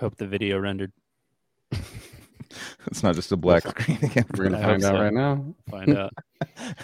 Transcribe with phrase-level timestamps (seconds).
[0.00, 0.92] hope the video rendered.
[2.86, 4.24] it's not just a black screen again.
[4.36, 5.00] We're gonna I find out so.
[5.00, 5.54] right now.
[5.70, 6.12] Find out.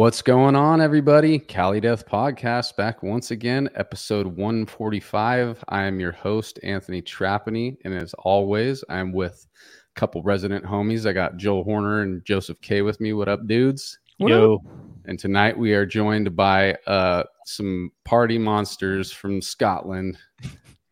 [0.00, 1.38] What's going on, everybody?
[1.38, 5.62] Cali Death Podcast back once again, episode 145.
[5.68, 11.04] I am your host, Anthony Trapani, and as always, I'm with a couple resident homies.
[11.04, 13.12] I got Joel Horner and Joseph K with me.
[13.12, 13.98] What up, dudes?
[14.16, 14.62] Yo,
[15.04, 20.16] And tonight we are joined by uh, some party monsters from Scotland.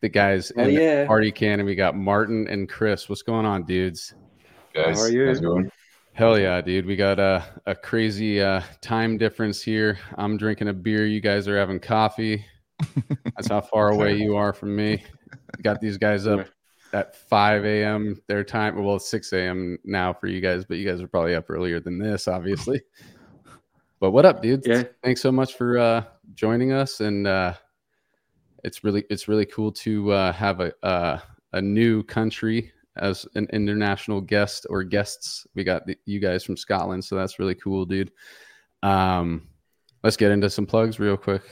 [0.03, 1.01] The guys Oh, in yeah.
[1.01, 3.09] the party can, and we got Martin and Chris.
[3.09, 4.13] What's going on, dudes?
[4.75, 4.99] guys.
[4.99, 5.29] How are you?
[5.29, 5.73] How's it going?
[6.19, 6.85] Hell yeah, dude.
[6.85, 10.01] We got a, a crazy uh, time difference here.
[10.17, 11.07] I'm drinking a beer.
[11.07, 12.45] You guys are having coffee.
[13.37, 15.05] That's how far away you are from me.
[15.63, 16.49] Got these guys up
[16.93, 18.21] at 5 a.m.
[18.27, 18.83] their time.
[18.83, 19.79] Well, it's 6 a.m.
[19.85, 22.83] now for you guys, but you guys are probably up earlier than this, obviously.
[24.01, 24.67] But what up, dudes?
[24.67, 24.83] Yeah.
[25.05, 26.03] Thanks so much for uh,
[26.35, 26.99] joining us.
[26.99, 27.55] And uh,
[28.65, 31.21] it's really it's really cool to uh, have a uh,
[31.53, 35.47] a new country as an international guest or guests.
[35.55, 38.11] We got the, you guys from Scotland, so that's really cool, dude.
[38.83, 39.49] Um,
[40.03, 41.43] let's get into some plugs real quick.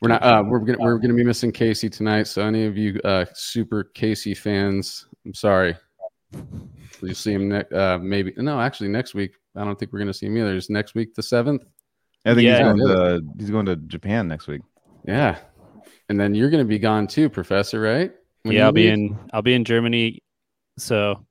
[0.00, 3.00] We're not uh, we're gonna we're gonna be missing Casey tonight, so any of you
[3.04, 5.76] uh, super Casey fans, I'm sorry.
[7.02, 9.32] You'll see him next uh, maybe no, actually next week.
[9.56, 10.54] I don't think we're gonna see him either.
[10.54, 11.62] Is next week the seventh?
[12.24, 12.72] I think Yeah.
[12.72, 14.62] he's going to he's going to Japan next week.
[15.04, 15.38] Yeah,
[16.08, 18.12] and then you're gonna be gone too, Professor, right?
[18.42, 19.18] When yeah, I'll be in.
[19.32, 20.22] I'll be in Germany.
[20.78, 21.26] So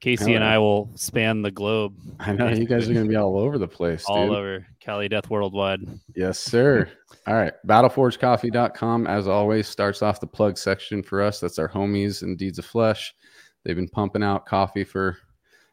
[0.00, 1.96] Casey and I will span the globe.
[2.18, 4.36] I know you guys are gonna be all over the place, all dude.
[4.36, 5.80] over Cali Death Worldwide.
[6.14, 6.88] Yes, sir.
[7.26, 7.52] All right.
[7.66, 11.38] Battleforgecoffee.com, as always, starts off the plug section for us.
[11.38, 13.14] That's our homies and Deeds of Flesh.
[13.62, 15.18] They've been pumping out coffee for,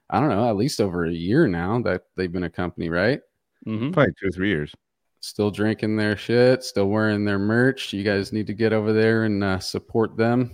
[0.10, 3.22] I don't know, at least over a year now that they've been a company, right?
[3.64, 4.74] hmm Probably two or three years.
[5.22, 7.94] Still drinking their shit, still wearing their merch.
[7.94, 10.54] You guys need to get over there and uh, support them.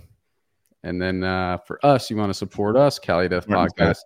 [0.84, 3.98] And then uh, for us, you want to support us, Cali Death Martin's Podcast.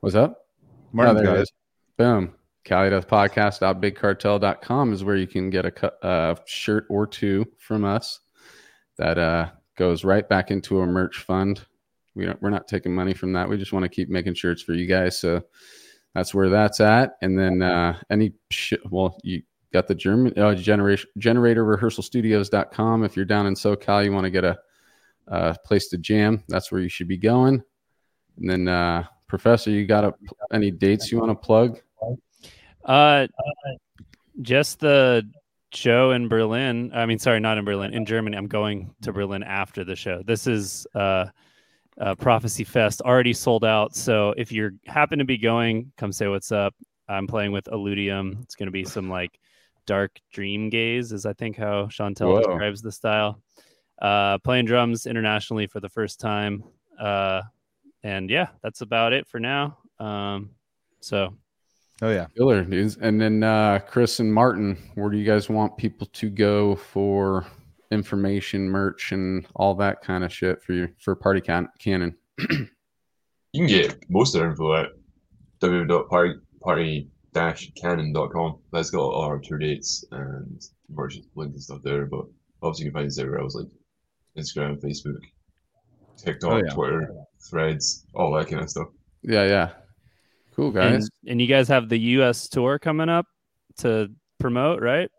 [0.00, 0.46] What's up?
[0.92, 1.52] Martin's Oh, there it is.
[1.96, 2.34] Boom.
[2.64, 8.20] Cali Death Podcast.bigcartel.com is where you can get a uh, shirt or two from us
[8.96, 11.62] that uh, goes right back into a merch fund.
[12.14, 13.48] We don't, we're not taking money from that.
[13.48, 15.18] We just want to keep making shirts for you guys.
[15.18, 15.42] So
[16.14, 17.16] that's where that's at.
[17.22, 19.42] And then uh, any, sh- well, you
[19.72, 23.02] got the German uh, generation generator rehearsal studios.com.
[23.02, 24.58] If you're down in SoCal, you want to get a,
[25.30, 26.42] uh place to jam.
[26.48, 27.62] That's where you should be going.
[28.38, 30.14] And then, uh, Professor, you got a,
[30.52, 31.80] any dates you want to plug?
[32.84, 33.26] Uh,
[34.40, 35.28] just the
[35.74, 36.92] show in Berlin.
[36.94, 38.36] I mean, sorry, not in Berlin, in Germany.
[38.36, 40.22] I'm going to Berlin after the show.
[40.24, 41.26] This is uh,
[42.00, 43.94] uh, Prophecy Fest, already sold out.
[43.94, 46.74] So if you happen to be going, come say what's up.
[47.08, 48.42] I'm playing with Illudium.
[48.42, 49.38] It's going to be some like
[49.86, 52.38] dark dream gaze, is I think how Chantel Whoa.
[52.38, 53.40] describes the style.
[54.00, 56.62] Uh, playing drums internationally for the first time.
[56.98, 57.42] Uh,
[58.02, 59.76] and yeah, that's about it for now.
[59.98, 60.50] Um,
[61.00, 61.34] so
[62.00, 62.26] Oh yeah.
[62.36, 62.96] Killer dudes.
[63.00, 67.44] And then uh, Chris and Martin, where do you guys want people to go for
[67.90, 72.16] information, merch, and all that kind of shit for you for Party can- Cannon?
[73.54, 74.88] You can get most of their info at
[75.60, 78.58] www.party-cannon.com.
[78.72, 82.04] That's got all our tour dates and merch links and stuff there.
[82.04, 82.26] But
[82.62, 83.68] obviously, you can find us everywhere else like
[84.38, 85.18] Instagram, Facebook,
[86.16, 86.70] TikTok, Oh, yeah.
[86.74, 87.14] Twitter,
[87.50, 88.88] Threads, all that kind of stuff.
[89.22, 89.70] Yeah, yeah.
[90.54, 90.94] Cool guys.
[90.94, 92.48] And, and you guys have the U.S.
[92.48, 93.26] tour coming up
[93.78, 94.10] to
[94.40, 95.10] promote, right?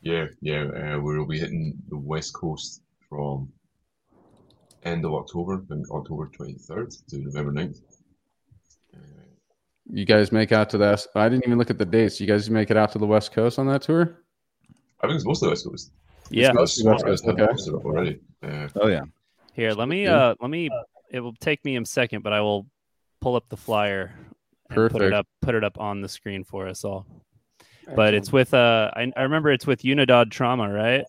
[0.00, 0.64] Yeah, yeah.
[0.64, 3.52] Uh, we'll be hitting the West Coast from
[4.84, 7.80] end of October, I October 23rd to November 9th.
[8.92, 8.98] Uh,
[9.88, 11.06] You guys make out to that.
[11.14, 12.20] I didn't even look at the dates.
[12.20, 14.18] You guys make it out to the West Coast on that tour?
[15.00, 15.92] I think it's most of the West Coast.
[16.32, 16.52] Yeah.
[16.52, 17.84] mostly West Coast, I've okay.
[17.84, 18.20] already.
[18.42, 19.02] Uh, Oh yeah.
[19.54, 20.70] Here, let me uh let me
[21.10, 22.66] it will take me a second, but I will
[23.20, 24.14] pull up the flyer
[24.70, 27.06] and put it up put it up on the screen for us all.
[27.94, 31.04] But it's with uh I, I remember it's with Unidod Trauma, right?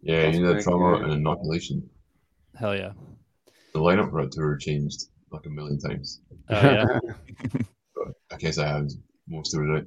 [0.00, 1.04] yeah, That's you need a correct, trauma yeah.
[1.04, 1.88] and inoculation.
[2.58, 2.92] Hell yeah.
[3.72, 6.20] The lineup for that tour changed like a million times.
[6.48, 6.98] Oh yeah.
[7.96, 8.90] But I guess I have
[9.28, 9.86] most of it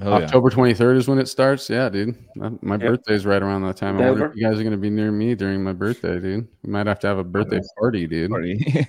[0.00, 0.06] right.
[0.06, 0.24] Oh, yeah.
[0.24, 1.68] October 23rd is when it starts.
[1.70, 2.16] Yeah, dude.
[2.36, 2.80] My- My Yep.
[2.80, 3.98] birthday's right around that time.
[4.00, 6.48] I wonder if you guys are going to be near me during my birthday, dude.
[6.62, 8.30] We might have to have a birthday party, dude.
[8.30, 8.86] Party.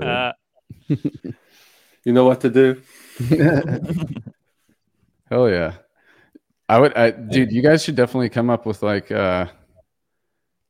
[0.00, 0.32] Uh,
[2.04, 2.80] You know what to do.
[5.28, 5.72] Hell yeah.
[6.68, 9.46] I would, I, dude, you guys should definitely come up with like uh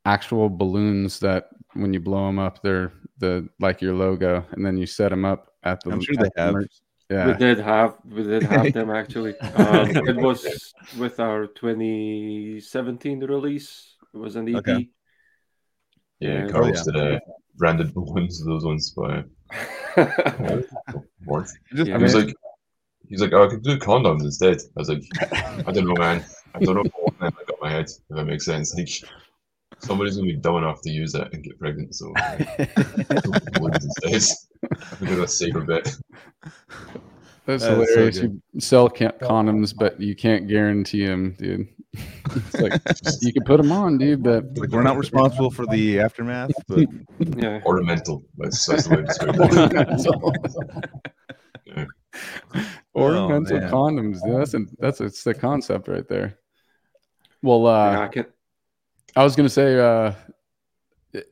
[0.06, 4.76] actual balloons that when you blow them up, they're the like your logo, and then
[4.78, 5.90] you set them up at the.
[5.90, 6.54] I'm sure they have.
[6.54, 9.34] merch- We did have we did have them actually.
[9.56, 13.94] Um, it was with our 2017 release.
[14.14, 14.56] It was an EP.
[14.56, 14.88] Okay.
[16.20, 16.48] Yeah, Yeah.
[16.48, 17.20] Carlos Oh, did uh,
[17.56, 19.24] branded balloons of those ones, but
[19.96, 20.62] uh,
[21.26, 21.52] worth.
[21.72, 21.96] Just, Yeah.
[21.98, 22.34] He was like,
[23.08, 24.58] he's like, oh, I could do condoms instead.
[24.76, 25.02] I was like,
[25.66, 26.24] I don't know, man.
[26.54, 27.86] I don't know what I got my head.
[27.86, 28.74] If that makes sense.
[28.74, 28.88] Like,
[29.78, 31.94] somebody's gonna be dumb enough to use that and get pregnant.
[31.94, 32.12] So,
[33.52, 34.36] balloons instead.
[34.72, 35.84] I think that's a safer bet.
[37.46, 38.18] That's That's hilarious.
[38.18, 38.40] good.
[38.52, 41.68] you sell ca- condoms, but you can't guarantee them, dude.
[41.94, 42.72] It's like
[43.22, 46.86] you can put them on, dude, but like we're not responsible for the aftermath, but
[47.36, 47.60] yeah.
[47.64, 48.24] Ornamental.
[48.36, 51.00] That's, that's the way to describe it.
[51.66, 51.84] Yeah.
[52.94, 53.70] ornamental man.
[53.70, 54.22] condoms.
[54.24, 54.40] Dude.
[54.40, 56.38] That's a that's a sick concept right there.
[57.42, 58.26] Well, uh, Yeah, I can,
[59.14, 60.12] I was gonna say, uh,
[61.12, 61.26] it,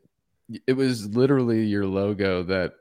[0.67, 2.75] it was literally your logo that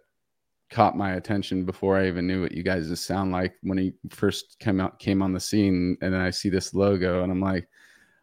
[0.74, 3.94] caught my attention before I even knew what you guys just sound like when he
[4.10, 7.42] first came out came on the scene, and then I see this logo, and I'm
[7.42, 7.68] like.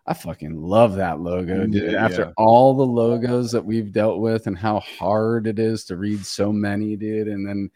[0.07, 1.93] I fucking love that logo, dude.
[1.93, 5.97] Yeah, After all the logos that we've dealt with and how hard it is to
[5.97, 7.71] read so many, dude, and then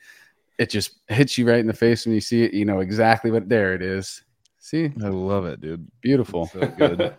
[0.59, 2.53] it just hits you right in the face when you see it.
[2.53, 4.25] You know exactly what there it is.
[4.59, 5.87] See, I love it, dude.
[6.01, 6.47] beautiful.
[6.47, 7.15] So good.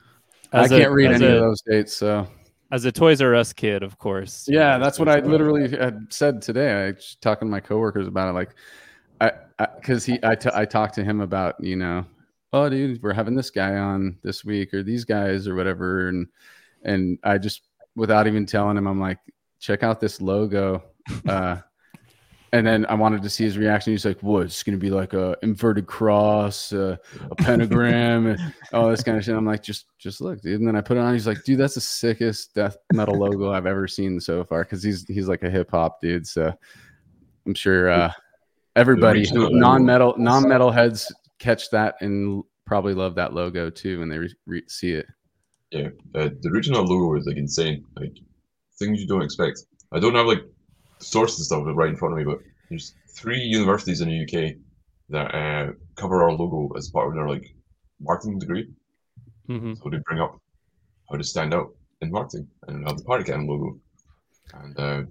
[0.52, 2.26] I can't read any a- of those dates, so
[2.74, 4.48] As a Toys R Us kid, of course.
[4.48, 6.72] Yeah, that's what I literally had said today.
[6.72, 8.32] I was talking to my coworkers about it.
[8.32, 8.50] Like,
[9.20, 9.30] I,
[9.76, 12.04] because he, I, t- I talked to him about, you know,
[12.52, 16.26] oh, dude, we're having this guy on this week or these guys or whatever, and
[16.82, 17.62] and I just,
[17.94, 19.20] without even telling him, I'm like,
[19.60, 20.82] check out this logo,
[21.28, 21.58] uh,
[22.54, 23.92] and then I wanted to see his reaction.
[23.92, 24.44] He's like, "What?
[24.44, 26.96] It's gonna be like a inverted cross, uh,
[27.28, 30.68] a pentagram, and all this kind of shit." I'm like, "Just, just look, dude." And
[30.68, 31.12] then I put it on.
[31.12, 34.84] He's like, "Dude, that's the sickest death metal logo I've ever seen so far." Because
[34.84, 36.52] he's he's like a hip hop dude, so
[37.44, 38.12] I'm sure uh,
[38.76, 44.08] everybody non metal non metal heads catch that and probably love that logo too when
[44.08, 45.06] they re- re- see it.
[45.72, 47.84] Yeah, uh, the original logo is like insane.
[47.96, 48.12] Like
[48.78, 49.64] things you don't expect.
[49.90, 50.44] I don't have like
[51.04, 54.56] sources and stuff right in front of me, but there's three universities in the UK
[55.10, 57.54] that uh, cover our logo as part of their like
[58.00, 58.68] marketing degree.
[59.46, 60.40] hmm So they bring up
[61.10, 63.78] how to stand out in marketing and have the party cannon logo.
[64.54, 65.02] And uh,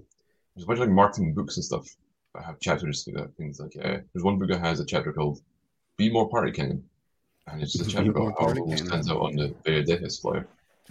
[0.54, 1.86] there's a bunch of like marketing books and stuff
[2.34, 3.36] that have chapters to that.
[3.36, 5.40] Things like uh, there's one book that has a chapter called
[5.96, 6.84] "Be More Party Cannon,"
[7.46, 9.84] and it's just a chapter about how our Party logo stands out on the Beta
[9.84, 10.46] Deaths flyer.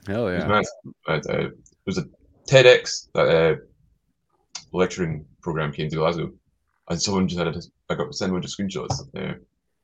[0.08, 0.48] Hell It's yeah!
[0.48, 0.66] mad.
[1.06, 1.50] But, uh,
[1.86, 2.06] there's a
[2.48, 3.56] TEDx that uh,
[4.74, 6.32] lecturing program came to Glasgow,
[6.90, 9.00] and someone just had a, I got sent a bunch of screenshots.
[9.16, 9.36] Uh,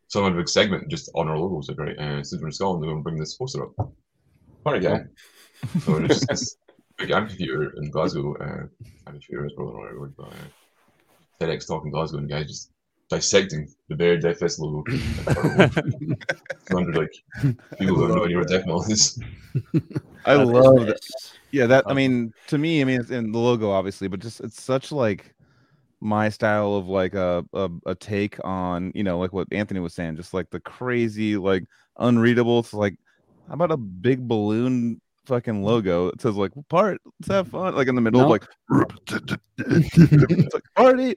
[0.07, 2.53] someone had a big segment just on our logos, like right, uh, since we're in
[2.53, 3.91] Scotland, we're going to bring this poster up.
[4.63, 5.03] Party guy.
[5.81, 6.57] so there's just this
[6.97, 8.35] big amphitheater in Glasgow.
[8.35, 12.29] Uh, amphitheater is probably not the right word, but uh, TEDx talk in Glasgow, and
[12.29, 12.71] guys just
[13.09, 14.83] dissecting the Bear Death Fest logo.
[16.71, 17.11] Hundred like
[17.77, 19.19] people who have no idea what Death Metal is.
[20.25, 20.99] I love that.
[21.51, 24.19] Yeah, that I um, mean, to me, I mean, it's in the logo, obviously, but
[24.19, 25.33] just it's such like
[26.01, 29.93] my style of like a, a a take on you know like what Anthony was
[29.93, 31.63] saying, just like the crazy like
[31.97, 32.59] unreadable.
[32.59, 32.95] It's like
[33.47, 37.87] how about a big balloon fucking logo that says like part let's have fun like
[37.87, 38.25] in the middle No.
[38.25, 38.47] of like
[39.59, 41.15] it's like party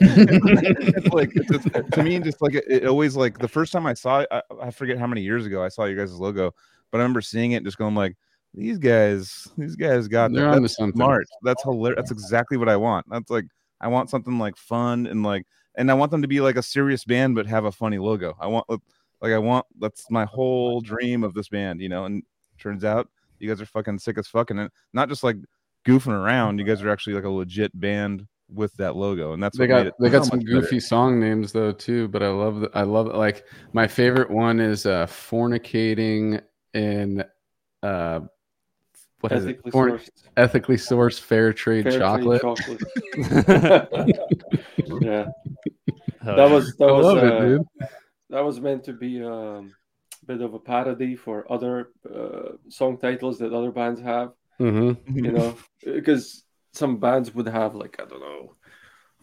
[0.00, 3.86] it's like it's, it's, to me just like it, it always like the first time
[3.86, 6.52] I saw it I, I forget how many years ago I saw you guys' logo
[6.90, 8.16] but I remember seeing it just going like
[8.54, 10.60] these guys these guys got They're that.
[10.62, 10.96] That's something.
[10.96, 13.46] smart that's hilarious that's exactly what I want that's like
[13.80, 16.62] I want something like fun and like and I want them to be like a
[16.62, 18.66] serious band but have a funny logo I want
[19.20, 22.22] like I want that's my whole dream of this band you know and
[22.58, 25.36] turns out you guys are fucking sick as fucking and not just like
[25.86, 29.56] goofing around you guys are actually like a legit band with that logo and that's
[29.56, 30.60] they what made got it they got some much better.
[30.60, 34.30] goofy song names though too but i love the, i love it like my favorite
[34.30, 36.40] one is uh fornicating
[36.74, 37.24] in
[37.82, 38.20] uh
[39.20, 39.50] what is it?
[39.52, 40.10] Ethically Forn- sourced.
[40.36, 42.42] ethically sourced fair trade fair trade chocolate.
[42.42, 42.82] chocolate.
[45.00, 45.26] yeah,
[46.22, 47.62] that was that i was love uh, it dude.
[48.28, 49.83] that was meant to be um, a
[50.26, 54.30] bit of a parody for other uh, song titles that other bands have.
[54.60, 55.16] mm-hmm.
[55.24, 58.54] You know, because some bands would have like I don't know,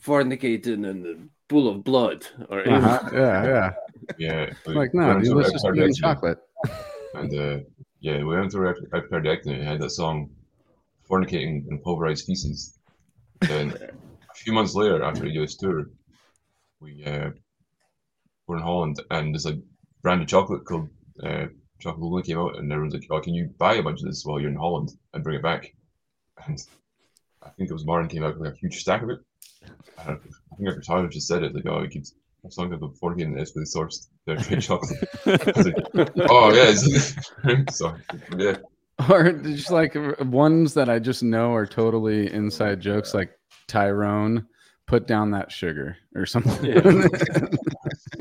[0.02, 1.16] fornicating and the
[1.48, 3.10] pool of blood, or uh-huh.
[3.14, 3.72] yeah yeah
[4.18, 6.40] Yeah, we- Like, we no, went dude, to let's just Card put it in chocolate.
[7.14, 7.58] And uh,
[8.00, 10.30] yeah, we went through Epicardiectomy and had that song
[11.10, 12.80] Fornicating and Pulverized Feces.
[13.42, 15.90] Then a few months later, after the US tour,
[16.80, 17.30] we uh,
[18.48, 19.60] were in Holland and this like
[20.02, 20.90] brand of chocolate called
[21.24, 21.48] uh,
[21.82, 24.40] Chocolonely came out and everyone's like, oh, can you buy a bunch of this while
[24.40, 25.74] you're in Holland and bring it back?
[26.46, 26.62] And
[27.42, 29.20] I think it was Martin came out with like, a huge stack of it.
[30.06, 30.20] And
[30.52, 32.14] I think our guitarist just said it, like, oh, it keeps
[32.46, 35.00] a song about fornicating and ethically sourced uh, trade chocolate.
[35.26, 37.64] Like, oh, yeah.
[37.72, 38.02] sorry,
[38.38, 38.58] yeah.
[39.10, 43.32] Or just like ones that I just know are totally inside jokes, like
[43.68, 44.46] Tyrone,
[44.86, 46.78] put down that sugar or something.
[46.78, 47.48] I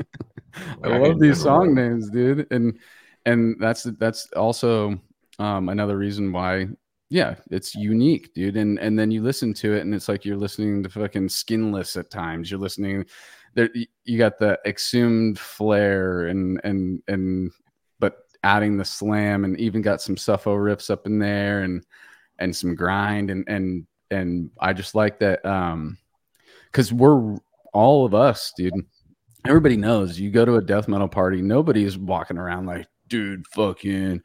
[0.83, 2.77] I love these song names, dude, and
[3.25, 4.99] and that's that's also
[5.39, 6.67] um, another reason why.
[7.09, 10.37] Yeah, it's unique, dude, and and then you listen to it, and it's like you're
[10.37, 12.49] listening to fucking Skinless at times.
[12.49, 13.05] You're listening,
[13.53, 13.69] there
[14.05, 17.51] you got the exhumed flair, and and and
[17.99, 21.85] but adding the slam, and even got some suffo riffs up in there, and
[22.39, 25.97] and some grind, and and and I just like that, um,
[26.67, 27.35] because we're
[27.73, 28.73] all of us, dude
[29.45, 34.21] everybody knows you go to a death metal party, nobody's walking around like, dude, fucking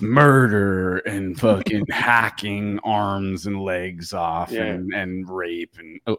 [0.00, 4.64] murder and fucking hacking arms and legs off Yeah.
[4.64, 6.16] and, and rape and oh,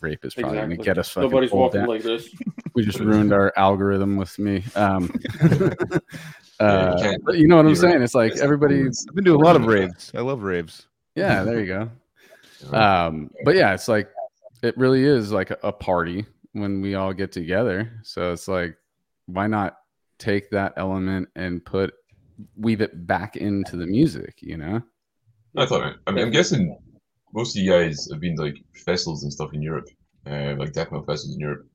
[0.00, 0.76] rape is probably Exactly.
[0.76, 1.88] gonna get us fucking Nobody's walking down.
[1.88, 2.28] like this.
[2.74, 4.62] we just ruined our algorithm with me.
[4.74, 5.10] Um,
[6.60, 8.02] uh, can't but you know what I'm saying?
[8.02, 10.12] It's like It's everybody, I've been doing a lot of raves.
[10.14, 10.86] I love raves.
[11.14, 11.90] yeah, there you go.
[12.76, 14.08] um but yeah it's like
[14.62, 16.24] it really is like a, a party
[16.54, 18.76] when we all get together so it's like
[19.26, 19.76] why not
[20.18, 21.92] take that element and put
[22.56, 24.82] weave it back into the music you know
[25.56, 26.76] I thought, I mean, I'm guessing
[27.32, 29.86] most of you guys have been to, like festivals and stuff in Europe,
[30.26, 31.68] uh, like death metal festivals in Europe.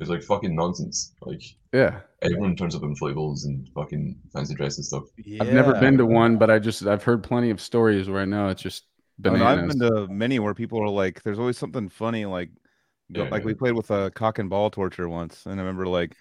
[0.00, 1.14] It's like fucking nonsense.
[1.22, 1.40] Like
[1.72, 5.04] yeah everyone turns up in inflatables and fucking fancy dress and stuff.
[5.40, 8.24] i've never been to one but i just i've heard plenty of stories where i
[8.24, 8.84] know it's just
[9.26, 12.24] Oh, no, I've been to many where people are like, there's always something funny.
[12.24, 12.59] Like, go,
[13.12, 13.46] Yeah, like yeah.
[13.46, 16.14] we played with a cock and ball torture once, and I remember like,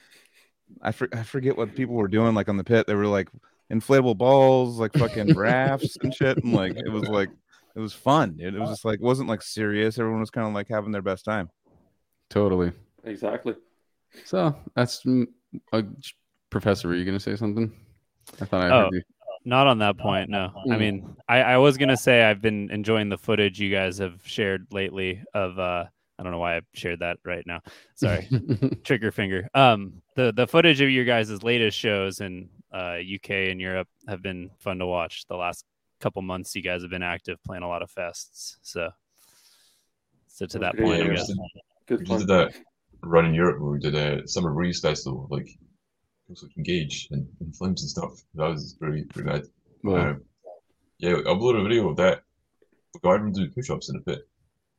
[0.81, 2.35] I for, I forget what people were doing.
[2.35, 3.29] Like on the pit, they were like
[3.71, 7.29] inflatable balls, like fucking rafts and shit, and like it was like
[7.75, 8.55] it was fun, dude.
[8.55, 9.99] It was just like wasn't like serious.
[9.99, 11.49] Everyone was kind of like having their best time.
[12.29, 12.71] totally
[13.03, 13.55] Exactly.
[14.25, 15.25] so that's mm,
[15.73, 15.81] uh,
[16.49, 17.71] professor were you gonna say something
[18.41, 18.83] i thought i Oh.
[18.83, 19.01] heard you
[19.45, 20.51] Not on that point, no.
[20.69, 20.79] I Mm.
[20.79, 24.67] mean, I, I was gonna say I've been enjoying the footage you guys have shared
[24.71, 25.85] lately of uh
[26.19, 27.61] I don't know why I shared that right now.
[27.95, 28.27] Sorry.
[28.83, 29.47] Trigger finger.
[29.53, 34.21] Um the the footage of your guys' latest shows in uh UK and Europe have
[34.21, 35.25] been fun to watch.
[35.27, 35.63] The last
[36.01, 38.57] couple months you guys have been active playing a lot of fests.
[38.61, 38.89] So
[40.27, 41.29] so to that Okay, point, I yeah, guess.
[41.29, 41.35] we
[41.87, 42.19] Good just fun.
[42.19, 42.53] did that
[43.01, 47.07] run in Europe where we did a summer breeze festival, like it was like engage
[47.11, 48.21] and, and flames and stuff.
[48.35, 49.43] That was pretty pretty bad.
[49.83, 50.21] Well, Um,
[50.99, 52.21] yeah, I uploaded a video of that.
[52.93, 54.27] We got everyone doing push-ups in a pit.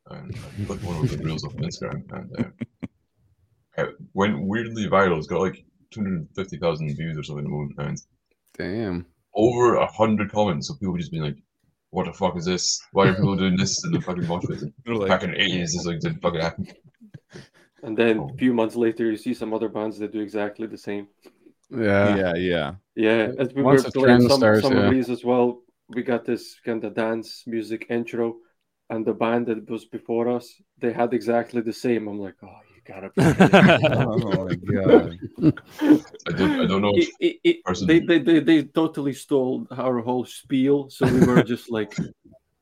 [0.07, 2.49] And I put one of the reels up on Instagram, and uh,
[3.79, 5.19] it went weirdly viral.
[5.19, 8.01] It's got like 250,000 views or something at the moment, and
[8.57, 10.69] damn over a hundred comments.
[10.69, 11.37] So people just being like,
[11.91, 12.81] "What the fuck is this?
[12.93, 15.73] Why are people doing this in the fucking mosh pit?" Like, Back in the 80s,
[15.73, 16.67] this like didn't fucking happen.
[17.83, 18.29] And then Oh.
[18.29, 21.09] a few months later, you see some other bands that do exactly the same.
[21.71, 22.75] yeah yeah, yeah.
[22.97, 24.87] Yeah, as we Once were a playing some, starts, some yeah.
[24.87, 25.63] of these as well.
[25.89, 28.37] We got this kind of dance music intro,
[28.91, 32.09] and the band that was before us, they had exactly the same.
[32.09, 33.11] I'm like, oh, you gotta.
[33.17, 35.19] Be kidding me." Oh my god.
[36.29, 36.93] I don't, I don't know.
[36.95, 41.25] It, it, it, person- they, they, they, they totally stole our whole spiel, so we
[41.25, 41.95] were just like,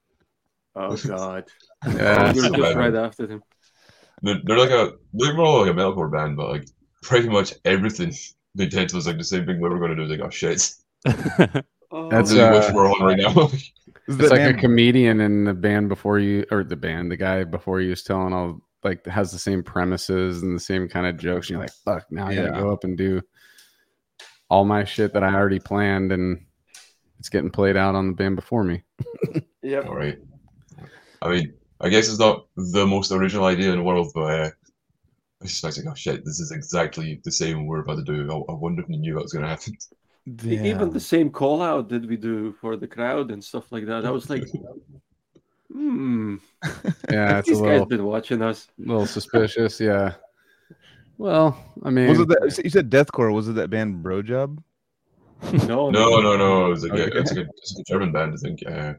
[0.77, 1.45] oh god,
[1.87, 3.43] yeah we were just right after them.
[4.23, 6.67] they're, they're like a they're more like a metalcore band, but like
[7.03, 8.13] pretty much everything
[8.55, 10.11] they did was like the same thing we were going to do.
[10.11, 10.61] Like, oh shit,
[11.91, 13.51] Oh, That's, I really uh, wish we're on right now.
[14.09, 17.17] Is It's that like a comedian in the band before you, or the band, the
[17.17, 21.07] guy before you was telling all like has the same premises and the same kind
[21.07, 21.49] of jokes.
[21.49, 23.21] And you're like, fuck, now I gotta go up and do
[24.49, 26.47] all my shit that I already planned, and
[27.19, 28.83] it's getting played out on the band before me.
[29.61, 29.87] Yep.
[29.87, 30.19] All right.
[31.21, 34.51] I mean, I guess it's not the most original idea in the world, but uh,
[35.43, 38.31] it's just like, oh shit, this is exactly the same we're about to do.
[38.31, 39.77] I, I wonder if they knew that was going to happen.
[40.45, 44.05] Even the same call out that we do for the crowd and stuff like that.
[44.05, 44.45] I was like,
[45.73, 46.37] hmm,
[47.11, 48.69] Yeah, it's a these guys little, been watching us.
[48.79, 49.81] A little suspicious.
[49.81, 50.15] Yeah.
[51.17, 53.33] Well, I mean, Was it that you said deathcore?
[53.33, 54.63] Was it that band Bro Job?
[55.67, 56.67] No, No, no, no.
[56.67, 57.19] It was like, a, Okay.
[57.19, 58.63] it's, like a, it's like a German band, I think.
[58.67, 58.95] Uh,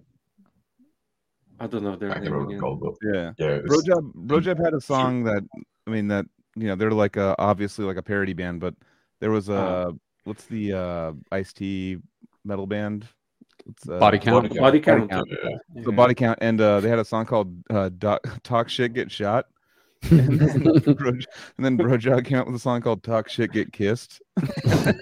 [1.59, 3.33] I don't know their I can't remember what it's called, but Yeah.
[3.37, 3.55] yeah.
[3.55, 5.43] It Bro was, Job Bro Job had a song that
[5.85, 8.73] I mean that you know they're like a, obviously like a parody band, but
[9.19, 9.91] There was a Uh.
[10.29, 11.97] What's the uh Ice T
[12.45, 13.07] metal band?
[13.65, 14.43] It's, uh, Body count.
[14.43, 15.09] Body Body Body count.
[15.09, 15.27] Count.
[15.31, 15.81] Yeah.
[15.81, 19.11] The body count, and uh, they had a song called uh, Do- "Talk Shit Get
[19.11, 19.47] Shot."
[20.11, 23.51] and, then Bro, and then Bro Job came out with a song called "Talk Shit
[23.53, 24.93] Get Kissed." I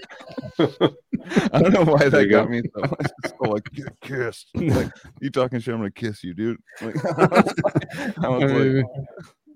[1.60, 2.50] don't know why There that got go.
[2.50, 3.12] me so much.
[3.26, 4.48] It's so like get kissed.
[4.56, 6.58] Like you talking shit, I'm gonna kiss you, dude.
[6.82, 8.86] Like, I was like,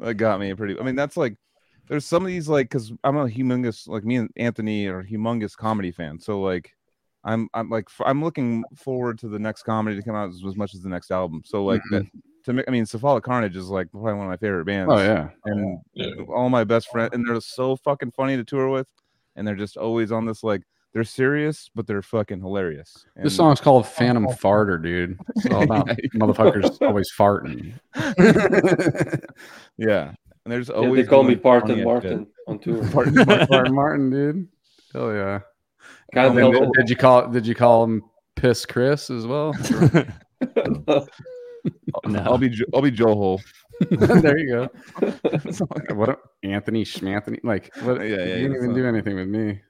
[0.02, 0.78] that got me pretty.
[0.78, 1.38] I mean, that's like
[1.92, 5.58] there's some of these like because I'm a humongous like me and Anthony are humongous
[5.58, 6.24] comedy fans.
[6.24, 6.72] So like
[7.26, 10.56] I'm I'm like I'm looking forward to the next comedy to come out as, as
[10.56, 11.42] much as the next album.
[11.44, 12.04] So like that
[12.46, 14.90] to me, I mean, Cephalic Carnage is like probably one of my favorite bands.
[14.92, 15.32] Oh yeah.
[15.44, 16.08] and Yeah.
[16.34, 18.88] all my best friends, and they're so fucking funny to tour with,
[19.36, 20.62] and they're just always on this like
[20.94, 23.06] they're serious, but they're fucking hilarious.
[23.18, 25.18] And, This song's called Phantom Farter, dude.
[25.36, 27.74] It's all about motherfuckers always farting.
[29.78, 30.14] yeah,
[30.46, 32.84] and there's Yeah, they call me doing Barton Martin on tour.
[32.84, 32.94] shit.
[32.94, 34.48] Martin, Martin, Martin, dude.
[34.94, 35.40] Hell yeah.
[36.14, 38.04] Can't I mean, Did, did you call did you call him
[38.36, 39.54] Piss Chris as well?
[42.08, 42.20] No.
[42.22, 43.42] I'll be I'll be Joe Hole.
[43.92, 44.70] there you go.
[45.94, 47.40] What a, Anthony Schmanthony?
[47.44, 49.62] Like what Yeah, yeah, you didn't even so- do anything with me.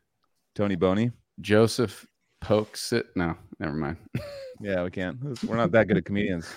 [0.56, 1.12] Tony Boney.
[1.42, 2.06] Joseph
[2.40, 3.08] Pokes it.
[3.16, 3.98] No, never mind.
[4.62, 5.18] Yeah, we can't.
[5.44, 6.54] We're not that good at comedians.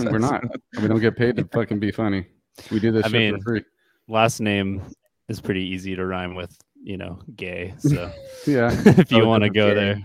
[0.00, 0.42] We're not.
[0.80, 2.26] We don't get paid to fucking be funny.
[2.70, 3.64] We do this I mean, for free.
[4.08, 4.82] Last name
[5.28, 7.74] is pretty easy to rhyme with, you know, gay.
[7.78, 8.10] So
[8.46, 8.70] Yeah.
[8.86, 9.74] if you Oh, want to go gay.
[9.74, 10.02] there,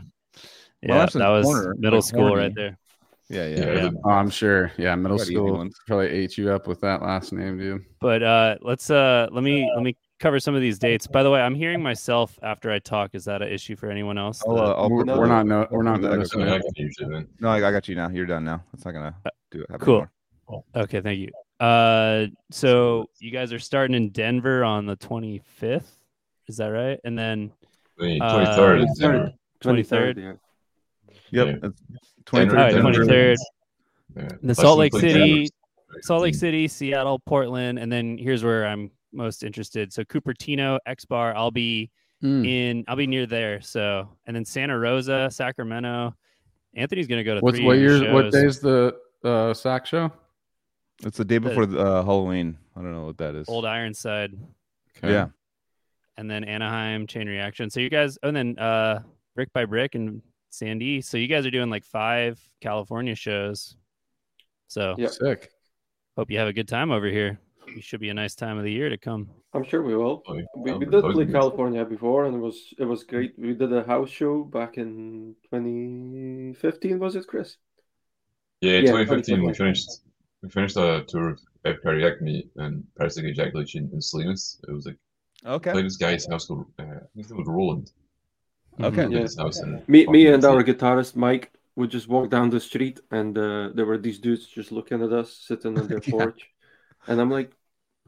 [0.81, 2.43] yeah, Larson's that was Corner, middle school horny.
[2.43, 2.77] right there.
[3.29, 3.57] Yeah, yeah.
[3.59, 3.89] Yeah, Yeah.
[4.05, 4.71] Oh, I'm sure.
[4.77, 7.85] Yeah, middle Got easy school probably ate you up with that last name, dude.
[7.99, 11.05] But uh, let's uh, let me let me cover some of these dates.
[11.05, 13.13] By the way, I'm hearing myself after I talk.
[13.13, 14.41] Is that an issue for anyone else?
[14.47, 16.53] I'll, uh, I'll we're, put we're not no, we're not I got noticing I mean,
[16.53, 16.61] I it.
[16.63, 17.27] can usually then.
[17.39, 18.09] No, I, I got you now.
[18.09, 18.63] You're done now.
[18.73, 19.15] It's not gonna
[19.51, 19.69] do it.
[19.69, 20.07] happen cool.
[20.47, 20.63] anymore.
[20.75, 21.29] Okay, thank you.
[21.59, 25.83] Uh, so you guys are starting in Denver on the 25th.
[26.47, 26.99] Is that right?
[27.03, 27.51] And then
[27.97, 29.33] The Uh, 23rd of December.
[29.61, 30.17] 23rd.
[30.17, 30.33] yeah.
[31.31, 31.59] Yep.
[31.63, 31.69] Yeah.
[32.25, 32.49] 23rd.
[32.49, 32.91] All right, Denver.
[33.05, 33.35] 23rd.
[34.15, 34.27] Yeah.
[34.41, 34.99] the Salt Lake 23rd.
[35.01, 35.49] City,
[36.01, 39.91] Salt Lake City, Seattle, Portland, and then here's where I'm most interested.
[39.93, 41.35] So Cupertino, X Bar.
[41.35, 41.89] I'll be
[42.23, 42.45] Mm.
[42.47, 42.83] in.
[42.87, 43.61] I'll be near there.
[43.61, 46.13] So and then Santa Rosa, Sacramento.
[46.75, 48.13] Anthony's gonna go to What's three what of your year?
[48.13, 50.11] What day's the uh, sack show?
[51.03, 52.57] It's the day before uh, Halloween.
[52.75, 53.47] I don't know what that is.
[53.47, 54.33] Old Ironside,
[54.97, 55.11] Okay.
[55.13, 55.27] Yeah.
[56.17, 57.69] and then Anaheim, Chain Reaction.
[57.69, 59.01] So you guys, oh, and then uh,
[59.35, 61.01] Brick by Brick and Sandy.
[61.01, 63.77] So you guys are doing like five California shows.
[64.67, 65.07] So Yeah.
[65.07, 65.49] Sick.
[66.17, 67.39] hope you have a good time over here.
[67.67, 69.29] It should be a nice time of the year to come.
[69.53, 70.23] I'm sure we will.
[70.27, 70.41] Oh, yeah.
[70.57, 71.25] We, we did play.
[71.27, 73.33] California before, and it was it was great.
[73.37, 77.57] We did a house show back in 2015, was it, Chris?
[78.61, 79.89] Yeah, Yeah, 2015 we finished
[80.41, 81.39] we finished a tour of
[81.83, 84.59] periectomy and parasitic ejaculation in Salinas.
[84.67, 84.97] It was like
[85.45, 85.71] Okay.
[85.71, 87.91] played this guy's house called uh, I think it was Roland.
[88.79, 89.05] Okay.
[89.07, 89.19] Played Yeah.
[89.19, 92.99] his house in Me, me, and our guitarist Mike would just walk down the street,
[93.11, 96.11] and uh, there were these dudes just looking at us, sitting on their Yeah.
[96.11, 96.41] porch,
[97.07, 97.51] and I'm like,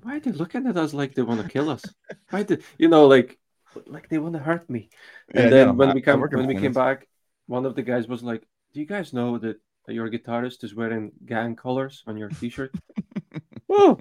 [0.04, 1.84] "Why are they looking at us like they want to kill us?
[2.30, 3.40] Why did you know, like,
[3.86, 4.90] like they want to hurt me?"
[5.34, 7.08] Yeah, And then no, when I- we I come when we came back,
[7.48, 9.58] one of the guys was like, "Do you guys know that
[9.94, 12.74] your guitarist is wearing gang colors on your T-shirt?"
[13.72, 14.00] Whoa!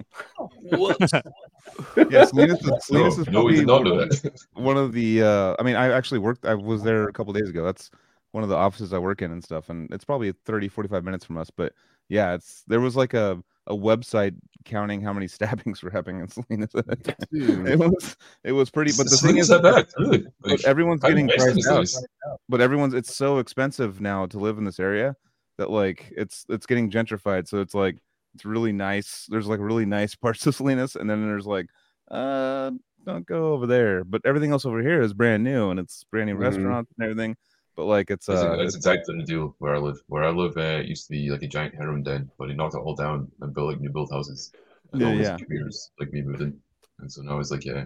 [2.09, 4.09] Yeah, Salinas is, Salinas No, is no, probably did one, know
[4.53, 5.23] one of the.
[5.23, 6.45] Uh, I mean, I actually worked.
[6.45, 7.63] I was there a couple days ago.
[7.63, 7.89] That's
[8.31, 9.69] one of the offices I work in and stuff.
[9.69, 11.49] And it's probably 30, 45 minutes from us.
[11.49, 11.73] But
[12.09, 16.27] yeah, it's there was like a a website counting how many stabbings were happening in
[16.27, 16.75] Salinas.
[16.75, 17.15] at a time.
[17.31, 17.67] Dude.
[17.69, 18.91] it was it was pretty.
[18.97, 20.25] But the thing is, that bad, really.
[20.41, 21.87] but everyone's getting priced out.
[21.87, 22.07] Salinas.
[22.49, 25.15] but everyone's it's so expensive now to live in this area
[25.57, 27.97] that like it's it's getting gentrified so it's like
[28.33, 31.67] it's really nice there's like really nice parts of salinas and then there's like
[32.09, 32.71] uh
[33.05, 36.27] don't go over there but everything else over here is brand new and it's brand
[36.27, 36.39] new Mhm.
[36.41, 37.35] restaurants and everything
[37.75, 39.97] but like it's uh that's exactly the deal where I live.
[40.07, 42.55] Where I live uh, it used to be like a giant heroin den, but he
[42.55, 44.51] knocked it all down and built like new build houses.
[44.93, 45.37] And Yeah, all his yeah.
[45.37, 46.59] careers like me moved in.
[46.99, 47.85] And so now it's like, yeah,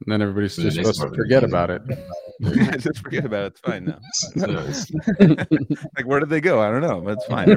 [0.00, 1.22] And then everybody's just nice supposed to part of it.
[1.22, 1.82] forget about it.
[2.80, 3.98] just forget about it it's fine now
[5.96, 7.48] like where did they go i don't know but it's fine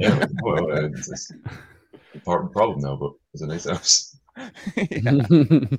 [0.00, 1.30] yeah well, uh, it's, it's
[2.16, 4.16] a part of the problem now, but it's a nice house.
[4.90, 5.78] yeah.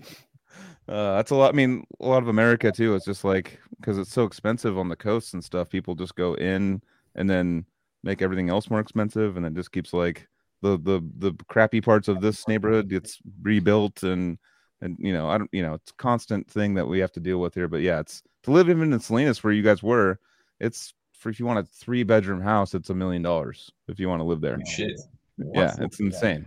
[0.90, 1.54] Uh, that's a lot.
[1.54, 2.96] I mean, a lot of America too.
[2.96, 5.70] It's just like because it's so expensive on the coasts and stuff.
[5.70, 6.82] People just go in
[7.16, 7.66] and then
[8.04, 10.30] make everything else more expensive, and it just keeps like
[10.62, 14.38] the the the crappy parts of this neighborhood gets rebuilt, and
[14.82, 17.20] and you know, I don't, you know, it's a constant thing that we have to
[17.20, 17.68] deal with here.
[17.68, 20.20] But yeah, it's to live even in Salinas where you guys were.
[20.60, 24.08] It's for if you want a three bedroom house, it's a million dollars if you
[24.10, 24.60] want to live there.
[24.66, 25.00] Shit.
[25.54, 26.46] Yeah, it's insane.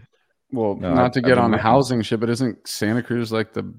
[0.52, 1.62] Well, No, not I've- to get on the looking.
[1.62, 3.72] housing shit, but isn't Santa Cruz like the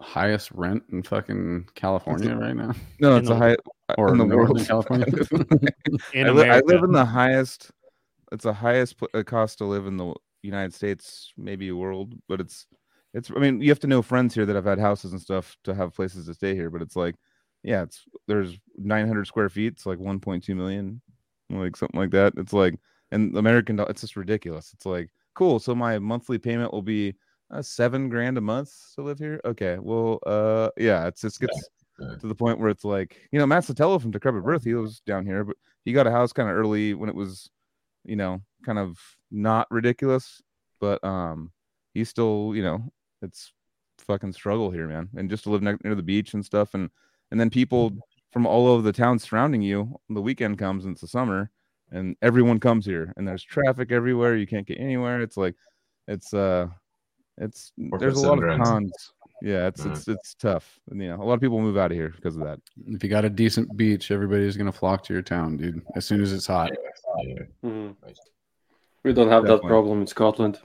[0.00, 3.56] highest rent in fucking California right now, No, it's the- the high
[3.96, 4.66] or in the Northern world.
[4.66, 5.06] California.
[6.12, 7.70] In I, li- I live in the highest.
[8.32, 10.12] It's the highest pl- uh, cost to live in the
[10.42, 12.66] United States, maybe world, but it's
[13.16, 13.30] it's.
[13.30, 15.74] I mean, you have to know friends here that have had houses and stuff to
[15.74, 16.70] have places to stay here.
[16.70, 17.14] But it's like,
[17.62, 19.72] yeah, it's there's 900 square feet.
[19.72, 21.00] It's like 1.2 million,
[21.50, 22.34] like something like that.
[22.36, 22.78] It's like,
[23.10, 24.72] and American, it's just ridiculous.
[24.74, 25.58] It's like, cool.
[25.58, 27.14] So my monthly payment will be
[27.50, 29.40] uh, seven grand a month to live here.
[29.44, 32.16] Okay, well, uh, yeah, it's just gets Yeah.
[32.20, 35.00] to the point where it's like, you know, Matt Sotelo from Decrepit Birth, he was
[35.00, 37.48] down here, but he got a house kind of early when it was,
[38.04, 38.98] you know, kind of
[39.30, 40.42] not ridiculous,
[40.80, 41.52] but um,
[41.94, 42.82] he's still, you know,
[43.22, 43.52] it's
[43.98, 46.90] fucking struggle here, man, and just to live ne- near the beach and stuff, and
[47.30, 47.92] and then people
[48.32, 49.98] from all over the town surrounding you.
[50.10, 51.50] The weekend comes and it's the summer,
[51.90, 54.36] and everyone comes here, and there's traffic everywhere.
[54.36, 55.22] You can't get anywhere.
[55.22, 55.54] It's like,
[56.06, 56.68] it's uh,
[57.38, 59.12] it's Work there's a lot of cons.
[59.42, 60.78] Yeah, it's it's it's tough.
[60.90, 62.58] And, you know, a lot of people move out of here because of that.
[62.86, 65.82] if you got a decent beach, everybody's gonna flock to your town, dude.
[65.94, 66.72] As soon as it's hot.
[67.22, 67.42] Yeah.
[67.64, 67.96] Mhm.
[69.02, 70.58] We don't have that problem in Scotland.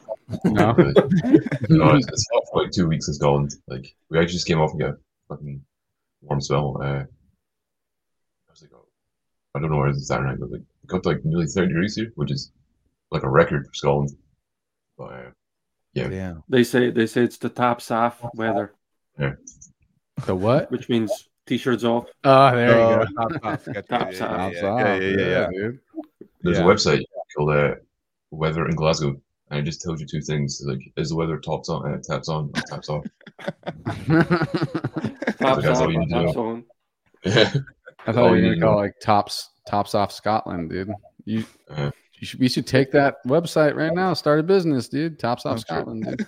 [0.46, 0.72] No,
[1.70, 3.56] no, it's, it's hot for like two weeks in Scotland.
[3.68, 4.98] Like we actually just came off like a
[5.30, 5.62] fucking
[6.22, 6.78] warm spell.
[6.82, 7.06] Uh, I
[8.50, 8.86] was like, oh,
[9.56, 11.68] I don't know where it's at right, but like it got to like nearly thirty
[11.68, 12.52] degrees here, which is
[13.12, 14.12] like a record for Scotland.
[14.98, 15.30] But uh,
[15.94, 16.34] yeah, Yeah.
[16.50, 18.74] They say they say it's the top south weather,
[19.20, 19.34] Yeah.
[20.26, 20.72] the what?
[20.72, 22.06] which means t-shirts off.
[22.24, 23.28] Oh, there you Oh, go.
[23.40, 23.64] top, top.
[23.66, 24.12] Top yeah, top.
[24.12, 25.48] yeah, Tops yeah, yeah, yeah, yeah, yeah.
[25.52, 25.80] dude.
[26.42, 26.64] there's Yeah.
[26.64, 27.02] a website
[27.36, 27.76] called uh,
[28.30, 29.20] Weather in Glasgow,
[29.52, 32.30] and it just tells you two things: like is the weather tops on, uh, taps
[32.30, 33.06] on, or taps off.
[35.38, 36.46] Top That's south, all you need tops know.
[36.46, 36.64] on.
[37.24, 37.54] Yeah,
[38.08, 40.90] I thought you were gonna call it like tops tops off Scotland, dude.
[41.26, 45.20] You Uh, you should we should take that website right now, start a business, dude.
[45.20, 45.66] Tops off I'm sure.
[45.66, 46.28] Scotland, dude.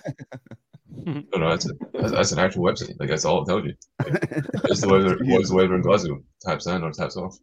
[1.32, 2.94] no, no, that's, a, that's that's an actual website.
[3.00, 3.74] Like that's all it tells you.
[4.04, 6.22] Like, is the weather what is the weather in Glasgow?
[6.42, 7.36] Taps on or taps off?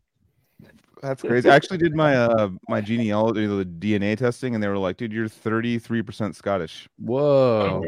[1.01, 1.49] That's crazy.
[1.49, 5.11] I actually did my uh my genealogy, the DNA testing, and they were like, "Dude,
[5.11, 7.83] you're 33 percent Scottish," Whoa.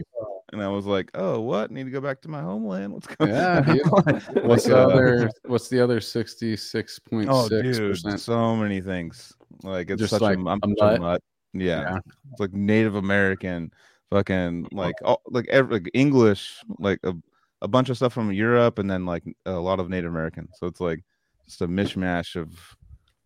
[0.51, 1.69] and I was like, "Oh, what?
[1.71, 2.93] Need to go back to my homeland?
[2.93, 4.43] What's going Yeah, on?" dude.
[4.45, 8.19] What's the uh, other what's the other sixty six point Oh, six dude, percent?
[8.19, 9.33] so many things.
[9.63, 10.95] Like it's Just such like a, I'm a such mutt?
[10.95, 11.23] a mutt.
[11.53, 11.81] Yeah.
[11.81, 11.97] Yeah.
[12.31, 13.71] it's like Native American,
[14.09, 17.13] fucking like all, like every like English, like a,
[17.61, 20.49] a bunch of stuff from Europe, and then like a lot of Native American.
[20.55, 21.03] So it's like
[21.45, 22.49] just a mishmash of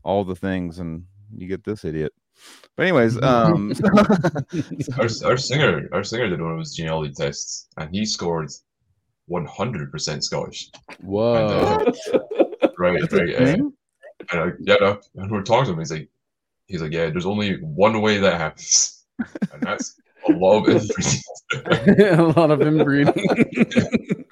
[0.08, 1.04] all the things, and
[1.36, 2.14] you get this idiot.
[2.76, 3.74] But anyways, um,
[4.98, 8.50] Our, our singer, our singer did one of his genealogy tests, and he scored
[9.30, 10.72] 100% Scottish.
[11.02, 11.86] Whoa.
[12.80, 13.34] Right, That's right.
[13.36, 13.74] Uh, thing?
[14.32, 15.80] and I, yeah, no, and we're talking to him.
[15.80, 16.08] He's like,
[16.68, 17.10] he's like, yeah.
[17.10, 19.04] There's only one way that happens,
[19.52, 21.22] and that's a lot of inbreeding.
[22.20, 24.26] a lot of inbreeding.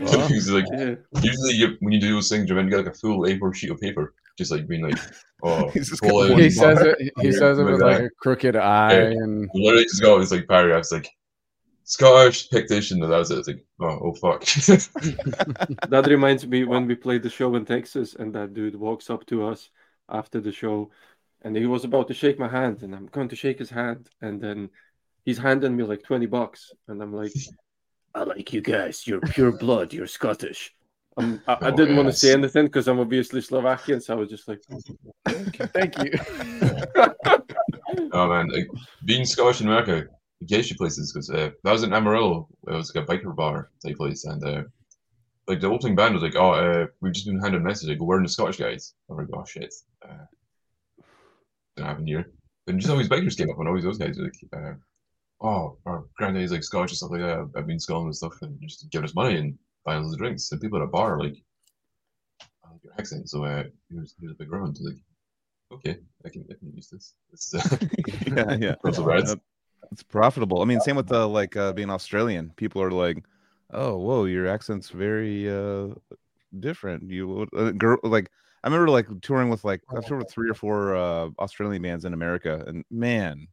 [0.00, 0.94] Well, he's like, Yeah.
[1.22, 3.54] usually you, when you do those things, you're meant to get like a full A4
[3.54, 4.98] sheet of paper, just like being like,
[5.42, 8.10] oh, He's just pull out- he says it he says it with like like a
[8.18, 11.08] crooked eye and literally just got this like paragraphs like
[11.84, 13.38] Scottish Pictish, and that was it.
[13.38, 14.42] It's like, oh, oh fuck.
[15.88, 19.26] That reminds me when we played the show in Texas, and that dude walks up
[19.26, 19.68] to us
[20.08, 20.90] after the show,
[21.42, 24.08] and he was about to shake my hand, and I'm going to shake his hand,
[24.22, 24.70] and then
[25.26, 27.32] he's handing me like 20 bucks, and I'm like,
[28.14, 29.06] I like you guys.
[29.06, 29.92] You're pure blood.
[29.92, 30.74] You're Scottish.
[31.16, 34.16] Um, I, I Oh, didn't want to say anything because I'm obviously Slovakian, so I
[34.16, 34.60] was just like,
[35.24, 36.10] thank you.
[38.12, 38.68] oh man, like
[39.04, 40.08] being Scottish in America
[40.46, 42.48] gets you places because uh, that was in Amarillo.
[42.66, 44.62] It was like a biker bar type place, and uh,
[45.46, 48.00] like the opening band was like, "Oh, uh, we've just been handed a message like
[48.00, 49.72] we're in the Scottish guys." I'm like, "Oh shit."
[50.06, 50.24] Uh,
[51.76, 52.30] didn't happen here.
[52.66, 54.74] Then just always bikers came up, and always those guys were like, uh,
[55.40, 57.50] "Oh, our granddad's like Scottish and stuff like that.
[57.56, 60.60] I've been Scotland and stuff, and just give us money and us the drinks." And
[60.60, 61.36] people at a bar are like,
[62.64, 64.96] "I like your accent, so uh, here's here's a big round." Like,
[65.72, 67.14] okay, I can I can use this.
[67.32, 67.76] It's uh,
[68.26, 68.74] yeah, yeah.
[68.84, 69.28] not so bad.
[69.28, 69.36] Uh,
[69.92, 70.62] It's profitable.
[70.62, 72.50] I mean, same with the like uh, being Australian.
[72.56, 73.22] People are like,
[73.70, 75.88] "Oh, whoa, your accent's very uh
[76.60, 78.30] different." You uh, girl, like
[78.62, 82.04] I remember like touring with like I've toured with three or four uh Australian bands
[82.04, 83.46] in America, and man,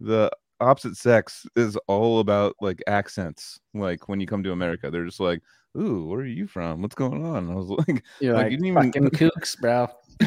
[0.00, 3.58] the opposite sex is all about like accents.
[3.74, 5.42] Like when you come to America, they're just like,
[5.76, 6.82] "Ooh, where are you from?
[6.82, 9.88] What's going on?" I was like, You're Like, like, you didn't even- fucking kooks, bro.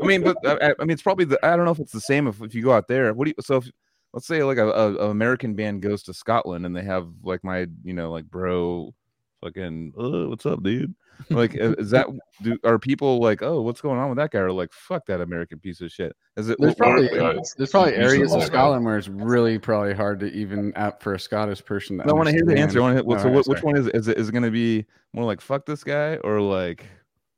[0.00, 1.38] I mean, but uh, I, I mean, it's probably the.
[1.44, 3.12] I don't know if it's the same if, if you go out there.
[3.14, 3.42] What do you?
[3.42, 3.70] So, if,
[4.12, 7.44] let's say like a, a, a American band goes to Scotland and they have like
[7.44, 8.94] my, you know, like bro,
[9.42, 10.94] fucking, oh, what's up, dude?
[11.30, 12.06] Like, is that
[12.42, 14.40] do are people like, oh, what's going on with that guy?
[14.40, 16.14] Or like, fuck that American piece of shit?
[16.36, 16.56] Is it?
[16.60, 18.44] There's probably yeah, there's probably areas of.
[18.44, 21.98] Scotland where it's really probably hard to even out for a Scottish person.
[21.98, 22.78] To I want to hear the answer.
[22.78, 23.00] I want to.
[23.02, 23.20] understand.
[23.22, 23.94] So, All what, right, which one is it?
[23.94, 26.86] Is it is it going to be more like fuck this guy or like?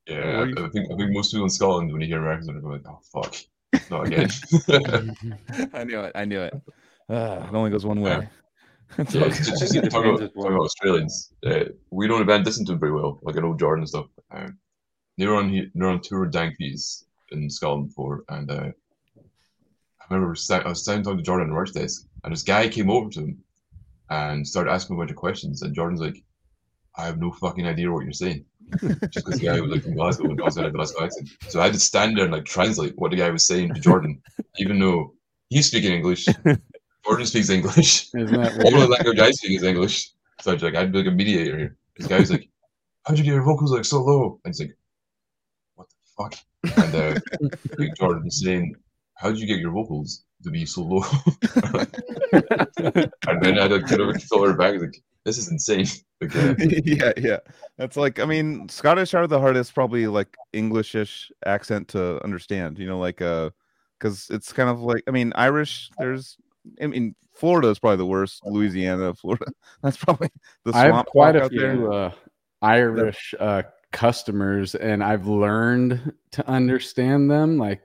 [0.06, 2.48] Yeah, I, you- I think I think most people in Scotland, when you hear Americans,
[2.48, 3.34] are going, like "Oh fuck,
[3.90, 4.28] not again."
[5.72, 6.12] I knew it.
[6.14, 6.54] I knew it.
[7.08, 8.28] Ah, it only goes one way.
[8.98, 9.04] Yeah.
[9.04, 9.36] It's yeah, okay.
[9.36, 10.44] it's just, talking, about, depends as well.
[10.44, 11.32] talking about Australians.
[11.46, 14.06] Uh, we don't event listen to them very well, like an old Jordan and stuff.
[14.30, 14.58] Um,
[15.16, 18.70] they were on he- they were on tour with Dankies in Scotland before, and uh,
[20.00, 22.68] I remember I was standing talking to Jordan on the merch desk, and this guy
[22.68, 23.38] came over to him
[24.08, 26.22] and started asking a bunch of questions, and Jordan's like,
[26.96, 28.44] "I have no fucking idea what you're saying."
[28.80, 31.60] Just because the guy was like from Glasgow and also had a Glasgow accent, so
[31.60, 34.20] I had to stand there and like translate what the guy was saying to Jordan,
[34.58, 35.14] even though
[35.48, 36.26] he's speaking English.
[37.04, 38.08] Jordan speaks English.
[38.14, 40.10] Isn't that All the language I speak is English.
[40.40, 41.76] So I'd like I'd be like a mediator here.
[41.96, 42.48] This guy's like,
[43.04, 44.40] How'd you get your vocals like so low?
[44.44, 44.76] And it's like,
[45.74, 46.34] What the fuck?
[46.78, 47.20] And uh
[47.76, 48.74] Big Jordan saying,
[49.14, 51.02] How'd you get your vocals to be so low?
[52.32, 55.86] and then I to kind of throw her back like, this is insane.
[56.20, 57.38] Like, uh, yeah, yeah.
[57.76, 62.78] That's like I mean, Scottish are the hardest, probably like Englishish accent to understand.
[62.78, 63.50] You know, like uh,
[63.98, 65.90] because it's kind of like I mean, Irish.
[65.98, 66.36] There's
[66.80, 68.42] I mean, Florida is probably the worst.
[68.44, 69.46] Louisiana, Florida.
[69.82, 70.30] That's probably
[70.64, 70.92] the swamp.
[70.92, 72.12] I have quite a few uh,
[72.62, 77.56] Irish uh, customers, and I've learned to understand them.
[77.58, 77.80] Like,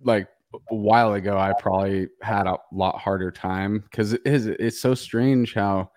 [0.00, 0.28] like
[0.70, 4.46] a while ago, I probably had a lot harder time because it is.
[4.46, 5.90] It's so strange how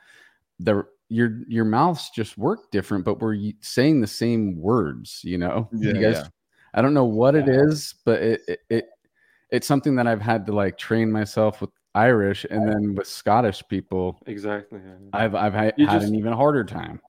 [0.60, 5.22] the your your mouths just work different, but we're saying the same words.
[5.24, 6.16] You know, Yeah, you guys.
[6.16, 6.28] yeah.
[6.74, 8.90] I don't know what it is, but it, it it
[9.50, 13.64] it's something that I've had to like train myself with Irish, and then with Scottish
[13.70, 14.20] people.
[14.28, 14.80] Exactly.
[14.86, 14.96] yeah.
[15.14, 17.02] I've I've ha- You had just- an even harder time.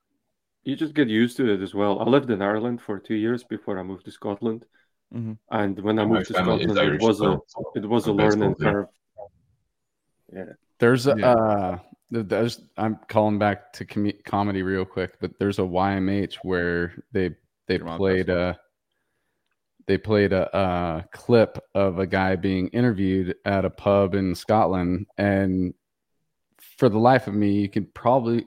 [0.65, 1.99] You just get used to it as well.
[2.01, 4.67] I lived in Ireland for two years before I moved to Scotland,
[5.15, 5.39] Mhm.
[5.51, 7.39] and when I my moved to Scotland, it was a
[7.75, 8.73] it was a I'm very learning spoken.
[8.73, 8.87] curve.
[10.79, 11.33] There's a Yeah.
[11.33, 11.79] uh,
[12.11, 17.35] there's I'm calling back to com- comedy real quick, but there's a YMH where they
[17.67, 18.59] they Your mom played a
[19.89, 25.07] they played a, uh clip of a guy being interviewed at a pub in Scotland,
[25.17, 25.75] and
[26.59, 28.47] for the life of me, you could probably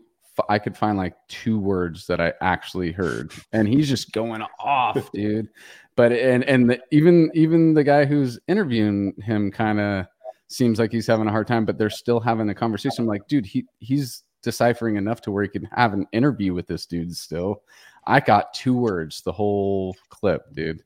[0.49, 5.11] I could find like two words that I actually heard, and he's just going off,
[5.13, 5.49] dude.
[5.95, 10.05] But and and the, even even the guy who's interviewing him kind of
[10.47, 13.03] seems like he's having a hard time, but they're still having a conversation.
[13.03, 16.67] I'm like, dude, he he's deciphering enough to where he can have an interview with
[16.67, 17.63] this dude still.
[18.05, 20.83] I got two words the whole clip, dude.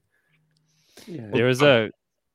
[1.07, 1.27] Yeah.
[1.31, 1.89] There was a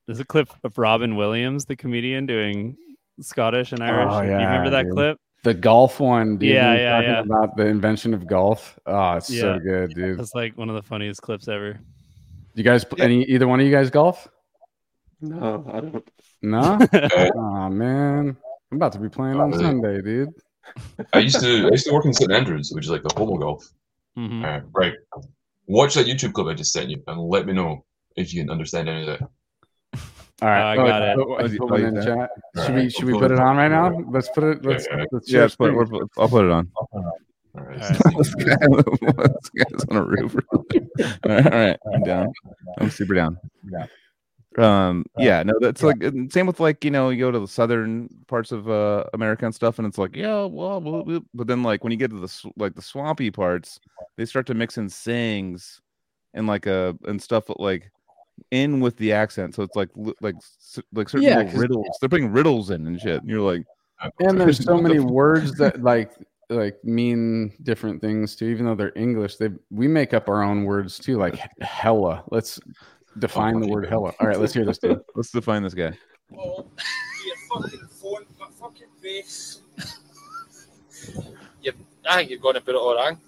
[0.07, 2.77] there's a clip of Robin Williams, the comedian, doing
[3.21, 4.09] Scottish and Irish.
[4.13, 4.93] Oh, you remember that dude.
[4.93, 5.19] clip?
[5.43, 6.51] The golf one, dude.
[6.51, 7.21] Yeah, yeah, talking yeah.
[7.21, 8.79] About the invention of golf.
[8.87, 10.19] Oh, it's so good, dude.
[10.19, 11.75] That's like one of the funniest clips ever.
[11.75, 11.81] Do
[12.57, 13.05] you guys, Yeah.
[13.05, 14.29] any either one of you guys golf?
[15.21, 16.11] No, I don't.
[16.43, 16.59] No.
[16.93, 18.37] uh, oh man,
[18.71, 19.65] I'm about to be playing on Oh, really?
[19.65, 20.29] Sunday, dude.
[21.13, 23.33] I used to I used to work in St Andrews, which is like the home
[23.35, 23.69] of golf.
[24.19, 24.45] Mhm.
[24.45, 24.95] Uh, right.
[25.67, 27.85] Watch that YouTube clip I just sent you and let me know
[28.21, 29.29] if you can understand any of that.
[30.43, 31.17] All right, I got it.
[31.17, 32.31] Put, Oh, put you- one oh, you in the chat.
[32.57, 33.93] All Should right, we should we'll we put put it it on right on.
[34.05, 34.11] now?
[34.11, 34.65] Let's put it.
[34.65, 35.05] Let's yeah.
[35.13, 35.89] let's Yeah, let's put, screen.
[35.91, 36.71] we're, I'll put it on.
[36.77, 37.21] All right.
[37.59, 37.79] All right.
[38.17, 40.37] this, guy, this guy's on a roof.
[40.55, 40.65] all
[41.27, 42.33] right, all right, I'm down.
[42.79, 43.39] I'm super down.
[43.71, 43.87] Yeah.
[44.59, 48.09] Um, yeah, no, that's like same with like you know you go to the southern
[48.29, 51.63] parts of uh America and stuff, and it's like yeah, well, well, well," but then
[51.63, 53.79] like when you get to the like the swampy parts,
[54.17, 55.81] they start to mix in sayings
[56.35, 57.91] and like uh and stuff that, like
[58.51, 59.89] in with the accent, so it's like
[60.21, 60.35] like
[60.93, 61.87] like certain Yeah, riddles.
[62.01, 63.65] They're putting riddles in and shit, and you're like,
[64.21, 66.13] And there's so many words that like
[66.49, 68.47] like mean different things too.
[68.47, 71.17] Even though they're English, they we make up our own words too.
[71.17, 72.25] Like hella.
[72.31, 72.61] Let's
[73.19, 73.91] define the oh word you.
[73.91, 74.13] hella.
[74.21, 75.01] All right, let's hear this dude.
[75.15, 75.97] let's define this guy.
[76.37, 76.67] Oh,
[77.27, 79.63] your fucking phone, my fucking face.
[81.63, 81.73] you,
[82.09, 83.21] I think you're going to put it all wrong.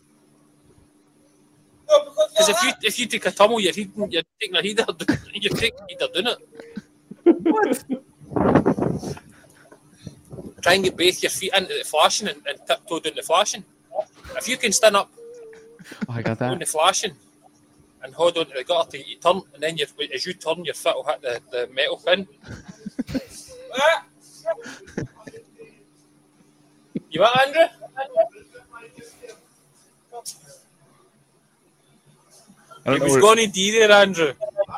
[2.43, 4.85] No, because if you if you take a tumble, you're heating, you're taking a heater,
[5.35, 6.39] you're taking a heater doing it.
[10.63, 13.65] Try and get both your feet into the flashing and, and tiptoe down the flashing.
[14.37, 15.11] If you can stand up
[16.09, 16.59] Oh, I got on that.
[16.61, 17.13] the flashing
[18.03, 20.65] and hold on to the gutter till you turn, and then you, as you turn,
[20.65, 22.27] your foot will hit the, the metal pin.
[27.11, 27.61] You what, Andrew?
[27.63, 28.05] I
[32.71, 34.33] don't He know was where- going to D there, Andrew.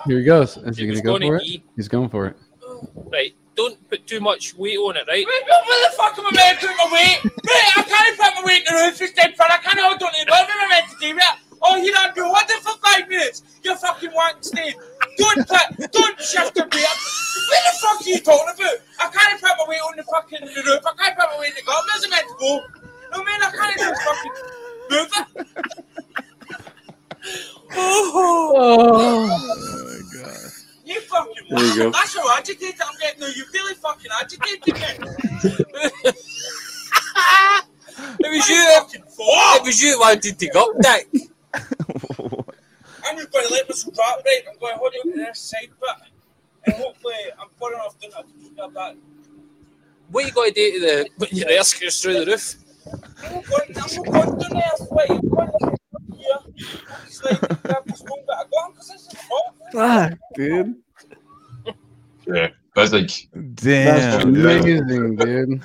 [0.06, 0.56] Here he goes.
[0.58, 1.48] Is He he gonna go going for to it?
[1.48, 1.62] D.
[1.76, 2.36] He's going for it.
[3.10, 5.24] Right, don't put too much weight on it, right?
[5.26, 7.20] Wait, where the fuck am I meant to put my weight?
[7.24, 10.12] Right, I can't put my weight in the roof instead, but I can't hold on
[10.12, 10.28] to it.
[10.28, 11.16] What am I meant to do?
[11.16, 11.38] Right?
[11.62, 13.42] Oh, you don't do what for five minutes?
[13.62, 14.74] You fucking wank stain.
[15.16, 16.84] Don't put, don't shift your weight.
[17.48, 18.76] Where the fuck are you talking about?
[19.00, 20.82] I can't put my weight on the fucking the roof.
[20.84, 21.88] I can't put my weight in the garden.
[21.88, 22.60] Where's it meant to go?
[23.16, 24.32] No, man, I can't just fucking
[24.90, 25.46] move it.
[27.76, 30.50] Oh, Oh, my god.
[30.84, 31.90] you fucking There you go.
[31.90, 33.26] That's how agitated I'm getting now.
[33.28, 34.76] You really fucking agitated.
[38.20, 38.80] It was you.
[38.92, 41.08] It was you that wanted to go Dick.
[43.06, 44.40] I'm just going to let myself drop right.
[44.50, 46.10] I'm going to hold it to this side bit.
[46.66, 48.24] And hopefully I'm far enough down that
[48.62, 48.96] I that.
[50.10, 52.54] What you got to do to the when your air screws through the roof?
[53.22, 54.88] I'm not going, to not going down.
[54.90, 55.10] Wait,
[56.32, 56.66] I'm going here.
[57.06, 59.54] It's like, grab this one bit of gum because this is hot.
[59.72, 60.76] fuck, dude.
[62.26, 64.32] Yeah, but it's like That's Damn.
[64.32, 64.44] dude.
[64.44, 65.62] amazing, dude.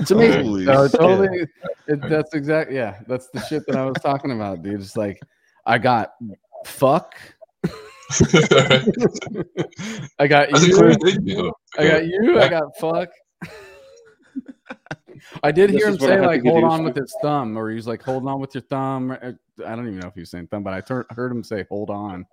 [0.00, 0.44] It's amazing.
[0.44, 1.46] Holy So totally,
[1.86, 2.76] it, that's exactly.
[2.76, 4.80] Yeah, that's the shit that I was talking about, dude.
[4.80, 5.20] It's like
[5.66, 6.12] I got
[6.64, 7.14] fuck.
[10.18, 10.94] I got that's you.
[10.94, 11.52] thing.
[11.78, 12.40] I got you.
[12.40, 13.10] I got fuck.
[15.42, 17.70] I did hear him is what I say like hold on with his thumb, or
[17.70, 19.10] he's like holding on with your thumb.
[19.12, 19.34] I
[19.76, 21.90] don't even know if he was saying thumb, but I tur- heard him say hold
[21.90, 22.26] on.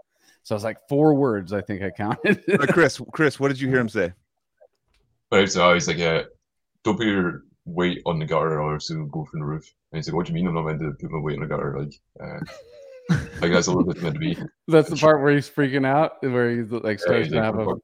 [0.43, 1.53] So I was like four words.
[1.53, 2.43] I think I counted.
[2.49, 4.13] Uh, Chris, Chris, what did you hear him say?
[5.29, 6.23] But so he's like, yeah,
[6.83, 9.71] don't put your weight on the gutter or else it'll go from the roof.
[9.91, 11.41] And he's like, what do you mean I'm not meant to put my weight on
[11.41, 11.77] the gutter?
[11.79, 14.37] Like, uh, like that's a little bit meant to be.
[14.67, 17.59] That's the part where he's freaking out, where he's like Yeah, starts he's to have
[17.59, 17.75] a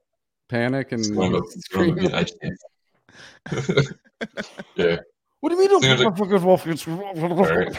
[0.49, 2.57] panic and It's going up- he's it's going up screaming.
[3.51, 3.95] Being agitated.
[4.75, 4.97] yeah,
[5.39, 5.81] What do you mean?
[5.81, 6.67] Seems don't like- fucking wolf?
[6.67, 7.77] It's- Alright.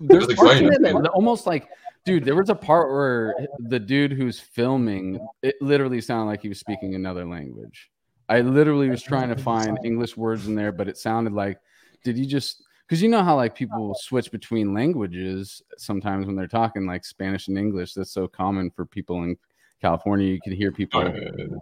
[0.00, 0.74] There's like parts in fine.
[0.84, 1.68] it that almost like,
[2.04, 2.24] dude.
[2.24, 6.58] There was a part where the dude who's filming it literally sounded like he was
[6.60, 7.90] speaking another language.
[8.28, 11.58] I literally was trying to find English words in there, but it sounded like,
[12.04, 12.62] did you just?
[12.86, 17.48] Because you know how like people switch between languages sometimes when they're talking like Spanish
[17.48, 17.94] and English.
[17.94, 19.36] That's so common for people in
[19.80, 20.26] California.
[20.26, 21.12] You can hear people uh,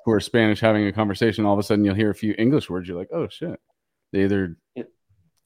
[0.04, 2.70] who are Spanish having a conversation, all of a sudden you'll hear a few English
[2.70, 2.88] words.
[2.88, 3.58] You're like, oh shit.
[4.12, 4.84] They either, Yeah.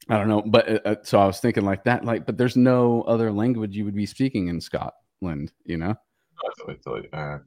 [0.09, 2.55] I don't know, but uh, uh, so I was thinking like that, like, but there's
[2.57, 5.95] no other language you would be speaking in Scotland, you know?
[6.57, 7.09] totally, totally.
[7.13, 7.37] Uh,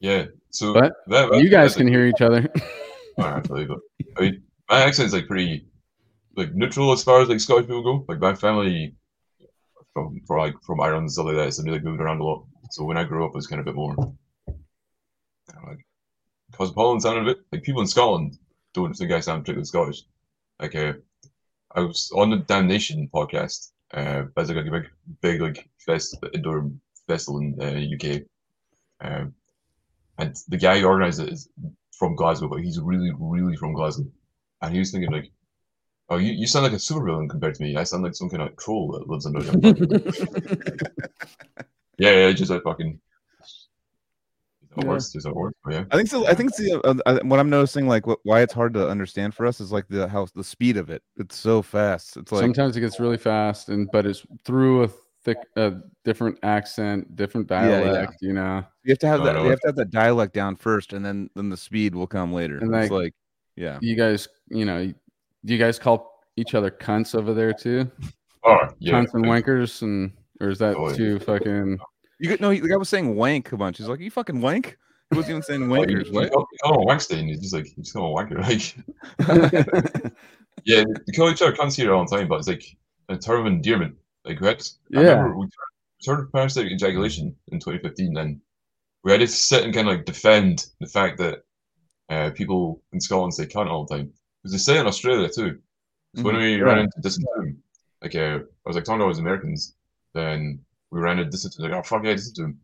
[0.00, 2.48] yeah, so But that, that- You guys can like- hear each other.
[3.18, 3.78] Alright, totally, but
[4.18, 5.66] I mean, my accent's like pretty
[6.36, 8.04] like neutral as far as like Scottish people go.
[8.08, 8.96] Like my family
[9.92, 12.24] from from like from Ireland and stuff like that, so they like moved around a
[12.24, 12.44] lot.
[12.72, 13.92] So when I grew up, it was kind of a bit more
[14.48, 14.52] I
[15.52, 15.86] don't know, like
[16.56, 18.38] cosmopolitan sounded a bit like people in Scotland
[18.74, 20.02] don't think I sound particularly Scottish.
[20.60, 20.94] Like uh,
[21.74, 23.70] I was on the Damnation podcast.
[23.92, 24.90] Uh, that's like a big,
[25.20, 26.70] big like fest indoor
[27.06, 28.22] festival in uh, UK.
[29.00, 29.34] Um,
[30.18, 31.48] and the guy who organized it is
[31.98, 34.06] from Glasgow, but he's really, really from Glasgow.
[34.62, 35.30] And he was thinking like,
[36.08, 37.76] "Oh, you, you sound like a supervillain compared to me.
[37.76, 40.90] I sound like some kind of troll that lives under." the
[41.98, 43.00] yeah, yeah, just like fucking.
[44.76, 44.88] It Yeah.
[44.90, 45.58] works, just how it works.
[45.70, 46.26] Yeah, I think so.
[46.26, 48.88] I think it's the uh, uh, what I'm noticing, like what, why it's hard to
[48.88, 51.02] understand for us is like the how the speed of it.
[51.16, 52.16] It's so fast.
[52.16, 54.88] It's like Sometimes it gets really fast, and but it's through a
[55.24, 57.80] thick, a different accent, different Yeah, yeah.
[57.80, 58.64] dialect, you know?
[58.84, 59.42] you have to have No, that.
[59.42, 62.32] You have to have that dialect down first, and then then the speed will come
[62.32, 62.58] later.
[62.58, 63.14] And it's like- like,
[63.56, 63.78] yeah.
[63.80, 67.90] You guys, you know, do you guys call each other cunts over there too?
[68.42, 68.94] oh yeah.
[68.94, 70.10] Cunts and wankers, and
[70.40, 70.96] or is that Oh, yeah.
[70.96, 71.78] too fucking?
[72.20, 72.50] You could no.
[72.50, 73.78] he- The guy was saying wank a bunch.
[73.78, 74.76] He's like, you fucking wank.
[75.10, 76.06] He wasn't even saying Well, you, wankers.
[76.06, 76.30] you What?
[76.32, 77.28] call, you call him a wankstein.
[77.28, 78.40] He's just like you just call him a wanker.
[79.28, 80.12] Like
[80.64, 82.64] yeah, we call each other cunts here all the time, but it's like
[83.08, 83.96] a term of endearment.
[84.24, 84.62] Like we had,
[84.96, 85.10] I Yeah.
[85.10, 85.48] remember we
[86.00, 88.40] started parasitic ejaculation in 2015, and
[89.02, 91.42] we had to sit and kind of like defend the fact that
[92.10, 95.28] uh, people in Scotland say cunt all the time because they say it in Australia
[95.28, 95.58] too.
[96.16, 96.38] So when Mhm.
[96.38, 96.62] we Yeah.
[96.62, 97.56] ran into Disentomb,
[98.02, 99.74] like uh, I was like talking to all these Americans,
[100.14, 102.54] then we ran into Disentomb, like oh fuck yeah, Disentomb,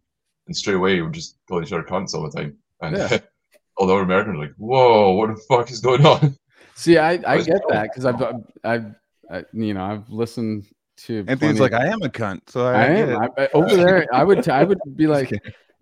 [0.47, 3.19] and straight away we just called each other cunts all the time, and Yeah.
[3.77, 6.37] all the other Americans were like, whoa, what the fuck is going on?
[6.75, 8.23] See, I, I was get that because I've,
[8.64, 8.95] I've,
[9.31, 10.66] I, you know, I've listened
[10.99, 11.25] to.
[11.29, 12.40] Anthony's plenty- like, I am a cunt.
[12.49, 13.19] So I, I am.
[13.23, 15.31] I, I- over there, I would, I would be like,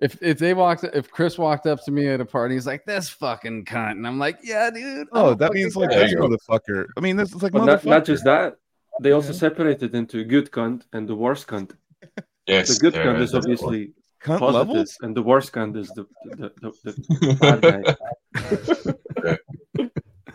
[0.00, 2.84] if if they walked, if Chris walked up to me at a party, he's like,
[2.84, 6.18] "This fucking cunt," and I'm like, "Yeah, dude." Oh, that means like There this you
[6.18, 6.28] go.
[6.28, 6.86] motherfucker.
[6.96, 8.56] I mean, this is like not, not just that,
[9.00, 9.38] they also Yeah.
[9.38, 11.72] separated into good cunt and the worst cunt.
[12.48, 13.92] Yes, The good yeah, cunt is obviously
[14.24, 14.96] cunt positive, levels.
[15.02, 16.04] and the worst cunt is the
[16.40, 16.92] the, the, the
[17.40, 17.82] bad guy.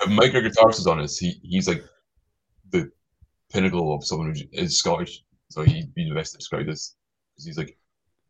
[0.05, 1.17] When Mike Guitars is on us.
[1.17, 1.83] He he's like
[2.71, 2.91] the
[3.51, 5.23] pinnacle of someone who is Scottish.
[5.49, 6.95] So he'd be the best to describe this
[7.33, 7.77] because he's like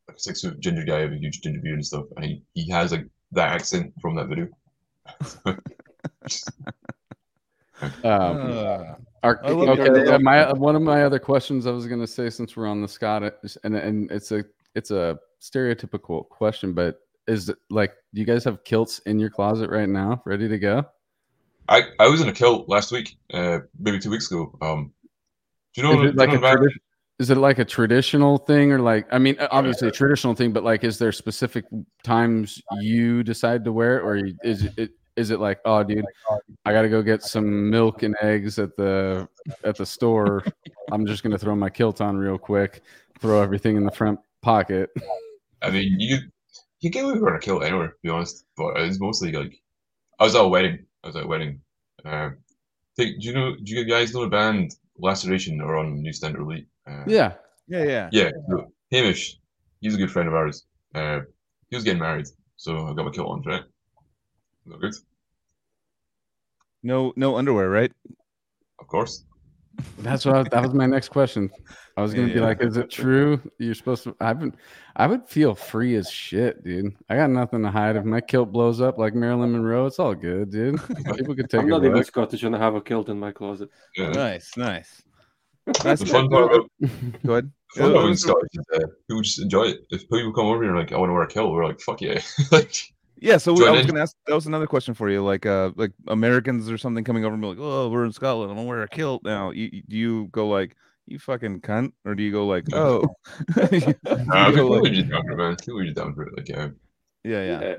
[0.07, 2.43] like a six foot ginger guy with a huge ginger beard and stuff, and he,
[2.53, 4.47] he has like that accent from that video.
[8.03, 12.01] Um, Uh, Our, I okay, uh, my one of my other questions I was going
[12.01, 14.43] to say since we're on the Scottish and and it's a
[14.75, 19.29] it's a stereotypical question, but is it like do you guys have kilts in your
[19.29, 20.83] closet right now, ready to go?
[21.69, 24.53] I, I was in a kilt last week, uh, maybe two weeks ago.
[24.61, 24.91] Um,
[25.73, 26.77] do you know, Is do it like you a know the band- tradi-
[27.19, 30.65] is it like a traditional thing or like I mean obviously a traditional thing, but
[30.65, 31.63] like is there specific
[32.03, 36.05] times you decide to wear it, or you- is it is it like oh dude
[36.65, 39.27] I got to go get some milk and eggs at the
[39.63, 40.43] at the store.
[40.91, 42.81] I'm just gonna throw my kilt on real quick,
[43.19, 44.89] throw everything in the front pocket.
[45.61, 46.19] I mean, you
[46.79, 48.45] you get away with a kilt anywhere, to be honest.
[48.57, 49.61] But it's mostly like
[50.19, 50.85] I was at a wedding.
[51.03, 51.61] I was at a wedding.
[52.05, 52.37] Um,
[52.97, 53.55] think, do you know?
[53.55, 56.67] Do you guys know the band Laceration or on New Standard Elite?
[56.87, 57.33] Uh, Yeah,
[57.67, 58.09] Yeah, yeah.
[58.11, 58.29] yeah.
[58.49, 59.39] so Hamish,
[59.81, 60.65] he's a good friend of ours.
[60.93, 61.21] Uh,
[61.69, 63.59] he was getting married, so I got my kilt on for
[64.65, 64.69] it.
[64.71, 64.93] Look good,
[66.83, 67.91] No, no underwear, right?
[68.79, 69.23] of course.
[69.99, 71.49] that's what I, that was my next question.
[71.97, 72.45] I was gonna Yeah, be yeah.
[72.45, 74.15] like, is it true you're supposed to?
[74.19, 74.57] I would,
[74.95, 76.95] I would feel free as shit, dude.
[77.09, 77.95] I got nothing to hide.
[77.95, 80.79] If my kilt blows up like Marilyn Monroe, it's all good, dude.
[81.17, 82.05] People could take I'm a not even look.
[82.05, 83.69] Scottish and I have a kilt in my closet.
[83.95, 84.09] Yeah.
[84.09, 85.01] Nice, nice.
[85.83, 86.69] That's The fun part about
[87.25, 87.51] Go ahead.
[87.75, 89.85] the fun Yeah, about Scottish uh, people just enjoy it.
[89.91, 91.79] If people come over here and like, I want to wear a kilt, we're like,
[91.79, 92.19] fuck yeah.
[92.51, 92.75] like,
[93.23, 94.17] Yeah, so we, I was gonna ask.
[94.27, 95.23] That was another question for you.
[95.23, 98.51] Like, uh, like Americans or something coming over and be like, "Oh, we're in Scotland.
[98.51, 100.75] I'm gonna wear a kilt now." You, you- do you go like,
[101.07, 103.15] "You fucking cunt," or do you go like, "Oh"?
[103.71, 105.55] You uh, go people are like- just down for it, man.
[105.55, 106.29] People are just down for.
[106.35, 106.67] Like, uh,
[107.23, 107.75] yeah, yeah.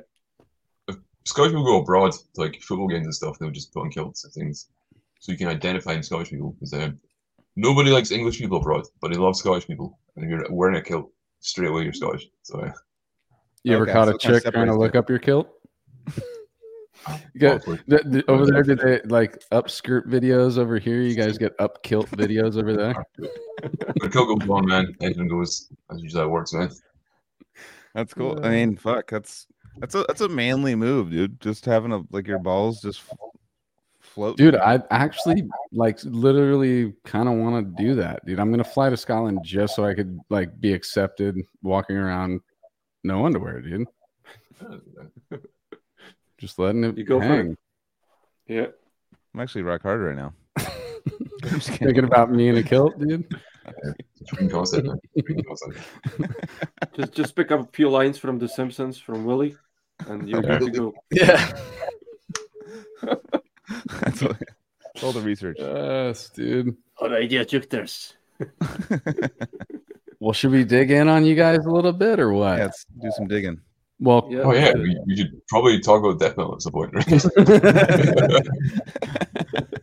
[1.26, 3.38] Scottish people go abroad to like football games and stuff.
[3.38, 4.68] They'll just put on kilts and things,
[5.20, 6.52] so you can identify in Scottish people.
[6.52, 6.98] Because um,
[7.56, 9.98] nobody likes English people abroad, but they love Scottish people.
[10.16, 12.26] And if you're wearing a kilt, straight away you're Scottish.
[12.42, 12.72] So uh,
[13.64, 14.98] You ever caught so a chick trying to look it.
[14.98, 15.48] up your kilt?
[17.34, 17.82] You got- awkward.
[17.90, 21.02] th- th- over there, did they like up skirt videos over here?
[21.02, 22.94] You guys get up kilt videos over there?
[23.62, 24.94] But a kilt goes on, man.
[25.02, 25.68] Anything goes.
[25.88, 26.70] That's usually how it works, man.
[27.94, 28.38] That's cool.
[28.44, 29.46] I mean, fuck, that's
[29.78, 31.40] that's a that's a manly move, dude.
[31.40, 33.02] Just having a like your balls just
[34.00, 34.36] float.
[34.36, 38.38] Dude, I actually like literally kind of want to do that, dude.
[38.40, 42.40] I'm gonna fly to Scotland just so I could like be accepted walking around
[43.04, 43.86] no underwear, dude.
[46.38, 47.52] Just letting it You go for hang.
[47.52, 47.58] it.
[48.48, 48.66] Yeah.
[49.32, 50.32] I'm actually rock hard right now.
[51.44, 51.70] I'm just.
[51.70, 53.26] Thinking about me in a kilt, dude.
[53.66, 54.98] It's a dream concept, man.
[55.24, 55.78] Dream concept.
[56.96, 59.56] Just just pick up a few lines from The Simpsons from Willie,
[60.06, 60.94] and you're good to go.
[61.10, 61.52] Yeah.
[64.00, 64.32] That's all,
[64.94, 65.56] that's all the research.
[65.58, 66.76] Yes, dude.
[66.98, 68.14] All right, yeah, Jukters.
[70.24, 72.56] Well, should we dig in on you guys a little bit or what?
[72.56, 73.60] Yeah, let's do some digging.
[74.00, 74.38] Well, Yeah.
[74.38, 76.94] Oh yeah, we, we should probably talk about death metal at some point.
[76.94, 77.06] Right?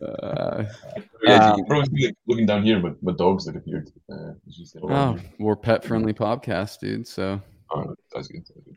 [0.02, 0.64] uh,
[1.22, 3.92] yeah, Um, you can probably see like, looking down here, but my dogs that appeared.
[4.12, 7.06] Uh, it's just, oh, we're pet friendly podcast, dude.
[7.06, 7.40] So,
[7.70, 8.42] Oh, that's good.
[8.44, 8.76] That's good.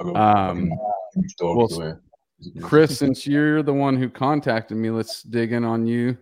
[0.00, 0.78] Go Um, fucking
[1.14, 1.94] huge dog, well, so, uh,
[2.60, 6.18] Chris, since you're the one who contacted me, let's dig in on you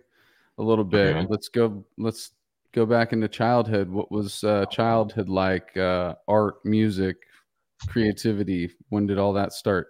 [0.59, 1.15] a little bit.
[1.15, 1.25] Okay.
[1.27, 1.83] Let's go.
[1.97, 2.33] Let's
[2.73, 3.89] go back into childhood.
[3.89, 5.75] What was uh, childhood like?
[5.75, 7.17] Uh, art, music,
[7.87, 8.71] creativity.
[8.89, 9.87] When did all that start?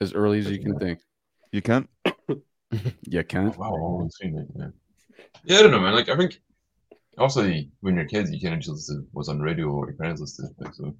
[0.00, 1.00] As early as you can think.
[1.52, 1.88] You can't.
[3.08, 3.56] You can't.
[3.56, 4.66] Wow, all on screen, like, yeah.
[5.44, 5.94] yeah, I don't know, man.
[5.94, 6.40] Like, I think
[7.16, 10.20] obviously when you're kids, you can't just listen to what's on radio or your parents
[10.20, 10.64] listen to.
[10.64, 10.96] Like, so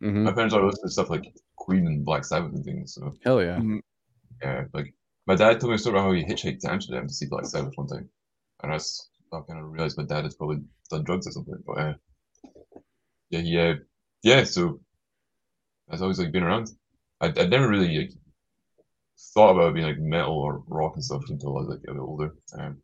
[0.00, 1.24] hmm my parents are listening to stuff like
[1.56, 2.94] Queen and Black Sabbath and things.
[2.94, 3.60] So Hell yeah.
[4.42, 4.94] yeah, like
[5.26, 7.44] my dad told me a story about how he hitchhiked to Amsterdam to see Black
[7.44, 8.08] Sabbath one time,
[8.62, 8.78] and I,
[9.32, 10.58] I kind of realized my dad has probably
[10.90, 11.62] done drugs or something.
[11.66, 11.94] But uh,
[13.30, 13.74] yeah, he, uh,
[14.22, 14.80] yeah, so
[15.88, 16.70] that's always like been around.
[17.20, 18.12] I I never really like
[19.34, 22.00] thought about being like metal or rock and stuff until I was like a bit
[22.00, 22.34] older.
[22.58, 22.82] Um,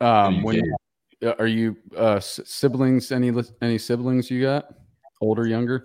[0.00, 0.76] Um, when you,
[1.22, 3.10] uh, are you uh, siblings?
[3.10, 3.32] Any
[3.62, 4.74] any siblings you got?
[5.20, 5.82] Older, younger?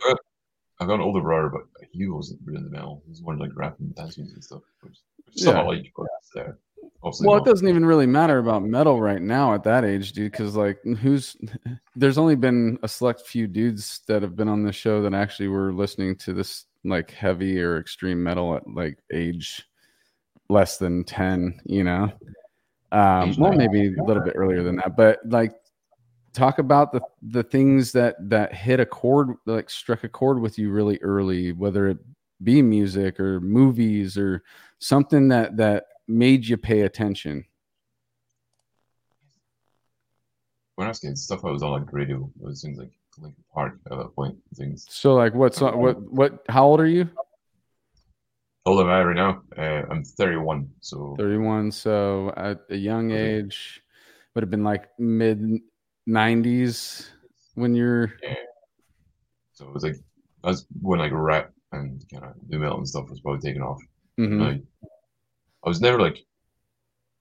[0.80, 3.02] I've got an older brother, but he wasn't really into metal.
[3.06, 5.54] He was more like rap and dance music and stuff, which, which is Yeah.
[5.54, 6.52] somewhat like, but uh,
[7.04, 7.46] obviously Well, it not.
[7.46, 10.32] doesn't even really matter about metal right now at that age, dude.
[10.32, 11.36] Because like, who's
[11.96, 15.48] there's only been a select few dudes that have been on the show that actually
[15.48, 19.68] were listening to this like heavy or extreme metal at like age
[20.50, 21.60] less than ten.
[21.66, 22.12] You know,
[22.92, 25.54] um, well, maybe a little bit earlier than that, but like.
[26.34, 30.58] Talk about the the things that that hit a chord, like struck a chord with
[30.58, 31.98] you really early, whether it
[32.42, 34.42] be music or movies or
[34.80, 37.46] something that that made you pay attention.
[40.82, 42.90] when I was kids, stuff I was on like radio it was things like
[43.20, 44.36] Linkin Park at that point.
[44.56, 47.06] Things So like what's what what how old are you?
[48.66, 49.44] How old am I right now?
[49.56, 50.70] Uh, I'm 31.
[50.80, 51.72] So 31.
[51.72, 53.84] So at a young age,
[54.34, 55.60] would have been like mid
[56.10, 57.10] 90s
[57.56, 58.14] when you're.
[59.54, 59.98] so it was like
[60.44, 63.80] that's when like rap and kind of new metal and stuff was probably taking off.
[64.20, 64.40] Mhm.
[64.40, 64.64] Like,
[65.64, 66.26] I was never like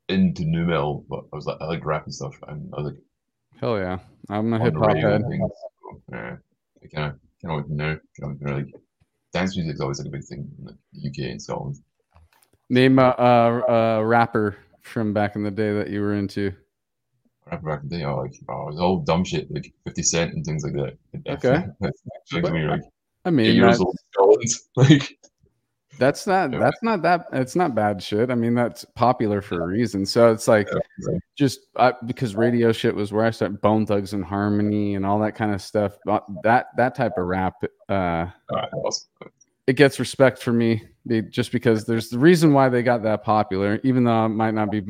[0.09, 2.93] into new metal, but I was like I like rap and stuff, and I was
[2.93, 3.03] like
[3.61, 3.99] Hell yeah.
[4.31, 5.05] I'm a hip hop head.
[5.05, 5.51] and things.
[5.83, 6.37] So, yeah,
[6.83, 8.01] I kind of kind of from there.
[8.19, 8.75] Kind of like
[9.33, 11.77] dance music is always like a big thing in the UK and Scotland.
[12.71, 16.53] Name a, a, a rapper from back in the day that you were into.
[17.51, 20.03] Rap back in the day, I like oh, it was all dumb shit like Fifty
[20.03, 20.97] Cent and things like that.
[21.29, 21.67] Okay.
[22.33, 22.83] Like you're like
[23.25, 24.49] I mean, years old, Scotland.
[24.77, 25.19] like
[26.01, 28.31] that's not that's not that it's not bad shit.
[28.31, 30.07] I mean, that's popular for a reason.
[30.07, 34.15] So it's like yeah, just I, because radio shit was where I started Bone Thugs
[34.15, 35.97] and Harmony and all that kind of stuff.
[36.05, 38.27] But That that type of rap, uh,
[39.67, 40.83] it gets respect for me
[41.31, 44.71] just because there's the reason why they got that popular, even though it might not
[44.71, 44.83] be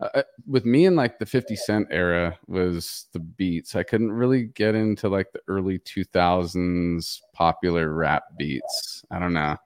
[0.00, 3.74] uh, uh, with me in like the 50 Cent era was the beats.
[3.76, 9.04] I couldn't really get into like the early 2000s popular rap beats.
[9.10, 9.56] I don't know,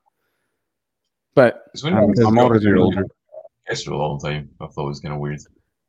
[1.35, 3.05] but It's when I'm- I I'm older than you.
[3.67, 4.51] orchestra a long time.
[4.61, 5.41] I thought it was kind of weird.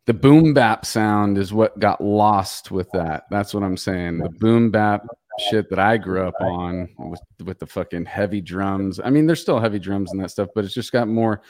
[0.06, 3.24] the boom bap sound is what got lost with that.
[3.32, 4.18] That's what I'm saying.
[4.20, 5.06] The boom bap
[5.50, 9.00] shit that I grew up on with with the fucking heavy drums.
[9.04, 11.42] I mean, there's still heavy drums and that stuff, but it's just got more.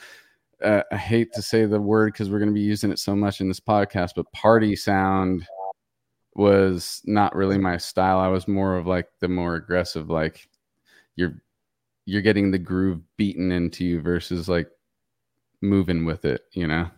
[0.62, 3.14] Uh, I hate to say the word because we're going to be using it so
[3.16, 5.44] much in this podcast, but party sound
[6.36, 8.18] was not really my style.
[8.18, 10.48] I was more of like the more aggressive, like
[11.16, 11.34] you're
[12.06, 14.68] you're getting the groove beaten into you versus like
[15.62, 16.90] moving with it, you know.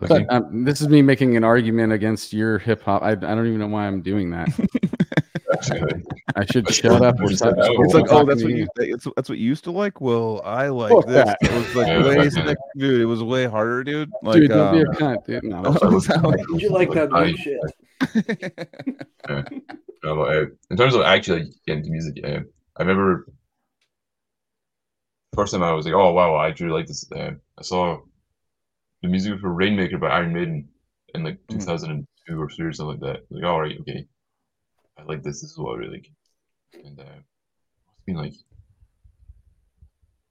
[0.00, 3.02] But um, this is me making an argument against your hip hop.
[3.02, 4.48] I, I don't even know why I'm doing that.
[6.36, 7.18] I should shut up.
[7.18, 8.58] and stop It's like, oh, that's what you.
[8.58, 10.00] you it's, that's what you used to like.
[10.00, 11.24] Well, I like Fuck this.
[11.24, 11.38] that.
[11.40, 13.00] It was like way sick, dude.
[13.00, 14.10] It was way harder, dude.
[14.22, 15.42] Like, Dude, don't be a um, cunt, dude.
[15.42, 15.62] No.
[16.52, 17.58] Did you like that I- new shit?
[20.04, 22.40] No, but, uh, in terms of actually getting into music, uh,
[22.78, 23.26] I remember
[25.34, 27.10] first time I was like, oh wow, I actually like this.
[27.12, 28.00] Uh, I saw
[29.02, 30.68] the music for Rainmaker by Iron Maiden
[31.14, 31.58] in like Mm.
[31.58, 33.26] 2002 or three or something like that.
[33.30, 34.06] Like, all right, okay,
[34.98, 35.40] I like this.
[35.42, 36.10] This is what I really like.
[36.84, 37.04] And uh,
[37.94, 38.34] it's been like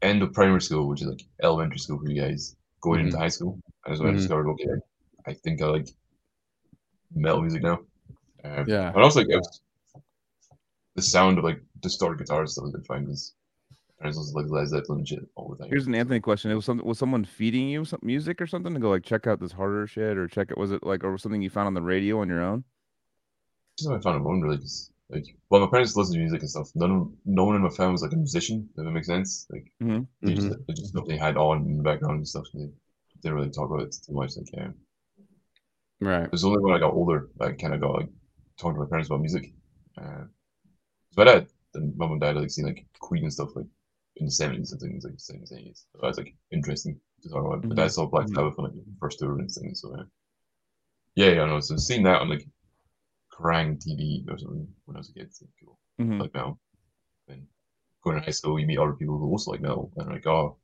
[0.02, 3.28] end of primary school, which is like elementary school for you guys, going into high
[3.30, 3.60] school.
[3.86, 4.14] And that's when Mhm.
[4.14, 4.82] I discovered, okay,
[5.28, 5.88] I think I like
[7.14, 7.80] metal music now.
[8.44, 8.92] Uh, Yeah.
[8.94, 9.62] but also like it was
[10.98, 13.34] the sound of like distorted guitars that I could find was
[14.04, 15.70] I was like Led Zeppelin shit all the time.
[15.70, 16.52] Here's an Anthony question.
[16.52, 19.28] It was something was someone feeding you some music or something to go like check
[19.28, 21.74] out this harder shit or check it was it like or something you found on
[21.76, 22.64] the radio on your own?
[23.78, 26.50] Just I found it one really just like well my parents listened to music and
[26.50, 26.70] stuff.
[26.76, 29.48] None of no one in my family was like a musician, if that makes sense.
[29.52, 30.08] Like Mhm.
[30.24, 32.46] they just they just stuff they had on in the background and stuff.
[32.54, 32.70] They
[33.22, 34.36] didn't really talk about it too much.
[34.36, 34.70] Like yeah.
[36.02, 36.26] Right.
[36.26, 38.10] It was only when I got older that I kind of got like
[38.58, 39.54] talking to my parents about music.
[40.00, 40.26] Uh,
[41.18, 43.66] so my dad, and dad like seen like Queen and stuff like
[44.18, 45.86] in the seventies and things like seventies, eighties.
[45.92, 47.64] So that was like interesting to talk about.
[47.66, 49.82] My dad saw Black Sabbath on like the first tour and things.
[49.82, 50.04] So uh,
[51.16, 51.60] yeah, yeah, I know.
[51.60, 52.48] So seeing that on like
[53.34, 55.80] Kerrang TV or something when I was a kid, like, cool.
[56.00, 56.22] Mhm.
[56.22, 56.60] Like metal.
[57.28, 57.48] Then
[58.04, 60.58] going to high school, you meet other people who also like metal, and like, oh,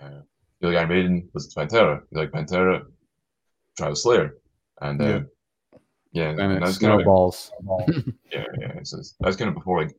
[0.00, 0.20] uh,
[0.60, 2.02] you like Iron Maiden, to Pantera.
[2.10, 2.86] You like Pantera,
[3.76, 4.36] try out Slayer,
[4.80, 5.20] and uh, Yeah.
[6.12, 7.52] Yeah, And and it that's kind of snowballs.
[8.32, 8.72] yeah, yeah.
[8.82, 9.94] So it's- that's kind of before like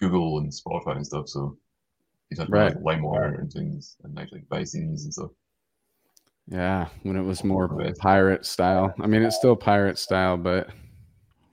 [0.00, 1.28] Google and Spotify and stuff.
[1.28, 1.56] So
[2.30, 2.74] you have to Right.
[2.82, 5.30] like LimeWire and things, and actually buy CDs and stuff.
[6.46, 7.68] Yeah, when it was more
[7.98, 8.92] pirate style.
[9.00, 10.68] I mean, it's still pirate style, but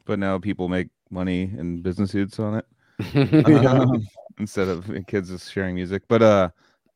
[0.06, 2.66] But now people make money in business suits on it.
[3.48, 3.72] yeah.
[3.72, 4.06] um,
[4.40, 6.04] instead of kids just sharing music.
[6.08, 6.50] But uh,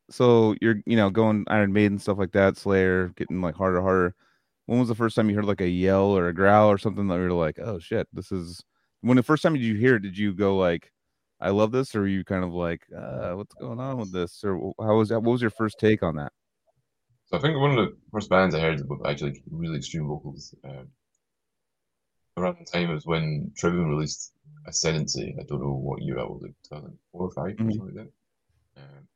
[0.10, 4.16] so you're you know going Iron Maiden stuff like that, Slayer, getting like harder, harder.
[4.66, 7.08] When was the first time you heard like a yell or a growl or something
[7.08, 8.64] that you were like, oh shit, this is?
[9.02, 10.02] When the first time did you hear it?
[10.02, 10.92] Did you go like,
[11.40, 14.44] I love this, or were you kind of like, uh, what's going on with this,
[14.44, 15.22] or how was that?
[15.22, 16.32] What was your first take on that?
[17.26, 20.56] So I think one of the first bands I heard with actually really extreme vocals.
[20.64, 20.88] Um,
[22.38, 24.34] around the time was when Trivium released
[24.68, 25.36] Ascendancy.
[25.40, 27.58] I don't know what year that was, like 2004 or 5 or Mhm.
[27.58, 28.82] something like that.
[28.82, 29.08] Um,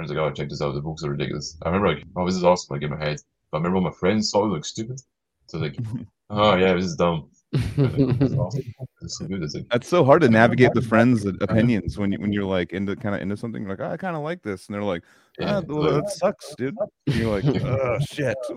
[0.00, 0.72] I was like, oh, check this out.
[0.74, 1.56] The vocals are ridiculous.
[1.62, 2.74] I remember like, oh, this is awesome.
[2.74, 3.20] Like in my head,
[3.54, 5.00] but I remember all my friends thought it looked stupid.
[5.46, 5.76] So like,
[6.30, 7.30] oh yeah, this is dumb.
[7.52, 8.74] But, it's awesome.
[9.00, 12.42] It's so like, That's so hard to navigate the friends' opinions when you when you're
[12.42, 13.62] like into kind of into something.
[13.62, 15.04] You're like, oh, I kind of like this, and they're like,
[15.40, 16.74] ah, well, like- that sucks, dude.
[17.06, 18.36] And you're like, oh shit.
[18.50, 18.56] I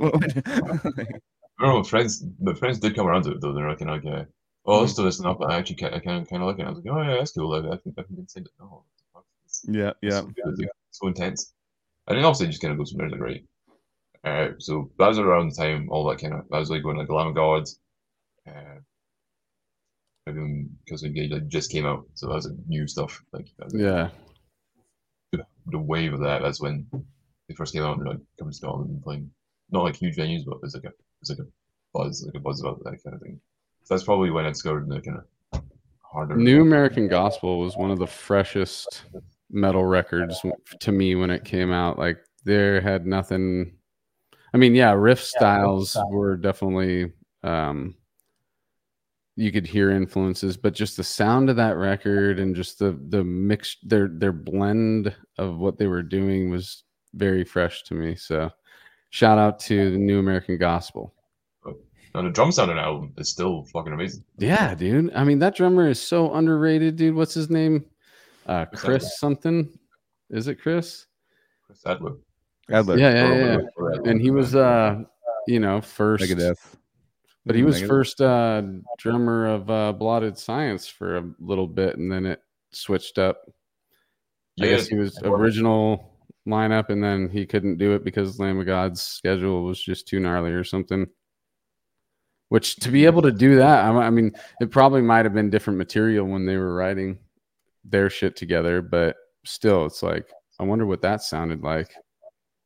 [1.59, 3.53] remember my friends, my friends did come around to it though.
[3.53, 4.25] They're like, like, uh,
[4.65, 5.37] oh, let's do this and that.
[5.37, 6.65] But I actually, kind of, kind of, kind of like it.
[6.65, 7.51] I was like, oh yeah, that's cool.
[7.51, 8.49] Like, I think I can say that.
[8.59, 8.83] No,
[9.67, 10.21] Yeah, yeah.
[10.21, 11.53] so, good, it's, so intense.
[12.07, 13.43] And then obviously just kind of goes from there, like right.
[14.23, 16.97] Uh, so that was around the time all that kind of that was like when
[16.97, 17.63] like Lamb of God,
[18.47, 18.79] uh,
[20.25, 23.21] because Engage like, just came out, so that was like new stuff.
[23.31, 24.09] Like was, Yeah.
[25.67, 26.41] the wave of that.
[26.41, 26.87] That's when
[27.47, 29.29] they first came out and like coming to Scotland and playing
[29.71, 30.91] not like huge venues, but it's like a
[31.21, 31.47] it's like a
[31.93, 33.39] buzz, like a buzz about that kind of thing.
[33.83, 35.19] So that's probably when I discovered the kind
[35.53, 35.61] of
[36.01, 36.35] harder.
[36.35, 39.03] New American Gospel was one of the freshest
[39.49, 40.41] metal records
[40.81, 41.97] to me when it came out.
[41.97, 43.73] Like there had nothing.
[44.53, 47.11] I mean, yeah, riff styles were definitely.
[47.43, 47.95] um
[49.37, 53.23] you could hear influences, but just the sound of that record and just the the
[53.23, 56.83] mix, their their blend of what they were doing was
[57.13, 58.15] very fresh to me.
[58.15, 58.49] So,
[59.11, 61.13] shout out to the New American Gospel.
[62.15, 64.23] And the drum sound on the album is still fucking amazing.
[64.39, 65.13] Yeah, dude.
[65.13, 67.13] I mean, that drummer is so underrated, dude.
[67.13, 67.85] What's his name?
[68.47, 69.69] Uh, Chris Chris something.
[70.31, 71.05] Is it Chris?
[71.67, 72.15] Chris Adler.
[72.71, 72.97] Adler.
[72.97, 73.57] Yeah, yeah, yeah.
[73.93, 74.11] yeah.
[74.11, 75.03] And he was, uh,
[75.47, 76.75] you know, first, Megadeth.
[77.45, 77.87] but he was Megadeth.
[77.87, 78.61] first uh,
[78.97, 82.41] drummer of uh, Blotted Science for a little bit, and then it
[82.71, 83.37] switched up.
[84.59, 86.13] I Yeah, guess he was original
[86.47, 90.19] lineup, and then he couldn't do it because Lamb of God's schedule was just too
[90.19, 91.07] gnarly or something.
[92.49, 95.49] Which to be able to do that, I, I mean, it probably might have been
[95.49, 97.19] different material when they were writing
[97.83, 99.15] their shit together, but
[99.45, 101.93] still, it's like I wonder what that sounded like.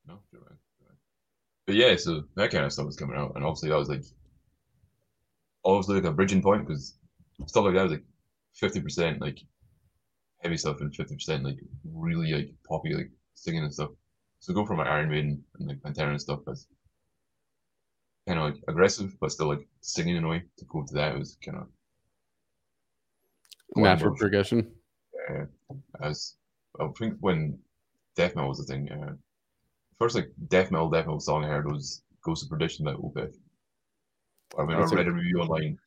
[0.08, 0.98] No, you're right, you're right.
[1.72, 4.04] But yeah, so that kind of stuff was coming out, and obviously that was like
[5.64, 6.98] obviously like a bridging point because
[7.46, 8.04] stuff like that was like
[8.54, 9.40] fifty percent like
[10.40, 13.92] heavy stuff and fifty percent like really like poppy like singing and stuff.
[14.42, 16.68] So go from like Iron Maiden and like Pantera and stuff that's
[18.28, 21.18] kind of like aggressive but still like singing in a way to go to that
[21.18, 21.68] was kind of
[23.78, 24.70] Natural progression.
[25.30, 25.46] uh,
[26.02, 26.36] as
[26.82, 27.60] I think when
[28.18, 28.92] death metal was a thing.
[28.92, 29.14] Uh,
[30.02, 33.36] first like death metal, death metal song I heard was "Ghost of Perdition" by Opeth.
[34.58, 35.78] I mean, I That's a- read a review online.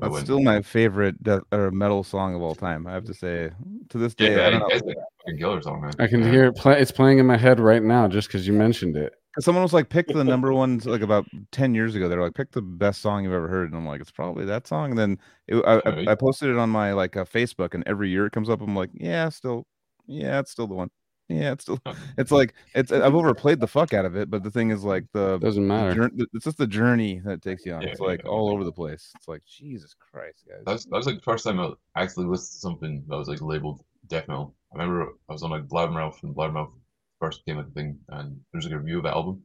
[0.00, 2.86] That's went, still my favorite death, or metal song of all time.
[2.86, 3.50] I have to say,
[3.90, 4.68] to this day, yeah, I don't know.
[4.70, 4.96] it's like
[5.28, 5.92] a killer song, man.
[5.98, 6.30] I can Yeah.
[6.30, 6.80] hear it play.
[6.80, 9.12] It's playing in my head right now just because you mentioned it.
[9.34, 12.08] 'Cause someone was like, pick the number one like about ten years ago.
[12.08, 14.66] They're like, pick the best song you've ever heard, and I'm like, it's probably that
[14.68, 14.90] song.
[14.90, 15.18] And then
[15.48, 16.08] it, I, Right.
[16.08, 18.60] I, I posted it on my like uh, Facebook, and every year it comes up.
[18.62, 19.66] I'm like, yeah, still,
[20.06, 20.90] yeah, it's still the one.
[21.28, 21.80] Yeah, it's still.
[22.18, 22.92] It's like it's.
[22.92, 25.94] I've overplayed the fuck out of it, but the thing is, like the, Doesn't matter.
[25.94, 27.82] jour- it's just the journey that takes you on.
[27.82, 28.30] Yeah, it's yeah, like yeah.
[28.30, 29.10] all over the place.
[29.16, 30.62] It's like Jesus Christ, guys.
[30.66, 33.28] That was, that was like the first time I actually listened to something that was
[33.28, 34.54] like labeled death metal.
[34.74, 36.72] I remember I was on like Blabbermouth and Blabbermouth
[37.20, 39.42] first became like a thing, and there's like a review of the album.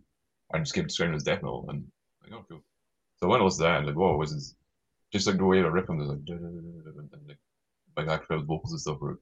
[0.54, 1.86] I just kept describing it as death metal, and
[2.24, 2.62] like, oh, cool.
[3.18, 4.56] So I went to listen to that, and like, whoa, was this
[5.14, 7.38] just like the way the riff comes like, and like,
[7.98, 9.20] like that crowd's vocals and stuff were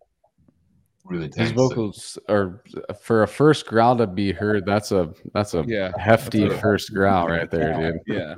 [1.09, 1.49] really intense.
[1.49, 2.63] His like- vocals are
[3.01, 4.65] for a first growl to be heard.
[4.65, 8.01] That's a that's a Yeah, hefty that's a- first growl right there, dude.
[8.07, 8.35] yeah.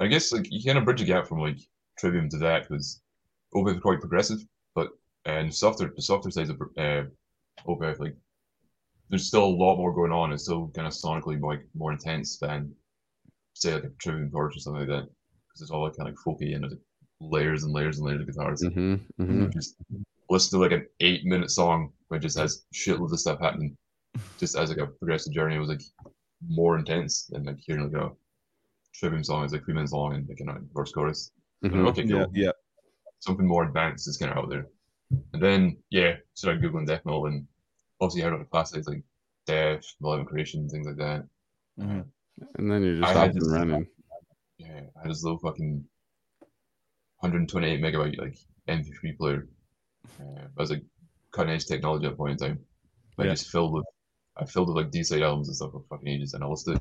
[0.00, 1.58] I guess like you kind of bridge a gap from like
[1.98, 3.00] Trivium to that because
[3.54, 4.38] Opeth is quite progressive,
[4.74, 4.88] but
[5.26, 7.02] and softer the softer sides of uh,
[7.66, 8.16] Opeth like
[9.10, 10.32] there's still a lot more going on.
[10.32, 12.74] It's still kind of sonically more like, more intense than
[13.52, 15.04] say like a Trivium Torch or something like that
[15.48, 16.78] because it's all like kind of like folky and like,
[17.20, 18.62] layers and layers and layers of guitars.
[18.64, 19.76] hmm hmm Just
[20.30, 23.76] listen to like an eight minute song which just has shitloads of stuff happening.
[24.38, 25.82] Just as like a progressive journey, it was like
[26.46, 28.10] more intense than like hearing like a
[28.94, 29.42] Trivium song.
[29.42, 31.32] It's like three minutes long and like you know verse chorus.
[31.62, 32.20] hmm Okay, cool.
[32.20, 32.50] Yeah, yeah.
[33.18, 34.66] Something more advanced is kind of out there.
[35.32, 37.46] And then, yeah, started googling death metal, and
[38.00, 39.02] obviously you heard of the classics like
[39.46, 41.26] Death, Malevolent Creation, things like that.
[41.80, 42.04] Mhm.
[42.56, 43.86] And then you're just had off and this- running.
[44.58, 45.84] Yeah, I had this little fucking
[47.18, 49.48] 128 megabyte like MP3 player.
[50.20, 50.84] Uh, I was like
[51.32, 52.58] cutting edge technology at that point in time.
[53.16, 53.84] But I just filled with,
[54.36, 56.80] I filled with like Deicide albums and stuff for fucking ages, and I listened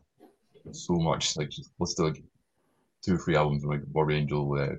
[0.66, 2.24] to so much, like just listened to like
[3.04, 4.76] two or three albums from like Morbid Angel, uh,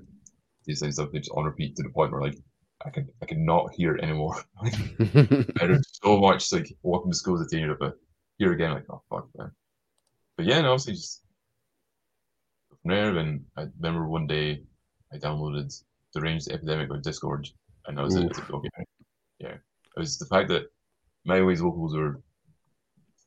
[0.67, 2.37] Deicide stuff, they just on repeat to the point where like
[2.85, 4.35] I could I could not hear it anymore.
[4.61, 4.69] I
[5.59, 7.97] heard so much like Welcome to School as a teenager, but
[8.37, 9.51] here again, like oh fuck man.
[10.35, 11.21] But yeah, no, obviously just
[12.69, 13.13] from there.
[13.13, 14.63] Then I remember one day
[15.13, 15.81] I downloaded
[16.13, 17.53] the Deranged Epidemic on Disgorge,
[17.87, 18.25] and that was it.
[18.25, 18.69] It's like, okay,
[19.39, 20.63] yeah, it was the fact that
[21.25, 22.21] Matti Way's vocals were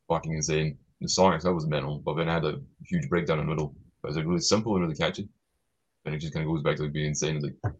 [0.07, 0.77] fucking insane.
[1.01, 3.73] The song itself was mental, but then I had a huge breakdown in the middle.
[4.01, 5.29] But it was like really simple and really catchy.
[6.05, 7.37] And it just kind of goes back to like being insane.
[7.37, 7.73] It's like,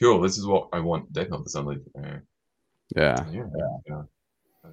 [0.00, 1.78] cool, this is what I want death metal to sound like.
[1.98, 2.18] Uh,
[2.96, 3.24] yeah.
[3.30, 3.42] yeah,
[3.86, 4.02] yeah.
[4.64, 4.68] I.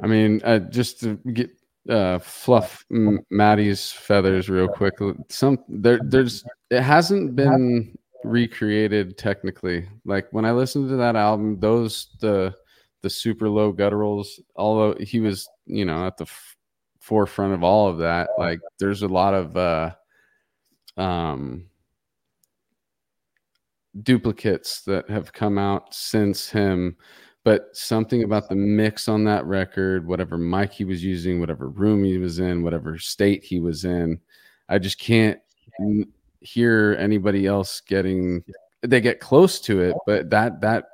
[0.00, 1.50] I mean, uh, just to get
[1.88, 4.94] uh, fluff M- Matti's feathers real quick.
[5.28, 9.88] Some there, there's it hasn't been recreated technically.
[10.04, 12.54] Like when I listened to that album, those the
[13.02, 14.40] the super low gutturals.
[14.56, 16.56] Although he was, you know, at the f-
[17.00, 19.90] forefront of all of that, like there's a lot of uh,
[20.96, 21.66] um,
[24.02, 26.96] duplicates that have come out since him.
[27.44, 32.02] But something about the mix on that record, whatever mic he was using, whatever room
[32.02, 34.18] he was in, whatever state he was in,
[34.70, 35.38] I just can't
[36.44, 38.44] hear anybody else getting
[38.82, 40.84] they get close to it but that that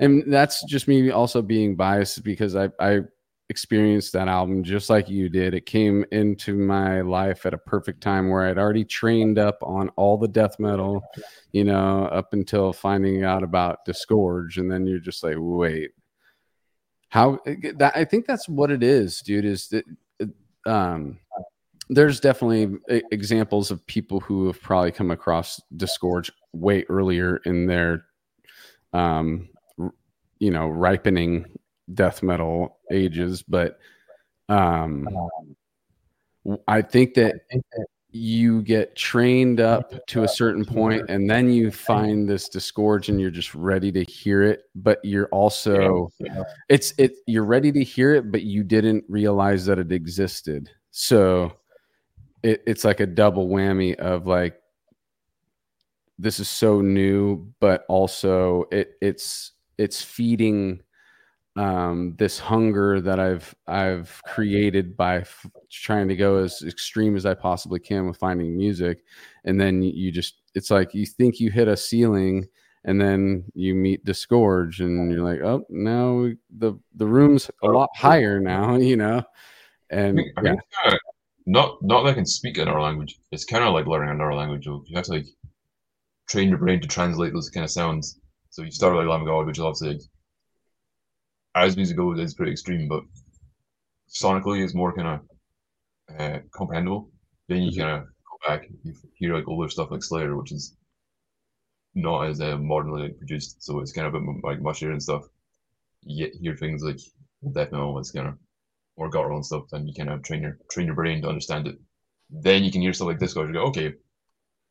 [0.00, 3.00] and that's just me also being biased because i i
[3.48, 5.54] experienced that album just like you did.
[5.54, 9.88] It came into my life at a perfect time where i'd already trained up on
[9.90, 11.02] all the death metal
[11.52, 15.92] you know up until finding out about disgorge and then you're just like wait
[17.08, 17.38] how
[17.76, 19.84] that i think that's what it is dude is that
[20.66, 21.18] um
[21.88, 22.78] there's definitely
[23.10, 28.04] examples of people who have probably come across disgorge way earlier in their
[28.92, 29.48] um
[30.38, 31.44] you know ripening
[31.94, 33.78] death metal ages but
[34.48, 35.08] um
[36.66, 37.40] i think that
[38.10, 43.20] you get trained up to a certain point and then you find this disgorge and
[43.20, 46.10] you're just ready to hear it but you're also
[46.70, 50.70] it's it you're ready to hear it but you didn't realize that it existed.
[50.90, 51.52] So
[52.42, 54.60] it, it's like a double whammy of like
[56.18, 60.80] this is so new but also it it's it's feeding
[61.56, 67.26] um this hunger that i've i've created by f- trying to go as extreme as
[67.26, 69.02] i possibly can with finding music.
[69.44, 72.46] And then you just it's like you think you hit a ceiling
[72.84, 77.90] and then you meet disgorge and you're like oh now the the room's a lot
[77.96, 79.22] higher now you know?
[79.90, 80.54] And yeah
[81.48, 83.18] not not that I can speak another language.
[83.32, 84.66] It's kind of like learning another language.
[84.66, 85.26] You have to like
[86.28, 88.20] train your brain to translate those kind of sounds.
[88.50, 90.00] So you start with like Lamb of God, which is obviously
[91.54, 93.02] as music goes is pretty extreme, but
[94.08, 97.10] sonically is more kind of uh, comprehensible.
[97.48, 100.76] Then you kind of go back, you hear like older stuff like Slayer, which is
[101.94, 105.02] not as uh, modernly produced, so it's kind of a bit m- like mushier and
[105.02, 105.24] stuff.
[106.02, 106.98] You hear things like
[107.54, 108.38] death metal, it's kind of
[108.98, 111.66] or guttural and stuff, then you kind of train your train your brain to understand
[111.66, 111.78] it.
[112.30, 113.94] Then you can hear stuff like this, and go, okay,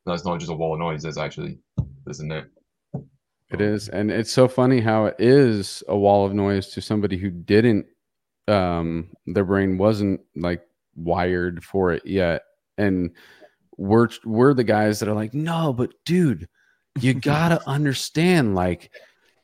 [0.05, 1.03] that's not just a wall of noise.
[1.03, 1.57] That's actually
[2.05, 2.45] this and that.
[3.49, 7.17] It is, and it's so funny how it is a wall of noise to somebody
[7.17, 7.85] who didn't,
[8.49, 10.61] um, their brain wasn't like
[10.95, 12.43] wired for it yet,
[12.77, 13.11] and
[13.77, 16.49] we're we're the guys that are like, no, but dude,
[16.99, 18.99] you gotta understand, like You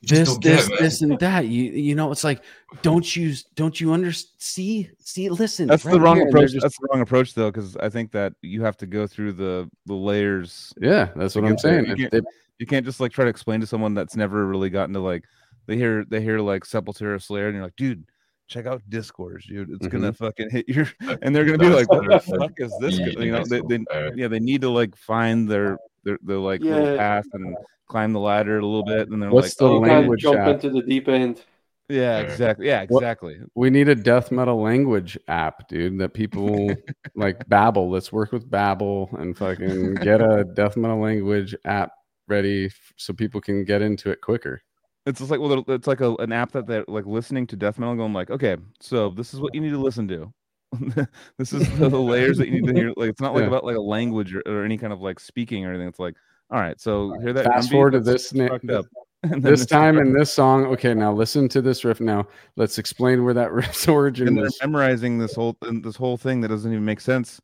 [0.09, 0.77] this, don't get this, it, man.
[0.81, 1.47] this, and that.
[1.47, 2.43] You you know, it's like,
[2.81, 5.67] don't you don't you under see see listen?
[5.67, 6.51] That's the wrong here, approach.
[6.51, 9.33] just- That's the wrong approach though, because I think that you have to go through
[9.33, 10.73] the the layers.
[10.79, 11.85] yeah, that's what I'm saying.
[11.87, 12.21] You can't- they-
[12.59, 15.23] You can't just like try to explain to someone that's never really gotten to like
[15.65, 18.05] they hear they hear like Sepultura Slayer and you're like, dude,
[18.47, 19.71] check out Disgorge, dude.
[19.71, 20.23] It's gonna Mm-hmm.
[20.25, 20.87] fucking hit your
[21.23, 22.99] and they're gonna be like, what the fuck is this?
[22.99, 23.83] Yeah, You know, they, they
[24.15, 26.97] yeah, they need to like find their their, their like little Yeah.
[26.97, 27.55] path and
[27.93, 30.47] climb the ladder a little bit, and they're What's like, the oh, language jump app?
[30.55, 31.41] into the deep end.
[31.89, 32.19] yeah, Yeah.
[32.25, 33.37] exactly, yeah, What- exactly.
[33.53, 36.71] We need a death metal language app, dude, that people
[37.15, 37.91] like Babbel.
[37.91, 41.91] Let's work with Babbel and fucking get a death metal language app
[42.27, 44.61] ready so people can get into it quicker.
[45.05, 47.77] It's just like well, it's like a, an app that they're like listening to death
[47.77, 50.33] metal, going like, okay, so this is what you need to listen to.
[51.37, 52.93] this is the, the layers that you need to hear.
[52.97, 53.47] Like, it's not like Yeah.
[53.49, 55.87] about like a language or, or any kind of like speaking or anything.
[55.89, 56.15] It's like,
[56.53, 57.45] all right, so hear that.
[57.45, 58.85] Fast forward to this na- fucked up.
[59.37, 62.01] This time in this song, okay, now listen to this riff.
[62.01, 62.27] Now
[62.57, 66.49] let's explain where that riff's origin and they're memorizing this whole this whole thing that
[66.49, 67.39] doesn't even make sense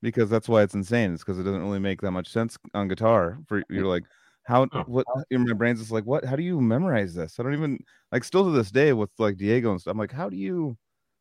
[0.00, 1.12] because that's why it's insane.
[1.12, 3.38] It's because it doesn't really make that much sense on guitar.
[3.48, 4.04] For you're like,
[4.44, 4.84] how Oh.
[4.86, 5.06] what?
[5.32, 6.24] In my brain's just like, what?
[6.24, 7.40] How do you memorize this?
[7.40, 7.78] I don't even
[8.12, 8.22] like.
[8.22, 9.90] Still to this day with like Diego and stuff.
[9.90, 10.76] I'm like, how do you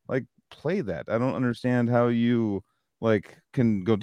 [0.07, 1.05] like play that?
[1.09, 2.63] I don't understand how you
[3.03, 3.95] like can go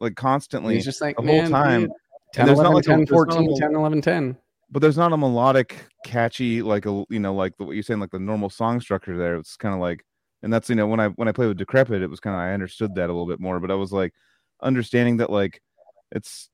[0.00, 1.80] like constantly He's just like the whole "Man, time.
[1.82, 1.94] dude, And
[2.32, 4.36] 10, there's not 11, like a- 10, 14, 10, 11, 10.
[4.70, 5.76] but there's not a melodic,
[6.06, 9.16] catchy, like a you know, like the, what you're saying, like the normal song structure
[9.18, 9.36] there.
[9.36, 10.04] It's kind of like,
[10.42, 12.40] and that's you know, when I when I played with Decrepit, it was kind of
[12.40, 13.60] I understood that a little bit more.
[13.60, 14.14] But I was like,
[14.62, 15.60] understanding that like,
[16.12, 16.48] it's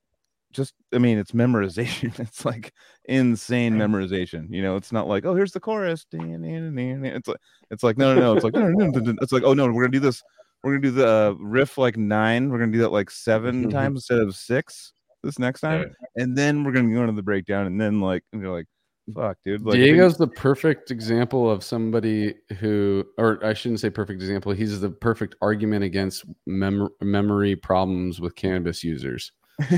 [0.57, 2.18] just, I mean, it's memorization.
[2.18, 2.72] It's like
[3.04, 4.46] insane memorization.
[4.50, 6.07] You know, it's not like, oh, here's the chorus.
[6.12, 7.38] It's like,
[7.70, 8.34] it's like no, no, no.
[8.34, 10.22] It's like, it's like, oh no, we're gonna do this.
[10.62, 12.50] We're gonna do the uh, riff like nine.
[12.50, 14.92] We're gonna do that like seven times instead of six
[15.22, 18.42] this next time and then we're gonna go into the breakdown, and then like and
[18.42, 18.66] you're like,
[19.14, 19.62] fuck, dude.
[19.62, 24.52] Like, Diego's the perfect example of somebody who, or I shouldn't say perfect example.
[24.52, 29.32] He's the perfect argument against mem- memory problems with cannabis users.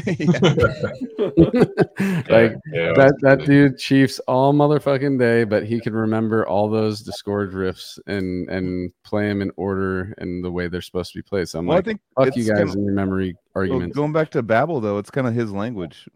[2.28, 7.02] like yeah, that that dude chiefs all motherfucking day, but he can remember all those
[7.02, 11.22] Disgorge riffs and and play them in order and the way they're supposed to be
[11.22, 11.48] played.
[11.48, 13.96] So I'm Well, I like, think fuck you guys kinda- and your memory Well, arguments.
[13.96, 16.08] going back to Babbel though, it's kind of his language.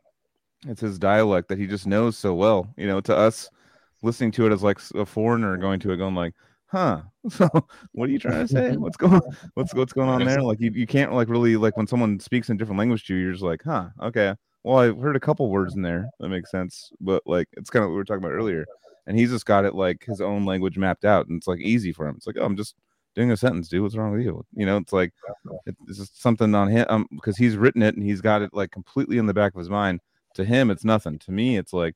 [0.66, 2.72] It's his dialect that he just knows so well.
[2.76, 3.48] You know, to us,
[4.02, 6.34] listening to it as like a foreigner going to it, going like,
[6.72, 7.02] "Huh?
[7.30, 7.48] So,
[7.92, 8.76] what are you trying to say?
[8.76, 9.14] What's going?
[9.14, 9.36] on?
[9.54, 12.48] What's what's going on there?" Like, you, you can't like really like when someone speaks
[12.50, 13.90] in different language to you, you're just like, "Huh?
[14.02, 14.34] Okay.
[14.64, 17.84] Well, I've heard a couple words in there that makes sense, but like it's kind
[17.84, 18.66] of what we were talking about earlier."
[19.06, 21.92] And he's just got it like his own language mapped out, and it's like easy
[21.92, 22.16] for him.
[22.16, 22.74] It's like, "Oh, I'm just
[23.14, 23.82] doing a sentence, dude.
[23.82, 25.12] What's wrong with you?" You know, it's like
[25.66, 28.70] it's just something on him um, because he's written it and he's got it like
[28.72, 30.00] completely in the back of his mind.
[30.34, 31.18] To him, it's nothing.
[31.20, 31.94] To me, it's like,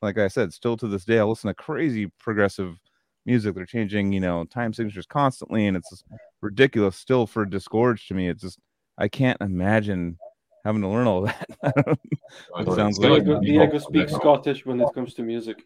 [0.00, 2.78] like I said, still to this day, I listen to crazy progressive
[3.26, 3.54] music.
[3.54, 6.04] They're changing, you know, time signatures constantly, and it's just
[6.40, 6.96] ridiculous.
[6.96, 8.58] Still for Disgorge to me, it's just
[8.98, 10.18] I can't imagine
[10.64, 11.46] having to learn all that.
[11.62, 15.64] it sounds like Diego, Diego speaks Scottish when it comes to music.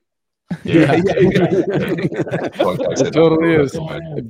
[0.65, 2.55] Yeah, It
[3.13, 3.79] totally is.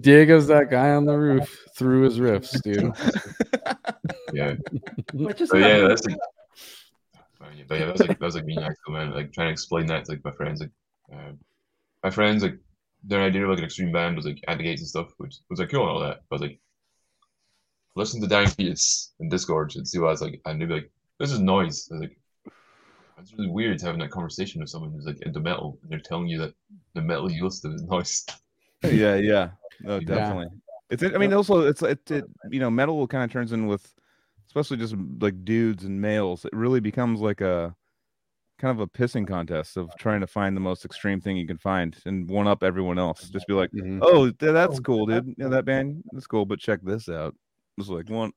[0.01, 2.93] Diego's that guy on the roof through his riffs, dude.
[4.33, 4.55] Yeah.
[5.13, 6.17] Which yeah, that's like,
[7.69, 9.13] but yeah, that was like that was like me and Axel, man.
[9.13, 10.71] Like trying to explain that to like my friends, like
[11.13, 11.33] uh,
[12.03, 12.59] my friends, like
[13.05, 15.37] their idea of like an extreme band was like At the Gates and stuff, which
[15.49, 16.23] was like cool and all that.
[16.29, 16.61] But I was like,
[17.97, 20.75] listen to Dying Fetus and Disgorge and see what I was like, and they'd be
[20.75, 22.19] like, "This is noise." I was like,
[23.19, 26.29] it's really weird having that conversation with someone who's like into metal, and they're telling
[26.29, 26.55] you that
[26.95, 28.27] the metal you listen to is noise.
[28.85, 30.49] yeah, yeah, no, definitely.
[30.91, 31.03] It's.
[31.03, 32.25] I mean, also, it's it, it.
[32.51, 33.93] You know, metal kind of turns in with,
[34.47, 36.45] especially just like dudes and males.
[36.45, 37.75] It really becomes like a
[38.59, 41.59] kind of a pissing contest of trying to find the most extreme thing you can
[41.59, 43.29] find and one up everyone else.
[43.29, 44.01] Just be like, Mhm.
[44.03, 45.35] oh, th- that's cool, dude.
[45.39, 46.45] Yeah, that band, that's cool.
[46.45, 47.35] But check this out.
[47.79, 48.33] It's like one,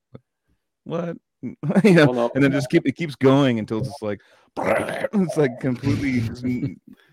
[0.83, 1.17] what?
[1.41, 1.55] you
[1.93, 4.21] know, One and then just keep it keeps going until it's just like
[4.57, 6.21] it's like completely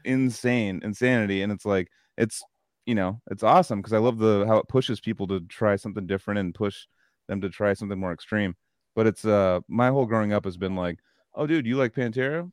[0.05, 2.43] insane insanity and it's like it's
[2.85, 6.07] you know it's awesome because i love the how it pushes people to try something
[6.07, 6.87] different and push
[7.29, 8.55] them to try something more extreme
[8.97, 10.99] but it's uh my whole growing up has been like
[11.35, 12.51] oh dude you like pantera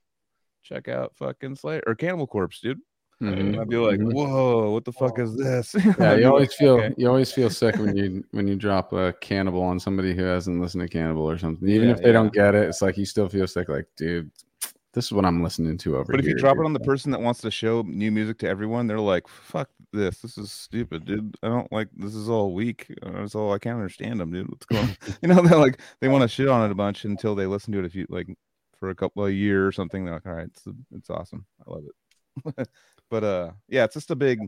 [0.66, 2.80] check out fucking slayer or cannibal corpse dude
[3.22, 3.57] Mhm.
[3.61, 4.11] i'd be like Mhm.
[4.13, 7.76] whoa what the fuck is this Yeah, you always feel "Okay." you always feel sick
[7.78, 11.38] when you when you drop a cannibal on somebody who hasn't listened to Cannibal or
[11.38, 11.70] something.
[11.70, 12.11] Even Yeah, if they yeah.
[12.20, 13.70] don't get it, it's like you still feel sick.
[13.70, 14.30] Like, dude,
[14.93, 16.11] this is what I'm listening to over here.
[16.11, 16.36] But if here.
[16.36, 18.99] you drop it on the person that wants to show new music to everyone, they're
[18.99, 20.20] like, "Fuck this!
[20.20, 21.36] This is stupid, dude.
[21.41, 21.88] I don't like.
[21.95, 22.93] This is all weak.
[23.01, 24.49] Uh, That's all I can't understand them, dude.
[24.49, 24.95] What's going on?
[25.22, 27.72] you know, they're like, they want to shit on it a bunch until they listen
[27.74, 28.28] to it a few, like,
[28.80, 30.05] for a couple of year or something.
[30.05, 31.45] They're like, all right, it's it's awesome.
[31.65, 32.67] I love it.
[33.09, 34.39] but uh, yeah, it's just a big.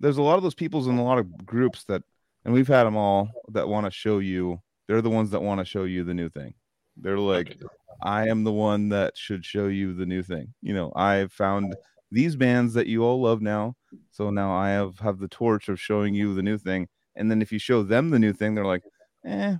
[0.00, 2.02] There's a lot of those peoples in a lot of groups that,
[2.44, 4.60] and we've had them all that want to show you.
[4.86, 6.54] They're the ones that want to show you the new thing.
[6.96, 7.58] They're like,
[8.02, 10.54] I am the one that should show you the new thing.
[10.62, 11.76] You know, I've found
[12.10, 13.76] these bands that you all love now.
[14.10, 16.88] So now I have have the torch of showing you the new thing.
[17.16, 18.84] And then if you show them the new thing, they're like,
[19.24, 19.56] eh,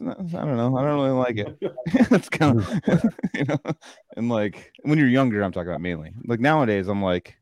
[0.00, 0.76] not, I don't know.
[0.76, 1.58] I don't really like it.
[2.12, 2.82] It's kind of,
[3.34, 3.58] you know,
[4.16, 6.12] and like when you're younger, I'm talking about mainly.
[6.24, 7.36] Like nowadays, I'm like,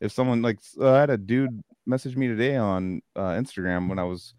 [0.00, 3.98] if someone like uh, I had a dude message me today on uh, Instagram when
[3.98, 4.34] I was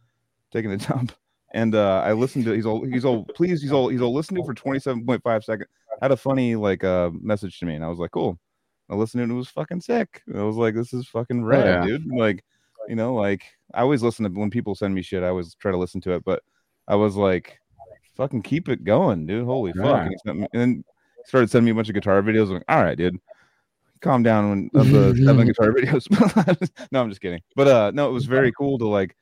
[0.51, 1.14] taking a dump,
[1.53, 4.45] and uh, I listened to he's all he's all please he's all he's all listening
[4.45, 5.70] for 27.5 seconds.
[6.01, 8.39] Had a funny like uh message to me, and I was like, cool.
[8.89, 10.22] I listened to it, and it was fucking sick.
[10.34, 11.86] I was like, this is fucking rad, yeah.
[11.86, 12.06] dude.
[12.16, 12.43] Like,
[12.88, 13.43] you know, like
[13.74, 15.24] I always listen to when people send me shit.
[15.24, 16.43] I always try to listen to it, but
[16.88, 17.59] I was like,
[18.15, 19.45] fucking keep it going, dude.
[19.45, 20.09] Holy fuck!
[20.09, 20.31] Yeah.
[20.31, 20.83] And, me, and then
[21.25, 22.47] started sending me a bunch of guitar videos.
[22.47, 23.19] I'm like, all right, dude,
[24.01, 26.07] calm down when of the seven guitar videos.
[26.91, 27.41] no, I'm just kidding.
[27.55, 29.15] But uh, no, it was very cool to like.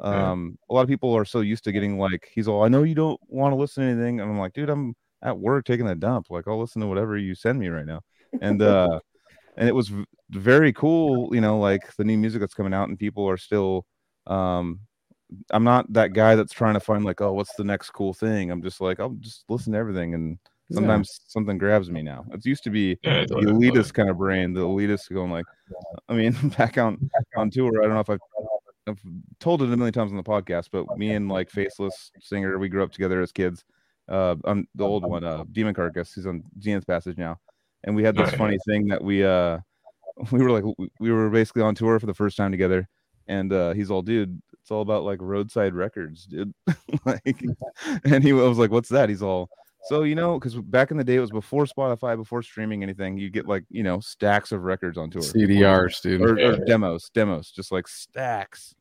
[0.00, 2.84] Um, a lot of people are so used to getting like, he's all, I know
[2.84, 5.86] you don't want to listen to anything, and I'm like, dude, I'm at work taking
[5.86, 6.30] a dump.
[6.30, 8.00] Like, I'll listen to whatever you send me right now.
[8.40, 9.00] And uh,
[9.58, 12.88] and it was v- very cool, you know, like the new music that's coming out,
[12.88, 13.84] and people are still
[14.26, 14.80] um
[15.50, 18.50] I'm not that guy that's trying to find like, oh, what's the next cool thing?
[18.50, 20.76] I'm just like, I'll just listen to everything, and Yeah.
[20.76, 22.24] sometimes something grabs me now.
[22.32, 23.70] It used to be Yeah, the totally, totally.
[23.70, 25.46] elitist kind of brain, the elitist going like,
[26.08, 27.80] I mean, back on on tour.
[27.82, 28.20] I don't know if I've,
[28.88, 29.02] I've
[29.38, 32.68] told it a million times on the podcast, but me and like Faceless Singer, we
[32.68, 33.64] grew up together as kids.
[34.08, 37.38] Uh, on the old one, uh, Demon Carcass, he's on Zenith Passage now,
[37.84, 38.38] and we had this Right.
[38.38, 39.58] funny thing that we uh,
[40.32, 42.88] we were like, we- we were basically on tour for the first time together,
[43.28, 46.54] and uh, he's all, dude, it's all about like roadside records, dude.
[47.04, 47.42] like,
[48.04, 49.08] and he was like, what's that?
[49.08, 49.50] He's all,
[49.88, 53.18] so you know, because back in the day, it was before Spotify, before streaming anything.
[53.18, 56.20] You get like you know stacks of records on tour, CDRs, dude.
[56.22, 58.76] or, or demos, demos, just like stacks,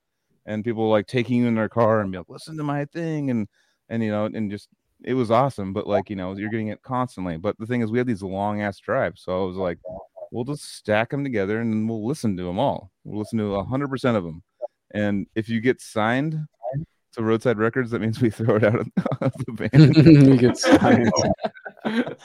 [0.46, 3.32] and people like taking you in their car and be like, listen to my thing,
[3.32, 3.48] and
[3.88, 4.70] and you know, and just
[5.04, 5.74] it was awesome.
[5.74, 7.38] But like you know, you're getting it constantly.
[7.38, 9.80] But the thing is, we had these long ass drives, so I was like,
[10.32, 12.92] we'll just stack them together and we'll listen to them all.
[13.06, 14.44] We'll listen to hundred percent of them.
[14.94, 16.46] And if you get signed
[17.14, 18.88] to Roadside Records, that means we throw it out of
[19.46, 19.96] the band.
[19.96, 21.12] you get signed.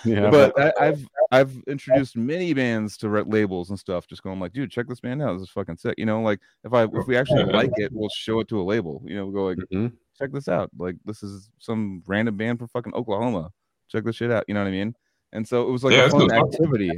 [0.05, 4.53] yeah, but I, I've I've introduced many bands to labels and stuff, just going like,
[4.53, 5.35] dude, check this band out.
[5.35, 5.95] This is fucking sick.
[5.99, 8.65] You know, like if I if we actually like it, we'll show it to a
[8.65, 9.03] label.
[9.07, 9.93] You know, we'll go like, Mhm.
[10.19, 10.71] check this out.
[10.79, 13.51] Like this is some random band from fucking Oklahoma.
[13.89, 14.45] Check this shit out.
[14.49, 14.95] You know what I mean?
[15.33, 16.91] And so it was like Yeah, a fun activity.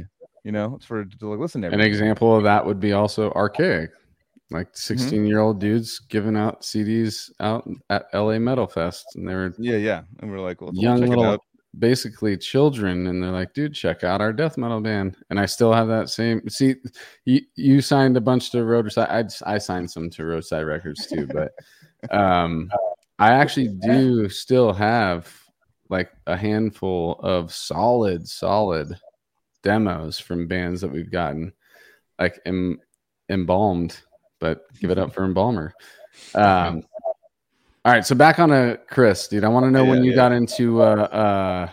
[0.43, 1.67] You know, it's for to like listen to.
[1.69, 3.91] An example of that would be also archaic,
[4.51, 4.97] like Mm-hmm.
[4.97, 9.53] 16 year old dudes giving out CDs out at LA Metal Fest, and they were
[9.57, 10.01] Yeah, yeah.
[10.19, 11.41] And we're like, well, young check it little, out.
[11.79, 15.73] basically children, and they're like, "Dude, check out our death metal band." And I still
[15.73, 16.47] have that same.
[16.49, 16.75] See,
[17.25, 19.09] you you signed a bunch to Roadside.
[19.45, 21.51] I I signed some to Roadside Records too, but
[22.15, 22.69] um,
[23.19, 25.29] I actually do still have
[25.89, 28.97] like a handful of solid, solid
[29.63, 31.51] demos from bands that we've gotten,
[32.19, 32.79] like em,
[33.29, 33.99] embalmed.
[34.39, 35.73] But give it up for embalmer.
[36.33, 36.83] Um,
[37.85, 39.43] all right, so back on a Chris, dude.
[39.43, 40.15] I want to know when you yeah.
[40.15, 41.69] got into uh, uh,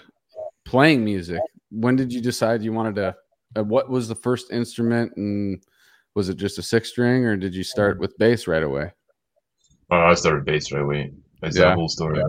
[0.64, 1.40] playing music.
[1.70, 3.16] When did you decide you wanted to?
[3.56, 5.60] Uh, what was the first instrument, and
[6.14, 8.92] was it just a six string, or did you start with bass right away?
[9.90, 11.10] Uh, I started bass right away.
[11.42, 11.70] It's Yeah.
[11.70, 12.22] that whole story.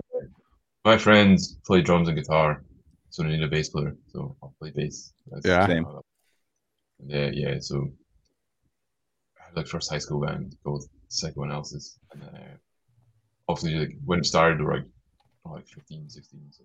[0.84, 2.64] My friends play drums and guitar,
[3.10, 3.94] so they need a bass player.
[4.08, 5.12] So I'll play bass.
[5.30, 5.66] That's Yeah.
[5.66, 5.86] Same.
[7.06, 7.58] Yeah, yeah.
[7.60, 7.92] So
[9.56, 11.98] like first high school band called Psychoanalysis.
[12.12, 12.56] And uh,
[13.48, 14.86] obviously like when it started, they were like,
[15.46, 16.40] oh, like 15, 16.
[16.50, 16.64] So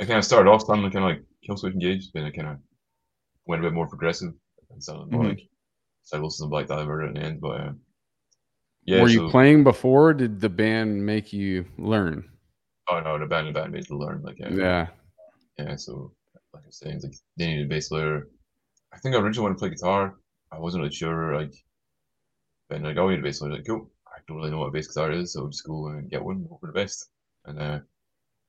[0.00, 2.56] I kind of started off sounding kind of like Killswitch Engage, then I kind of
[3.46, 4.32] went a bit more progressive
[4.70, 5.28] and sounded more Mhm.
[5.30, 5.48] like
[6.04, 7.40] Cycles and Black Diver at the end.
[7.40, 7.72] But uh,
[8.84, 10.10] yeah, Were so, you playing before?
[10.10, 12.30] Or did the band make you learn?
[12.90, 14.22] Oh no, the band, the band made to learn.
[14.22, 14.86] Like uh, Yeah.
[15.58, 16.12] Yeah, so
[16.54, 18.28] like I was saying, like they needed a bass player.
[18.92, 20.14] I think I originally wanted to play guitar.
[20.52, 21.52] I wasn't really sure, like,
[22.70, 23.52] and like, oh, we need a bass player.
[23.52, 23.90] Like, cool.
[24.06, 26.46] I don't really know what a bass guitar is, so just go and get one,
[26.48, 27.10] hope for the best.
[27.44, 27.80] And uh,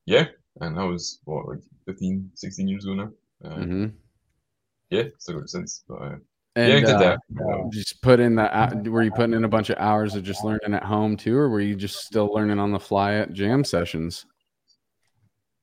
[0.05, 0.26] yeah,
[0.61, 3.11] and that was what like 15, 16 years ago now.
[3.43, 3.86] Uh, hmm
[4.89, 5.84] Yeah, still got it since.
[5.88, 6.15] But uh,
[6.55, 7.70] And yeah, I did uh, that.
[7.72, 8.89] Just put in the.
[8.89, 11.49] Were you putting in a bunch of hours of just learning at home too, or
[11.49, 14.26] were you just still learning on the fly at jam sessions?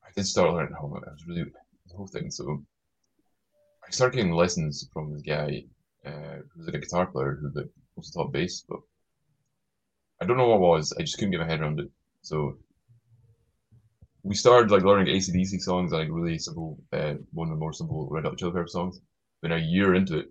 [0.05, 0.95] I did start learning at home.
[0.95, 1.45] I was really
[1.89, 2.31] the whole thing.
[2.31, 2.65] So
[3.87, 5.65] I started getting lessons from this guy
[6.05, 8.81] uh, who was like a guitar player who like also top bass, but
[10.21, 10.93] I don't know what it was.
[10.99, 11.91] I just couldn't get my head around it.
[12.23, 12.59] So
[14.23, 18.09] we started like learning ACDC songs, like really simple, uh, one of the more simple
[18.11, 19.01] Red Hot Chili Pepper songs.
[19.43, 20.31] But a year into it,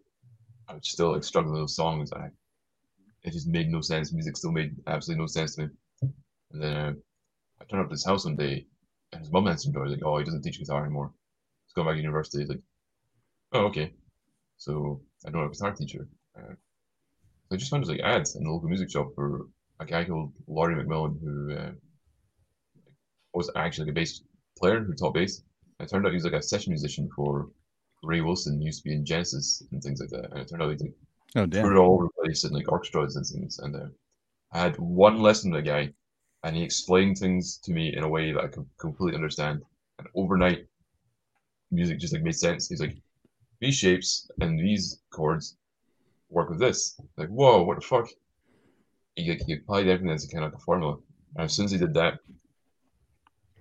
[0.68, 2.12] I was still like struggling with those songs.
[2.14, 2.30] I
[3.24, 4.14] it just made no sense.
[4.14, 5.70] Music still made absolutely no sense to me.
[6.52, 6.94] And then uh,
[7.62, 8.66] I turned up to his house one day,
[9.12, 9.90] and his mum answered the door.
[9.90, 11.12] Like, "Oh, he doesn't teach guitar anymore.
[11.66, 12.62] He's going back to university." He's like,
[13.54, 13.94] "Oh, okay."
[14.58, 16.08] So I don't have a guitar teacher.
[16.38, 16.56] Uh,
[17.56, 19.48] I just found like ads in the local music shop for
[19.80, 21.72] a guy called Laurie McMillan who uh,
[23.34, 24.22] was actually like a bass
[24.60, 25.42] player who taught bass.
[25.80, 27.48] And it turned out he was like a session musician for
[28.04, 30.32] Ray Wilson, used to be in Genesis and things like that.
[30.32, 30.96] And it turned out he's like
[31.38, 31.78] Oh toured damn.
[31.78, 33.60] all over the place in like orchestras and things.
[33.60, 33.88] And uh,
[34.52, 35.94] I had one lesson with a guy,
[36.44, 39.64] and he explained things to me in a way that I could completely understand.
[39.98, 40.66] And overnight,
[41.72, 42.68] music just like made sense.
[42.68, 42.98] He's like,
[43.62, 45.56] these shapes and these chords
[46.30, 47.00] work with this.
[47.18, 48.08] Like, whoa, what the fuck?
[49.16, 50.98] He, he applied everything as a kind of like a formula.
[51.36, 52.20] And as soon as he did that,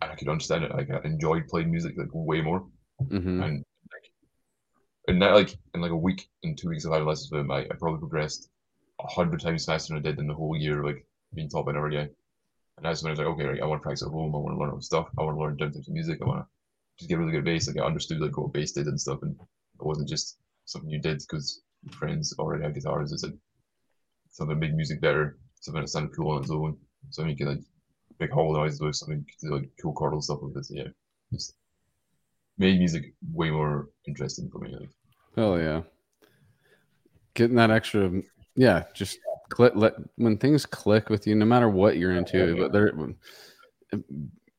[0.00, 0.70] I could understand it.
[0.72, 2.64] Like, I enjoyed playing music like way more
[3.10, 4.12] hmm and like
[5.08, 7.50] and that like in like a week and two weeks of having lessons with him,
[7.50, 8.50] I, I probably progressed
[9.00, 11.72] a hundred times faster than I did in the whole year like being taught by
[11.72, 12.08] another guy.
[12.76, 14.34] And that's when I was like, okay, right, I want to practice at home.
[14.34, 15.08] I want to learn all stuff.
[15.18, 16.20] I want to learn different types of music.
[16.22, 16.48] I want to
[16.98, 17.68] just get really good at bass.
[17.68, 21.00] Like I understood like what bass did and stuff, and it wasn't just something you
[21.00, 21.62] did because
[21.92, 23.12] friends already have guitars.
[23.12, 23.34] It's like
[24.30, 26.76] something that made music better, something that sounded cool on its own,
[27.10, 27.64] something you could like
[28.20, 30.54] make hollow noises with, something do like cool chordal stuff with.
[30.54, 30.70] this.
[30.72, 30.88] Yeah,
[31.32, 31.54] just
[32.58, 34.74] made music way more interesting for me.
[34.78, 34.90] Like,
[35.36, 35.82] Hell yeah.
[37.34, 38.22] Getting that extra,
[38.54, 39.18] yeah, just
[39.48, 39.72] click.
[39.74, 42.92] Let when things click with you, no matter what you're into, but they're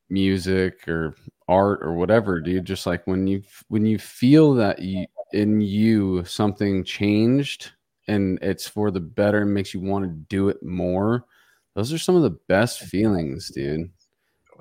[0.10, 1.16] music or
[1.48, 2.66] art or whatever, dude.
[2.66, 5.06] Just like when you when you feel that you
[5.36, 7.72] in you something changed
[8.08, 11.26] and it's for the better and makes you want to do it more.
[11.74, 13.92] Those are some of the best feelings, dude.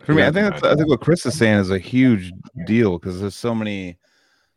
[0.00, 2.32] For me, I think that's, I think what Chris is saying is a huge
[2.66, 3.98] deal because there's so many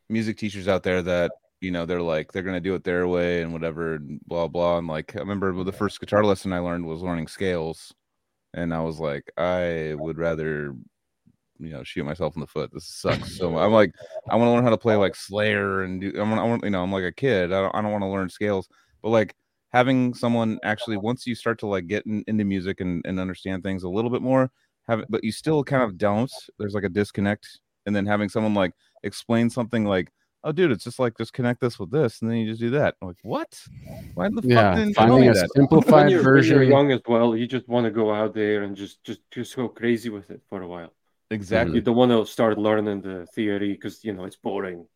[0.09, 3.41] music teachers out there that you know they're like they're gonna do it their way
[3.43, 4.80] and whatever, and blah blah.
[4.80, 7.93] And like I remember the first guitar lesson I learned was learning scales,
[8.53, 10.76] and I was like, I would rather
[11.60, 12.72] you know shoot myself in the foot.
[12.74, 13.38] This sucks.
[13.38, 13.93] So I'm like,
[14.30, 16.14] I want to learn how to play like Slayer and do.
[16.18, 17.51] I want, I want you know, I'm like a kid.
[17.51, 18.68] I don't, I don't want to learn scales,
[19.01, 19.36] but like
[19.70, 23.64] having someone actually once you start to like get in, into music and, and understand
[23.64, 24.49] things a little bit more,
[24.88, 26.32] have but you still kind of don't.
[26.60, 30.12] There's like a disconnect, and then having someone like explain something like.
[30.43, 32.70] Oh, dude, it's just like just connect this with this, and then you just do
[32.70, 32.95] that.
[33.01, 33.60] I'm like, what?
[34.14, 35.39] Why the fuck Yeah, didn't you tell finding me a that?
[35.41, 36.62] when simplified you're, when you're version.
[36.70, 39.68] young as well, you just want to go out there and just just just go
[39.68, 40.93] crazy with it for a while.
[41.30, 41.76] Exactly.
[41.76, 44.88] You don't want to start learning the theory because you know it's boring.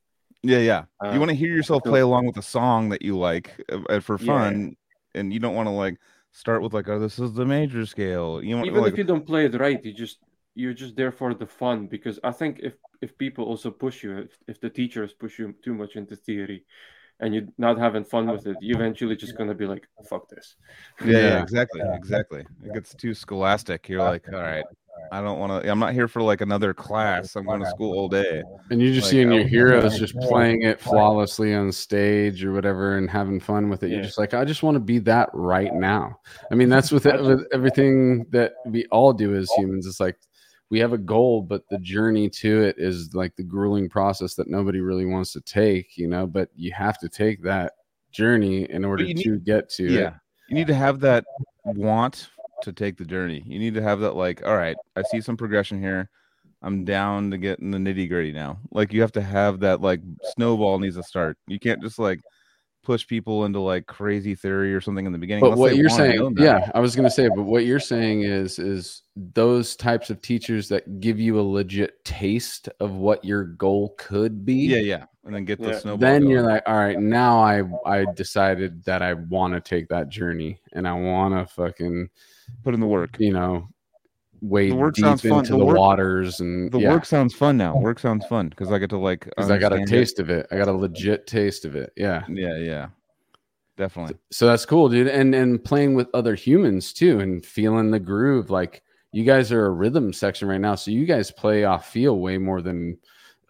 [0.44, 0.84] Yeah, yeah.
[1.00, 3.80] Uh, you want to hear yourself play along with a song that you like uh,
[3.90, 4.26] uh, for Yeah.
[4.26, 4.76] fun,
[5.14, 5.98] and you don't want to like
[6.32, 8.42] start with like, oh, this is the major scale.
[8.44, 10.20] You want Even like, if you don't play it right, you just
[10.56, 11.88] you're just there for the fun.
[11.88, 15.54] Because I think if if people also push you, if, if the teachers push you
[15.64, 16.66] too much into theory,
[17.20, 20.56] and you're not having fun with it, you eventually just gonna be like, fuck this.
[21.06, 21.42] yeah, yeah, Yeah.
[21.44, 22.46] exactly, exactly.
[22.64, 23.90] It gets too scholastic.
[23.90, 24.66] You're like, all right,
[25.12, 25.70] I don't want to.
[25.70, 27.36] I'm not here for like another class.
[27.36, 28.44] I'm going to school all day.
[28.70, 32.98] And you're just Like, seeing your heroes just playing it flawlessly on stage or whatever
[32.98, 33.89] and having fun with it.
[33.92, 36.20] You're just like, I just want to be that right now.
[36.50, 39.86] I mean, that's with, with everything that we all do as humans.
[39.86, 40.18] It's like
[40.70, 44.48] we have a goal, but the journey to it is like the grueling process that
[44.48, 47.74] nobody really wants to take, you know, but you have to take that
[48.14, 50.14] journey in order you need- to get to Yeah, it.
[50.48, 51.26] you need to have that
[51.66, 52.30] want
[52.64, 53.43] to take the journey.
[53.45, 56.09] You need to have that like, all right, I see some progression here.
[56.62, 58.59] I'm down to get in the nitty gritty now.
[58.72, 60.01] Like you have to have that like
[60.36, 61.38] snowball needs to start.
[61.47, 62.20] You can't just like
[62.84, 65.44] push people into like crazy theory or something in the beginning.
[65.44, 69.04] But what you're saying, yeah, I was gonna say, but what you're saying is, is
[69.16, 74.46] those types of teachers that give you a legit taste of what your goal could
[74.46, 74.56] be.
[74.56, 75.80] yeah, yeah, and then get the Yeah.
[75.80, 75.98] snowball.
[76.00, 80.10] Then you're like, all right, now I I decided that I want to take that
[80.10, 82.10] journey and I want to fucking
[82.64, 83.18] put in the work.
[83.20, 83.68] you know
[84.42, 85.39] wade The work deep sounds fun.
[85.39, 87.78] into The the, work- waters and The yeah, work sounds fun now.
[87.78, 89.26] Work sounds fun because I get to like.
[89.26, 90.00] because I got a understand it.
[90.02, 90.48] taste of it.
[90.52, 91.94] I got a legit taste of it.
[91.96, 92.24] Yeah.
[92.30, 92.88] Yeah, yeah,
[93.78, 94.18] definitely.
[94.32, 98.50] so that's cool dude and and playing with other humans too and feeling the groove
[98.50, 102.20] like you guys are a rhythm section right now so you guys play off feel
[102.20, 102.98] way more than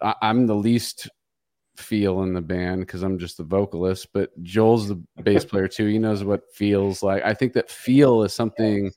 [0.00, 1.08] I, i'm the least
[1.76, 5.86] feel in the band because i'm just the vocalist but joel's the bass player too
[5.86, 8.90] he knows what feels like i think that feel is something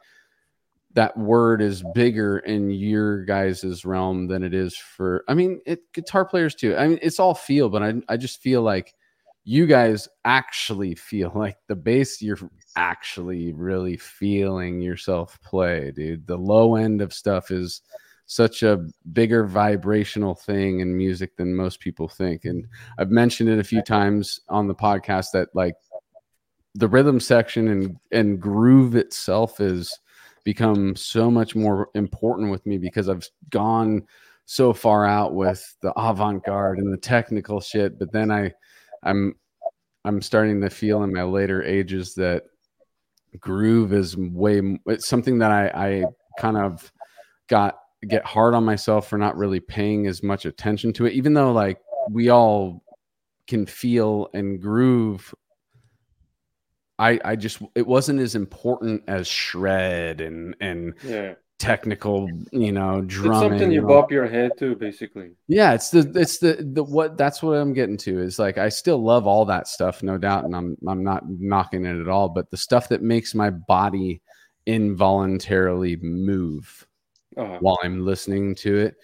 [0.96, 5.82] that word is bigger in your guys' realm than it is for i mean it
[5.94, 6.76] guitar players too.
[6.76, 8.94] I mean it's all feel but i, I just feel like
[9.44, 12.40] you guys actually feel like the bass you're
[12.76, 16.28] actually really feeling yourself play dude.
[16.28, 17.82] The low end of stuff is
[18.28, 18.84] such a
[19.14, 22.46] bigger vibrational thing in music than most people think.
[22.46, 22.66] And
[22.98, 25.76] i've mentioned it a few times on the podcast that like
[26.74, 30.00] the rhythm section and and groove itself is
[30.46, 34.02] become so much more important with me because i've gone
[34.46, 38.50] so far out with the avant-garde and the technical shit but then i
[39.06, 39.36] I'm
[40.04, 42.44] I'm starting to feel in my later ages that
[43.40, 46.06] groove is way it's something that I I
[46.40, 46.92] kind of
[47.48, 47.78] got
[48.08, 51.52] get hard on myself for not really paying as much attention to it even though
[51.52, 51.80] like
[52.12, 52.84] we all
[53.48, 55.34] can feel and groove
[57.00, 63.02] I I just it wasn't as important as shred and and Yeah, technical you know
[63.02, 63.32] drumming.
[63.32, 65.32] it's something you bop your head to, basically.
[65.48, 68.70] yeah, it's the it's the the what that's what I'm getting to is like I
[68.70, 72.30] still love all that stuff, no doubt, and I'm I'm not knocking it at all,
[72.30, 74.22] but the stuff that makes my body
[74.66, 76.88] involuntarily move
[77.38, 78.96] Uh, while I'm listening to it,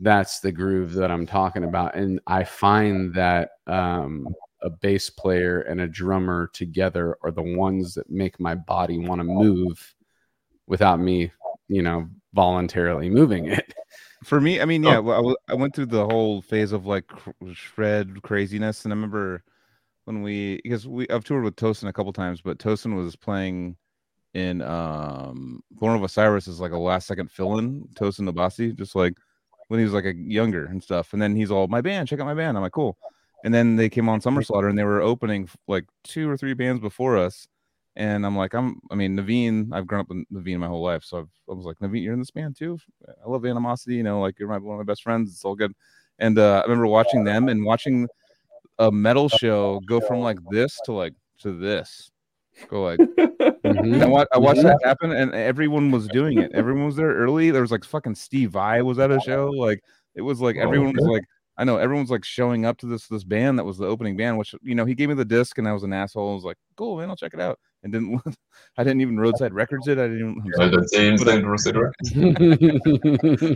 [0.00, 1.94] that's the groove that I'm talking about.
[1.96, 4.26] And I find that um
[4.62, 9.20] a bass player and a drummer together are the ones that make my body want
[9.20, 9.94] to move
[10.66, 11.32] without me,
[11.68, 13.74] you know, voluntarily moving it.
[14.24, 16.86] For me, I mean, yeah, well, I w- I went through the whole phase of
[16.86, 17.10] like
[17.54, 19.42] shred craziness, and I remember
[20.04, 23.76] when we because we I've toured with Tosin a couple times, but Tosin was playing
[24.34, 28.94] in um Born of Osiris is like a last second fill in Tosin Abasi, just
[28.94, 29.14] like
[29.68, 32.20] when he was like a younger and stuff, and then he's all my band, check
[32.20, 32.56] out my band.
[32.56, 32.98] I'm like, cool.
[33.44, 36.54] And then they came on Summer Slaughter and they were opening like two or three
[36.54, 37.46] bands before us.
[37.96, 41.04] And I'm like, I'm, I mean, Navene, I've grown up with Navene my whole life.
[41.04, 42.78] So I've, I was like, Navene, you're in this band too?
[43.08, 45.32] I love Animosity, you know, like you're my, one of my best friends.
[45.32, 45.72] It's all good.
[46.18, 48.06] And uh, I remember watching them and watching
[48.78, 52.10] a metal show go from like this to like to this.
[52.68, 53.00] Go like,
[53.64, 54.02] Mhm.
[54.02, 56.52] I, wa- I watched that happen and everyone was doing it.
[56.52, 57.50] Everyone was there early.
[57.50, 59.50] There was like fucking Steve Vai was at a show.
[59.50, 59.82] Like
[60.14, 61.24] it was like everyone was like,
[61.60, 64.38] I know everyone's like showing up to this this band that was the opening band,
[64.38, 66.30] which you know he gave me the disc and I was an asshole.
[66.32, 67.58] I was like, cool man, I'll check it out.
[67.82, 68.22] and didn't.
[68.78, 69.98] I didn't even roadside records it.
[69.98, 70.20] I didn't.
[70.20, 70.70] Even, I'm I sorry.
[70.70, 71.76] done same But, thing, Roasted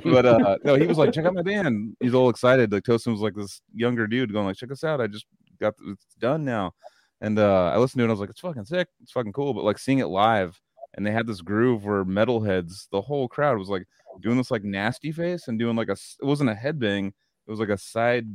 [0.05, 1.97] but uh no, he was like, check out my band.
[2.01, 2.73] He's all excited.
[2.73, 5.01] Like Tosin was like this younger dude going like, check us out.
[5.01, 5.27] I just
[5.61, 6.73] got it's done now.
[7.21, 8.89] And uh I listened to it and I was like, it's fucking sick.
[9.03, 9.55] It's fucking cool.
[9.55, 10.61] But like seeing it live
[10.95, 13.87] and they had this groove where metalheads, the whole crowd was like
[14.21, 17.13] doing this like nasty face and doing like a it wasn't a headbang,
[17.47, 18.27] it was like a side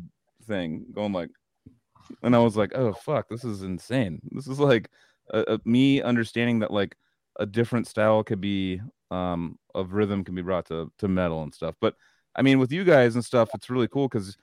[0.45, 1.29] thing going like
[2.23, 4.19] and I was like, oh fuck, this is insane.
[4.31, 4.89] This is like
[5.33, 6.95] uh, uh, me understanding that like
[7.37, 8.81] a different style could be
[9.11, 11.75] um of rhythm can be brought to to metal and stuff.
[11.79, 11.95] But
[12.35, 14.37] I mean, with you guys and stuff, it's really cool because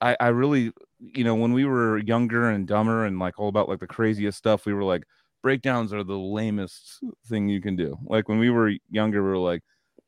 [0.00, 3.68] I I really you know when we were younger and dumber and like all about
[3.68, 5.04] like the craziest stuff, we were like
[5.42, 7.96] breakdowns are the lamest thing you can do.
[8.04, 9.62] Like when we were younger, we were like,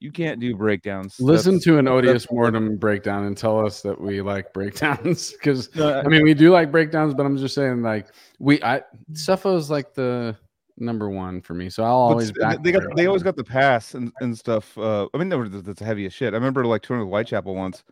[0.04, 1.18] you can't do breakdowns.
[1.18, 5.74] Listen That's- to an odious mortem breakdown and tell us that we like breakdowns because
[5.74, 8.08] No, I mean we do like breakdowns, but I'm just saying like
[8.38, 8.82] we I
[9.14, 10.36] Cepho's like the
[10.76, 12.62] number one for me, so I'll always back.
[12.62, 14.76] they got they always got the pass and, and stuff.
[14.76, 16.34] Uh, I mean, they were that's heavy as shit.
[16.34, 17.82] I remember like touring with Whitechapel once,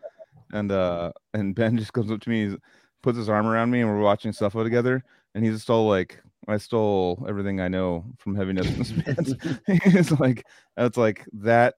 [0.53, 2.59] and uh, and Ben just comes up to me, he's-
[3.01, 5.03] puts his arm around me, and we're watching Suffolk together,
[5.33, 9.03] and he's just all like, "I stole everything I know from heaviness in
[9.67, 10.45] it's like
[10.77, 11.75] it's like that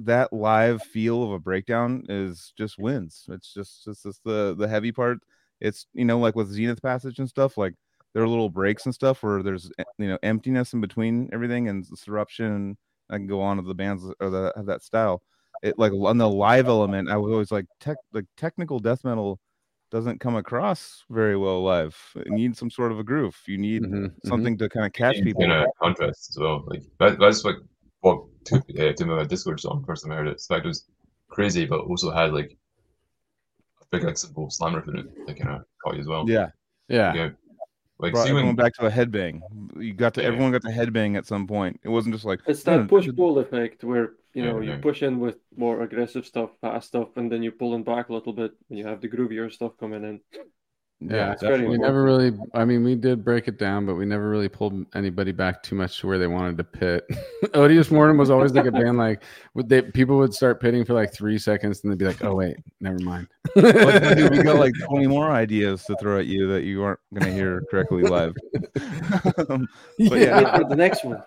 [0.00, 3.26] that live feel of a breakdown is just wins.
[3.28, 5.18] It's just it's just the the heavy part.
[5.60, 7.74] It's you know like with Zenith Passage and stuff like
[8.12, 11.68] there are little breaks and stuff where there's eh, you know emptiness in between everything
[11.68, 12.46] and disruption.
[12.46, 12.76] And
[13.10, 15.22] I can go on to the bands or that have that style.
[15.62, 19.40] It like on the live element, I was always like tech like technical death metal
[19.90, 21.96] doesn't come across very well live.
[22.16, 23.40] It needs some sort of a groove.
[23.46, 24.12] You need Mhm, mhm.
[24.24, 25.44] something to kind of catch people.
[25.44, 26.64] in a contrast as well.
[26.66, 27.56] Like that, that's like
[28.04, 30.36] what took uh, to my Discord song first time I heard it.
[30.38, 30.86] The fact it was
[31.30, 32.56] crazy, but also had like
[33.80, 36.26] a big like simple slam riff in it that kind of caught you as well.
[36.28, 36.50] Yeah,
[36.88, 37.30] Yeah, yeah.
[37.98, 39.40] Like brought see when back to a headbang.
[39.80, 40.28] You got to Yeah.
[40.28, 41.80] everyone got to headbang at some point.
[41.82, 44.72] It wasn't just like It's Yeah, that push pull effect where you Yeah, know you
[44.72, 44.80] yeah.
[44.82, 48.12] push in with more aggressive stuff, fast stuff, and then you pull in back a
[48.12, 50.20] little bit when you have the groovier stuff coming in.
[51.10, 51.32] Yeah.
[51.32, 52.32] it's very we never really.
[52.54, 55.74] I mean, we did break it down, but we never really pulled anybody back too
[55.74, 57.04] much to where they wanted to pit.
[57.54, 59.22] Odious Mortem was always like a band like
[59.54, 62.34] would they people would start pitting for like three seconds and they'd be like, oh
[62.34, 63.28] wait, never mind.
[63.56, 67.00] Like, dude, we got like 20 more ideas to throw at you that you aren't
[67.12, 68.34] going to hear correctly live.
[69.48, 69.68] Um,
[70.08, 70.42] but Yeah.
[70.42, 71.22] Wait for the next one.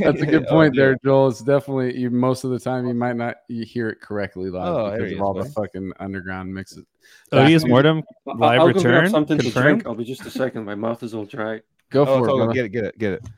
[0.00, 0.82] That's a good Oh, point dude.
[0.82, 1.28] there, Joel.
[1.28, 2.10] It's definitely you.
[2.10, 5.16] Most of the time, you might not you hear it correctly live Oh, because he
[5.16, 5.52] of is, all the buddy.
[5.52, 6.84] fucking underground mixes.
[7.32, 9.86] Odious Back- Mortem I- live I'll go grab return something to drink.
[9.86, 10.64] I'll be just a second.
[10.64, 11.60] My mouth is all dry.
[11.90, 12.40] Go Oh, for it's it.
[12.40, 13.28] all Get it, get it, get it.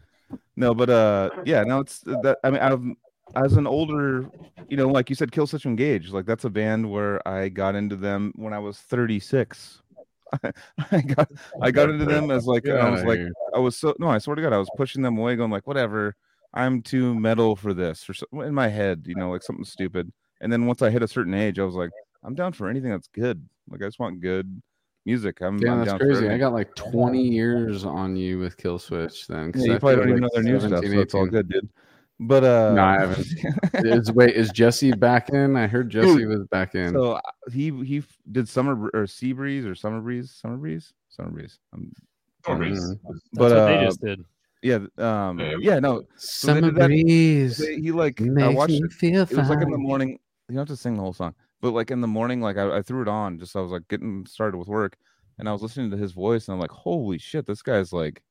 [0.56, 2.38] No, but uh, yeah, no, it's that.
[2.44, 2.82] I mean, I've
[3.44, 4.28] as an older,
[4.68, 7.94] you know, like you said, Killswitch Engage, like that's a band where I got into
[7.96, 9.82] them when I was 36.
[10.90, 11.30] I got
[11.62, 13.20] I got into them as like Get I was like.
[13.54, 15.66] I was so no, I swear to God, I was pushing them away, going like,
[15.66, 16.14] whatever,
[16.52, 20.12] I'm too metal for this, or so, in my head, you know, like something stupid.
[20.40, 21.90] And then once I hit a certain age, I was like,
[22.24, 23.46] I'm down for anything that's good.
[23.70, 24.60] Like I just want good
[25.06, 25.40] music.
[25.40, 26.28] I'm, Damn, I'm that's down for crazy.
[26.28, 29.52] I got like 20 years on you with Kill Switch then.
[29.52, 31.26] 'cause Yeah, you I probably don't even know their new stuff, 17, so it's all
[31.26, 31.68] good, dude.
[32.20, 33.26] But uh, No, I haven't.
[33.74, 35.56] is wait, is Jesse back in?
[35.56, 36.92] I heard Jesse was back in.
[36.92, 37.20] so uh,
[37.52, 41.60] he he did summer or sea breeze or summer breeze, summer breeze, summer breeze.
[41.72, 41.92] Um,
[42.42, 42.94] Storm Breeze
[43.34, 44.24] but That's what they uh, just did.
[44.62, 45.54] yeah, um, Yeah.
[45.60, 48.92] yeah, no, so Summer did that- breeze they- he like I watched me it.
[48.92, 50.10] feel It was like in the morning.
[50.48, 52.78] You don't have to sing the whole song, but like in the morning, like I,
[52.78, 54.96] I threw it on just I was like getting started with work,
[55.38, 58.22] and I was listening to his voice, and I'm like, holy shit, this guy's like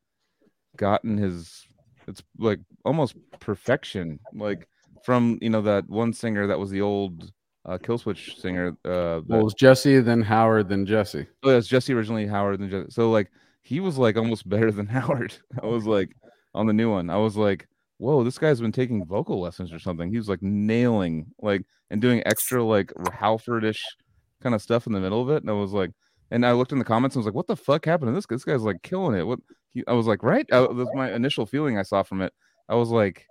[0.78, 1.66] gotten his.
[2.08, 4.68] It's like almost perfection, like
[5.04, 7.32] from you know that one singer that was the old
[7.66, 8.78] uh, Killswitch singer.
[8.86, 11.28] Uh, Well, it was Jesse, then Howard, then Jesse.
[11.44, 12.92] Oh, yeah, it's Jesse originally Howard and Jesse.
[12.92, 13.30] So like
[13.62, 15.36] he was like almost better than Howard.
[15.62, 16.16] I was like
[16.54, 17.10] on the new one.
[17.10, 17.68] I was like,
[17.98, 20.10] whoa, this guy's been taking vocal lessons or something.
[20.10, 23.80] He was like nailing like and doing extra like Halfordish
[24.42, 25.44] kind of stuff in the middle of it.
[25.44, 25.92] And I was like,
[26.32, 28.26] and I looked in the comments and was like, what the fuck happened to this?
[28.26, 28.36] guy?
[28.36, 29.24] This guy's like killing it.
[29.24, 29.40] What
[29.74, 30.46] he, I was like, right?
[30.52, 32.34] I, that was my initial feeling I saw from it.
[32.70, 33.26] I was like,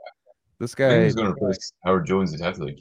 [0.58, 1.04] this guy.
[1.04, 2.32] he's going to replace Howard Jones.
[2.32, 2.78] He'd have to like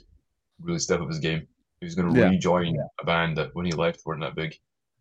[0.62, 1.46] really step up his game.
[1.82, 2.30] He's going to Yeah.
[2.30, 4.56] rejoin a band that when he left weren't that big.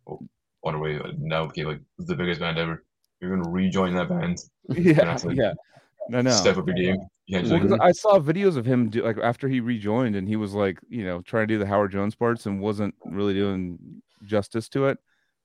[0.07, 0.19] Oh,
[0.63, 2.83] on our way uh, now became like the biggest band ever.
[3.21, 4.39] You're going to rejoin that band,
[4.69, 5.53] Yeah, yeah.
[6.09, 6.31] No, no.
[6.31, 6.97] step up your game.
[7.27, 10.15] You can't Well, just 'cause I saw videos of him do like after he rejoined,
[10.15, 12.93] and he was like, you know, trying to do the Howard Jones parts and wasn't
[13.03, 14.99] really doing justice to it.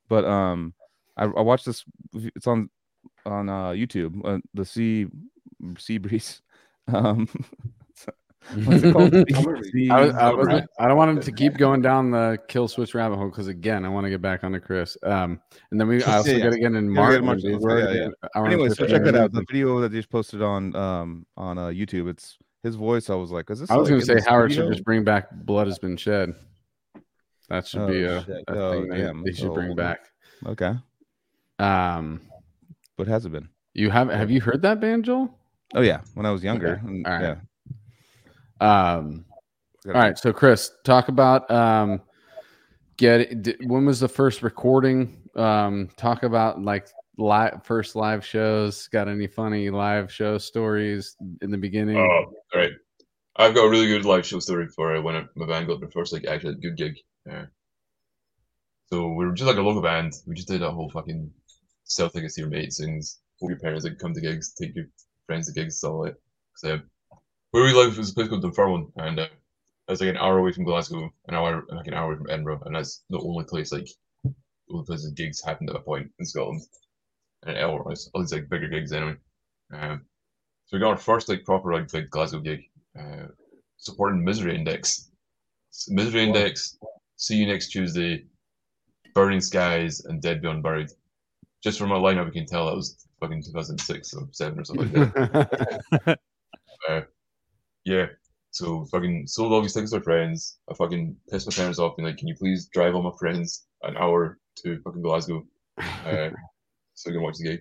[0.08, 0.74] But um,
[1.16, 1.84] I, I watched this.
[2.14, 2.68] It's on
[3.24, 4.20] on uh, YouTube.
[4.24, 5.06] Uh, the Sea
[5.78, 6.42] Sea Breeze.
[6.92, 7.28] Um,
[8.64, 9.14] What's it called?
[9.90, 12.94] I, was, I, was, I don't want him to keep going down the kill switch
[12.94, 14.96] rabbit hole because again, I want to get back onto Chris.
[15.02, 15.40] Um,
[15.70, 17.42] and then we I also Yeah, got to get in Yeah, Mark.
[17.42, 18.42] yeah, yeah, yeah.
[18.42, 19.32] Anyway, so check that out.
[19.32, 22.08] The video that they just posted on um on uh, YouTube.
[22.08, 23.08] It's his voice.
[23.10, 23.70] I was like, is this?
[23.70, 24.68] I was like, going to say the Howard studio?
[24.68, 26.34] should just bring back "Blood Has Been Shed."
[27.50, 28.44] That should Oh, be a, shit.
[28.48, 29.22] a Oh, thing damn.
[29.24, 29.74] they should bring Oh.
[29.74, 30.00] back.
[30.46, 30.72] Okay,
[31.58, 32.20] Um,
[32.96, 33.48] what has it been?
[33.74, 35.36] you have have you heard that band, Joel?
[35.74, 36.80] Oh yeah, when I was younger.
[36.84, 37.22] and- All right.
[37.22, 37.34] Yeah.
[38.60, 39.24] Um,
[39.86, 42.02] all right, so Chris, talk about um,
[42.96, 45.16] get d- when was the first recording?
[45.34, 48.88] Um, talk about like live first live shows.
[48.88, 51.96] Got any funny live show stories in the beginning?
[51.96, 52.24] Oh,
[52.54, 52.72] all right.
[53.36, 55.80] I've got a really good live show story for uh, when I, my band got
[55.80, 56.96] their first like actually good gig.
[57.30, 57.44] Uh,
[58.92, 60.14] so we were just like a local band.
[60.26, 61.30] We just did that whole fucking
[61.84, 63.20] sell tickets to your mates things.
[63.40, 64.86] Hope your parents like come to gigs, take your
[65.26, 66.14] friends to gigs, stuff it.
[66.14, 66.20] that.
[66.56, 66.82] So where
[67.52, 69.26] we live is a place called Dunfermline, and uh,
[69.88, 72.74] it's like an hour away from Glasgow, an hour like an hour from Edinburgh, and
[72.74, 73.88] that's the only place like
[74.24, 74.32] all
[74.68, 76.62] the only places gigs happened at that point in Scotland.
[77.44, 79.16] And otherwise, all these like bigger gigs anyway.
[79.72, 80.02] Um,
[80.66, 82.60] so we got our first like proper like Glasgow gig,
[82.98, 83.26] uh,
[83.78, 85.10] supporting Misery Index.
[85.88, 86.78] Misery Index.
[87.16, 88.24] See you next Tuesday.
[89.14, 90.90] Burning Skies and Dead Beyond Buried.
[91.62, 94.92] Just from our lineup, we can tell that was fucking 2006 or seven or something
[94.92, 96.18] like that.
[96.88, 97.00] uh,
[97.84, 98.06] yeah.
[98.52, 100.58] So fucking sold all these tickets to our friends.
[100.68, 103.66] I fucking pissed my parents off, being like, "Can you please drive all my friends
[103.82, 105.44] an hour to fucking Glasgow,
[105.78, 106.30] uh,
[106.94, 107.60] so we can watch the gig?"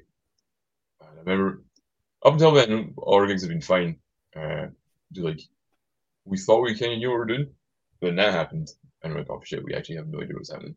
[1.01, 1.63] And I remember
[2.25, 3.97] up until then, all our gigs have been fine.
[4.35, 4.67] Uh,
[5.11, 5.41] do like
[6.25, 7.49] we thought we kind of knew what we were doing,
[7.99, 8.69] but then that happened,
[9.03, 10.75] and we're like, "Oh shit, we actually have no idea what's happening."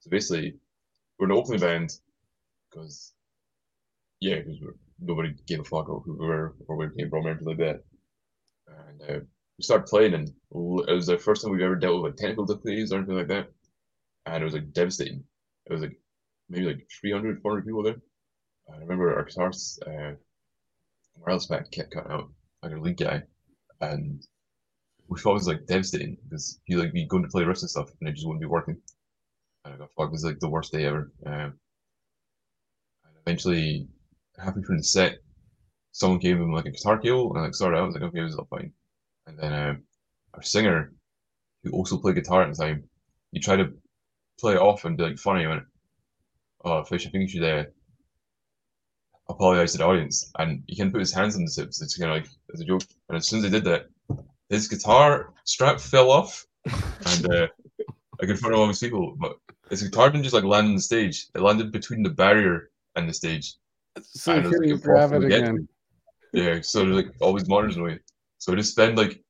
[0.00, 0.56] So basically,
[1.18, 1.98] we're an opening band
[2.70, 3.12] because
[4.20, 4.58] yeah, because
[5.00, 7.58] nobody gave a fuck who we were or where we came from or anything like
[7.58, 7.84] that.
[9.00, 9.20] And uh,
[9.58, 10.34] we started playing, and it
[10.94, 13.48] was the first time we've ever dealt with like technical difficulties or anything like that.
[14.26, 15.24] And it was like devastating.
[15.66, 15.98] It was like
[16.48, 17.96] maybe like 300, 400 people there.
[18.72, 20.16] I remember our guitarist, uh,
[21.16, 22.30] wireless pack kept cutting out,
[22.62, 23.22] like our lead guy,
[23.80, 24.24] and
[25.10, 28.08] it was like devastating because he like be going to play riffs and stuff, and
[28.08, 28.76] it just wouldn't be working.
[29.64, 31.12] And I got fuck, it was like the worst day ever.
[31.26, 31.58] Um,
[33.04, 33.86] and eventually,
[34.38, 35.18] halfway through the set,
[35.92, 37.74] someone gave him like a guitar cable, and I like out.
[37.74, 38.72] I was like, okay, this is all fine.
[39.26, 39.82] And then um,
[40.34, 40.92] our singer,
[41.62, 42.84] who also played guitar at the time,
[43.32, 43.72] he tried to
[44.38, 45.40] play it off and be like funny.
[45.40, 45.64] He went,
[46.64, 47.64] "Oh, Fish, I think you should uh,
[49.28, 51.80] apologize to the audience." And he can put his hands on the tips.
[51.80, 52.82] It's kind of like as a joke.
[53.08, 53.86] And as soon as he did that,
[54.50, 56.46] his guitar strap fell off,
[57.06, 57.48] and uh,
[58.20, 59.16] like in front of all these people.
[59.18, 59.36] But
[59.70, 63.08] his guitar didn't just like land on the stage; it landed between the barrier and
[63.08, 63.54] the stage.
[64.02, 65.68] so And it was, you like, grab it impossible to get again?
[66.32, 67.98] Yeah, so there's like always monitors in the way.
[68.44, 69.24] So we just spend like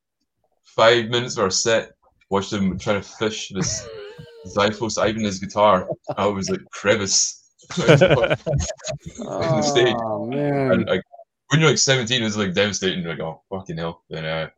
[0.65, 1.93] five minutes of our set
[2.31, 3.87] watching him trying to fish this
[4.57, 5.89] Xiphos Ibanez guitar
[6.19, 7.49] out of his like crevice.
[7.79, 9.95] in the stage.
[9.97, 11.03] Oh man, And like
[11.47, 13.05] when you're like 17, it was like devastating.
[13.05, 14.03] You're like, oh fucking hell.
[14.11, 14.49] Then uh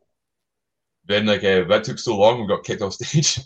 [1.05, 3.39] then like uh, that took so long, we got kicked off stage.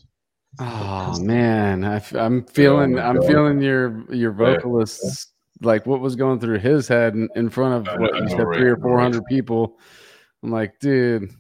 [0.60, 3.28] Oh man, I, am feeling my I'm God.
[3.28, 8.00] feeling your your vocalists like what was going through his head in, in front of
[8.00, 8.58] what know, right?
[8.58, 9.30] three or four hundred right?
[9.30, 9.78] people.
[10.44, 11.32] I'm like, dude,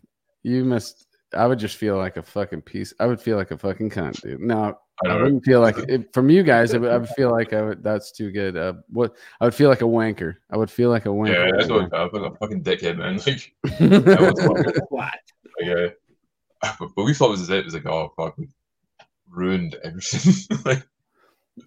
[0.43, 1.07] you must.
[1.33, 2.93] I would just feel like a fucking piece.
[2.99, 4.41] I would feel like a fucking cunt, dude.
[4.41, 6.73] No, I I wouldn't feel like it, from you guys.
[6.73, 7.83] I would, I would feel like I would.
[7.83, 8.55] That's too good.
[8.57, 10.35] Uh, what I would feel like a wanker.
[10.51, 11.33] I would feel like a wanker.
[11.33, 13.19] Yeah, that's right what I felt like a fucking dickhead, man.
[13.25, 13.99] Like, now.
[13.99, 15.97] that was fucking, like
[16.63, 17.59] uh, but, but we thought it was it.
[17.59, 18.47] It was like, oh fuck, we
[19.29, 20.59] ruined everything.
[20.65, 20.85] like,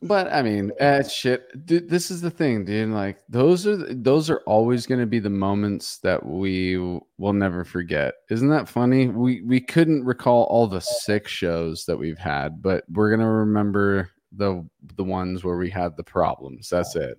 [0.02, 1.66] But I mean, eh, shit.
[1.66, 2.88] Dude, this is the thing, dude.
[2.88, 6.78] Like those are those are always going to be the moments that we
[7.18, 8.14] will never forget.
[8.30, 9.08] Isn't that funny?
[9.08, 14.10] We we couldn't recall all the sick shows that we've had, but we're gonna remember
[14.32, 14.66] the
[14.96, 16.70] the ones where we had the problems.
[16.70, 17.18] That's it.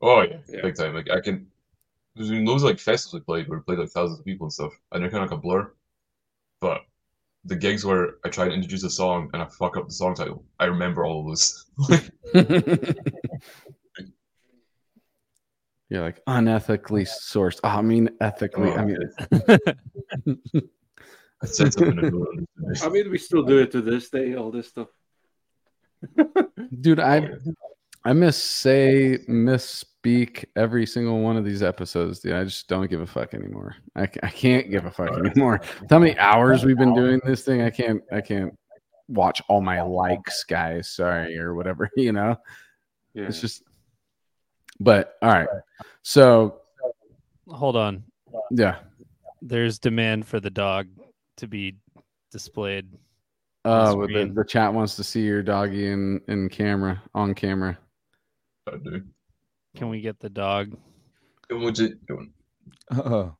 [0.00, 0.62] oh yeah, Yeah.
[0.62, 0.94] big time.
[0.94, 1.46] Like I can.
[2.16, 4.46] There's been loads of like festivals we played where we played like thousands of people
[4.46, 5.70] and stuff, and they're kind of like a blur.
[6.60, 6.80] But
[7.44, 10.14] the gigs where I try to introduce a song and I fuck up the song
[10.14, 11.66] title, I remember all of those.
[15.90, 17.60] You're like unethically sourced.
[17.64, 18.70] Oh, I mean, ethically.
[18.70, 20.38] Oh, I Oh, mean,
[21.42, 21.98] I said something.
[21.98, 22.82] I don't understand.
[22.82, 24.34] I mean, we still do it to this day.
[24.34, 24.88] All this stuff.
[26.80, 27.30] dude, I
[28.04, 29.18] I miss say
[30.04, 32.34] misspeak every single one of these episodes, dude.
[32.34, 33.76] I just don't give a fuck anymore.
[33.96, 35.60] I, I can't give a fuck anymore.
[35.90, 37.62] How many hours we've been doing this thing?
[37.62, 38.56] I can't I can't
[39.08, 40.88] watch all my likes, guys.
[40.90, 41.90] Sorry or whatever.
[41.96, 42.36] You know,
[43.14, 43.24] Yeah.
[43.26, 43.62] it's just.
[44.80, 45.48] But all right,
[46.02, 46.60] so
[47.48, 48.04] Hold on.
[48.52, 48.76] yeah,
[49.42, 50.86] there's demand for the dog
[51.38, 51.74] to be
[52.30, 52.86] displayed.
[53.64, 57.76] Oh, well, the, the chat wants to see your doggy in in camera on camera.
[58.72, 59.02] I do.
[59.78, 60.76] Can we get the dog?
[61.48, 61.90] Go on, Jay.
[62.08, 62.32] Go on.
[62.90, 63.36] Oh,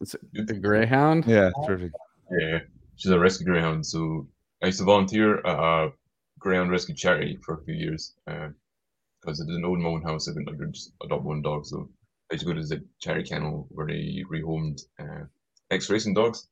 [0.00, 0.14] It's
[0.50, 1.26] a greyhound.
[1.26, 1.94] yeah, perfect.
[2.30, 2.60] Yeah,
[2.96, 3.84] she's a rescue greyhound.
[3.84, 4.26] So
[4.62, 5.92] I used to volunteer at a
[6.38, 10.28] greyhound rescue charity for a few years because I didn't own my own house.
[10.28, 11.66] I couldn't like just adopt one dog.
[11.66, 11.90] So
[12.30, 15.24] I used to go to the charity kennel where they rehomed uh,
[15.70, 16.48] ex racing dogs.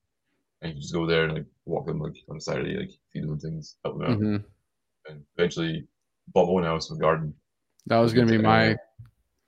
[0.60, 3.22] And you just go there and like walk them like on a Saturday, like feed
[3.22, 4.18] them and things, help them out.
[4.18, 4.36] hmm
[5.09, 5.86] And eventually
[6.34, 7.32] bought my own house with a garden.
[7.86, 8.76] That was gonna be my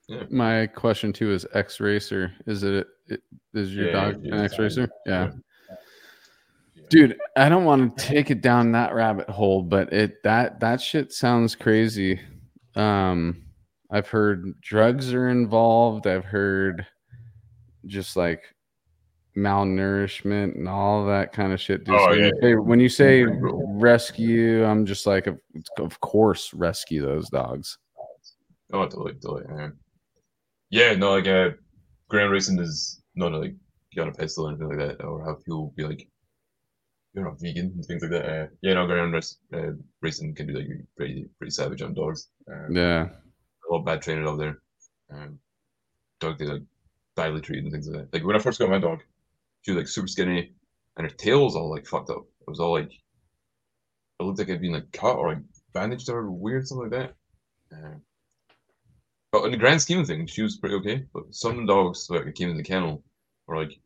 [0.09, 0.23] Yeah.
[0.31, 1.33] my question too.
[1.33, 2.33] Is X Racer?
[2.47, 3.21] Is it, it
[3.55, 4.45] is your Yeah, dog yeah, an yeah.
[4.45, 4.89] X Racer?
[5.05, 5.31] Yeah.
[5.69, 5.75] Yeah.
[6.89, 10.81] Dude, I don't want to take it down that rabbit hole, but it that that
[10.81, 12.21] shit sounds crazy.
[12.77, 13.43] Um,
[13.91, 16.07] I've heard drugs are involved.
[16.07, 16.87] I've heard
[17.87, 18.43] just like
[19.37, 21.85] malnourishment and all that kind of shit.
[21.85, 21.95] Dude.
[21.95, 22.27] Oh, So when, yeah.
[22.27, 25.41] you say, when you say rescue, I'm just like, of,
[25.79, 27.79] of course, rescue those dogs.
[28.73, 29.45] Oh, totally, totally.
[29.47, 29.75] Um,
[30.71, 31.51] yeah, no, like uh,
[32.09, 33.55] ground racing is not like
[33.93, 36.09] get on a pedestal or anything like that, or have people be like,
[37.15, 38.27] you're not vegan and things like that.
[38.27, 39.73] Uh, yeah, no, ground race, uh,
[40.03, 42.29] racing can be like pretty, pretty savage on dogs.
[42.51, 43.09] Um, Yeah.
[43.09, 44.61] a lot of bad trainers out there.
[45.11, 45.39] Um,
[46.21, 46.63] dog they like
[47.15, 48.13] badly treated and things like that.
[48.13, 49.01] Like when I first got my dog,
[49.63, 50.53] she was like super skinny,
[50.97, 52.25] and her tail was all like fucked up.
[52.41, 56.31] It was all like it looked like it'd been like cut or like bandaged or
[56.31, 57.01] weird something like
[57.71, 57.77] that.
[57.77, 58.03] Um,
[59.41, 61.05] but in the grand scheme of things, she was pretty okay.
[61.13, 63.03] But some dogs like that came in the kennel
[63.47, 63.79] were like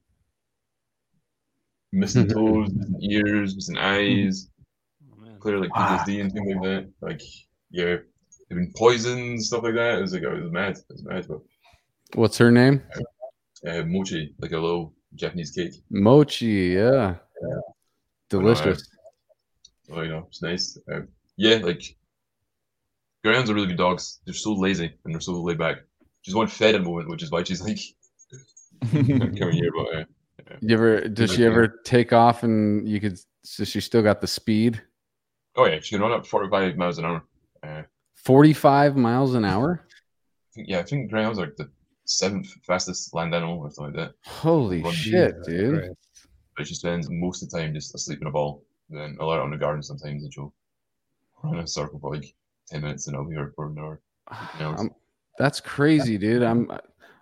[1.93, 4.49] missing toes, missing ears, missing eyes
[5.13, 5.39] Oh, man.
[5.41, 5.99] clear like Wow.
[5.99, 6.91] PTSD and things like that.
[7.01, 7.21] Like,
[7.71, 7.97] yeah,
[8.49, 9.99] they've been poisoned, stuff like that.
[9.99, 10.77] It was like, it was mad.
[10.77, 11.27] It was mad.
[11.29, 11.41] But
[12.15, 12.83] What's her name?
[13.67, 15.75] uh, mochi, like a little Japanese cake.
[15.91, 16.75] Mochi.
[16.77, 17.17] Yeah.
[18.29, 18.89] Delicious.
[19.93, 20.79] Oh, you know, it's nice.
[20.93, 21.01] Uh,
[21.37, 21.83] yeah, like,
[23.25, 24.21] greyhounds are really good dogs.
[24.25, 25.79] They're so lazy and they're so laid back.
[26.23, 27.79] She's one fed at the moment, which is why she's like
[28.91, 29.71] coming here.
[29.77, 34.03] But uh, You ever does she ever take off and you could so she still
[34.03, 34.83] got the speed?
[35.57, 37.25] oh yeah, she can run up 45 miles an hour.
[37.63, 37.83] Uh,
[38.15, 39.85] 45 miles an hour?
[39.87, 41.71] I think, yeah, I think greyhounds are the
[42.05, 44.15] seventh fastest land animal or something like that.
[44.31, 45.79] Holy Run shit, dude.
[45.81, 45.95] Christ.
[46.57, 48.63] but she spends most of the time just asleep in a ball.
[48.89, 50.53] Then her out in the garden sometimes and she'll
[51.43, 52.35] run in a circle for like
[52.71, 54.01] 10 minutes and I'll be here for an hour.
[54.61, 54.91] I'm-
[55.39, 56.43] that's crazy, dude.
[56.43, 56.71] I'm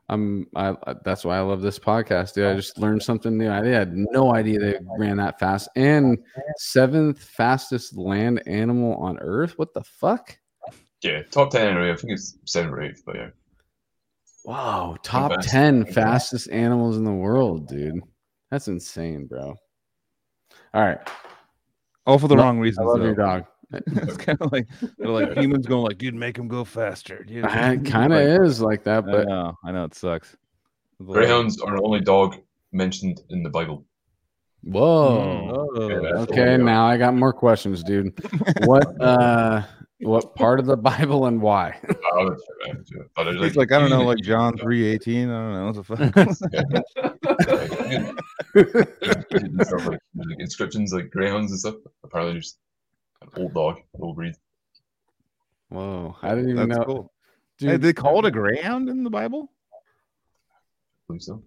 [0.09, 2.47] I'm I I- that's why I love this podcast, dude.
[2.47, 3.51] I just learned something new.
[3.51, 5.69] I had no idea they ran that fast.
[5.77, 6.19] And
[6.57, 9.59] seventh fastest land animal on earth.
[9.59, 10.37] What the fuck?
[11.03, 11.93] Yeah, top 10 anyway.
[11.93, 13.29] I think it's 7 or 8, but yeah.
[14.45, 15.49] Wow, top fast.
[15.51, 18.01] 10 fastest animals in the world, dude.
[18.51, 19.55] That's insane, bro.
[20.75, 20.99] All right.
[22.07, 22.87] All for the No, wrong I reasons.
[22.87, 23.05] love though.
[23.05, 23.45] your dog.
[23.87, 24.67] it's kind of like
[24.99, 27.23] they're like humans going like, dude, make them go faster.
[27.25, 27.45] Dude.
[27.45, 30.37] It kind of Like, is like that, I but know, I know it sucks.
[31.01, 32.37] Like- Greyhounds are the only dog
[32.73, 33.85] mentioned in the Bible.
[34.63, 35.71] whoa.
[35.77, 38.13] Oh, Yeah, that's Okay, now I got more questions, dude.
[38.65, 39.63] What uh
[40.01, 41.77] what part of the Bible and why?
[42.13, 43.07] Oh, that's right, that's right.
[43.17, 45.29] But It's like I don't know, like John three eighteen.
[45.31, 46.17] I don't know what the fuck.
[49.33, 51.75] and stuff like, like inscriptions like greyhounds and stuff.
[52.05, 52.61] Apparently, just an
[53.37, 54.35] old dog, an old breed.
[55.69, 56.85] Whoa, I didn't even That's know.
[56.85, 57.13] cool.
[57.59, 59.51] Dude, Hey, they call it a greyhound in the Bible.
[59.73, 59.77] I
[61.09, 61.43] believe so.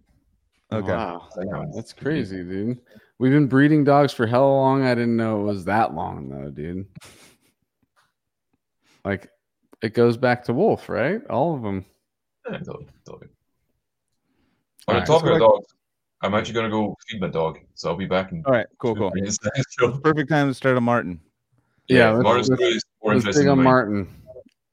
[0.72, 0.92] Okay.
[0.92, 1.28] Wow,
[1.76, 2.80] that's crazy, dude.
[3.20, 4.84] We've been breeding dogs for hell long.
[4.84, 6.86] I didn't know it was that long though, dude.
[9.04, 9.30] Like
[9.82, 11.22] it goes back to wolf, right?
[11.30, 11.86] All of them.
[12.50, 13.28] Yeah, totally, totally.
[14.88, 15.66] On Alright, the topic so of like- dogs,
[16.24, 18.44] I'm actually gonna go feed my dog, so I'll be back in.
[18.46, 18.68] All right.
[18.78, 18.96] Cool.
[18.96, 19.12] Cool.
[20.04, 21.20] Perfect time to start a Martin.
[21.92, 23.64] Yeah, Yeah, let's- Martin's let's- more Let's interesting dig on.
[23.64, 24.08] Martin.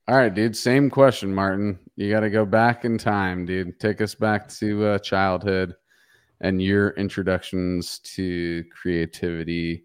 [0.07, 0.57] All right, dude.
[0.57, 1.79] Same question, Martin.
[1.97, 3.79] You got to go back in time, dude.
[3.81, 5.75] Take us back to uh, childhood
[6.41, 9.85] and your introductions to creativity.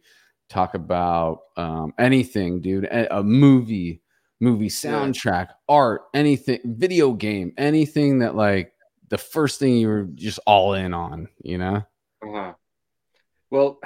[0.50, 2.86] Talk about um, anything, dude.
[2.86, 4.02] A, a movie,
[4.40, 8.74] movie soundtrack, art, anything, video game, anything that like
[9.10, 11.28] the first thing you were just all in on.
[11.42, 11.76] You know?
[12.26, 12.54] Uh-huh.
[13.50, 13.80] Well,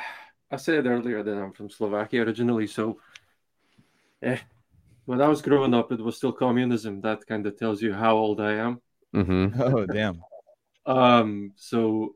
[0.52, 3.00] I said earlier that I'm from Slovakia originally, so
[4.22, 4.40] eh,
[5.06, 7.02] when I was growing up, it was still communism.
[7.02, 8.82] That kind of tells you how old I am.
[9.16, 9.62] Mm-hmm.
[9.62, 10.22] Oh damn.
[10.86, 12.16] Um, so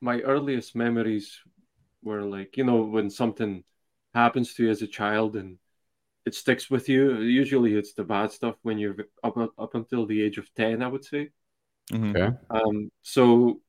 [0.00, 1.40] my earliest memories
[2.02, 3.64] were like, you know, when something
[4.14, 5.58] happens to you as a child and
[6.26, 7.20] it sticks with you.
[7.20, 10.88] Usually it's the bad stuff when you're up, up until the age of 10, I
[10.88, 11.30] would say.
[11.90, 12.10] Mhm.
[12.16, 12.36] Okay.
[12.50, 13.60] Um, so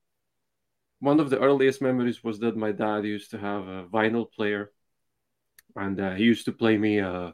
[1.00, 4.72] one of the earliest memories was that my dad used to have a vinyl player,
[5.76, 7.32] and uh, he used to play me uh,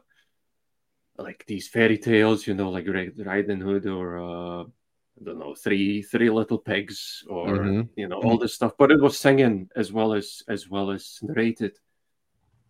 [1.18, 5.54] like these fairy tales, you know, like Ri- Riding Hood or uh, I don't know,
[5.54, 7.88] three Three Little Pigs or Mhm.
[7.96, 8.72] you know all this stuff.
[8.78, 11.76] But it was singing as well as as well as narrated.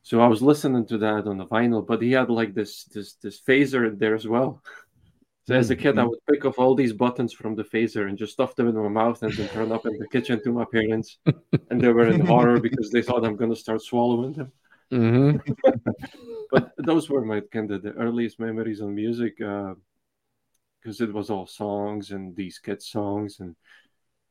[0.02, 3.14] So I was listening to that on the vinyl, but he had like this this
[3.14, 4.62] this phaser in there as well.
[5.46, 8.16] So as a kid, I would pick off all these buttons from the phaser and
[8.18, 10.64] just stuff them in my mouth and then turn up in the kitchen to my
[10.64, 11.18] parents.
[11.70, 14.52] And they were in horror because they thought I'm going to start swallowing them.
[14.90, 15.36] Hmm
[16.50, 19.76] But those were my kind of the earliest memories on music because
[21.00, 23.40] it was all songs and these kids' songs.
[23.40, 23.56] And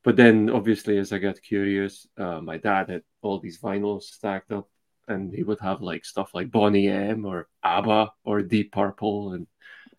[0.04, 4.52] but then obviously, as I got curious, uh, my dad had all these vinyls stacked
[4.52, 4.70] up.
[5.08, 9.48] And he would have like stuff like Boney M or ABBA or Deep Purple and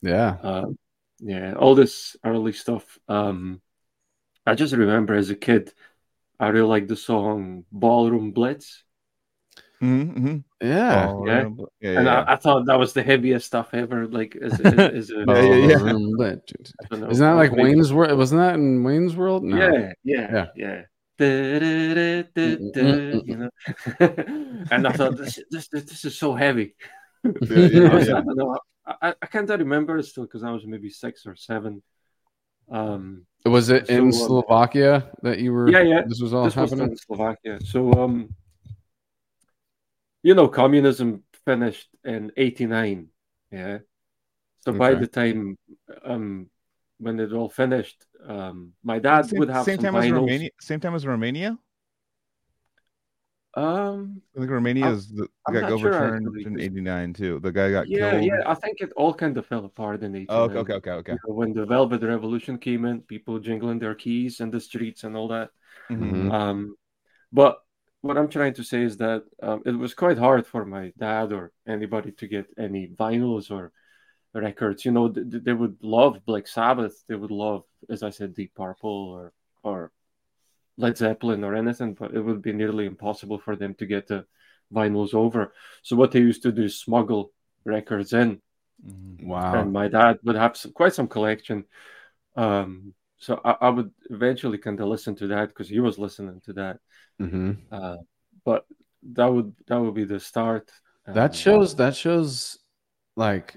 [0.02, 0.38] Yeah.
[0.42, 0.78] um,
[1.20, 2.98] yeah, all this early stuff.
[3.08, 3.62] Um,
[4.46, 5.72] I just remember as a kid,
[6.40, 8.84] I really liked the song Ballroom Blitz,
[9.82, 10.36] Mm-hmm.
[10.60, 11.08] Yeah.
[11.08, 11.48] Oh, yeah.
[11.80, 12.22] yeah, and yeah.
[12.22, 14.06] I, I thought that was the heaviest stuff ever.
[14.06, 15.78] Like, as, as, as a, Yeah, yeah, yeah.
[15.78, 16.52] Ballroom Blitz.
[16.82, 18.16] I don't Isn't that like Wayne's World?
[18.18, 19.42] Wasn't that in Wayne's World?
[19.42, 19.56] No.
[19.56, 20.82] Yeah, yeah, yeah.
[21.18, 22.24] You
[23.36, 23.50] know,
[24.70, 26.74] and I thought this, this, this is so heavy.
[27.22, 28.42] Yeah, yeah, I.
[28.42, 28.56] I.
[29.02, 31.82] I, I can't remember it still because I was maybe six or seven.
[32.70, 35.70] Um, Was it in So, um, Slovakia that you were?
[35.70, 36.02] Yeah, yeah.
[36.06, 36.92] This was all this was happening.
[36.92, 37.58] in Slovakia.
[37.64, 38.34] So, um,
[40.22, 43.08] you know, communism finished in '89.
[43.50, 43.78] Yeah.
[44.60, 45.56] So by the time,
[46.04, 46.50] um,
[46.98, 50.10] when it all finished, um, my dad same, would have same some time as.
[50.12, 50.50] Romania.
[50.60, 51.58] Same time as Romania.
[53.54, 57.12] Um, I think Romania I'm- is the I'm got sure, overturned actually, in 'cause- '89
[57.14, 57.40] too.
[57.40, 58.24] The guy got yeah, killed.
[58.24, 58.42] yeah.
[58.46, 60.26] I think it all kind of fell apart in '89.
[60.38, 61.12] Oh, okay, okay, okay, okay.
[61.14, 65.02] You know, When the Velvet Revolution came in, people jingling their keys in the streets
[65.02, 65.50] and all that.
[65.90, 66.12] Mhm.
[66.12, 66.32] Mhm.
[66.32, 66.76] Um,
[67.32, 67.58] but
[68.02, 71.32] what I'm trying to say is that um, it was quite hard for my dad
[71.32, 73.72] or anybody to get any vinyls or
[74.32, 74.84] records.
[74.84, 77.02] You know, th- th- they would love Black Sabbath.
[77.08, 79.32] They would love, as I said, Deep Purple or
[79.62, 79.92] or
[80.76, 84.24] Led Zeppelin or anything, but it would be nearly impossible for them to get the
[84.72, 85.52] vinyls over.
[85.82, 87.32] So what they used to do is smuggle
[87.64, 88.40] records in
[88.86, 89.26] Mhm.
[89.26, 89.60] Wow.
[89.60, 91.64] and my dad would have some, quite some collection.
[92.34, 96.40] Um, so I, I would eventually kind of listen to that because he was listening
[96.46, 96.78] to that.
[97.18, 97.96] hmm Uh,
[98.44, 98.64] but
[99.14, 100.70] that would that would be the start.
[101.06, 101.76] That Um, shows.
[101.76, 102.58] That shows
[103.16, 103.56] like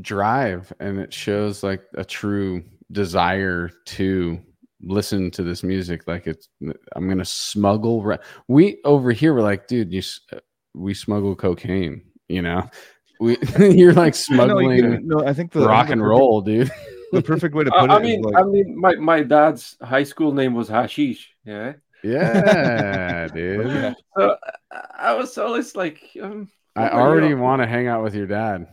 [0.00, 4.40] drive, and it shows like a true desire to
[4.82, 6.06] listen to this music.
[6.06, 6.48] Like it's.
[6.94, 8.02] I'm gonna smuggle.
[8.02, 8.18] Re-
[8.48, 10.02] we over here we're like, dude, you.
[10.32, 10.40] uh,
[10.74, 12.02] We smuggle cocaine.
[12.28, 12.68] You know.
[13.20, 13.36] We.
[13.58, 16.70] you're like No, you smuggling no, I think the I rock think and roll, dude.
[17.12, 17.90] perfect- The perfect way to I, it.
[17.90, 21.28] I mean, like, I mean, my, my dad's high school name was Hashish.
[21.44, 21.74] Yeah.
[22.02, 23.66] Yeah, dude.
[23.66, 23.94] yeah.
[24.16, 24.36] So
[24.72, 24.80] I
[25.10, 28.26] I was always like, um, I what you already want to hang out with your
[28.26, 28.68] dad.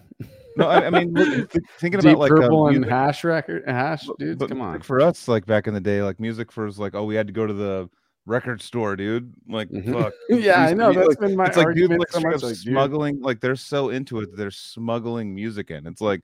[0.56, 3.64] no, I, I mean, look, th- thinking Deep about like uh, purple and hash record,
[3.68, 4.38] hash, dude.
[4.40, 4.80] but Come on.
[4.82, 7.28] for us, like back in the day, like music for us, like oh, we had
[7.28, 7.90] to go to the
[8.26, 9.34] record store, dude.
[9.50, 9.92] Like Mhm.
[9.94, 10.14] fuck.
[10.30, 10.92] Yeah, I know.
[10.92, 12.36] be, That's like, been my it's like dude, argument like so much.
[12.36, 13.22] up Like, dude, smuggling.
[13.22, 15.86] Like they're so into it, that they're smuggling music in.
[15.86, 16.22] It's like,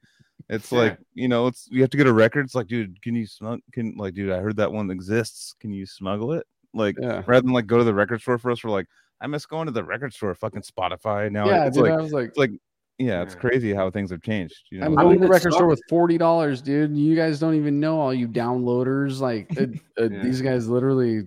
[0.50, 0.80] it's Yeah.
[0.80, 2.46] like you know, it's you have to get a record.
[2.46, 3.60] It's like, dude, can you smuggle?
[3.72, 5.56] Can like, dude, I heard that one exists.
[5.60, 6.46] Can you smuggle it?
[6.74, 8.88] Like yeah, rather than like go to the record store for us, we're like,
[9.22, 10.34] I miss going to the record store.
[10.36, 11.48] Fucking Spotify now.
[11.48, 11.86] yeah, it's dude.
[11.86, 12.52] like I was like, it's like
[13.00, 14.56] yeah, it's crazy how things have changed.
[14.70, 16.96] You know, I'm I going mean, to the record store with forty dollars, dude.
[16.96, 19.20] You guys don't even know all you downloaders.
[19.20, 19.64] Like uh,
[20.00, 20.24] uh, Yeah.
[20.24, 21.24] these guys literally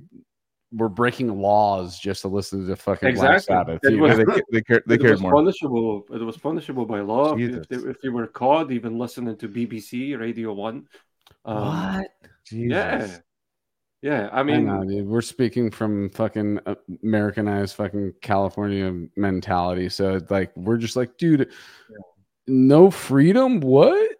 [0.76, 3.54] were breaking laws just to listen to fucking Black Exactly.
[3.54, 3.80] Sabbath.
[3.84, 4.16] It was- know?
[4.18, 5.32] they, ca- they, care, they it cared was more.
[5.32, 6.04] punishable.
[6.12, 7.66] It was punishable by law if, Jesus.
[7.68, 10.86] they, if you were caught even listening to BBC Radio One.
[11.44, 12.04] Um,
[12.52, 13.20] Yeah, Jesus.
[14.02, 14.28] yeah.
[14.32, 15.06] I I mean, know, dude.
[15.06, 16.60] We're speaking from fucking
[17.02, 19.88] Americanized fucking California mentality.
[19.88, 21.50] So like we're just like, dude,
[22.46, 23.60] no freedom.
[23.60, 24.10] What?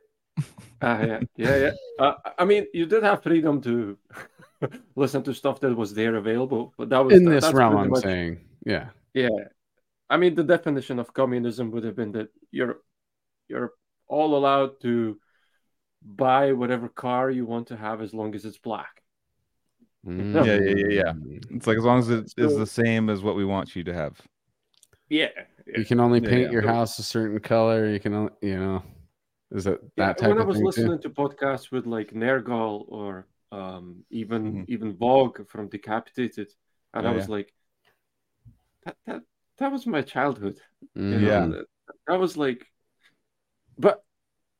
[0.82, 1.70] uh, yeah, yeah, yeah.
[1.98, 3.96] Uh, I mean, you did have freedom to
[4.96, 7.76] listen to stuff that was there available, but that was In that- this that's realm,
[7.76, 8.88] I'm much- saying, yeah.
[9.14, 9.28] Yeah,
[10.10, 12.78] I mean, the definition of communism would have been that you're
[13.48, 13.72] you're
[14.08, 15.18] all allowed to
[16.02, 19.02] buy whatever car you want to have as long as it's black.
[20.06, 21.12] Yeah, yeah, yeah, yeah.
[21.12, 21.56] Mm.
[21.56, 23.82] It's like as long as it is So- the same as what we want you
[23.84, 24.20] to have.
[25.08, 25.28] Yeah,
[25.76, 26.50] You can only paint yeah.
[26.50, 27.88] your house a certain color.
[27.88, 28.82] You can, only, you know,
[29.52, 31.08] is it Yeah, that type when I was listening too?
[31.08, 33.26] to podcasts with like Nergal or
[33.56, 34.66] um, even Mhm.
[34.68, 36.48] even Vogg from Decapitated,
[36.94, 37.28] and Oh, I was yeah.
[37.28, 37.52] like,
[38.84, 39.22] that that
[39.58, 40.60] that was my childhood.
[41.10, 41.46] you know, Yeah.
[41.48, 41.66] that,
[42.06, 42.66] that was like,
[43.78, 44.02] but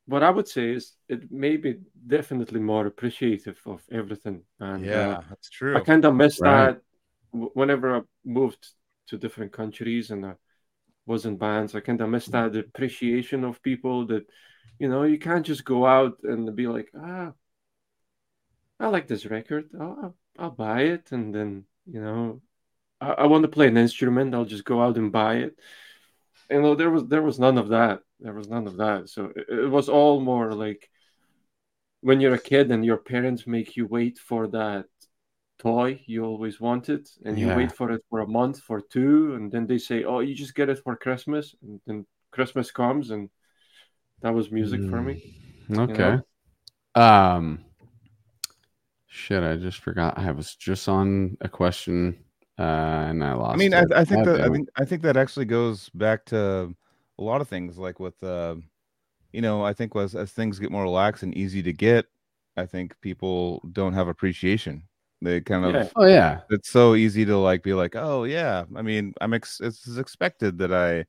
[0.07, 4.43] what I would say is it may be definitely more appreciative of everything.
[4.61, 5.77] And uh, Yeah, that's true.
[5.77, 6.45] I kind of missed Right.
[6.45, 6.81] that
[7.33, 8.69] whenever I moved
[9.09, 10.35] to different countries and I
[11.07, 11.75] was in bands.
[11.75, 14.25] I kind of miss that appreciation of people that,
[14.79, 17.33] you know, you can't just go out and be like, ah,
[18.79, 19.71] I like this record.
[19.79, 21.13] I'll, I'll, buy it.
[21.13, 22.43] And then, you know,
[23.01, 24.35] I, I want to play an instrument.
[24.35, 25.59] I'll just go out and buy it.
[26.51, 28.01] You know, there was there was none of that.
[28.21, 29.09] There was none of that.
[29.09, 30.89] So it, it was all more like
[32.01, 34.85] when you're a kid and your parents make you wait for that
[35.59, 39.51] toy you always wanted and you wait for it for a month for two and
[39.51, 43.31] then they say oh you just get it for christmas and then christmas comes and
[44.21, 45.15] that was music for me
[45.71, 46.19] Okay.
[46.95, 47.66] Um
[49.17, 50.19] shit, I just forgot.
[50.19, 52.19] I was just on a question
[52.59, 52.63] uh
[53.11, 53.93] and I lost I mean, I, it.
[53.95, 54.57] I think God that I damn it.
[54.57, 56.75] think I think that actually goes back to
[57.19, 58.57] a lot of things, like with uh,
[59.33, 62.07] you know, I think as as things get more relaxed and easy to get,
[62.57, 64.83] I think people don't have appreciation.
[65.23, 65.89] They kind of Yeah.
[65.97, 66.41] Oh yeah.
[66.51, 68.65] it's so easy to like be like, oh yeah.
[68.75, 71.05] I mean, I'm ex- it's expected that I.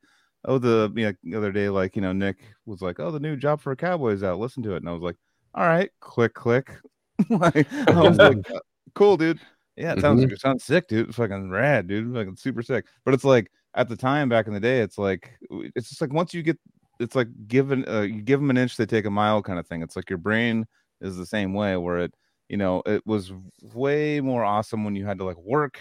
[0.46, 3.20] Oh, the you know, the other day, like you know, Nick was like, "Oh, the
[3.20, 4.40] new job for a cowboy's out.
[4.40, 5.18] Listen to it," and I was like,
[5.56, 6.72] "All right, click, click."
[7.30, 8.60] like, I was like, "Uh,
[8.96, 9.40] "Cool, dude.
[9.76, 11.10] Yeah, it sounds it sounds sick, dude.
[11.10, 12.14] It's fucking rad, dude.
[12.14, 15.38] Fucking super sick." But it's like at the time back in the day, it's like
[15.76, 16.58] it's just like once you get,
[17.00, 19.68] it's like given uh, you give them an inch, they take a mile kind of
[19.68, 19.82] thing.
[19.82, 20.66] It's like your brain
[21.02, 22.14] is the same way, where it
[22.50, 23.32] you know it was
[23.62, 25.80] way more awesome when you had to like work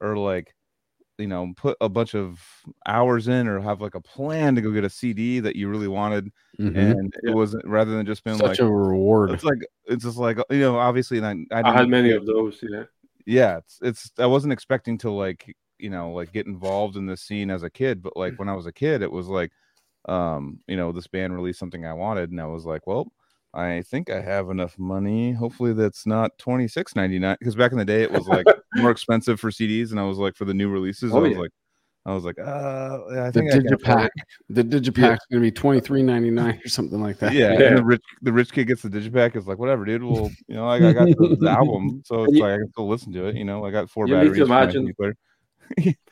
[0.00, 0.54] or like
[1.18, 2.40] you know put a bunch of
[2.86, 5.88] hours in or have like a plan to go get a cd that you really
[5.88, 6.92] wanted Mhm.
[6.92, 7.30] and Yeah.
[7.30, 9.30] it wasn't rather than just being Such like a reward.
[9.30, 12.58] it's like it's just like you know obviously I, I, i had many of those
[12.62, 12.84] yeah
[13.26, 17.22] yeah it's it's i wasn't expecting to like you know like get involved in this
[17.22, 19.52] scene as a kid but like when i was a kid it was like
[20.08, 23.12] um you know this band released something i wanted and i was like well
[23.54, 28.02] i think i have enough money hopefully that's not 26.99 because back in the day
[28.02, 28.46] it was like
[28.76, 31.32] more expensive for cds and i was like for the new releases Oh, i was
[31.32, 31.38] yeah.
[31.38, 31.50] like
[32.04, 34.04] i was like uh yeah, i the think I can afford digipack.
[34.06, 34.12] it.
[34.50, 37.32] The digipack's gonna be twenty three ninety nine or something like that.
[37.32, 37.66] yeah, Yeah.
[37.68, 40.54] And the rich the rich kid gets the digipack it's like whatever dude well you
[40.56, 43.12] know like I got the, the album so it's you- like i can still listen
[43.14, 45.16] to it you know i got four You need to batteries for imagine-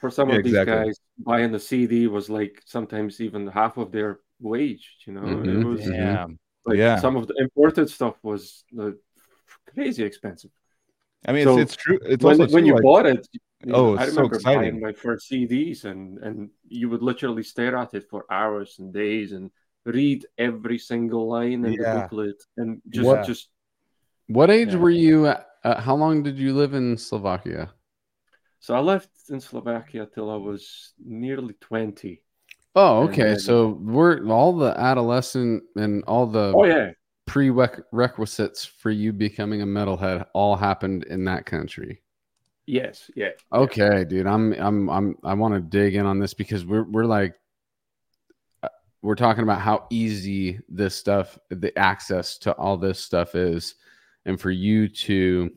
[0.01, 0.87] for some Yeah, of these exactly.
[0.87, 5.61] guys buying the cd was like sometimes even half of their wage you know Mhm.
[5.63, 6.27] it was yeah
[6.67, 6.97] like Yeah.
[7.01, 8.93] some of the imported stuff was uh,
[9.73, 10.51] crazy expensive
[11.27, 11.99] I mean, So, it's, it's true.
[12.05, 13.27] It's when, also when true, you like- bought it
[13.65, 14.61] you Oh, know, i it's so remember exciting.
[14.61, 16.37] buying my first cds and and
[16.69, 19.49] you would literally stare at it for hours and days and
[19.89, 23.45] read every single line in the booklet and just What- just
[24.29, 24.81] What age Yeah.
[24.85, 25.41] were you at?
[25.65, 27.73] Uh, how long did you live in Slovakia?
[28.65, 32.25] so i left in slovakia till i was nearly 20
[32.75, 33.37] Oh, okay.
[33.37, 36.91] So we're all the adolescent and all the oh yeah
[37.27, 42.03] prerequisites for you becoming a metalhead all happened in that country.
[42.67, 44.27] yes yeah Okay, dude.
[44.27, 47.35] I'm I'm I'm I want to dig in on this because we're we're like
[48.63, 48.69] uh,
[49.03, 53.77] we're talking about how easy this stuff the access to all this stuff is
[54.27, 55.51] and for you to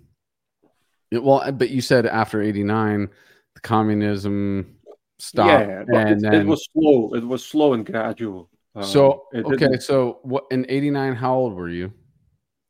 [1.12, 3.10] well but you said after 89
[3.56, 4.77] the communism
[5.20, 7.14] stopped Yeah, and it, then it was slow.
[7.14, 8.50] It was slow and gradual.
[8.76, 11.92] Um, so okay so what in 89 how old were you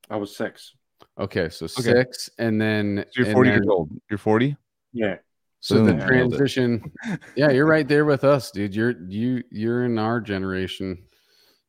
[0.09, 0.73] I was six.
[1.19, 3.89] okay so six and then So you're and 40 years old.
[4.09, 4.55] You're 40.
[4.93, 5.15] Yeah,
[5.59, 5.97] So the Boom.
[5.97, 6.37] Nailed it.
[6.37, 6.91] transition,
[7.35, 8.73] yeah, you're right there with us, dude.
[8.73, 11.03] You're you you're in our generation.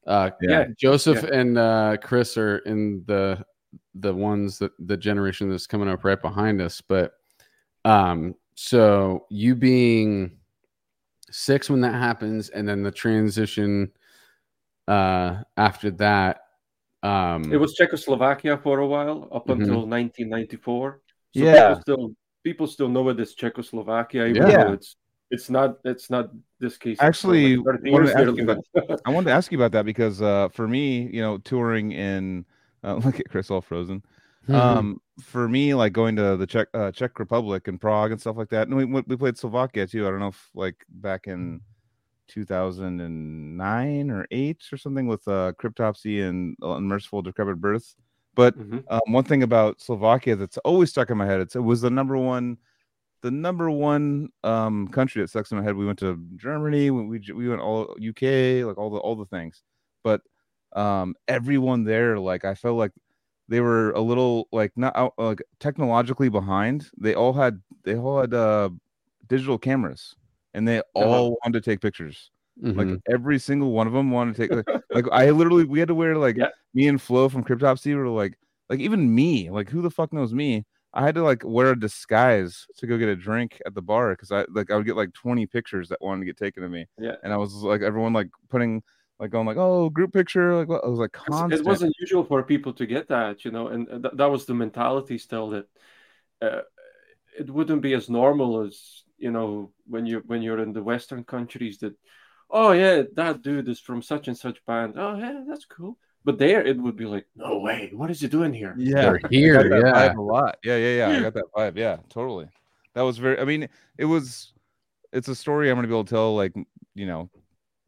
[0.06, 0.66] Uh, Yeah.
[0.78, 3.44] Joseph and uh, Chris are in the
[3.94, 6.80] the ones that the generation that's coming up right behind us.
[6.80, 7.12] But
[7.84, 10.37] um, so you being
[11.30, 13.90] six when that happens, and then the transition
[14.88, 16.40] uh after that.
[17.02, 19.60] Um, it was Czechoslovakia for a while up Mhm.
[19.60, 21.00] until 1994.
[21.36, 21.52] So Yeah.
[21.74, 22.14] people still
[22.44, 24.64] people still know it as Czechoslovakia, even Yeah.
[24.64, 24.96] though it's
[25.30, 26.96] it's not it's not this case.
[27.00, 29.72] Actually, for like wanted years to ask you but- I wanted to ask you about
[29.72, 32.44] that because uh, for me, you know, touring in
[32.82, 34.02] uh, look at Chris all frozen.
[34.48, 34.54] Mhm.
[34.54, 38.36] Um, for me, like going to the Czech uh, Czech Republic and Prague and stuff
[38.36, 40.06] like that, and we we played Slovakia too.
[40.06, 41.60] I don't know if like back in
[42.28, 47.94] 2009 or eight or something with uh, Cryptopsy and uh, Unmerciful Decrepit Birth.
[48.34, 48.84] But Mhm.
[48.88, 51.90] um, one thing about Slovakia that's always stuck in my head, it's, it was the
[51.90, 52.58] number one,
[53.22, 55.76] the number one um, country that stuck in my head.
[55.76, 59.26] We went to Germany, we we, we went all UK, like all the all the
[59.26, 59.62] things.
[60.04, 60.22] But
[60.74, 62.92] um, everyone there, like I felt like
[63.48, 66.90] they were a little like not out, like technologically behind.
[66.98, 68.70] They all had they all had uh,
[69.26, 70.14] digital cameras,
[70.54, 72.30] and they all wanted to take pictures.
[72.74, 73.00] Like Mhm.
[73.08, 75.94] every single one of them wanted to take like, like I literally we had to
[75.94, 76.50] wear like Yeah.
[76.74, 78.38] me and Flo from Cryptopsy were like
[78.68, 80.64] like even me like who the fuck knows me
[80.94, 84.10] I had to like wear a disguise to go get a drink at the bar
[84.12, 86.70] because I like I would get like 20 pictures that wanted to get taken of
[86.70, 87.16] me Yeah.
[87.22, 88.82] and I was like everyone like putting
[89.18, 92.24] like going like oh group picture like what I was like constant It wasn't usual
[92.24, 95.66] for people to get that, you know, and th- that was the mentality still that
[96.40, 96.60] uh,
[97.38, 101.24] it wouldn't be as normal as you know when you when you're in the Western
[101.24, 101.94] countries that
[102.50, 106.38] oh yeah that dude is from such and such band oh yeah that's cool but
[106.38, 109.18] there it would be like no way what is he doing here yeah They're I
[109.18, 110.08] got here, that yeah.
[110.08, 110.58] vibe a lot.
[110.64, 111.18] Yeah, yeah, yeah.
[111.18, 111.76] I got that vibe.
[111.76, 112.48] Yeah, totally.
[112.94, 113.38] That was very.
[113.38, 114.52] I mean, it was.
[115.12, 116.54] It's a story I'm gonna be able to tell, like
[116.94, 117.30] you know,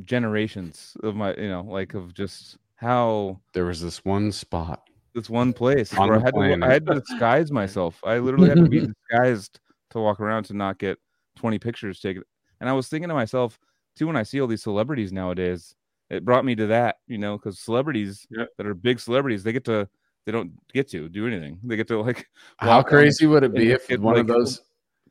[0.05, 4.89] generations of my, you know, like of just how There was this one spot.
[5.15, 6.59] this one place On where I had, to.
[6.63, 8.01] I had to disguise myself.
[8.05, 9.61] I literally had to be disguised
[9.91, 10.99] to walk around to not get
[11.37, 12.23] 20 pictures taken.
[12.61, 13.59] And I was thinking to myself
[13.97, 15.75] too when I see all these celebrities nowadays.
[16.11, 18.45] It brought me to that, you know, because celebrities Yeah.
[18.59, 19.89] that are big celebrities, they get to,
[20.27, 21.59] they don't get to do anything.
[21.63, 22.29] They get to like
[22.59, 24.61] How crazy would it be if one of those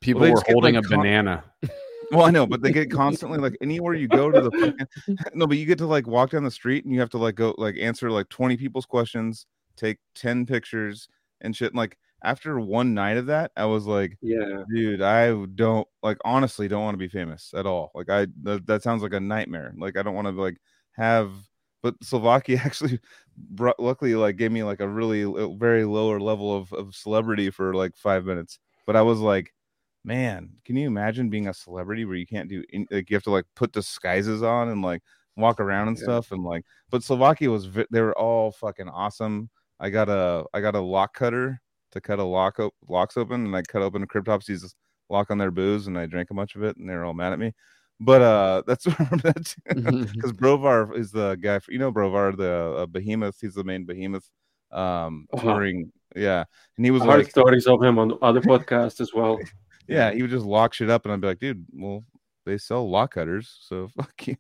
[0.01, 1.43] people they were just get, holding like, a banana?
[2.11, 5.47] Well, I know, but they get constantly like anywhere you go to the fucking, no,
[5.47, 7.53] but you get to like walk down the street and you have to like go
[7.57, 9.45] like answer like 20 people's questions,
[9.75, 11.07] take 10 pictures
[11.41, 11.71] and shit.
[11.71, 16.17] And, like after one night of that, I was like, yeah dude, I don't like
[16.25, 17.91] honestly don't want to be famous at all.
[17.93, 19.73] Like I that, that sounds like a nightmare.
[19.77, 20.57] Like I don't want to like
[20.93, 21.31] have
[21.81, 22.99] but Slovakia actually
[23.37, 27.49] brought, luckily like gave me like a really uh, very lower level of, of celebrity
[27.49, 28.59] for like five minutes.
[28.85, 29.53] But I was like,
[30.03, 33.31] man, can you imagine being a celebrity where you can't do like you have to
[33.31, 35.01] like put disguises on and like
[35.35, 36.03] walk around and Yeah.
[36.03, 39.49] stuff and like but Slovakia was vi- they were all fucking awesome.
[39.79, 41.61] I got a I got a lock cutter
[41.91, 44.75] to cut a lock op- locks open and I cut open a Cryptopsy's
[45.09, 47.13] lock on their booze and I drank a bunch of it and they were all
[47.13, 47.53] mad at me.
[47.99, 53.37] But uh that's because Brovar is the guy for you know Brovar the uh, behemoth
[53.41, 54.29] he's the main behemoth
[54.71, 55.41] um Uh-huh.
[55.41, 56.43] touring yeah
[56.77, 59.39] and he was I heard like stories of him on other podcasts as well
[59.89, 62.03] yeah, he would just lock shit up, and I'd be like, dude, well,
[62.45, 64.35] they sell lock cutters, so fuck you.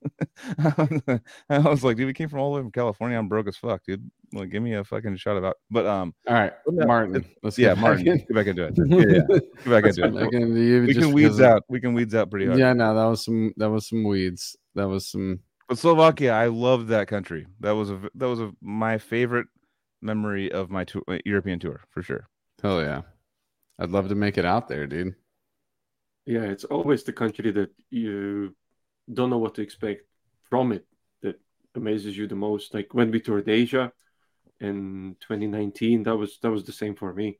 [1.49, 3.17] I was like, dude, we came from all the way from California.
[3.17, 4.09] I'm broke as fuck, dude.
[4.33, 5.57] Like, give me a fucking shot about.
[5.69, 7.25] But um, All right, Martin.
[7.43, 8.73] Let's yeah, Martin, in- get back into it.
[8.89, 9.39] Yeah, yeah.
[9.39, 10.33] get back into it.
[10.33, 11.63] into you We can weeds out.
[11.69, 12.59] We can weeds out pretty hard.
[12.59, 13.53] Yeah, no, that was some.
[13.57, 14.55] That was some weeds.
[14.75, 15.39] That was some.
[15.67, 17.45] But Slovakia, I loved that country.
[17.59, 19.47] That was a that was a, my favorite
[20.01, 22.27] memory of my tour, European tour for sure.
[22.61, 23.01] Hell yeah,
[23.77, 25.15] I'd love to make it out there, dude.
[26.29, 28.55] Yeah it's always the country that you
[29.11, 30.01] don't know what to expect
[30.49, 30.85] from it
[31.23, 31.37] that
[31.75, 33.91] amazes you the most like when we toured asia
[34.59, 37.39] in 2019 that was that was the same for me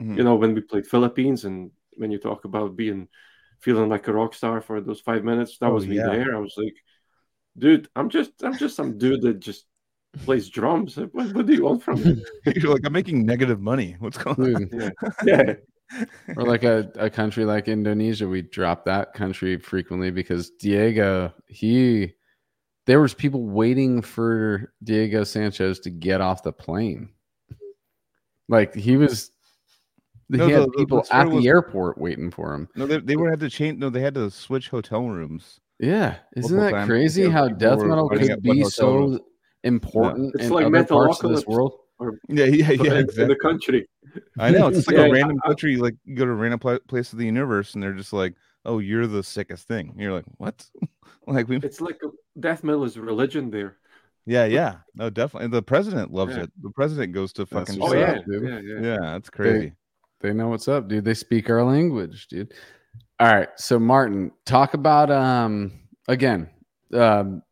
[0.00, 0.16] Mhm.
[0.16, 3.08] you know when we played philippines and when you talk about being
[3.60, 6.08] feeling like a rock star for those five minutes that Oh, was me yeah.
[6.12, 6.76] there i was like
[7.62, 9.66] dude i'm just i'm just some dude that just
[10.24, 12.12] plays drums what, what do you want from me
[12.56, 13.96] You're like, I'm making negative money.
[13.98, 14.52] What's going on?
[14.68, 14.92] Dude,
[15.32, 15.54] yeah
[16.36, 22.14] or like a, a country like Indonesia, we drop that country frequently because Diego, he
[22.86, 27.10] there was people waiting for Diego Sanchez to get off the plane.
[28.48, 29.30] Like he was
[30.30, 32.68] he No, had the- the- the people story at the was- airport waiting for him.
[32.74, 33.78] No, they, they were had to change.
[33.78, 35.60] No, they had to switch hotel rooms.
[35.78, 36.16] Yeah.
[36.36, 39.18] Isn't that crazy how death metal could be so rooms.
[39.64, 41.74] important It's in like other parts of this world?
[42.02, 42.94] Or Yeah, yeah, yeah.
[43.00, 43.86] in- in the country
[44.38, 45.76] I know it's just like Yeah, a random I- country.
[45.76, 48.34] Like you go to a random pla- place of the universe, and they're just like,
[48.64, 50.66] "Oh, you're the sickest thing." And you're like, "What?"
[51.26, 52.08] like we, it's like a,
[52.38, 53.76] death metal is religion there
[54.24, 55.48] yeah, yeah, no, definitely.
[55.48, 56.44] The president loves Yeah.
[56.44, 56.52] it.
[56.62, 57.78] The president goes to fucking.
[57.82, 59.72] oh yeah, yeah yeah yeah, that's crazy.
[60.20, 61.04] They know what's up, dude.
[61.04, 62.54] They speak our language, dude.
[63.18, 63.48] All right.
[63.56, 65.72] So Martin, talk about um
[66.06, 66.50] again,
[66.92, 67.42] um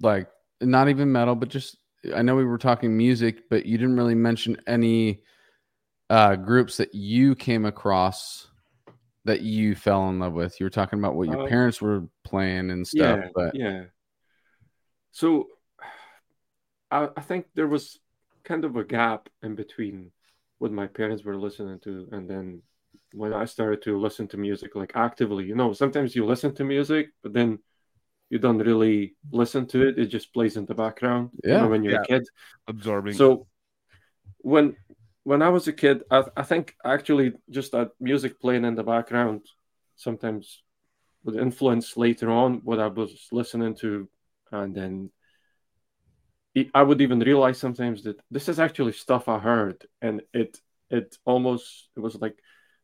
[0.00, 0.28] like
[0.60, 1.76] not even metal, but just
[2.14, 5.22] I know we were talking music, but you didn't really mention any
[6.08, 8.48] uh groups that you came across
[9.24, 10.58] that you fell in love with.
[10.58, 13.84] You were talking about what your Um, parents were playing and stuff, yeah but yeah
[15.12, 15.46] so
[16.90, 17.98] I, I think there was
[18.44, 20.10] kind of a gap in between
[20.58, 22.62] what my parents were listening to and then
[23.12, 26.64] when i started to listen to music like actively you know sometimes you listen to
[26.64, 27.58] music but then
[28.30, 31.68] you don't really listen to it it just plays in the background you Yeah, know,
[31.68, 32.04] when you're yeah.
[32.04, 32.24] a kid
[32.68, 33.16] Absorbing.
[33.16, 33.46] so
[34.38, 34.76] when
[35.24, 38.82] when I was a kid, I, I think actually just that music playing in the
[38.82, 39.42] background
[39.96, 40.62] sometimes
[41.24, 44.08] would influence later on what I was listening to,
[44.50, 45.10] and then
[46.74, 50.58] I would even realize sometimes that this is actually stuff I heard, and it
[50.90, 52.36] it almost it was like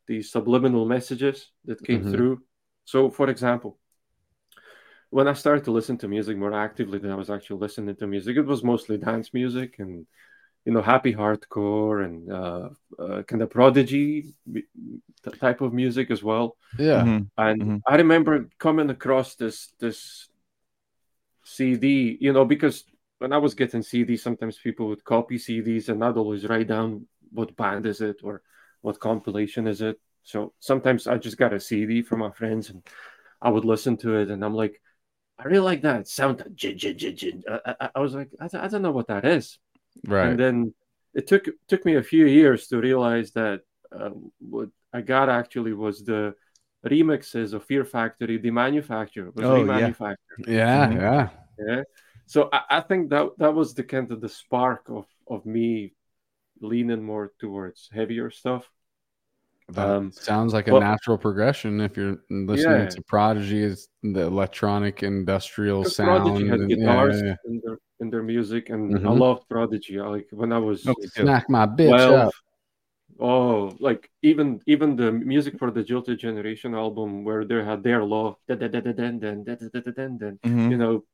[0.06, 2.10] the subliminal messages that came Mhm.
[2.10, 2.42] through.
[2.84, 3.78] So, for example,
[5.16, 8.06] when I started to listen to music more actively than I was actually listening to
[8.06, 10.06] music, it was mostly dance music and
[10.66, 12.68] you know happy hardcore and uh,
[13.02, 14.34] uh, kind of prodigy
[15.40, 16.58] type of music as well.
[16.78, 17.04] Yeah.
[17.04, 17.30] Mhm.
[17.38, 17.82] And Mhm.
[17.86, 20.28] I remember coming across this this
[21.44, 22.84] CD, you know, because
[23.20, 27.06] when I was getting CDs, sometimes people would copy CDs and not always write down
[27.32, 28.42] what band is it or
[28.82, 29.98] what compilation is it.
[30.24, 32.82] So sometimes I just got a CD from my friends and
[33.40, 34.76] I would listen to it and I'm like,
[35.38, 36.40] I really like that sound.
[36.40, 37.42] Uh, jin, jin, jin, jin.
[37.48, 39.58] I, I, I was like, I, I don't know what that is.
[40.06, 40.28] Right.
[40.30, 40.74] And then
[41.14, 43.60] it took took me a few years to realize that
[44.40, 46.34] what I got actually was the
[46.86, 49.90] remixes of Fear Factory, Demanufacture was Oh, yeah.
[49.90, 50.46] remanufactured.
[50.46, 50.86] yeah.
[50.88, 51.00] Mhm.
[51.00, 51.28] Yeah.
[51.58, 51.82] Yeah.
[52.26, 55.94] So I, I think that that was the kind of the spark of of me
[56.60, 58.70] leaning more towards heavier stuff.
[59.74, 62.88] Um, sounds like a well, natural progression if you're listening yeah.
[62.88, 63.62] to Prodigy.
[63.64, 66.24] is the electronic industrial sound.
[66.24, 69.08] Prodigy and, guitars yeah, yeah, in, their, in, their, music, and mm-hmm.
[69.08, 69.98] I loved Prodigy.
[69.98, 72.32] Like when I was like, smack my bitch 12, up.
[73.18, 78.04] Oh, like even even the music for the Jilted Generation album, where they had their
[78.04, 78.56] love, you
[80.76, 81.04] know,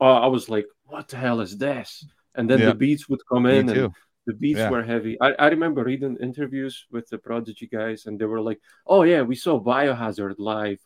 [0.00, 2.04] uh, I was like, what the hell is this?
[2.34, 3.92] And then the beats would come in, and
[4.30, 4.70] the beats Yeah.
[4.74, 5.14] were heavy.
[5.26, 9.22] I, I remember reading interviews with the Prodigy guys, and they were like, "Oh yeah,
[9.30, 10.80] we saw Biohazard live,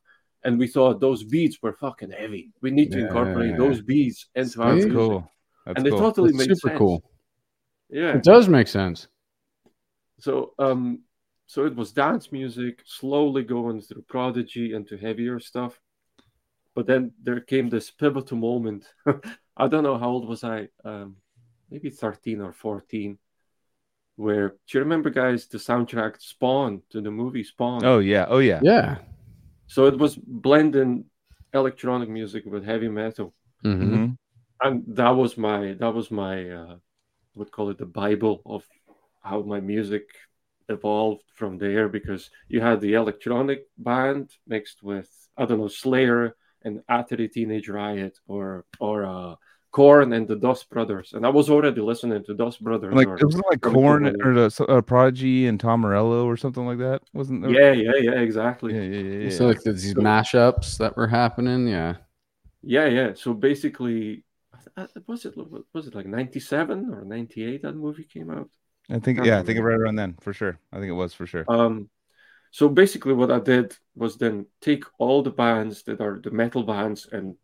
[0.45, 2.45] and we thought those beats were fucking heavy.
[2.65, 3.63] We need to incorporate Yeah.
[3.65, 5.21] those beats into our That's music." cool.
[5.67, 6.79] That's and it totally That's made super sense.
[6.79, 6.99] cool.
[8.01, 8.13] Yeah.
[8.19, 8.99] It does make sense.
[10.27, 11.03] So um,
[11.47, 15.79] so it was dance music, slowly going through Prodigy into heavier stuff.
[16.75, 18.83] But then there came this pivotal moment.
[19.63, 21.17] I don't know how old was I, um,
[21.71, 23.19] maybe thirteen or fourteen.
[24.17, 27.85] Where do you remember, guys, the soundtrack Spawn to the movie Spawn?
[27.85, 28.27] Oh yeah.
[28.29, 28.61] Oh yeah.
[28.63, 28.99] Yeah.
[29.67, 31.07] So it was blending
[31.53, 33.33] electronic music with heavy metal,
[33.63, 34.17] hmm Mhm.
[34.63, 36.77] and that was my that was my uh,
[37.37, 38.65] would call it the bible of
[39.23, 40.05] how my music
[40.69, 46.37] evolved from there because you had the electronic band mixed with I don't know Slayer
[46.63, 49.35] and Atari Teenage Riot or or uh,
[49.75, 52.95] Korn and the Dust Brothers, and I was already listening to Dust Brothers.
[52.95, 56.65] Like or, it wasn't like Korn or the uh, Prodigy and Tom Morello or something
[56.65, 57.03] like that.
[57.13, 57.51] Wasn't there?
[57.51, 58.73] yeah, yeah, yeah, exactly.
[58.73, 58.83] Yeah.
[58.83, 59.03] Yeah.
[59.03, 59.25] Yeah.
[59.25, 59.31] yeah.
[59.37, 61.67] So like these So- mashups that were happening.
[61.67, 61.97] Yeah.
[62.63, 63.15] Yeah, yeah.
[63.15, 64.23] So basically,
[64.77, 65.35] I- I- was it
[65.75, 68.49] was it like ninety seven or ninety eight that movie came out?
[68.89, 69.19] I think.
[69.19, 69.41] can't Yeah.
[69.41, 70.57] I think right around then for sure.
[70.73, 71.47] I think it was for sure.
[71.49, 71.91] Um,
[72.53, 76.63] so basically, what I did was then take all the bands that are the metal
[76.63, 77.35] bands and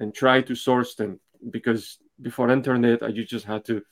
[0.00, 1.20] and try to source them
[1.50, 3.82] because before internet, I- you just had to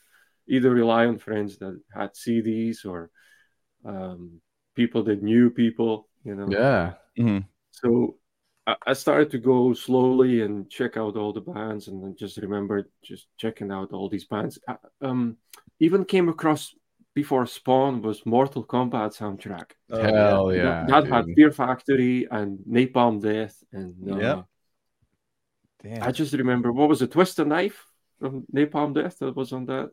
[0.49, 3.11] either rely on friends that had CDs or
[3.85, 4.41] um,
[4.75, 6.47] people that knew people, you know.
[6.51, 6.95] Yeah.
[7.19, 7.45] Mhm.
[7.71, 8.19] So
[8.67, 12.37] I, I started to go slowly and check out all the bands, and then just
[12.39, 14.59] remember just checking out all these bands.
[14.69, 15.37] I, um,
[15.81, 16.75] even came across
[17.15, 19.71] before Spawn was Mortal Kombat soundtrack.
[19.91, 20.87] Oh, Hell That- yeah.
[20.89, 21.37] that, had dude.
[21.37, 24.47] Fear Factory and Napalm Death, and uh, Yep.
[25.89, 26.03] Damn.
[26.03, 27.87] I just remember what was it, Twist the Knife
[28.19, 29.91] from Napalm Death that was on that.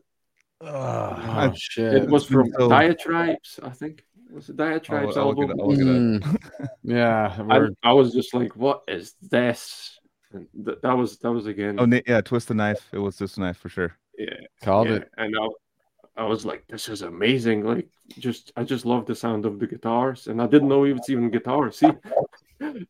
[0.60, 1.94] Ugh, Oh shit.
[1.94, 4.04] it was from so- Diatribes, I think.
[4.28, 5.60] It was a Diatribes I'll look album.
[5.60, 5.78] I'll it.
[5.78, 6.36] Mm.
[6.82, 7.36] yeah.
[7.50, 9.98] I, I was just like, "What is this?"
[10.32, 11.76] And th- that was that was again.
[11.78, 12.20] Oh, na- yeah.
[12.20, 12.88] Twist the knife.
[12.92, 13.94] It was twist the knife for sure.
[14.18, 14.96] yeah, called yeah.
[14.96, 15.10] it.
[15.18, 17.88] And I, I was like, "This is amazing!" Like,
[18.18, 21.08] just I just love the sound of the guitars, and I didn't know it was
[21.10, 21.76] even guitars.
[21.78, 21.90] See,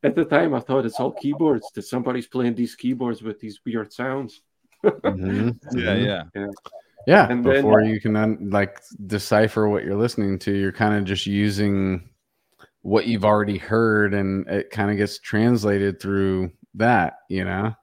[0.02, 1.70] at the time, I thought it's all keyboards.
[1.74, 4.40] That somebody's playing these keyboards with these weird sounds.
[4.84, 5.58] Mhm.
[5.72, 5.96] Yeah.
[5.96, 6.04] Mhm.
[6.34, 6.46] Yeah.
[7.06, 10.94] Yeah, And then- before you can un- like decipher what you're listening to, you're kind
[10.94, 12.08] of just using
[12.80, 17.18] what you've already heard, and it kind of gets translated through that.
[17.28, 17.74] You know?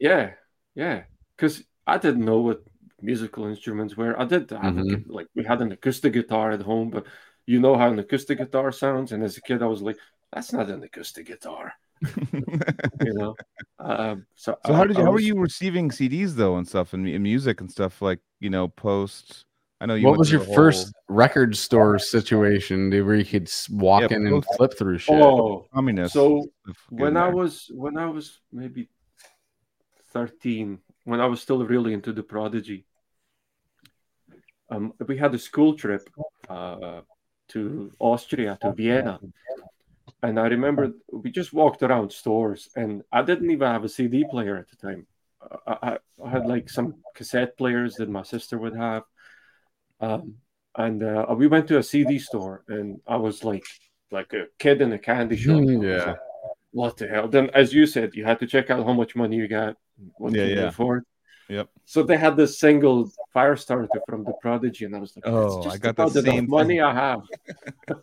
[0.00, 0.32] Yeah,
[0.74, 1.04] yeah.
[1.36, 2.62] Because I didn't know what
[3.00, 4.18] musical instruments were.
[4.18, 5.06] I did have a Mhm.
[5.06, 7.04] gu- like we had an acoustic guitar at home, but
[7.46, 9.12] you know how an acoustic guitar sounds.
[9.12, 9.98] And as a kid, I was like,
[10.34, 13.34] "That's not an acoustic guitar," you know.
[13.78, 16.66] um, so So I- how did you, I how were you receiving CDs though and
[16.66, 19.46] stuff and, and music and stuff like you know post?
[19.80, 20.06] I know you.
[20.08, 24.44] what was your the first record store situation, where you could walk Yeah, in and
[24.56, 25.14] flip through shit?
[25.22, 26.14] Oh, communist?
[26.14, 26.46] so
[26.90, 28.88] when in I was when I was maybe
[30.12, 32.86] thirteen, when I was still really into the Prodigy,
[34.70, 36.08] um, we had a school trip
[36.48, 37.02] uh,
[37.48, 39.18] to Austria to Vienna,
[40.24, 44.24] and I remember we just walked around stores, and I didn't even have a CD
[44.28, 45.06] player at the time.
[45.66, 49.02] I, I, had like some cassette players that my sister would have,
[50.00, 50.36] um,
[50.76, 53.66] and uh, we went to a CD store, and I was like
[54.10, 55.60] like a kid in a candy shop.
[55.62, 56.04] Yeah.
[56.06, 56.16] like,
[56.70, 57.28] what the hell?
[57.28, 59.76] Then, as you said, you had to check out how much money you got,
[60.16, 60.68] what Yeah, you yeah.
[60.68, 61.04] afford.
[61.48, 61.68] Yep.
[61.84, 65.66] So they had this single Firestarter from the Prodigy, and I was like, Oh, "That's
[65.66, 67.20] I just got the same money I have."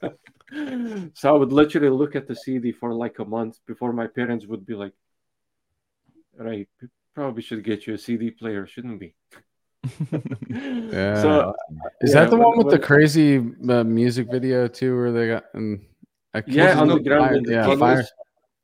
[1.13, 4.45] so I would literally look at the CD for like a month before my parents
[4.45, 4.93] would be like,
[6.37, 6.67] "Right,
[7.15, 9.13] probably should get you a CD player, shouldn't we?"
[10.49, 11.21] Yeah.
[11.21, 11.53] So
[12.01, 13.37] Is yeah, that the when- one with the crazy
[13.69, 15.81] uh, music video too, where they got and
[16.33, 17.25] I can't- yeah, no underground.
[17.27, 18.05] fire- in the yeah, fire.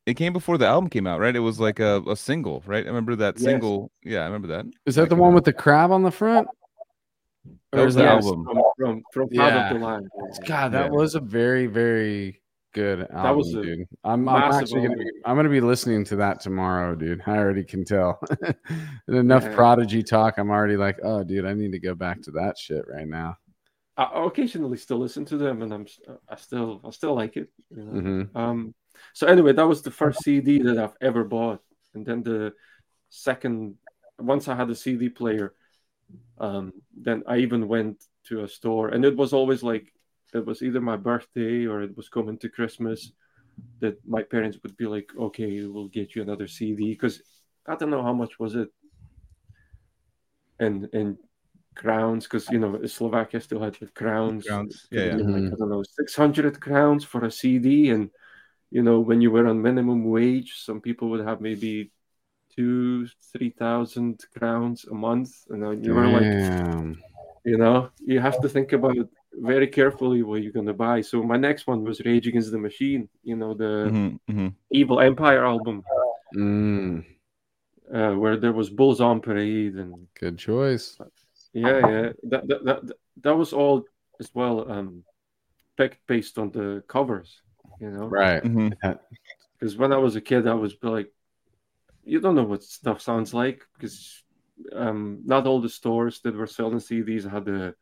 [0.05, 1.35] It came before the album came out, right?
[1.35, 2.85] It was like a, a single, right?
[2.85, 3.43] I remember that Yes.
[3.43, 3.91] single.
[4.03, 4.65] Yeah, I remember that.
[4.85, 5.35] Is that the one out.
[5.35, 6.47] with the crab on the front?
[7.72, 8.45] That Or was the that- album.
[8.45, 9.69] from from, from Part Yeah.
[9.72, 10.10] of the Land.
[10.45, 10.91] God, that Yeah.
[10.91, 12.41] was a very, very
[12.73, 13.88] good album, was a dude.
[14.03, 17.22] I'm, I'm actually gonna be I'm gonna be listening to that tomorrow, dude.
[17.26, 18.19] I already can tell.
[19.07, 19.56] and enough Yeah.
[19.56, 22.85] prodigy talk, I'm already like, oh dude, I need to go back to that shit
[22.88, 23.38] right now.
[23.98, 25.99] I I occasionally still listen to them, and I'm s-
[26.30, 27.49] I still I still like it.
[27.69, 27.99] you know.
[28.30, 28.76] hmm Um,
[29.14, 31.61] so anyway, that was the first CD that I've ever bought,
[31.95, 32.53] and then the
[33.10, 33.76] second,
[34.19, 35.53] once I had a CD player,
[36.39, 39.91] um, then I even went to a store, and it was always like
[40.34, 43.11] it was either my birthday or it was coming to Christmas,
[43.81, 47.21] that my parents would be like, "Okay, we'll get you another CD," because
[47.67, 48.69] I don't know how much was it,
[50.59, 51.17] and and
[51.75, 55.31] crowns, because you know Slovakia still had the crowns, Crowns, Could yeah, be yeah.
[55.31, 58.09] like, I don't know, six hundred crowns for a CD, and
[58.71, 61.91] you know when you were on minimum wage, some people would have maybe
[62.57, 66.27] two, three thousand crowns a month, and then you were like,
[67.45, 68.95] you know, you have to think about
[69.34, 71.01] very carefully what you're gonna buy.
[71.01, 74.53] So my next one was Rage Against the Machine, you know, the Mhm, mhm.
[74.71, 75.84] Evil Empire album,
[76.35, 77.05] Mm,
[77.93, 80.97] uh, where there was Bulls on Parade and good choice.
[81.53, 82.09] Yeah, yeah.
[82.23, 82.79] That that that,
[83.23, 83.85] that was all
[84.19, 85.03] as well um
[85.77, 87.41] picked based on the covers,
[87.79, 88.07] you know.
[88.07, 88.43] Right.
[88.43, 88.73] Mhm.
[89.59, 91.11] Because when I was a kid, I was like,
[92.07, 94.23] you don't know what stuff sounds like because
[94.75, 97.75] um not all the stores that were selling CDs had a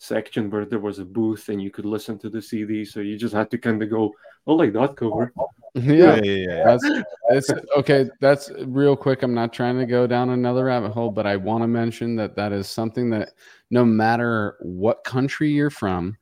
[0.00, 2.84] section where there was a booth and you could listen to the CD.
[2.84, 4.12] So you just had to kind of go,
[4.46, 5.32] oh, like that cover.
[5.36, 5.44] Yeah.
[5.74, 6.64] Yeah, yeah, yeah.
[6.64, 8.10] That's it's okay.
[8.20, 9.22] That's real quick.
[9.22, 12.34] I'm not trying to go down another rabbit hole, but I want to mention that
[12.34, 13.34] that is something that
[13.70, 16.16] no matter what country you're from,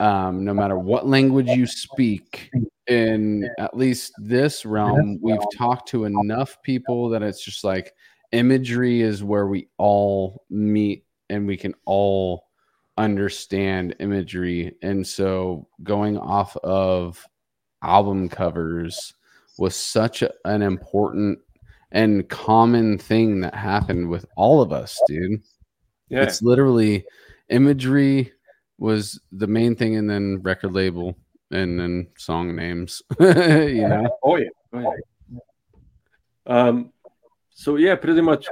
[0.00, 2.50] um, no matter what language you speak,
[2.86, 7.94] in at least this realm, we've talked to enough people that it's just like
[8.32, 12.44] imagery is where we all meet and we can all
[12.96, 14.74] understand imagery.
[14.82, 17.24] And so going off of
[17.82, 19.14] album covers
[19.58, 21.38] was such a- an important
[21.90, 25.42] and common thing that happened with all of us, dude.
[26.08, 26.22] Yeah.
[26.22, 27.04] It's literally
[27.48, 28.32] imagery
[28.78, 31.16] was the main thing, and then record label,
[31.50, 33.02] and then song names.
[33.20, 34.48] you know, Oh yeah.
[34.72, 35.38] Oh, yeah.
[36.46, 36.92] Um,
[37.50, 38.46] so yeah, pretty much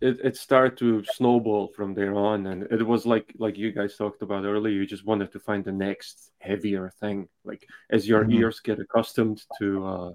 [0.00, 3.96] it, it started to snowball from there on, and it was like like you guys
[3.96, 4.74] talked about earlier.
[4.74, 8.34] You just wanted to find the next heavier thing, like as your Mhm.
[8.34, 10.10] ears get accustomed to uh,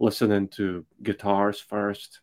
[0.00, 2.20] listening to guitars first,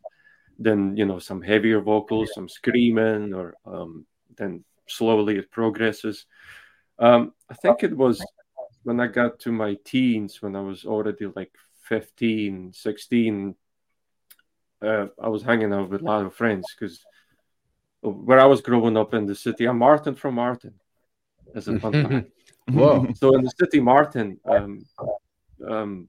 [0.57, 4.05] then you know some heavier vocals, some screaming, or um,
[4.35, 6.25] then slowly it progresses.
[6.97, 8.23] Um, I think it was
[8.83, 11.51] when I got to my teens, when I was already like
[11.83, 13.55] 15, 16,
[14.81, 17.03] uh, I was hanging out with a lot of friends because
[18.01, 20.73] where I was growing up in the city, I'm Martin from Martin.
[21.55, 22.31] As a fun fact.
[22.71, 24.85] whoa, So in the city, Martin, um,
[25.67, 26.07] um,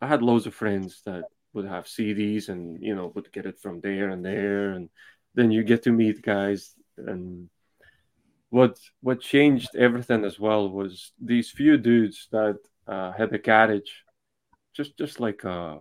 [0.00, 1.24] I had loads of friends that
[1.54, 4.90] would have CDs and you know would get it from there and there, and
[5.34, 6.74] then you get to meet guys.
[6.98, 7.48] And
[8.52, 13.92] what what changed everything as well was these few dudes that uh, had a garage,
[14.74, 15.78] just just like uh,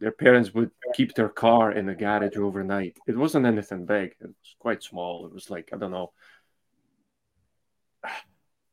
[0.00, 2.96] their parents would keep their car in the garage overnight.
[3.06, 5.26] It wasn't anything big; it was quite small.
[5.26, 6.12] It was like I don't know.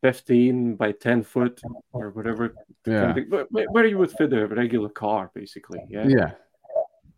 [0.01, 2.55] 15 by 10 foot or whatever
[2.87, 6.07] yeah, where, where you would fit a regular car basically yeah?
[6.07, 6.31] yeah,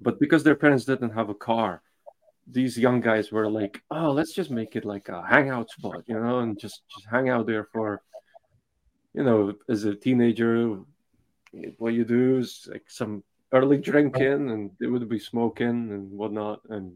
[0.01, 1.81] but because their parents didn't have a car
[2.49, 6.19] these young guys were like oh let's just make it like a hangout spot you
[6.19, 8.01] know and just just hang out there for
[9.13, 10.79] you know as a teenager
[11.77, 16.59] what you do is like some early drinking and they would be smoking and whatnot
[16.69, 16.93] and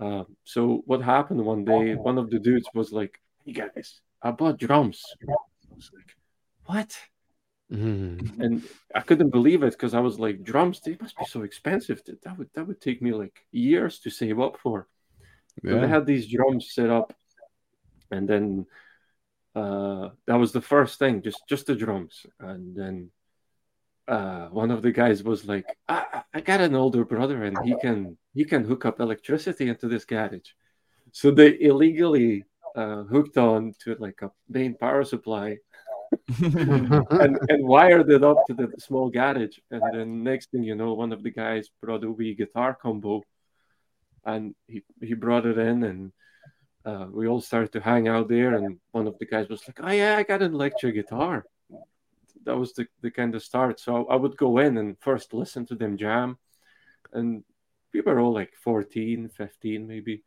[0.00, 4.30] uh, so what happened one day one of the dudes was like hey guys i
[4.30, 5.02] bought drums?
[5.28, 5.34] I
[5.74, 6.16] was like
[6.64, 6.96] what
[7.70, 8.40] Mhm.
[8.40, 8.62] and
[8.94, 12.02] I couldn't believe it because I was like, drums, they must be so expensive.
[12.04, 14.88] That that would that would take me like years to save up for.
[15.68, 15.86] So they yeah.
[15.86, 17.14] had these drums set up,
[18.10, 18.66] and then
[19.54, 23.10] uh, that was the first thing, just just the drums, and then
[24.08, 27.58] uh, one of the guys was like, I, I- I got an older brother and
[27.64, 30.50] he can he can hook up electricity into this garage.
[31.12, 32.44] So they illegally
[32.76, 35.58] uh, hooked on to like a main power supply
[36.42, 39.58] and, and wired it up to the small garage.
[39.70, 43.22] And then next thing you know, one of the guys brought a wee guitar combo
[44.24, 46.12] and he, he brought it in and
[46.84, 48.54] uh, we all started to hang out there.
[48.54, 51.44] And one of the guys was like, Oh, yeah, I got an electric guitar.
[52.44, 53.78] That was the, the kind of start.
[53.80, 56.38] So I would go in and first listen to them jam.
[57.12, 57.44] And
[57.92, 60.22] we were all like 14, 15 maybe.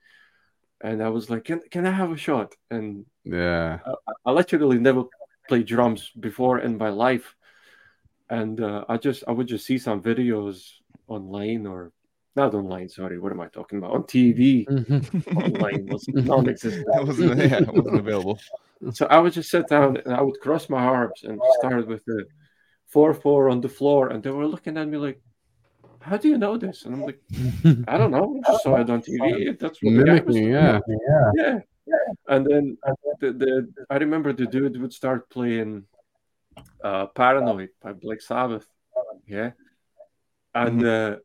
[0.82, 2.56] And I was like, Can, can I have a shot?
[2.70, 3.80] And Yeah.
[4.26, 5.06] I literally never
[5.48, 7.36] played drums before in my life,
[8.30, 10.70] and uh, I just I would just see some videos
[11.08, 11.92] online or
[12.36, 12.90] not online.
[12.90, 13.92] Sorry, what am I talking about?
[13.92, 14.66] On TV,
[15.36, 16.88] online was non-existent.
[16.92, 18.40] that wasn't yeah, it wasn't available.
[18.92, 22.04] So I would just sit down and I would cross my arms and start with
[22.06, 22.26] the
[22.88, 25.22] four four on the floor, and they were looking at me like,
[26.00, 27.20] "How do you know this?" And I'm like,
[27.88, 28.40] "I don't know.
[28.46, 29.58] I just saw it on TV.
[29.60, 30.80] That's what the guy was Mimicking, doing." yeah.
[31.36, 31.60] yeah.
[32.28, 32.78] And then
[33.20, 35.86] the, the I remember the dude would start playing
[36.84, 38.68] uh Paranoid by Black Sabbath.
[39.28, 39.52] Yeah.
[40.54, 41.18] And uh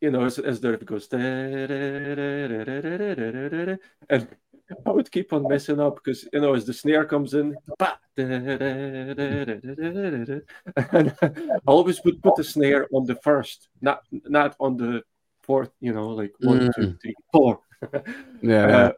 [0.00, 1.72] you know, as, as there it goes, and
[4.86, 7.56] I would keep on messing up because you know, as the snare comes in,
[8.16, 9.18] and
[11.20, 15.02] I always would put the snare on the first, not not on the
[15.42, 15.72] fourth.
[15.80, 17.58] You know, like one, two, three, four.
[18.42, 18.66] Yeah.
[18.66, 18.92] Uh,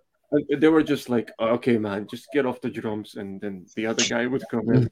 [0.57, 4.05] they were just like, okay, man, just get off the drums, and then the other
[4.09, 4.91] guy would come in.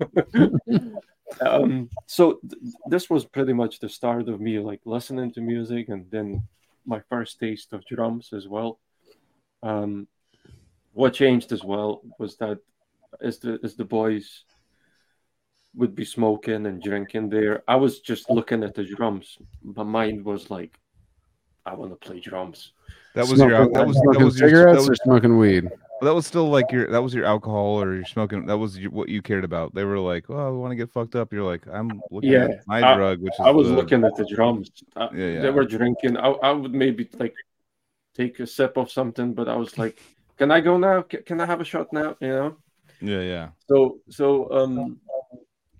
[1.40, 5.88] um, so th- this was pretty much the start of me like listening to music,
[5.88, 6.42] and then
[6.86, 8.80] my first taste of drums as well.
[9.62, 10.08] Um,
[10.92, 12.58] what changed as well was that
[13.20, 14.44] as the as the boys
[15.74, 19.38] would be smoking and drinking there, I was just looking at the drums.
[19.62, 20.78] My mind was like,
[21.64, 22.72] I want to play drums.
[23.14, 25.68] That was your that was that smoking was your cigarettes that or smoking weed.
[26.00, 28.90] that was still like your that was your alcohol or your smoking that was your,
[28.90, 29.74] what you cared about.
[29.74, 32.44] They were like, "Oh, I want to get fucked up." You're like, "I'm looking Yeah,
[32.44, 34.70] at my I- drug, which is I was the- looking at the drums.
[34.96, 35.40] Uh, Yeah, yeah.
[35.42, 36.16] They were drinking.
[36.16, 37.34] I, I would maybe like
[38.14, 40.00] take a sip of something, but I was like,
[40.38, 41.02] "Can I go now?
[41.02, 42.56] Can, can I have a shot now?" You know.
[43.00, 43.48] Yeah, yeah.
[43.68, 44.98] So so um,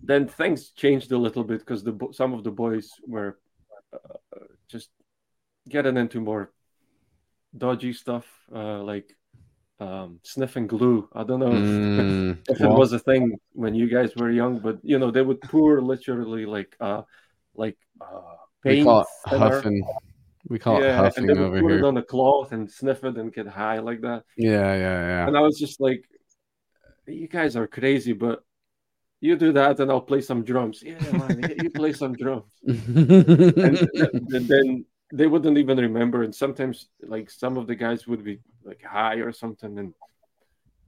[0.03, 3.39] then things changed a little bit because the some of the boys were
[3.93, 3.99] uh,
[4.69, 4.91] just
[5.69, 6.51] getting into more
[7.57, 9.17] dodgy stuff, uh, like
[9.81, 11.09] um, sniffing glue.
[11.13, 14.59] I don't know if- Mm, if it was a thing when you guys were young,
[14.61, 17.03] but you know they would pour literally like uh
[17.55, 19.51] like uh we call it thinner.
[19.51, 19.83] huffing.
[20.49, 23.05] We call it huffing and they would over put it on a cloth and sniff
[23.05, 24.23] it and get high like that.
[24.37, 25.27] Yeah, yeah, yeah.
[25.27, 26.03] And I was just like,
[27.07, 28.43] "You guys are crazy, but
[29.21, 33.79] you do that, and I'll play some drums." Yeah, man, you- play some drums, and
[33.79, 36.23] th- then they wouldn't even remember.
[36.23, 39.95] And sometimes, like some of the guys would be like high or something, and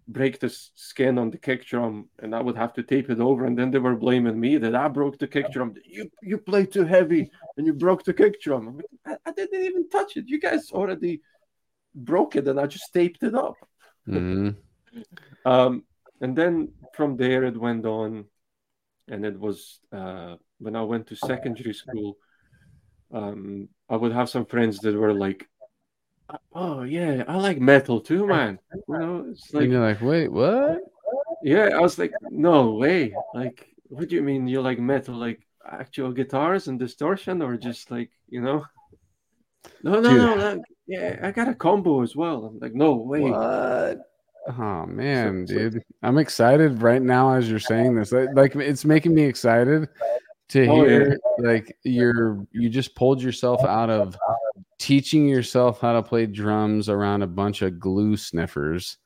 [0.09, 3.45] break the skin on the kick drum, and I would have to tape it over.
[3.45, 5.75] And then they were blaming me that I broke the kick drum.
[5.85, 8.69] You you played too heavy, and you broke the kick drum.
[8.69, 10.29] I'm like, I, I didn't even touch it.
[10.29, 11.21] You guys already
[11.95, 13.57] broke it, and I just taped it up.
[14.09, 14.57] Mhm.
[15.47, 15.85] Um,
[16.23, 18.25] and then from there it went on,
[19.09, 22.17] and it was uh, when I went to secondary school.
[23.15, 25.49] Um, I would have some friends that were like,
[26.53, 30.29] "Oh yeah, I like metal too, man." You know, it's like and you're like, wait,
[30.33, 30.81] what?
[31.43, 33.15] yeah, I was like, no way.
[33.33, 35.15] Like, what do you mean you like metal?
[35.15, 38.65] Like actual guitars and distortion, or just like you know?
[39.83, 40.19] No, no, Dude.
[40.19, 40.35] no.
[40.35, 42.47] like, yeah, I got a combo as well.
[42.47, 43.21] I'm like, no way.
[43.21, 44.01] What?
[44.59, 48.11] Oh man, so- dude, I'm excited right now as you're saying this.
[48.11, 49.89] Like, like, it's making me excited
[50.51, 50.89] to Oh, yeah.
[50.89, 54.17] hear like you're you just pulled yourself out of
[54.79, 58.99] teaching yourself how to play drums around a bunch of glue sniffers,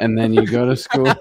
[0.00, 1.12] and then you go to school,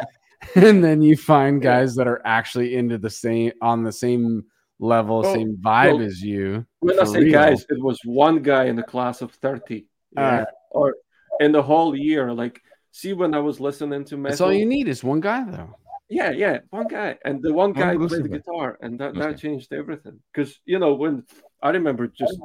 [0.54, 4.44] and then you find guys that are actually into the same on the same
[4.78, 6.64] level, Oh, same vibe well, as you.
[6.80, 7.32] When I say real.
[7.32, 9.86] guys, it was one guy in the class of 30.
[10.12, 10.20] Yeah.
[10.22, 10.46] Alright.
[10.70, 10.94] Or
[11.40, 12.30] in the whole year.
[12.32, 12.60] Like,
[12.92, 14.30] see, when I was listening to metal.
[14.30, 15.74] That's all you need is one guy though.
[16.08, 17.18] Yeah, yeah, one guy.
[17.24, 20.20] And the one guy played the guitar, and that, that changed everything.
[20.32, 21.24] Because, you know, when
[21.62, 22.38] I remember just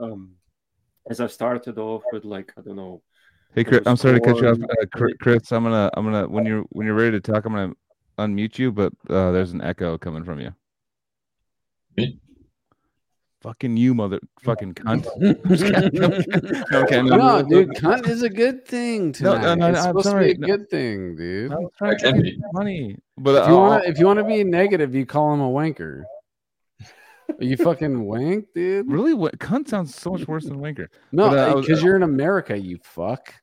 [0.00, 0.36] um
[1.10, 3.02] as I started off with, like, I don't know,
[3.54, 4.58] Hey, Chris, I'm sorry to cut you off.
[4.62, 7.74] Uh, Chris, I'm gonna, I'm gonna, when you're, when you're ready to talk, I'm gonna
[8.18, 10.54] unmute you, but uh, there's an echo coming from you.
[11.98, 12.18] Me?
[13.42, 15.04] Fucking you, mother fucking cunt.
[16.72, 19.42] okay, no, dude, cunt is a good thing No, tonight.
[19.42, 20.34] no, no, it's I'm supposed sorry.
[20.34, 20.56] to be a No.
[20.56, 21.52] good thing, dude.
[21.52, 22.30] I was trying That can be.
[22.36, 25.34] be funny, but If you uh, want, if you want to be negative, you call
[25.34, 26.02] him a wanker.
[27.40, 28.90] you fucking wank, dude.
[28.90, 30.86] really, what cunt sounds so much worse than wanker.
[31.10, 33.34] No, But, uh, because you're in America, you fuck.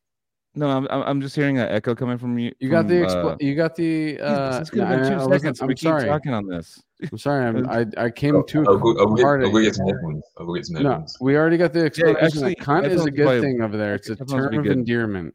[0.59, 2.51] No, I'm I'm I'm just hearing an echo coming from you.
[2.59, 4.17] You got the expl- uh, you got the.
[4.17, 5.61] Jeez, Uh, this could have no, been I- two I seconds.
[5.61, 6.05] I'm we keep sorry.
[6.05, 6.83] talking on this.
[7.09, 7.45] I'm sorry.
[7.45, 9.65] I'm, I I came too I'll go, I'll go, get, hard I'll at go you.
[9.67, 10.23] get some headphones.
[10.37, 12.25] I'll get some No, we already got the explanation.
[12.25, 13.95] actually, that cunt is a good probably- thing over there.
[13.95, 15.33] It's a term of endearment.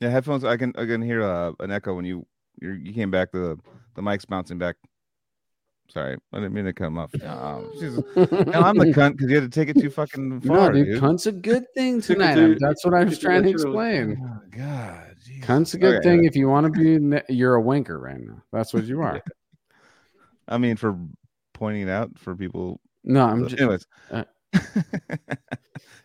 [0.00, 0.42] Yeah, headphones.
[0.42, 2.26] I can I can hear uh, an echo when you
[2.60, 3.30] you you came back.
[3.30, 3.56] The
[3.94, 4.74] the mic's bouncing back.
[5.90, 7.12] Sorry, I didn't mean to come him off.
[7.80, 8.04] Jesus.
[8.14, 10.86] no, I'm the cunt because you had to take it too fucking No, far, dude,
[10.86, 11.00] dude.
[11.00, 12.34] cunt's a good thing tonight.
[12.34, 14.18] to- That's what I was trying to explain.
[14.22, 15.44] Oh, God, Jesus.
[15.46, 17.20] Cunt's a good Okay, thing if you want to be.
[17.32, 18.42] You're a wanker right now.
[18.52, 19.22] That's what you are.
[20.46, 20.98] I mean, for
[21.54, 22.80] pointing it out for people.
[23.04, 23.60] No, I'm but just.
[23.62, 24.24] anyways, uh,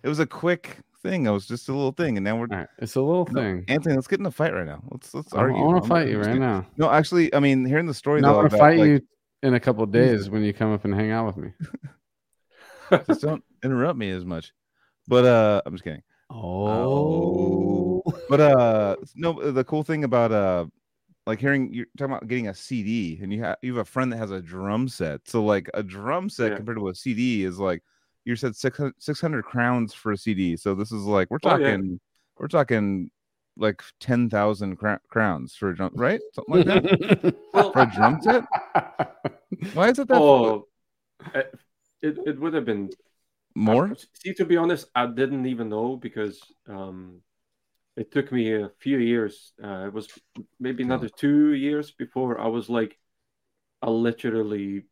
[0.04, 1.26] it was a quick thing.
[1.26, 3.42] It was just a little thing, and now we're All right, it's a little No,
[3.42, 3.66] thing.
[3.68, 3.96] Anthony.
[3.96, 4.82] Let's get in a fight right now.
[4.92, 5.62] Let's let's argue.
[5.62, 6.66] I'm to fight you right now.
[6.78, 8.88] No, actually, I mean, hearing the story No, I though, want to about, fight like,
[8.88, 9.02] you
[9.44, 11.52] in a couple days when you come up and hang out with me.
[13.08, 14.54] just don't interrupt me as much.
[15.08, 16.04] But uh, I'm just kidding.
[16.30, 20.66] Oh, But uh, no, the cool thing about uh,
[21.28, 24.12] like hearing you're talking about getting a CD, and you have you have a friend
[24.12, 25.22] that has a drum set.
[25.28, 26.58] So like a drum set Yeah.
[26.58, 27.84] compared to a CD is like
[28.26, 30.56] you said 600, 600 crowns for a CD.
[30.58, 31.78] So this is like we're Oh, yeah.
[31.78, 32.00] talking
[32.38, 33.12] we're talking
[33.58, 36.22] like ten thousand cra- crowns for a drum, right?
[36.34, 36.84] Something like that
[37.72, 38.46] for a drum set.
[39.74, 40.68] Why is it that Oh,
[41.34, 41.56] it,
[42.02, 42.92] it, it would have been
[43.56, 43.98] more?
[44.14, 47.22] See, to be honest, I didn't even know because um,
[47.98, 49.54] it took me a few years.
[49.64, 50.10] Uh, it was
[50.60, 52.98] maybe another two years before I was like,
[53.82, 54.86] I literally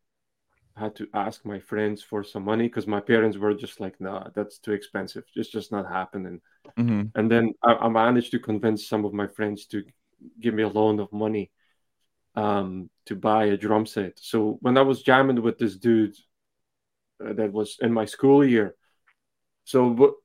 [0.76, 4.28] had to ask my friends for some money because my parents were just like, "Nah,
[4.34, 5.24] that's too expensive.
[5.36, 6.40] It's just not happening."
[6.76, 9.84] hmm And then I, I managed to convince some of my friends to
[10.40, 11.50] give me a loan of money
[12.36, 14.18] um, to buy a drum set.
[14.18, 16.16] So when I was jamming with this dude
[17.24, 18.74] uh, that was in my school year,
[19.64, 20.16] so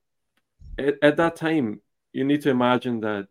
[0.78, 1.80] at, at that time,
[2.12, 3.28] you need to imagine that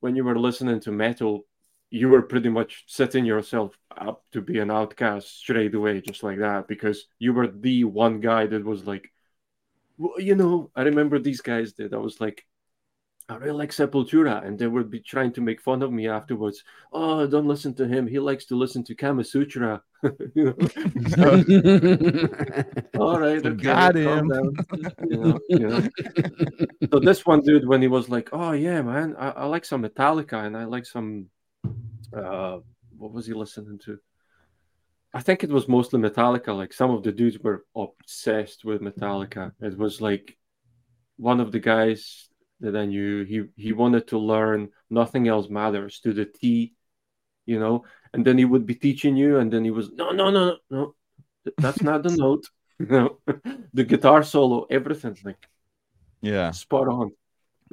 [0.00, 1.46] when you were listening to metal,
[1.90, 6.38] you were pretty much setting yourself up to be an outcast straight away, just like
[6.38, 9.10] that, because you were the one guy that was like,
[9.98, 11.94] well, you know, I remember these guys did.
[11.94, 12.44] I was like,
[13.28, 16.62] I really like Sepultura, and they would be trying to make fun of me afterwards.
[16.92, 18.06] Oh, don't listen to him.
[18.06, 19.82] He likes to listen to Kama Sutra.
[20.34, 20.54] you know?
[23.00, 24.30] All right, okay, Got him.
[25.10, 25.88] You know, you know.
[26.92, 29.82] So this one dude, when he was like, "Oh yeah, man, I, I like some
[29.82, 31.26] Metallica, and I like some,
[32.12, 32.58] uh,
[32.98, 33.98] what was he listening to?
[35.14, 36.54] I think it was mostly Metallica.
[36.54, 39.52] Like some of the dudes were obsessed with Metallica.
[39.60, 40.36] It was like
[41.16, 42.28] one of the guys
[42.60, 43.24] that I knew.
[43.24, 46.74] He he wanted to learn "Nothing Else Matters" to the T,
[47.46, 47.84] you know.
[48.12, 50.56] And then he would be teaching you, and then he was no, no, no, no,
[50.70, 50.94] no.
[51.58, 52.46] That's not the note.
[52.78, 53.18] No,
[53.72, 55.48] the guitar solo, everything like
[56.20, 56.50] Yeah.
[56.50, 57.12] spot on.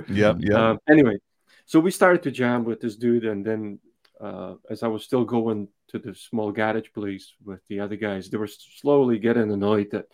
[0.07, 0.69] Yeah yeah.
[0.71, 1.17] Um, anyway,
[1.65, 3.79] so we started to jam with this dude, and then
[4.19, 8.29] uh, as I was still going to the small garage place with the other guys,
[8.29, 10.05] they were slowly getting annoyed that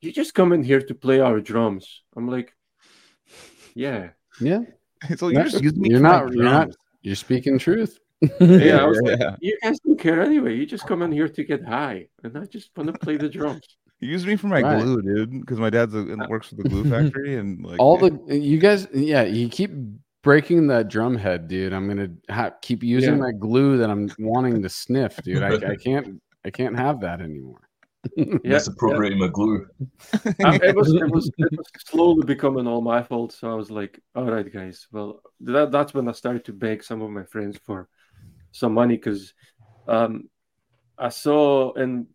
[0.00, 2.02] you just come in here to play our drums.
[2.16, 2.54] I'm like,
[3.74, 4.10] yeah,
[4.40, 4.60] yeah,
[5.16, 6.32] so you're just using me you're not.
[6.32, 6.68] You're not.
[7.02, 7.98] You're speaking truth.
[8.40, 8.82] yeah.
[8.82, 10.56] I was like, you guys don't care anyway.
[10.56, 13.28] You just come in here to get high, and I just want to play the
[13.28, 13.66] drums.
[14.02, 14.82] You use me for my Right.
[14.82, 18.34] glue, dude, because my dad's a, works for the glue factory, and like All the
[18.34, 19.72] you guys, yeah, you keep
[20.22, 21.72] breaking that drum head, dude.
[21.72, 23.20] I'm gonna ha- keep using Yeah.
[23.20, 25.42] my glue that I'm wanting to sniff, dude.
[25.42, 26.20] I, I can't.
[26.44, 27.60] I can't have that anymore.
[28.16, 29.66] Yeah, Misappropriating my glue.
[30.24, 33.32] It was it was it was slowly becoming all my fault.
[33.32, 34.86] So I was like, all right, guys.
[34.90, 37.88] Well, that that's when I started to beg some of my friends for
[38.52, 39.34] some money because
[39.86, 40.30] um,
[40.96, 42.06] I saw in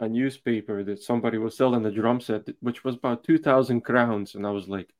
[0.00, 4.34] a newspaper that somebody was selling a drum set which was about two thousand crowns,
[4.34, 4.90] and I was like,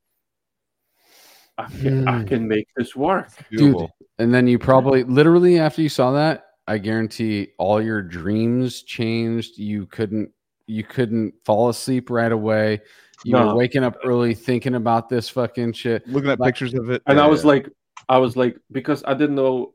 [1.59, 2.27] I can, I Hmm.
[2.27, 3.29] can make this work.
[3.51, 3.91] Beautiful.
[4.19, 9.59] And then you probably, literally, after you saw that, I guarantee all your dreams changed.
[9.59, 10.31] You couldn't.
[10.67, 12.81] You couldn't fall asleep right away.
[13.25, 16.07] You were waking up early thinking about this fucking shit.
[16.09, 17.69] looking at Like- pictures of it, And I was like,
[18.09, 19.75] I was like, because I didn't know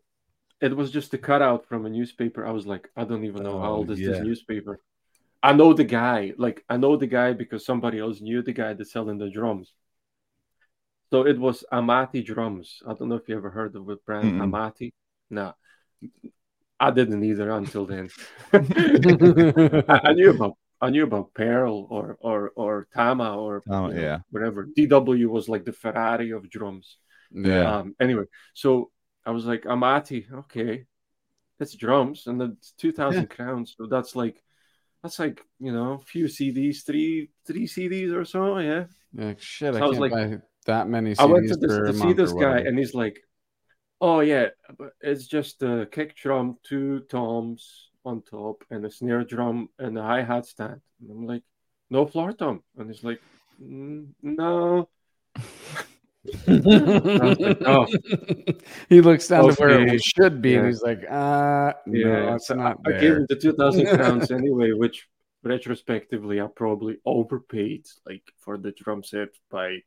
[0.61, 2.45] it was just a cutout from a newspaper.
[2.47, 4.11] I was like, I don't even know how Oh, old is yeah.
[4.11, 4.79] this newspaper.
[5.43, 8.73] I know the guy, like I know the guy because somebody else knew the guy
[8.73, 9.73] that's selling the drums.
[11.11, 12.79] So it was Amati Drums.
[12.87, 14.43] I don't know if you ever heard of the brand Mm-mm.
[14.51, 14.93] Amati.
[15.29, 15.53] No,
[16.79, 18.09] I didn't either until then.
[18.53, 24.01] I, knew about I knew about Pearl or or or Tama or Tama, you know,
[24.01, 24.17] yeah.
[24.29, 24.67] whatever.
[24.67, 26.97] DW was like the Ferrari of drums.
[27.31, 27.77] Yeah.
[27.77, 28.23] Um, anyway,
[28.53, 28.91] so
[29.25, 30.85] I was like, Amati, okay,
[31.59, 33.75] that's drums, and that's two thousand crowns.
[33.77, 34.41] So that's like,
[35.03, 38.57] that's like you know, a few CDs, three three CDs or so.
[38.59, 38.85] Yeah.
[39.13, 41.55] Like, shit, So I I was can't like- buy that many CDs I went to,
[41.57, 43.19] this, to see this guy, and he's like,
[43.99, 44.49] "Oh yeah,
[45.01, 50.03] it's just a kick drum, two toms on top, and a snare drum and a
[50.03, 51.43] hi hat stand." And I'm like,
[51.89, 53.19] "No floor tom," and he's like,
[53.61, 54.87] "Mm, "No."
[56.47, 57.87] like, oh.
[58.89, 59.95] he looks down to where Okay.
[59.95, 63.25] it should be, and he's like, "Uh, no, Yeah, it's so not I gave him
[63.29, 65.07] the two thousand pounds anyway, which
[65.43, 69.79] retrospectively I probably overpaid, like for the drum set by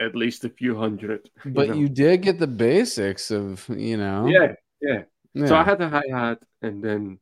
[0.00, 1.28] at least a few hundred.
[1.44, 1.74] But know?
[1.74, 4.26] you did get the basics of, you know.
[4.26, 5.02] yeah, yeah.
[5.34, 5.46] Yeah.
[5.46, 7.18] So I had the hi hat and then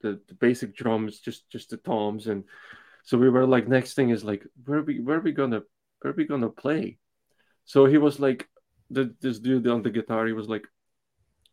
[0.00, 2.44] the, the basic drums, just just the toms, and
[3.04, 5.62] so we were like, next thing is like, where are we where are we gonna
[6.00, 6.98] where are we gonna play?
[7.64, 8.48] So he was like,
[8.90, 10.66] the, this dude on the guitar, he was like,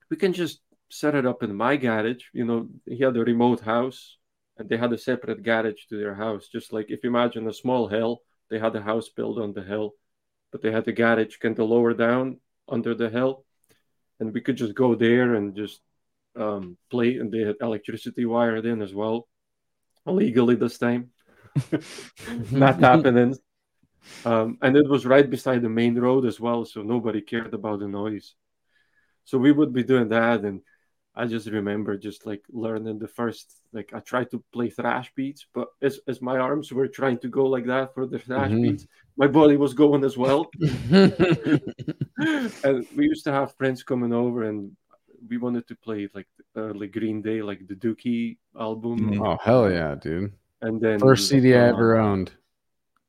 [0.10, 2.24] we can just set it up in my garage.
[2.34, 4.18] You know, he had a remote house,
[4.58, 6.48] and they had a separate garage to their house.
[6.48, 9.64] Just like if you imagine a small hill, they had a house built on the
[9.64, 9.94] hill,
[10.52, 13.46] but they had the garage kind of lower down under the hill
[14.20, 15.82] and we could just go there and just
[16.36, 17.18] um, play.
[17.18, 19.28] And they had electricity wired in as well,
[20.06, 21.12] legally this time.
[22.52, 23.36] Not happening.
[24.26, 27.80] Um, and it was right beside the main road as well, so nobody cared about
[27.80, 28.36] the noise.
[29.26, 30.62] So we would be doing that, and
[31.22, 33.46] I just remember just like learning the first
[33.78, 37.28] like I tried to play thrash beats, but as as my arms were trying to
[37.40, 38.64] go like that for the thrash Mhm.
[38.64, 38.86] beats,
[39.22, 40.42] my body was going as well
[42.64, 44.72] and we used to have friends coming over and
[45.30, 48.38] we wanted to play like early Green Day, like the Dookie
[48.68, 50.32] album, oh hell yeah, dude!
[50.62, 52.30] and then First CD I ever owned.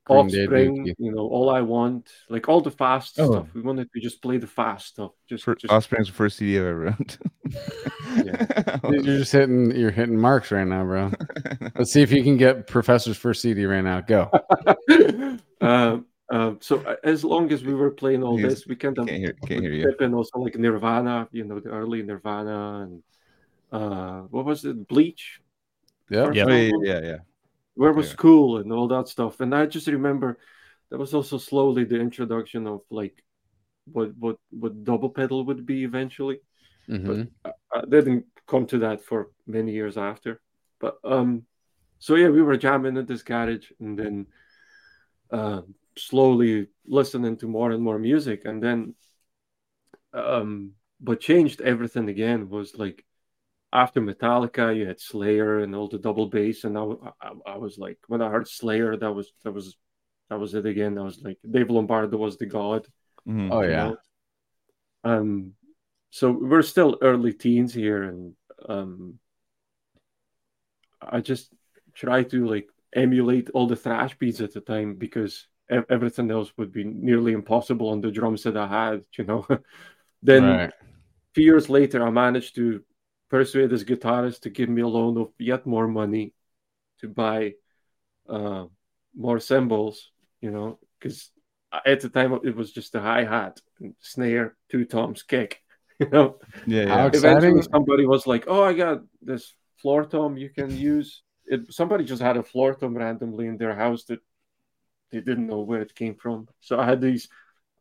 [0.07, 0.95] Green Offspring, Dookie.
[0.99, 3.31] you know, All I Want, like all the fast Oh.
[3.31, 3.47] stuff.
[3.55, 5.13] We wanted to just play the fast stuff.
[5.29, 7.19] Just, For, just Offspring's first CD I've ever owned.
[8.17, 11.13] Dude, You're just hitting, you're hitting marks right now, bro.
[11.77, 14.01] Let's see if you can get Professor's first CD right now.
[14.01, 14.31] Go.
[15.61, 15.99] uh,
[16.31, 19.19] uh, so as long as we were playing all He's- this, we kind of can't
[19.19, 19.85] hear, can't hear you.
[19.85, 23.03] dip in also like Nirvana, you know, the early Nirvana and
[23.73, 25.41] uh, what was it, Bleach?
[26.11, 26.27] Yep.
[26.27, 26.49] First Yep.
[26.49, 27.17] Oh, yeah, yeah, yeah.
[27.75, 28.17] Where was Yeah.
[28.17, 29.41] cool and all that stuff.
[29.41, 30.39] And I just remember
[30.91, 33.25] that was also slowly the introduction of like
[33.85, 36.41] what what what double pedal would be eventually.
[36.89, 37.31] Mhm.
[37.45, 40.41] I, I didn't come to that for many years after.
[40.81, 41.47] But um
[41.99, 44.27] so yeah, we were jamming at this garage and then
[45.31, 45.63] uh,
[45.97, 48.95] slowly listening to more and more music and then
[50.13, 53.05] um what changed everything again was like
[53.73, 56.83] after Metallica, you had Slayer and all the double bass, and I,
[57.21, 59.77] I, I was like, when I heard Slayer, that was that was
[60.29, 60.99] that was it again.
[60.99, 62.87] I was like, Dave Lombardo was the god.
[63.29, 63.49] Mhm.
[63.53, 63.91] Oh yeah.
[63.91, 63.97] know?
[65.05, 65.53] Um,
[66.11, 68.35] so we're still early teens here, and
[68.69, 69.19] um,
[71.01, 71.53] I just
[71.95, 76.53] try to like emulate all the thrash beats at the time because ev- everything else
[76.57, 79.05] would be nearly impossible on the drums that I had.
[79.17, 79.47] You know,
[80.23, 80.73] then right.
[81.35, 82.83] few years later, I managed to
[83.31, 86.35] persuade this guitarist to give me a loan of yet more money
[87.01, 87.55] to buy
[88.29, 88.67] uh,
[89.17, 91.31] more cymbals, you know, because
[91.87, 93.61] at the time it was just a hi hat,
[94.01, 95.63] snare, two toms, kick,
[96.01, 96.39] you know.
[96.67, 97.07] Yeah, yeah.
[97.07, 97.73] Eventually, exciting.
[97.73, 102.23] somebody was like, "Oh, I got this floor tom you can use." It, somebody just
[102.23, 104.21] had a floor tom randomly in their house that
[105.11, 106.49] they didn't know where it came from.
[106.61, 107.29] So I had these.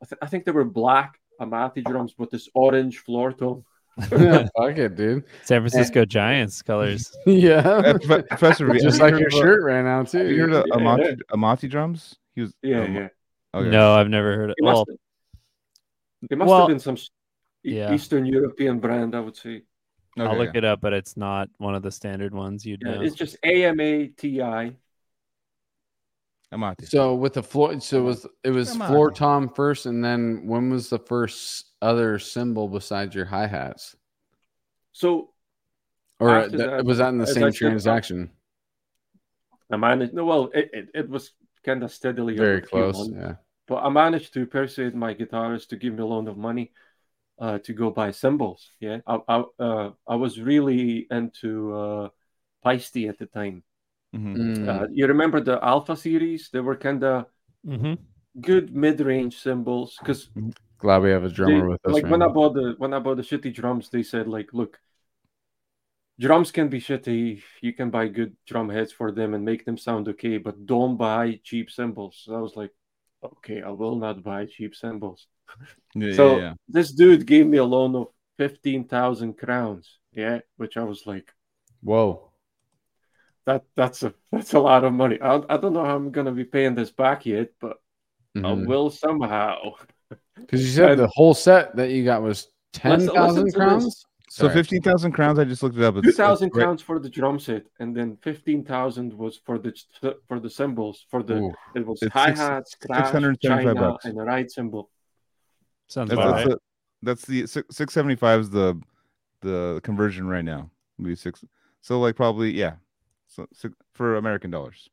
[0.02, 3.64] I, th- I think they were black Amati drums but this orange floor tom.
[4.10, 5.24] Yeah, Fuck it, dude.
[5.44, 7.10] San Francisco Giants colors.
[7.26, 7.92] Yeah.
[8.04, 10.56] Prof- Professor, have Just like your of, uh, shirt right now Have you heard too.
[10.58, 10.74] of Yeah.
[10.76, 12.16] Amati, Amati drums?
[12.34, 12.54] He was.
[12.62, 13.08] Yeah, um, yeah.
[13.54, 13.68] Okay.
[13.70, 14.56] No, I've never heard of.
[14.58, 14.96] It must, Well,
[16.30, 17.10] it must well, have been some s-
[17.62, 17.92] yeah.
[17.92, 19.62] Eastern European brand, I would say.
[20.18, 22.94] I'll Okay, look it up, but it's not one of the standard ones you'd Yeah,
[22.96, 23.00] know.
[23.02, 24.76] it's just A M A T I.
[26.52, 26.88] Amati.
[26.88, 28.88] So with the floor, so it was it was Come on.
[28.88, 33.94] floor tom first, and then when was the first other cymbal besides your hi hats?
[34.92, 35.30] So
[36.18, 38.30] Or After that, that, was that in the same transaction?
[39.70, 40.12] I managed.
[40.12, 41.32] No, well, it, it, it was
[41.64, 42.96] kind of steadily Very close.
[42.96, 43.14] months.
[43.16, 43.34] Yeah.
[43.68, 46.72] But I managed to persuade my guitarist to give me a loan of money
[47.38, 48.68] uh, to go buy cymbals.
[48.80, 52.08] Yeah, I I, uh, I was really into uh,
[52.64, 53.62] Paiste at the time.
[54.14, 54.36] Mhm.
[54.36, 54.68] Mm.
[54.68, 56.50] Uh, you remember the Alpha series?
[56.50, 57.26] They were kind of
[57.66, 57.98] Mhm.
[58.40, 60.30] good mid-range cymbals because
[60.78, 61.92] Glad we have a drummer They- with us.
[61.92, 64.54] like right when I bought the when I bought the shitty drums, they said like,
[64.54, 64.80] look,
[66.18, 67.42] drums can be shitty.
[67.60, 70.96] You can buy good drum heads for them and make them sound okay, but don't
[70.96, 72.22] buy cheap cymbals.
[72.24, 72.72] So I was like,
[73.22, 75.26] okay, I will not buy cheap cymbals.
[75.94, 76.54] Yeah, so yeah, yeah.
[76.68, 78.08] this dude gave me a loan of
[78.38, 79.98] fifteen thousand crowns.
[80.12, 81.30] Yeah, which I was like,
[81.82, 82.29] Whoa.
[83.46, 85.18] That that's a that's a lot of money.
[85.20, 87.78] I, I don't know how I'm gonna be paying this back yet, but
[88.36, 88.66] I Mhm.
[88.66, 89.72] will somehow.
[90.36, 93.36] Because you said And- the whole set that you got was ten Listen- listen thousand
[93.40, 93.54] to this.
[93.54, 94.06] crowns.
[94.28, 94.54] So Sorry.
[94.54, 95.38] fifteen thousand crowns.
[95.40, 95.96] I just looked it up.
[95.96, 99.58] It's, Two thousand it's crowns for the drum set, and then fifteen thousand was for
[99.58, 99.74] the
[100.28, 101.52] for the cymbals for the Ooh.
[101.74, 104.04] it was hi hats, crash, 675 China, bucks.
[104.04, 104.88] and a ride cymbal.
[105.88, 106.46] Sounds That's, that's, right.
[106.48, 106.58] the,
[107.02, 108.80] that's the six six seventy five is the
[109.40, 110.70] the conversion right now.
[110.98, 111.44] Would be six.
[111.80, 112.74] So like probably yeah.
[113.30, 114.88] So six, for American dollars.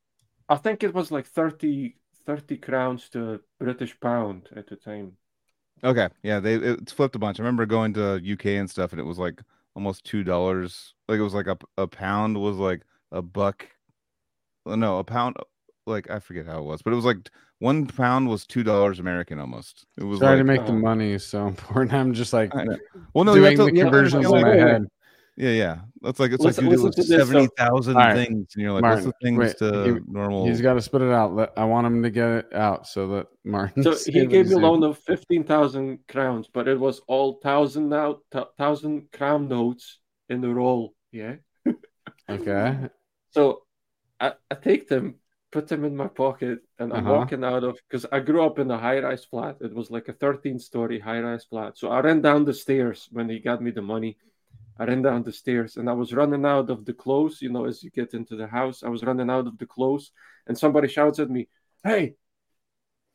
[0.47, 1.95] I think it was like 30,
[2.25, 5.17] 30 crowns to British pound at the time.
[5.83, 7.39] Okay, yeah, they it's flipped a bunch.
[7.39, 9.41] I remember going to UK and stuff, and it was like
[9.75, 10.93] almost two dollars.
[11.07, 12.81] Like it was like a a pound was like
[13.11, 13.67] a buck.
[14.65, 15.37] uh, No, a pound.
[15.85, 18.99] Like I forget how it was, but it was like one pound was two dollars
[18.99, 19.85] American almost.
[19.97, 21.93] It was trying like, to make the uh, money so important.
[21.93, 22.53] I'm just like
[23.13, 24.87] well, no, you have doing to, the you have to conversions in my like, head.
[25.39, 25.77] Yeah, yeah.
[26.01, 28.47] That's like it's Listen- like you do listen was so- seventy thousand All right, things,
[28.55, 30.47] and you're like, Martin, what's the things wait, to he- normal?
[30.47, 31.51] He's got to spit it out.
[31.55, 33.83] I want him to get it out so that Martin.
[33.83, 37.89] So he gave me a loan of fifteen thousand crowns, but it was all thousand
[37.89, 38.17] now
[38.57, 39.99] thousand crown notes
[40.29, 40.93] in the roll.
[41.11, 41.35] Yeah.
[42.29, 42.77] Okay.
[43.31, 43.61] So
[44.19, 45.15] I, I take them,
[45.51, 47.15] put them in my pocket, and I'm Uh-huh.
[47.19, 49.57] walking out of because I grew up in a high rise flat.
[49.61, 51.77] It was like a 13 story high rise flat.
[51.77, 54.17] So I ran down the stairs when he got me the money.
[54.79, 57.41] I ran down the stairs and I was running out of the clothes.
[57.41, 60.11] You know, as you get into the house, I was running out of the clothes,
[60.47, 61.47] and somebody shouts at me,
[61.83, 62.15] Hey,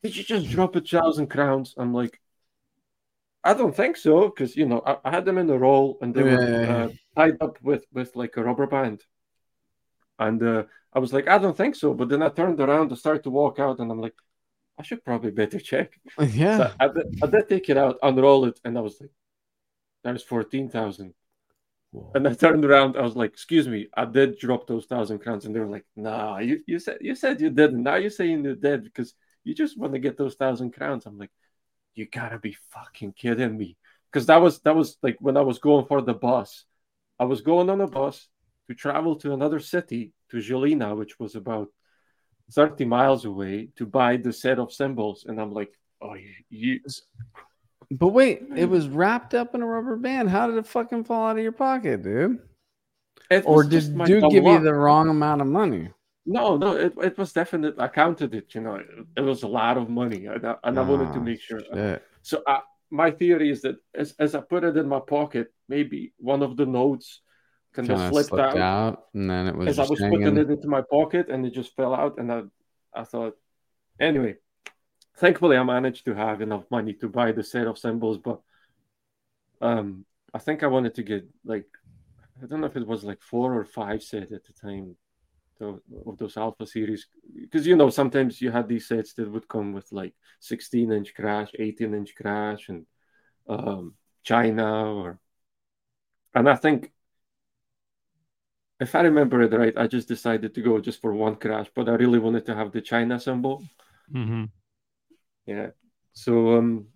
[0.03, 1.75] did you just drop a thousand crowns?
[1.77, 2.19] I'm like,
[3.43, 6.13] I don't think so, because you know I, I had them in a roll and
[6.13, 9.03] they were uh, tied up with with like a rubber band,
[10.19, 10.63] and uh,
[10.93, 11.93] I was like, I don't think so.
[11.93, 14.15] But then I turned around to start to walk out, and I'm like,
[14.79, 15.93] I should probably better check.
[16.19, 16.57] Yeah.
[16.57, 19.11] So I, did, I did take it out, unroll it, and I was like,
[20.03, 21.13] there's fourteen thousand.
[22.15, 25.45] And I turned around, I was like, excuse me, I did drop those thousand crowns,
[25.45, 27.83] and they were like, nah, you, you said you said you didn't.
[27.83, 29.13] Now you're saying you did because
[29.43, 31.05] you just want to get those thousand crowns.
[31.05, 31.31] I'm like,
[31.93, 33.77] you gotta be fucking kidding me.
[34.11, 36.65] Because that was that was like when I was going for the bus.
[37.19, 38.27] I was going on a bus
[38.67, 41.69] to travel to another city, to Žilina, which was about
[42.51, 45.25] 30 miles away, to buy the set of cymbals.
[45.27, 46.79] And I'm like, oh, you, you
[47.99, 50.29] But wait, it was wrapped up in a rubber band.
[50.29, 52.39] How did it fucking fall out of your pocket, dude?
[53.45, 55.89] Or did dude give you the wrong amount of money?
[56.25, 57.75] No, no, it, it was definite.
[57.77, 58.87] I counted it, you know, it,
[59.17, 61.59] it was a lot of money, and I, and I wanted to Ah, make sure.
[61.59, 62.03] Shit.
[62.21, 66.13] So I, my theory is that as, as I put it in my pocket, maybe
[66.17, 67.21] one of the notes
[67.73, 70.19] kind of slipped out, out, and then it was as I was hanging.
[70.21, 72.17] putting it into my pocket, and it just fell out.
[72.17, 72.43] And I,
[72.93, 73.33] I thought,
[73.99, 74.35] anyway,
[75.15, 78.41] thankfully I managed to have enough money to buy the set of cymbals, but
[79.61, 81.67] um, I think I wanted to get like,
[82.41, 84.95] I don't know if it was like four or five set at the time
[85.61, 87.07] of those alpha series
[87.39, 91.13] because you know sometimes you had these sets that would come with like 16 inch
[91.13, 92.85] crash 18 inch crash and
[93.47, 95.19] um china or
[96.33, 96.91] and i think
[98.79, 101.87] if i remember it right i just decided to go just for one crash but
[101.87, 103.63] i really wanted to have the china cymbal
[105.45, 105.67] yeah.
[106.13, 106.87] So um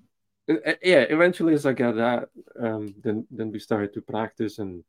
[0.48, 2.30] yeah eventually as i got that
[2.60, 4.84] um then then we started to practice and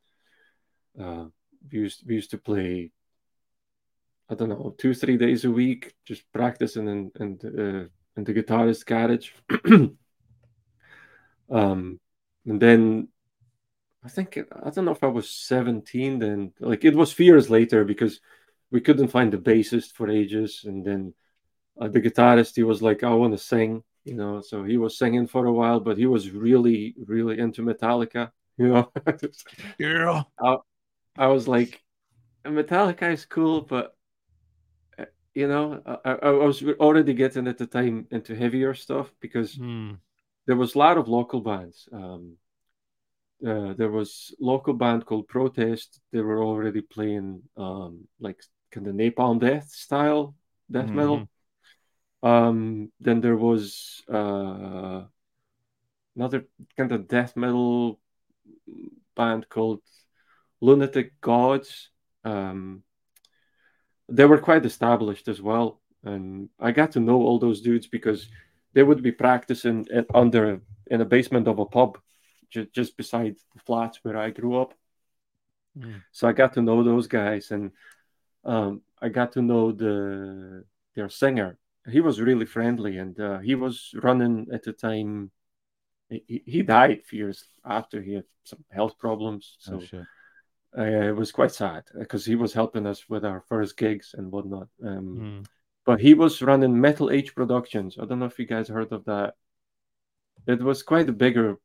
[0.99, 1.25] uh
[1.71, 2.91] we used we used to play
[4.29, 8.33] i don't know two three days a week just practicing in in, uh, in the
[8.33, 9.31] guitarist garage
[11.51, 11.99] um
[12.45, 13.09] and then
[14.05, 17.83] i think i don't know if i was 17 then like it was years later
[17.83, 18.21] because
[18.71, 21.13] we couldn't find the bassist for ages and then
[21.79, 24.97] uh, the guitarist he was like i want to sing you know so he was
[24.97, 28.91] singing for a while but he was really really into metallica you know
[29.77, 30.23] Yeah.
[30.39, 30.57] i
[31.17, 31.81] I, was like
[32.45, 33.95] metallica is cool but
[34.97, 39.59] uh, you know I, I was already getting at the time into heavier stuff because
[39.59, 39.99] Mm.
[40.47, 41.89] there was a lot of local bands.
[41.93, 42.37] Um,
[43.45, 46.01] uh, there was local band called Protest.
[46.11, 48.41] They were already playing um, like
[48.71, 50.35] kind of Napalm Death style
[50.71, 50.93] death Mhm.
[50.93, 51.27] metal.
[52.21, 55.03] Um, then there was uh,
[56.15, 57.99] another kind of death metal
[59.15, 59.81] band called
[60.61, 61.89] Lunatic Gods.
[62.23, 62.83] Um,
[64.09, 68.27] they were quite established as well, and I got to know all those dudes because
[68.73, 71.99] they would be practicing in, under in a basement of a pub,
[72.49, 74.73] just, just beside the flats where I grew up.
[75.77, 76.01] Mm.
[76.11, 77.71] So I got to know those guys, and
[78.43, 80.65] um, I got to know the
[80.95, 81.57] their singer.
[81.89, 85.31] He was really friendly, and uh, he was running at the time.
[86.09, 89.57] He, he died years after he had some health problems.
[89.59, 90.05] So Oh,
[90.77, 94.31] uh, it was quite sad because he was helping us with our first gigs and
[94.31, 94.69] whatnot.
[94.83, 95.45] Um, Mm.
[95.85, 97.97] but he was running Metal Age Productions.
[97.97, 99.35] I don't know if you guys heard of that.
[100.47, 101.57] It was quite a bigger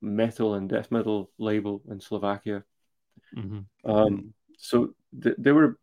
[0.00, 2.64] metal and death metal label in Slovakia.
[3.34, 3.66] Mhm.
[3.84, 5.78] Um, so th- they were.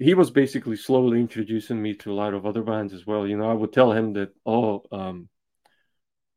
[0.00, 3.26] He was basically slowly introducing me to a lot of other bands as well.
[3.26, 5.28] You know, I would tell him that, oh, um,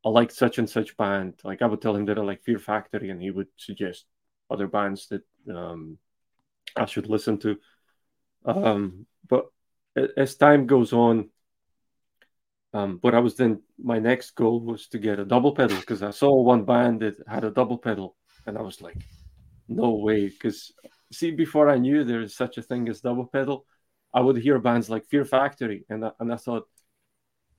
[0.04, 1.40] I like such and such band.
[1.42, 4.04] Like I would tell him that I like Fear Factory, and he would suggest
[4.50, 5.22] other bands that
[5.52, 5.96] um,
[6.76, 7.56] I should listen to.
[8.44, 9.46] Um, but
[10.14, 11.30] as time goes on,
[12.74, 16.02] um, what I was then my next goal was to get a double pedal because
[16.02, 18.14] I saw one band that had a double pedal,
[18.46, 18.98] and I was like,
[19.68, 20.28] no way.
[20.28, 20.72] Because
[21.14, 23.66] see, before I knew there is such a thing as double pedal,
[24.12, 26.68] I would hear bands like Fear Factory, and I, and I thought,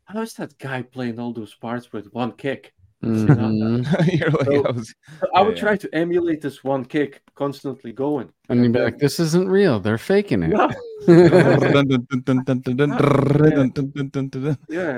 [0.05, 2.73] how is that guy playing all those parts with one kick?
[3.03, 3.83] Mhm.
[4.19, 5.63] You're like, So- I was, So I would yeah.
[5.63, 8.29] try to emulate this one kick constantly going.
[8.49, 9.79] And you'd be like, this isn't real.
[9.79, 10.53] They're faking it.
[11.07, 11.85] Yeah,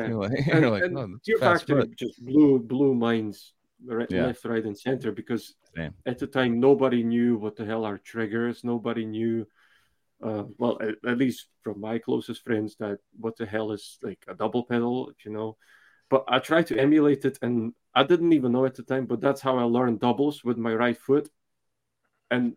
[0.07, 3.53] You're like, you're like, oh, that's Fear Factory just blew blew minds
[3.85, 4.27] right, Yeah.
[4.27, 5.55] left, right, and center because
[6.05, 8.63] At the time nobody knew what the hell are triggers.
[8.63, 9.47] Nobody knew,
[10.23, 14.23] uh, well, at, at least from my closest friends, that what the hell is like
[14.27, 15.57] a double pedal, you know.
[16.09, 19.05] But I tried to emulate it, and I didn't even know at the time.
[19.05, 21.29] But that's how I learned doubles with my right foot,
[22.31, 22.55] and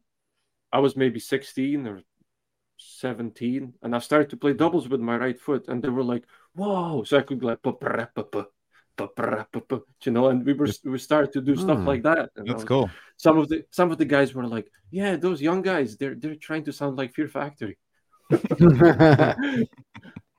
[0.73, 2.03] I was maybe sixteen or
[2.83, 6.25] 17 and I started to play doubles with my right foot and they were like
[6.55, 7.61] whoa so I could like
[10.07, 11.87] You know and we were we started to do stuff Hmm.
[11.93, 12.91] like that and I That's cool.
[13.17, 16.35] some of the some of the guys were like yeah those young guys they're they're
[16.49, 17.77] trying to sound like Fear Factory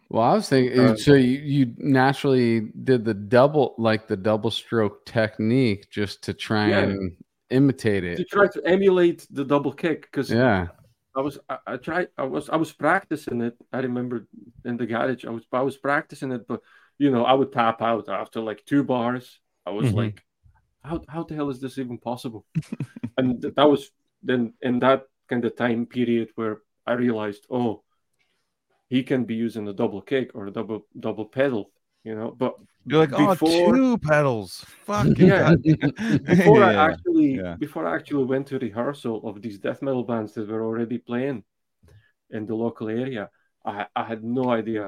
[0.09, 4.51] well, I was thinking, Uh, so you, you naturally did the double, like the double
[4.51, 6.79] stroke technique, just to try Yeah.
[6.83, 7.11] and
[7.49, 8.15] imitate it.
[8.17, 10.67] to try to emulate the double kick because Yeah.
[11.15, 13.55] I was I, I tried I was I was practicing it.
[13.73, 14.27] I remember
[14.63, 16.61] in the garage I was I was practicing it, but
[17.03, 19.25] you know I would tap out after like two bars.
[19.69, 19.95] I was Mhm.
[20.01, 20.17] like,
[20.89, 22.41] how how the hell is this even possible?
[23.17, 23.81] and th- that was
[24.29, 24.99] then in that
[25.29, 26.55] kind of time period where
[26.91, 27.71] I realized, oh,
[28.93, 31.63] he can be using a double kick or a double double pedal,
[32.07, 32.29] you know.
[32.43, 32.53] But
[32.85, 34.51] You're like, oh, Before- two pedals.
[34.87, 35.53] fuck Yeah.
[36.33, 37.55] Before Yeah, I actually yeah.
[37.65, 41.39] before I actually went to rehearsal of these death metal bands that were already playing
[42.35, 43.23] in the local area,
[43.71, 44.83] I, I had no idea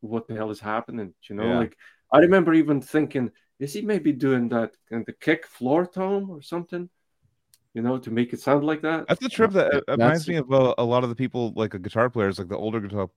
[0.00, 1.14] what the hell is happening.
[1.28, 1.58] You know, Yeah.
[1.58, 1.76] like
[2.12, 6.42] I remember even thinking, is he maybe doing that kind of kick floor tone or
[6.42, 6.88] something?
[7.74, 9.06] You know, to make it sound like that.
[9.08, 11.70] That's the trip that uh, reminds me of uh, a lot of the people like
[11.72, 13.08] the guitar players, like the older guitar,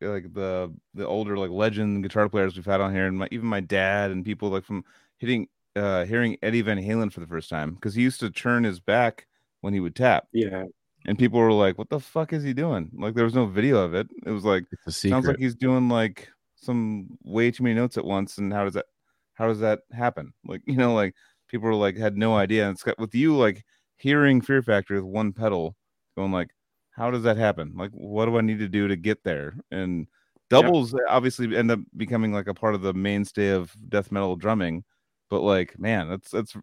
[0.00, 3.46] like the the older like legend guitar players we've had on here, and my, even
[3.46, 4.84] my dad and people like from
[5.18, 8.64] hitting, uh, hearing Eddie Van Halen for the first time because he used to turn
[8.64, 9.26] his back
[9.60, 10.64] when he would tap, Yeah,
[11.08, 13.78] and people were like, "What the fuck is he doing?" Like there was no video
[13.78, 14.08] of it.
[14.26, 14.64] It was like
[15.10, 18.74] sounds like he's doing like some way too many notes at once, and how does
[18.74, 18.84] that
[19.32, 20.34] how does that happen?
[20.44, 21.14] Like you know, like
[21.48, 22.66] people were like had no idea.
[22.66, 23.64] And it's got with you like
[23.96, 25.76] hearing Fear Factory with one pedal,
[26.14, 26.50] going like,
[26.90, 27.72] how does that happen?
[27.74, 29.56] Like, what do I need to do to get there?
[29.70, 30.06] And
[30.50, 34.36] doubles eh, obviously end up becoming like a part of the mainstay of death metal
[34.36, 34.84] drumming,
[35.30, 36.54] but like, man, that's that's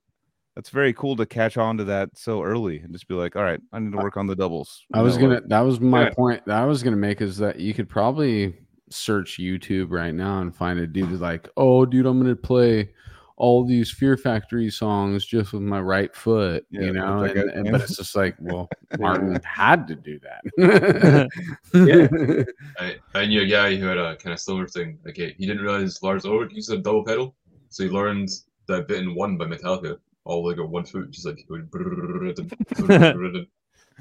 [0.55, 3.43] that's very cool to catch on to that so early and just be like, all
[3.43, 4.85] right, I need to work on the doubles.
[4.93, 5.35] I was gonna.
[5.35, 6.13] like- That was my Yeah.
[6.13, 6.45] point.
[6.45, 8.55] That I was gonna make is that you could probably
[8.89, 12.91] search YouTube right now and find a dude who's like, "Oh, dude, I'm gonna play
[13.37, 17.19] all these Fear Factory songs just with my right foot," Yeah, you know.
[17.19, 18.69] like And, that, and- but it's just like, well,
[18.99, 21.29] Martin had to do that.
[22.79, 24.99] I, I knew a guy who had a kind of similar thing.
[25.05, 27.35] Like he he didn't realize Lars Ulrich used a double pedal,
[27.69, 28.29] so he learned
[28.67, 31.69] that bit in one by Metallica, all like on one foot, just like going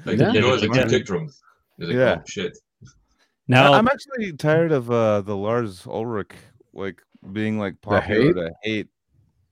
[0.05, 0.31] like Yeah.
[0.33, 0.87] you know, it's like Yeah.
[0.87, 1.41] kick drums.
[1.77, 2.17] It's like, Yeah.
[2.19, 2.57] oh shit.
[3.47, 6.31] Now, I- I'm actually tired of uh the Lars Ulrich
[6.73, 8.33] like being like The popular hate?
[8.35, 8.87] to hate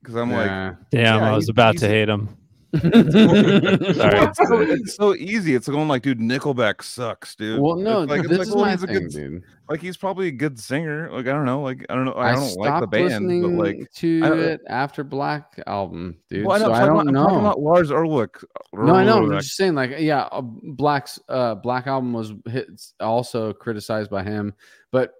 [0.01, 0.49] because I'm like
[0.91, 2.29] damn, yeah, I was he's- about to hate him.
[2.73, 4.19] Well, Sorry.
[4.19, 5.53] it's, so, it's so easy.
[5.53, 7.61] It's going like, dude, Nickelback sucks, dude.
[7.61, 9.43] well, no, It's like, it's this like, is well, my he's thing, good, dude.
[9.69, 11.09] like he's probably a good singer.
[11.11, 13.05] Like I don't know, like I don't know, I, I, don't stopped like the band,
[13.27, 16.45] listening but like, to I it after Black album, dude.
[16.45, 17.49] well, I know, so I'm I talking don't about, I'm talking know.
[17.49, 18.31] about Lars Ulrich.
[18.73, 19.23] No, I know.
[19.23, 22.67] I'm just saying, like, yeah, uh, Black's uh, Black album was hit,
[22.99, 24.53] also criticized by him,
[24.91, 25.13] but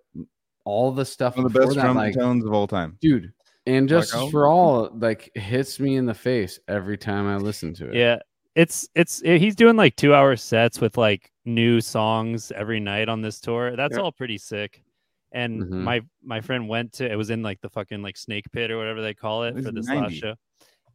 [0.66, 2.98] all the stuff one of the best that, drum like, tones of all time.
[3.02, 3.32] dude,
[3.66, 4.32] and Black just album?
[4.32, 7.96] for all, like, hits me in the face every time I listen to it.
[7.96, 8.20] Yeah,
[8.56, 13.22] it's it's he's doing like two hour sets with like new songs every night on
[13.22, 13.76] this tour.
[13.76, 14.04] That's Yeah.
[14.04, 14.84] all pretty sick.
[15.32, 15.70] And Mhm.
[15.84, 18.78] my my friend went to it was in like the fucking like snake pit or
[18.78, 20.02] whatever they call it He's for this 90.
[20.04, 20.36] last show.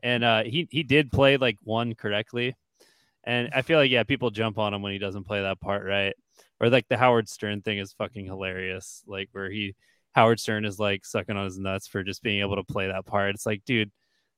[0.05, 2.55] And uh he he did play like one correctly.
[3.25, 5.85] And I feel like yeah, people jump on him when he doesn't play that part
[5.85, 6.15] right.
[6.61, 9.03] Or like the Howard Stern thing is fucking hilarious.
[9.09, 9.75] Like where he
[10.13, 13.07] Howard Stern is like sucking on his nuts for just being able to play that
[13.07, 13.35] part.
[13.35, 13.91] It's like, dude,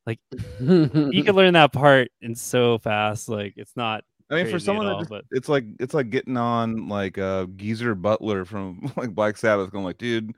[0.07, 0.19] like
[0.61, 3.29] you can learn that part in so fast.
[3.29, 5.95] Like it's not I mean, for someone at that all, just, but- it's like it's
[5.95, 10.35] like getting on like uh Geezer Butler from like Black Sabbath, going like, dude,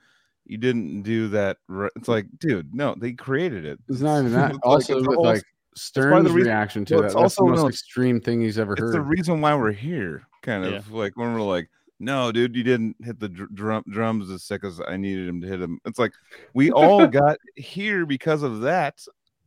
[0.47, 1.59] you didn't do that.
[1.69, 1.91] Right.
[1.97, 3.79] It's like, dude, no, they created it.
[3.89, 4.51] It's not even that.
[4.51, 5.45] It's like- Also, it's with all- like part
[5.75, 8.59] Stern's the reason- reaction to well, that, it's that's the most no, extreme thing he's
[8.59, 8.93] ever it's heard.
[8.95, 10.23] the reason why we're here.
[10.43, 10.97] Kind of Yeah.
[10.97, 11.69] like when we're like,
[12.03, 15.41] no, dude, you didn't hit the dr- drum drums as sick as I needed him
[15.41, 15.79] to hit him.
[15.87, 16.13] It's like
[16.53, 19.01] we all got here because of that.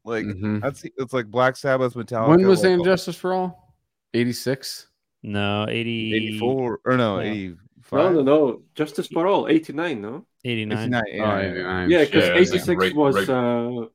[0.04, 0.62] Like Mhm.
[0.62, 2.30] that's it's like Black Sabbath, Metallica.
[2.30, 3.74] when was like, "And Justice for All"?
[4.14, 4.88] Eighty six.
[5.24, 7.32] No, 80, 84 or no, Yeah.
[7.32, 7.92] 85.
[7.92, 8.62] No, no, no.
[8.76, 10.28] Justice for all, 89, no?
[10.44, 10.78] 89.
[10.94, 11.50] 89, Oh, yeah, yeah.
[11.50, 11.90] 89.
[11.90, 13.88] Yeah, because Yeah, it's like 86 right- was right- uh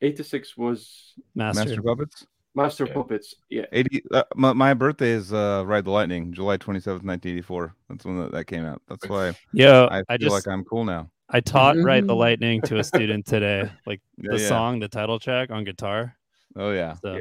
[0.00, 1.64] 86 was Master.
[1.64, 2.26] Master Puppets.
[2.56, 2.94] Master Yeah.
[2.94, 3.34] Puppets.
[3.50, 3.66] Yeah.
[3.70, 8.18] 80 uh, my, my birthday is uh ride the lightning july 27th 1984 that's when
[8.18, 11.10] that, that came out that's why Yeah, i I, feel just like i'm cool now
[11.28, 12.18] I taught Ride the Mhm.
[12.18, 13.68] Lightning to a student today.
[13.84, 14.48] Like Yeah, the yeah.
[14.48, 16.14] song, the title track on guitar.
[16.54, 17.18] oh yeah So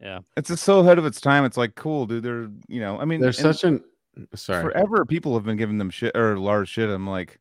[0.00, 0.20] Yeah.
[0.36, 3.04] it's just so ahead of its time it's like cool dude they're you know i
[3.04, 3.84] mean There's and such an
[4.34, 4.62] sorry.
[4.62, 7.38] forever people have been giving them shit or large shit i'm like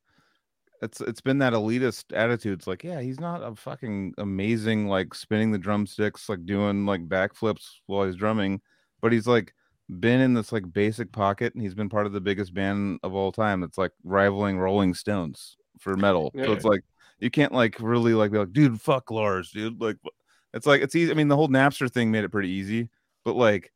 [0.81, 5.13] it's it's been that elitist attitude it's like yeah he's not a fucking amazing like
[5.13, 8.61] spinning the drumsticks like doing like backflips while he's drumming
[9.01, 9.53] but he's like
[9.99, 13.13] been in this like basic pocket and he's been part of the biggest band of
[13.15, 16.51] all time it's like rivaling rolling stones for metal so Yeah.
[16.51, 16.81] it's like
[17.19, 19.97] you can't like really like be like dude fuck lars dude like
[20.53, 22.89] it's like it's easy i mean the whole napster thing made it pretty easy
[23.25, 23.71] but like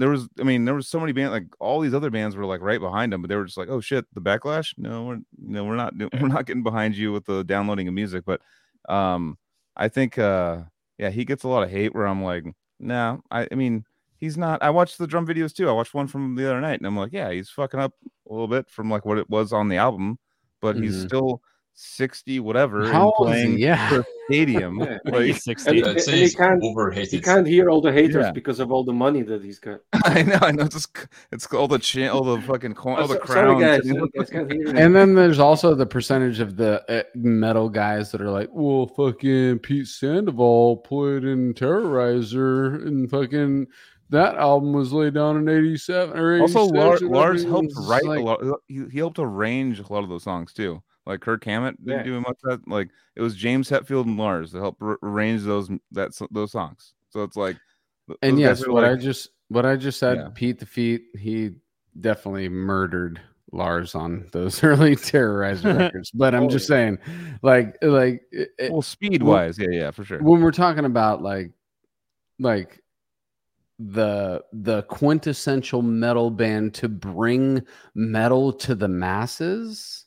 [0.00, 2.44] there was i mean there was so many bands like all these other bands were
[2.46, 5.18] like right behind them but they were just like oh shit the backlash no we're
[5.38, 8.40] no we're not we're not getting behind you with the downloading of music but
[8.88, 9.36] um
[9.76, 10.58] i think uh
[10.98, 12.44] yeah he gets a lot of hate where i'm like
[12.78, 13.84] nah i, I mean
[14.16, 16.78] he's not i watched the drum videos too i watched one from the other night
[16.80, 17.92] and i'm like yeah he's fucking up
[18.28, 20.18] a little bit from like what it was on the album
[20.60, 21.06] but he's Mhm.
[21.06, 21.42] still
[21.74, 23.58] 60 whatever and How playing?
[23.58, 24.02] Yeah.
[24.30, 24.98] For stadium Yeah.
[25.04, 25.78] Like he's 60.
[25.78, 27.12] And- and say he can't- overhated.
[27.12, 28.32] You can't hear all the haters Yeah.
[28.32, 29.80] because of all the money that he's got.
[30.04, 30.64] I know, I know.
[30.64, 30.96] It's just,
[31.32, 33.60] it's all the chan, all the fucking coin, all Oh, the so- crowns.
[33.62, 33.86] sorry, guys.
[33.88, 34.80] and- guys can't hear me.
[34.80, 38.86] And then there's also the percentage of the uh, metal guys that are like, well,
[38.88, 43.66] fucking Pete Sandoval played in Terrorizer, and fucking
[44.10, 46.56] that album was laid down in '87 or 86.
[46.56, 48.40] also, Lars, Lars helped write like- a lot.
[48.66, 50.82] He, he helped arrange a lot of those songs too.
[51.10, 52.04] Like Kirk Hammett didn't Yeah.
[52.04, 52.66] do much that.
[52.68, 56.94] Like it was James Hetfield and Lars that helped ar- arrange those that those songs.
[57.10, 57.56] So it's like,
[58.22, 60.28] And those yes, are what I just what I just said, Yeah.
[60.34, 61.50] Pete the Feet, he
[62.00, 66.12] definitely murdered Lars on those early Terrorizer records.
[66.12, 66.74] But I'm Oh, just yeah.
[66.76, 66.98] saying,
[67.42, 70.22] like, like it- it- well, speed wise, yeah, yeah, for sure.
[70.22, 71.50] when we're talking about like
[72.38, 72.80] like
[73.80, 77.62] the the quintessential metal band to bring
[77.94, 80.04] metal to the masses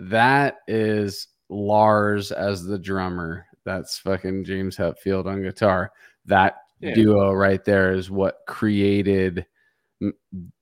[0.00, 5.92] that is Lars as the drummer that's fucking James Hetfield on guitar
[6.26, 6.94] that Yeah.
[6.94, 9.46] duo right there is what created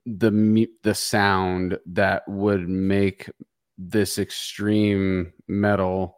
[0.06, 3.30] the the sound that would make
[3.76, 6.16] this extreme metal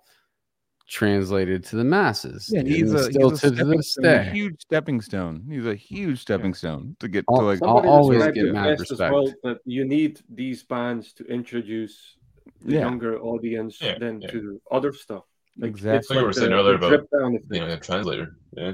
[0.89, 2.49] translated to the masses.
[2.53, 4.31] Yeah, he's a, still he's a to this stone, a day.
[4.33, 5.45] huge stepping stone.
[5.49, 7.63] He's a huge stepping stone to get I'll- to like.
[7.63, 9.13] I'll always get it mad best as respect.
[9.13, 12.17] well that you need these bands to introduce
[12.65, 12.81] the Yeah.
[12.81, 14.31] younger audience Yeah, than yeah.
[14.31, 15.25] to other stuff.
[15.59, 15.99] Like, Exactly.
[15.99, 17.53] It's Like you were saying earlier about, drip down effect.
[17.55, 18.37] you know, a translator.
[18.53, 18.73] Yeah.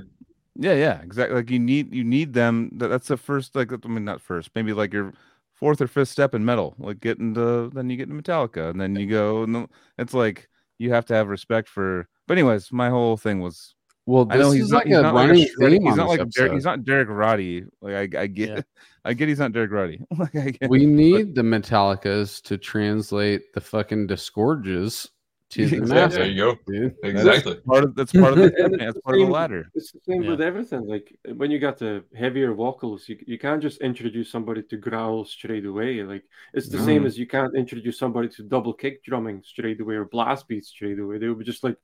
[0.59, 1.37] Yeah, yeah, exactly.
[1.37, 2.71] Like you need you need them.
[2.79, 3.55] That, that's the first.
[3.55, 4.51] Like I mean, not first.
[4.55, 5.13] Maybe like your
[5.55, 6.75] fourth or fifth step in metal.
[6.79, 9.43] Like getting to then you get into Metallica, and then you go.
[9.43, 10.49] And then it's like
[10.79, 12.09] you have to have respect for.
[12.27, 13.75] But anyways, my whole thing was.
[14.07, 14.79] Well, I this know he's is not.
[14.79, 17.09] like he's a not running like a shreddy- He's not like Derek, he's not Derek
[17.11, 17.65] Roddy.
[17.81, 18.49] Like I, I get.
[18.49, 18.61] Yeah.
[19.05, 20.01] I get he's not Derek Roddy.
[20.19, 20.71] like I get.
[20.71, 25.11] We need the Metallicas to translate the fucking disgorges
[25.51, 25.95] to the Exactly.
[25.95, 26.57] masses, There you go.
[26.67, 26.95] dude.
[27.05, 27.55] Exactly.
[27.67, 29.71] part of that's part of the that's the part of the ladder.
[29.75, 30.31] It's the same Yeah.
[30.31, 30.87] with everything.
[30.87, 35.25] Like when you got the heavier vocals, you, you can't just introduce somebody to growl
[35.25, 36.03] straight away.
[36.03, 37.07] Like it's the same mm.
[37.07, 40.99] as you can't introduce somebody to double kick drumming straight away or blast beats straight
[40.99, 41.19] away.
[41.19, 41.77] They would be just like,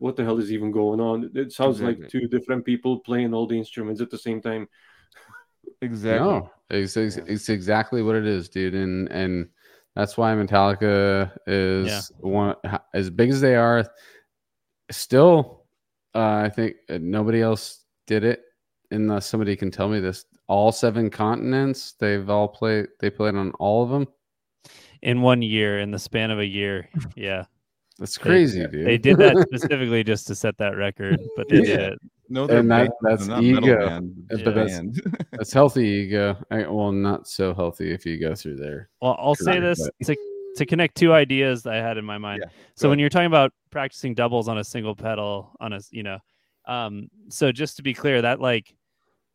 [0.00, 3.46] "What the hell is even going on?" It sounds like two different people playing all
[3.46, 4.68] the instruments at the same time.
[5.82, 6.28] Exactly.
[6.28, 7.24] No, it's, it's, Yeah.
[7.26, 9.48] it's exactly what it is, dude, and and
[9.94, 12.00] that's why Metallica is Yeah.
[12.28, 12.56] one
[12.92, 13.84] as big as they are.
[14.90, 15.64] Still,
[16.14, 18.42] uh, I think uh, nobody else did it
[18.90, 21.92] unless somebody can tell me this, all seven continents.
[21.92, 22.88] They've all played.
[22.98, 24.06] They played on all of them.
[25.02, 26.88] in one year, in the span of a year.
[27.16, 27.44] Yeah,
[28.00, 28.86] That's crazy, dude.
[28.86, 31.86] they did that specifically just to set that record, but they did Yeah.
[31.88, 31.98] it.
[32.30, 33.86] No, And they're that- that's they're not ego.
[33.88, 35.00] band, But they're that's-
[35.32, 36.36] That's healthy ego.
[36.50, 38.88] I, well, not so healthy if you go through there.
[39.02, 40.16] Well, I'll say Correct, this to
[40.56, 42.42] to connect two ideas that I had in my mind.
[42.44, 45.80] Yeah, so go when you're talking about practicing doubles on a single pedal on a,
[45.92, 46.18] you know,
[46.66, 48.74] um, so just to be clear, that like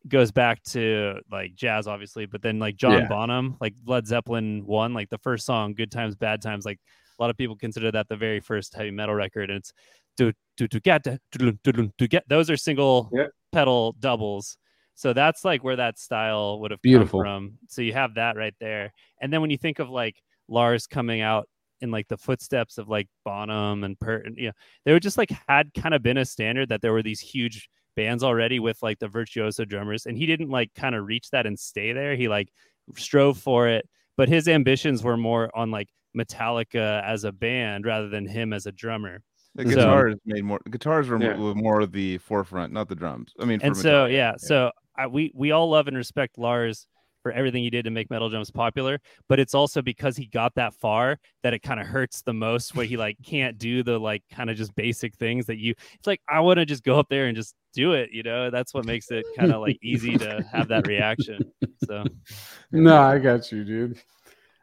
[0.08, 3.08] goes back to like jazz, obviously, but then like John Yeah.
[3.08, 6.80] Bonham, like Led Zeppelin one, like the first song, "Good Times, Bad Times," like
[7.18, 9.72] a lot of people consider that the very first heavy metal record, and it's
[10.16, 13.26] do do to get to to get those are single Yeah.
[13.52, 14.58] pedal doubles.
[14.94, 17.20] So that's like where that style would have Beautiful.
[17.20, 17.58] come from.
[17.68, 18.92] So you have that right there.
[19.20, 20.16] And then when you think of like
[20.48, 21.48] Lars coming out
[21.82, 24.52] in like the footsteps of like Bonham and Per, and, you know,
[24.86, 27.68] they were just like had kind of been a standard that there were these huge
[27.94, 31.46] bands already with like the virtuoso drummers, and he didn't like kind of reach that
[31.46, 32.16] and stay there.
[32.16, 32.48] He like
[32.96, 33.86] strove for it,
[34.16, 38.66] but his ambitions were more on like Metallica as a band rather than him as
[38.66, 39.22] a drummer.
[39.54, 40.60] The So- guitars made more.
[40.70, 41.36] Guitars were Yeah.
[41.36, 43.32] more, more the forefront, not the drums.
[43.40, 46.38] I mean, for and so Metallica, yeah, so I, we we all love and respect
[46.38, 46.86] Lars
[47.22, 50.54] for everything he did to make metal drums popular but it's also because he got
[50.54, 53.98] that far that it kind of hurts the most where he like can't do the
[53.98, 57.00] like kind of just basic things that you it's like i want to just go
[57.00, 59.76] up there and just do it you know that's what makes it kind of like
[59.82, 61.40] easy to have that reaction
[61.84, 62.04] so
[62.70, 63.98] No, I got you, dude.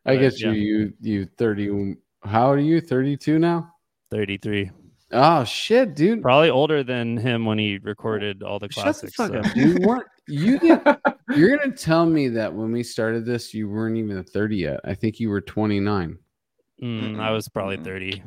[0.06, 0.52] I But, get yeah.
[0.52, 0.62] you.
[0.62, 1.96] You you thirty.
[2.24, 2.82] How old are you?
[2.82, 3.70] Thirty two now.
[4.12, 4.70] 33
[5.12, 6.22] Oh shit, dude.
[6.22, 9.40] probably older than him when he recorded all the Shut the classics fuck so.
[9.40, 9.84] up, dude.
[9.86, 10.60] Weren't you?
[10.60, 11.00] Get,
[11.36, 14.80] you're gonna tell me that when we started this, you weren't even thirty yet.
[14.84, 16.18] I think you were twenty nine.
[16.82, 18.22] Mm, i was probably 30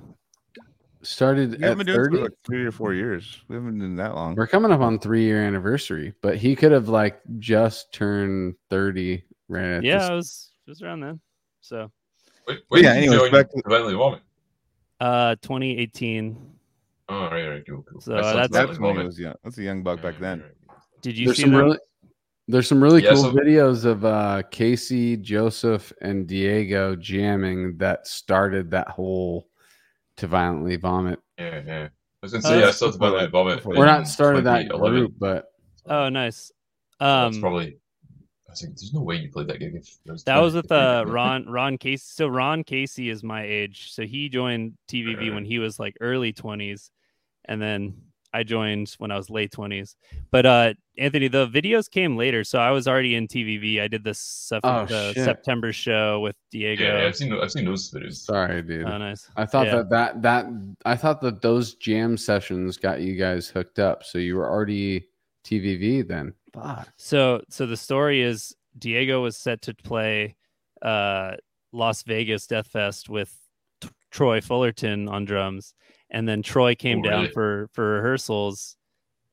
[1.02, 2.16] Started We at been thirty.
[2.18, 3.42] like three or four years.
[3.48, 4.34] We haven't been that long.
[4.34, 9.24] We're coming up on three year anniversary, but he could have like just turned thirty
[9.48, 11.20] right at yeah this- it was just around then
[11.66, 11.90] so
[12.46, 14.22] Wait, wait, yeah, did you back to- Preventally Vomit?
[15.00, 16.52] uh 2018
[17.08, 18.00] Oh, right, right, cool, cool.
[18.00, 19.06] So I that's- That's when he Vomit.
[19.06, 19.34] was young.
[19.44, 20.40] That's a young buck back then.
[20.40, 20.78] right, right.
[21.02, 21.60] did you there's see some them?
[21.64, 21.78] really
[22.48, 28.06] there's some really Yeah, cool so- videos of uh Casey, Joseph, and Diego jamming that
[28.06, 29.48] started that whole
[30.16, 31.18] to violently vomit.
[31.38, 31.82] Yeah, yeah.
[31.84, 31.90] I
[32.22, 33.78] was gonna Oh, say I that's saw before To Violently that- Vomit.
[33.78, 34.98] We're not started that 2011.
[35.00, 35.46] group, but
[35.86, 36.50] oh nice
[37.00, 37.78] That's um probably.
[38.62, 39.74] I like, there's no way you played that gig.
[39.74, 42.04] If was That was with uh, Ron Ron Casey.
[42.06, 43.92] So Ron Casey is my age.
[43.92, 46.90] So he joined TVV when he was like early twenties,
[47.44, 47.94] and then
[48.32, 49.96] I joined when I was late twenties.
[50.30, 53.80] But uh, Anthony, the videos came later, so I was already in TVV.
[53.80, 55.12] I did the, sep- Oh, the.
[55.14, 56.84] September show with Diego.
[56.84, 57.32] Yeah, yeah, I've seen.
[57.32, 58.16] I've seen those videos.
[58.16, 58.86] sorry, dude.
[58.86, 59.28] Oh, nice.
[59.36, 59.76] I thought Yeah.
[59.76, 60.46] that, that that
[60.84, 65.08] I thought that those jam sessions got you guys hooked up, so you were already
[65.44, 66.34] TVV then.
[66.62, 66.88] Fuck.
[66.96, 70.36] So so the story is Diego was set to play
[70.82, 71.36] uh
[71.72, 73.34] Las Vegas Death Fest with
[73.80, 75.74] T- Troy Fullerton on drums
[76.10, 77.32] and then Troy came Oh, down really?
[77.32, 78.76] for for rehearsals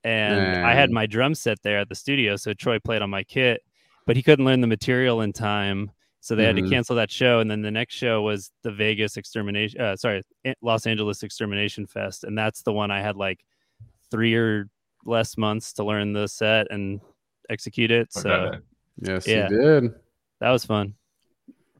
[0.03, 3.23] and I had my drum set there at the studio so Troy played on my
[3.23, 3.61] kit
[4.05, 6.63] but he couldn't learn the material in time so they had Mhm.
[6.63, 10.21] to cancel that show and then the next show was the Vegas extermination uh sorry
[10.61, 13.45] Los Angeles extermination fest and that's the one I had like
[14.11, 14.69] 3 or
[15.05, 17.01] less months to learn the set and
[17.49, 18.57] execute it so Okay.
[19.01, 19.49] Yes, Yeah.
[19.49, 19.95] you did.
[20.39, 20.93] that was fun.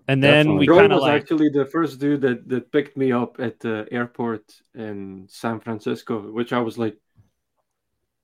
[0.08, 0.68] And then Definitely.
[0.68, 3.88] we kind of like actually the first dude that, that picked me up at the
[3.92, 4.44] airport
[4.76, 6.98] in San Francisco, which I was like,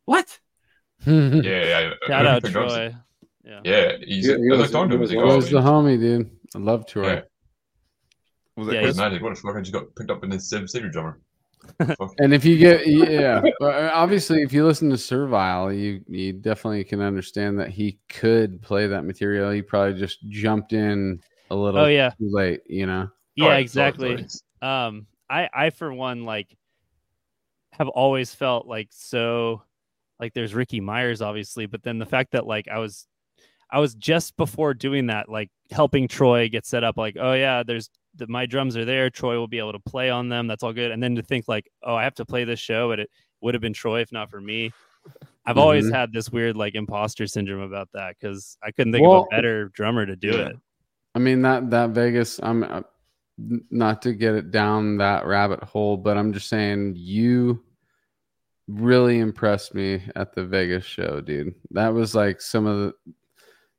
[0.05, 0.39] what?
[1.05, 1.77] Yeah, yeah.
[1.77, 2.95] I- I shout out picked up- Troy.
[3.45, 3.61] Yeah.
[3.63, 4.27] Yeah, he's.
[4.27, 5.01] Yeah, he was was- talking to him.
[5.03, 6.29] he He's was like, oh, Troy's the homie, dude.
[6.55, 7.07] I love Troy.
[7.13, 7.21] Yeah.
[8.57, 8.97] Was that Yeah, Chris Chris?
[8.97, 9.21] Magic.
[9.23, 9.55] What the fuck?
[9.55, 11.19] I just got picked up in the Sim Savior drummer.
[11.97, 12.13] Fuck.
[12.19, 16.83] And if you get yeah, uh, obviously if you listen to Servile, you you definitely
[16.83, 19.51] can understand that he could play that material.
[19.51, 22.09] He probably just jumped in a little Oh yeah.
[22.11, 23.09] too late, you know.
[23.35, 24.27] Yeah, Sorry, sorry, exactly.
[24.61, 24.87] sorry.
[24.87, 26.55] Um I I for one like
[27.73, 29.63] have always felt like so
[30.19, 33.07] like there's Ricky Myers obviously, but then the fact that like I was
[33.71, 37.63] I was just before doing that like helping Troy get set up like oh yeah,
[37.63, 37.89] there's
[38.19, 40.45] the, my drums are there, Troy will be able to play on them.
[40.47, 40.91] That's all good.
[40.91, 43.09] And then to think like, oh, I have to play this show, but it
[43.41, 44.71] would have been Troy if not for me.
[45.45, 45.95] I've always Mhm.
[45.95, 49.35] had this weird like imposter syndrome about that because I couldn't think Well- of a
[49.35, 50.49] better drummer to do Yeah.
[50.49, 50.55] it.
[51.15, 52.39] I mean that that Vegas.
[52.43, 52.81] I'm uh,
[53.71, 57.63] not to get it down that rabbit hole, but I'm just saying you
[58.67, 61.55] really impressed me at the Vegas show, dude.
[61.71, 62.93] That was like some of the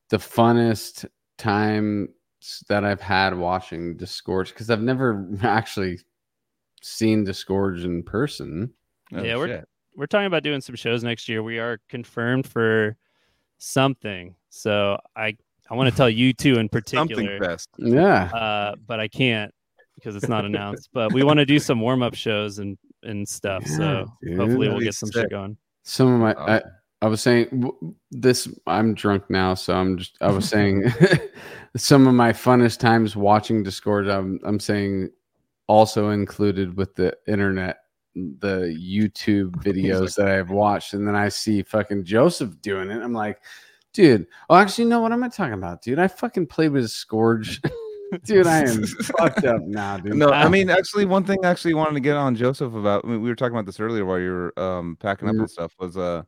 [0.08, 1.06] the funnest
[1.38, 2.08] time
[2.68, 5.98] that I've had watching Disgorge because I've never actually
[6.82, 8.72] seen Disgorge in person.
[9.12, 9.62] Oh, Yeah, we're-
[9.96, 11.42] we're talking about doing some shows next year.
[11.42, 12.96] We are confirmed for
[13.58, 14.34] something.
[14.48, 15.36] So I
[15.70, 17.06] I want to tell you two in particular.
[17.24, 17.68] Something best.
[17.78, 18.24] Yeah.
[18.24, 19.52] uh, but I can't
[19.96, 20.88] because it's not announced.
[20.92, 23.66] but we want to do some warm up shows and and stuff.
[23.66, 24.38] so dude.
[24.38, 25.22] hopefully we'll get some sick.
[25.24, 25.56] shit going.
[25.82, 26.52] Some of my, Oh.
[26.54, 26.62] I,
[27.02, 27.70] I was saying
[28.10, 28.48] this.
[28.66, 30.16] I'm drunk now, so I'm just.
[30.20, 30.84] I was saying
[31.76, 34.08] some of my funnest times watching Disgorge.
[34.08, 34.38] I'm.
[34.44, 35.10] I'm saying
[35.66, 37.78] also included with the internet,
[38.14, 43.00] the YouTube videos that I've watched, and then I see fucking Joseph doing it.
[43.02, 43.38] I'm like,
[43.94, 44.26] dude.
[44.50, 45.98] Oh, actually, you know what I'm not talking about, dude.
[45.98, 47.62] I fucking played with Scourge.
[48.24, 50.16] dude, I am fucked up now, dude.
[50.16, 53.04] No, I mean, actually, one thing I actually wanted to get on Joseph about.
[53.04, 55.40] I mean, we were talking about this earlier while you were um packing up Mhm.
[55.40, 55.72] and stuff.
[55.78, 56.24] Was uh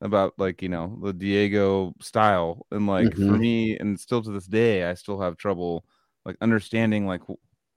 [0.00, 3.38] about like you know the Diego style and like for Mhm.
[3.40, 5.84] me and still to this day I still have trouble
[6.24, 7.22] like understanding like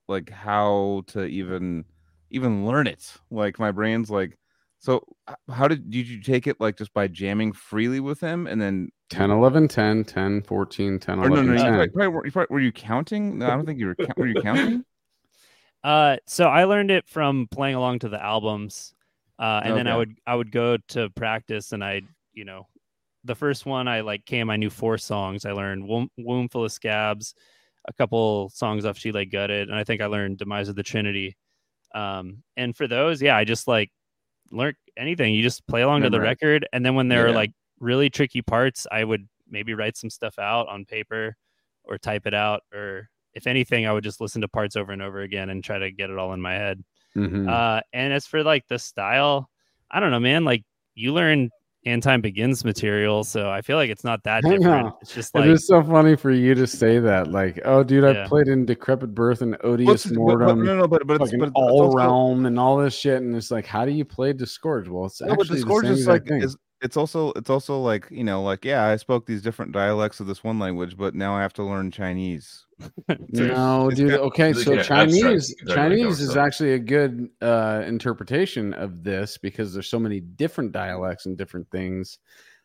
[0.08, 1.86] like how to even
[2.30, 3.14] even learn it.
[3.30, 4.38] Like my brain's like.
[4.84, 5.06] So
[5.48, 8.90] how did did you take it like just by jamming freely with him and then
[9.12, 12.32] 10, 11, 10, 10, 14, 10, or no 11, no you probably, probably, were, you
[12.32, 13.38] probably- were you counting?
[13.38, 13.96] No, I don't think you were.
[14.18, 14.84] Were you counting?
[15.84, 18.94] Uh, so I learned it from playing along to the albums,
[19.42, 22.04] uh, and then I would I would go to practice, and I
[22.34, 22.68] you know,
[23.26, 25.46] the first one I like came, I knew four songs.
[25.46, 27.34] I learned "Womb, Womb Full of Scabs,"
[27.88, 30.84] a couple songs off "She Lay Gutted," and I think I learned "Demise of the
[30.84, 31.36] Trinity."
[31.96, 33.92] Um, and for those, yeah, I just like
[34.52, 35.34] learn anything.
[35.36, 38.42] You just play along to the record, and then when there are like really tricky
[38.44, 41.36] parts, I would maybe write some stuff out on paper
[41.84, 45.02] or type it out, or if anything, I would just listen to parts over and
[45.02, 46.84] over again and try to get it all in my head.
[47.16, 47.50] Mhm.
[47.50, 49.50] Uh, and as for like the style,
[49.90, 50.46] I don't know, man.
[50.46, 50.64] Like
[50.96, 51.50] you learn
[51.84, 54.62] and time begins material, so I feel like it's not that different.
[54.86, 54.98] know.
[55.02, 57.32] It's just it like is so funny for you to say that.
[57.32, 58.28] Like, oh, dude, I Yeah.
[58.28, 61.26] played in Decrepit Birth and Well, Odious it's- but- but- no, no, but but it's,
[61.32, 63.22] fucking but All also- Realm, and all this shit.
[63.22, 64.88] And it's like, how do you play Disgorge?
[64.90, 66.44] Well, it's No, but actually the the scourge same is like thing.
[66.44, 70.20] is it's also it's also like you know like yeah I spoke these different dialects
[70.20, 72.66] of this one language, but now I have to learn Chinese.
[73.30, 74.10] No, it's dude.
[74.12, 76.40] got- Okay, so like an abstract Chinese dialect Chinese is also.
[76.42, 81.70] actually a good uh, interpretation of this because there's so many different dialects and different
[81.72, 82.18] things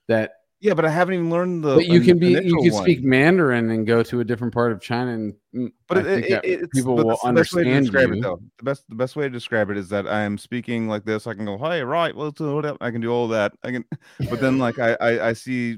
[0.08, 0.32] that.
[0.60, 1.74] Yeah, but I haven't even learned the.
[1.74, 2.82] But you can be you can one.
[2.82, 6.30] speak Mandarin and go to a different part of China, and mm, But it, it,
[6.30, 8.18] that it- it's people will that's the best way to understand you.
[8.18, 8.40] it though.
[8.58, 11.26] The best the best way to describe it is that I am speaking like this.
[11.26, 12.78] I can go, hey, right, well, whatever.
[12.80, 13.52] I can do all that.
[13.64, 13.84] I can,
[14.30, 15.76] but then like I I, I see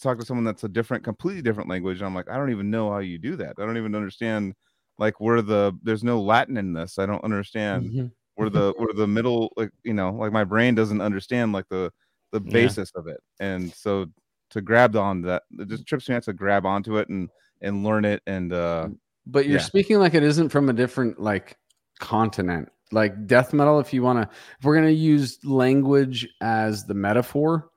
[0.00, 1.98] talk to someone that's a different, completely different language.
[1.98, 3.54] And I'm like, I don't even know how you do that.
[3.58, 4.54] I don't even understand
[4.98, 6.98] like where the there's no Latin in this.
[6.98, 8.12] I don't understand Mhm.
[8.34, 11.90] where the where the middle like you know like my brain doesn't understand like the
[12.32, 12.52] the Yeah.
[12.52, 13.20] basis of it.
[13.40, 14.06] And so
[14.50, 17.28] to grab on that, it just trips me out to grab onto it and
[17.60, 18.88] and learn it and uh
[19.26, 19.64] but you're Yeah.
[19.64, 21.56] speaking like it isn't from a different like
[21.98, 26.84] continent like death metal if you want to if we're going to use language as
[26.86, 27.68] the metaphor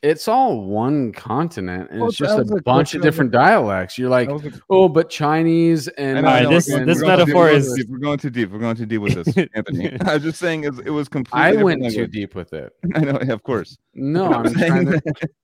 [0.00, 3.30] it's all one continent and Well, it's just a a bunch of of, like- different
[3.32, 7.08] dialects you're like a- oh but chinese I and know, I this- we're this we're
[7.08, 8.50] metaphor deep, is- we're going too deep.
[8.52, 9.96] We're going too deep with this, Anthony.
[10.04, 11.40] I was just saying it, it was completely.
[11.40, 13.76] i different went too deep with it I know, yeah, of course.
[13.94, 15.02] no I'm i'm saying to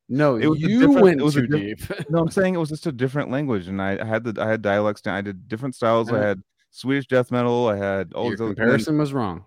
[0.08, 2.68] no it was you went it was too diff- deep No, I'm saying it was
[2.68, 5.04] just a different language, and I, I had the I had dialects.
[5.06, 6.12] I did different styles.
[6.12, 7.66] I had Swedish death metal.
[7.68, 9.44] I had all your these other- and then- comparison was wrong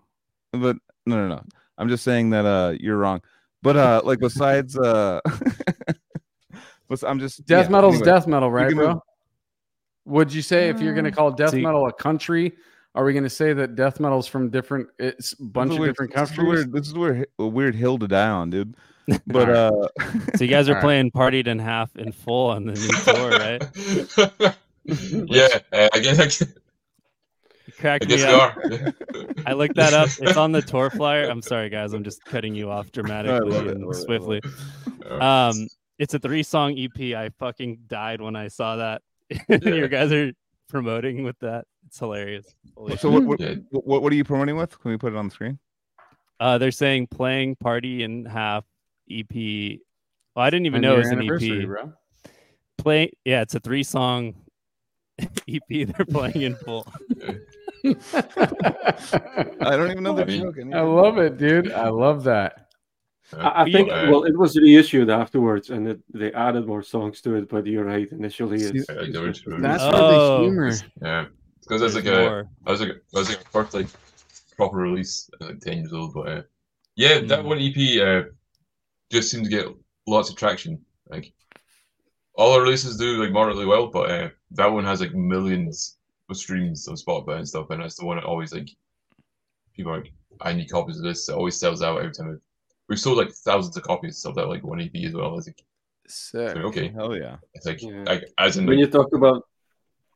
[0.51, 1.41] but no, no, no.
[1.77, 3.21] I'm just saying that uh you're wrong.
[3.63, 5.21] But uh like besides uh,
[7.03, 8.05] I'm just death yeah, metal's anyway.
[8.05, 9.01] death metal right bro move-
[10.05, 12.53] would you say if you're going to call death See- metal a country
[12.95, 15.91] are we going to say that death metal's from different it's a bunch of weird-
[15.93, 18.75] different this is countries weird- This is weird, a weird hill to die on, dude.
[19.27, 19.71] But uh,
[20.35, 20.83] so you guys are Alright.
[20.85, 24.55] playing partied in half in full on the new tour, right?
[25.27, 25.59] yeah,
[25.93, 26.43] I guess I guess,
[27.83, 28.95] You I cracked guess me up.
[29.45, 30.09] I looked that up.
[30.19, 31.29] It's on the tour flyer.
[31.29, 31.93] I'm sorry, guys.
[31.93, 34.41] I'm just cutting you off dramatically it, and love it, I swiftly.
[35.09, 35.67] Uh, Um,
[35.99, 37.15] it's a three song EP.
[37.15, 39.01] I fucking died when I saw that.
[39.49, 40.31] you guys are
[40.69, 41.65] promoting with that.
[41.87, 42.45] It's hilarious.
[42.75, 43.39] Holy so what what,
[43.71, 44.79] what what are you promoting with?
[44.79, 45.59] Can we put it on the screen?
[46.39, 48.65] Uh, they're saying playing Partied in Half
[49.09, 49.27] EP.
[50.35, 51.21] Well, I didn't even And know it was an
[51.61, 51.65] EP.
[51.67, 51.93] bro.
[52.77, 54.33] Play, yeah, it's a three song
[55.19, 55.61] EP.
[55.69, 56.87] They're playing in full.
[57.83, 60.55] I don't even know the joke.
[60.73, 61.71] I, I love it, dude.
[61.71, 62.67] I love that.
[63.37, 67.21] I, I think uh, well, it was reissued afterwards, and it, they added more songs
[67.21, 67.49] to it.
[67.49, 68.11] But you're right.
[68.11, 69.93] Initially, See, it's, I it's know just- what you That's mean.
[69.93, 70.37] where Oh.
[70.37, 70.71] the humor.
[71.01, 71.25] Yeah,
[71.61, 72.49] because that's There's like a more.
[72.67, 73.87] I was like, I was like first like
[74.57, 76.41] proper release at like ten years old, but uh,
[76.95, 77.45] yeah, that Mm.
[77.45, 78.29] one EP uh,
[79.09, 79.65] just seemed to get
[80.07, 80.79] lots of traction.
[81.09, 81.31] Like
[82.35, 85.97] all our releases do like moderately well, but uh, that one has like millions
[86.31, 88.69] of streams on Spotify and stuff, and that's the one that always like
[89.75, 91.29] people are like, I need copies of this.
[91.29, 92.41] It always sells out every time.
[92.87, 95.37] We've sold like thousands of copies of that like one EP as well.
[95.37, 95.57] I think
[96.07, 96.49] Sick.
[96.49, 97.37] So, okay, Hell yeah.
[97.53, 98.03] it's like, Yeah.
[98.05, 99.43] like as in when like, you talk about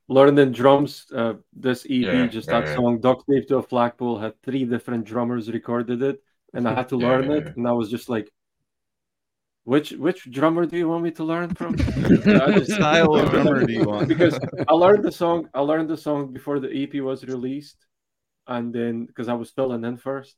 [0.08, 2.76] learning the drums, uh, this EP, Yeah, just yeah, that yeah.
[2.76, 6.22] song, Duct Tape to a Flagpole, had three different drummers recorded it,
[6.54, 7.54] and I had to Yeah, learn yeah, it, yeah.
[7.56, 8.30] and I was just like,
[9.66, 11.76] which which drummer do you want me to learn from?
[11.80, 14.08] I style of drummer do you want?
[14.14, 15.50] because I learned the song.
[15.54, 17.86] I learned the song before the EP was released,
[18.48, 20.36] and then because I was filling in first,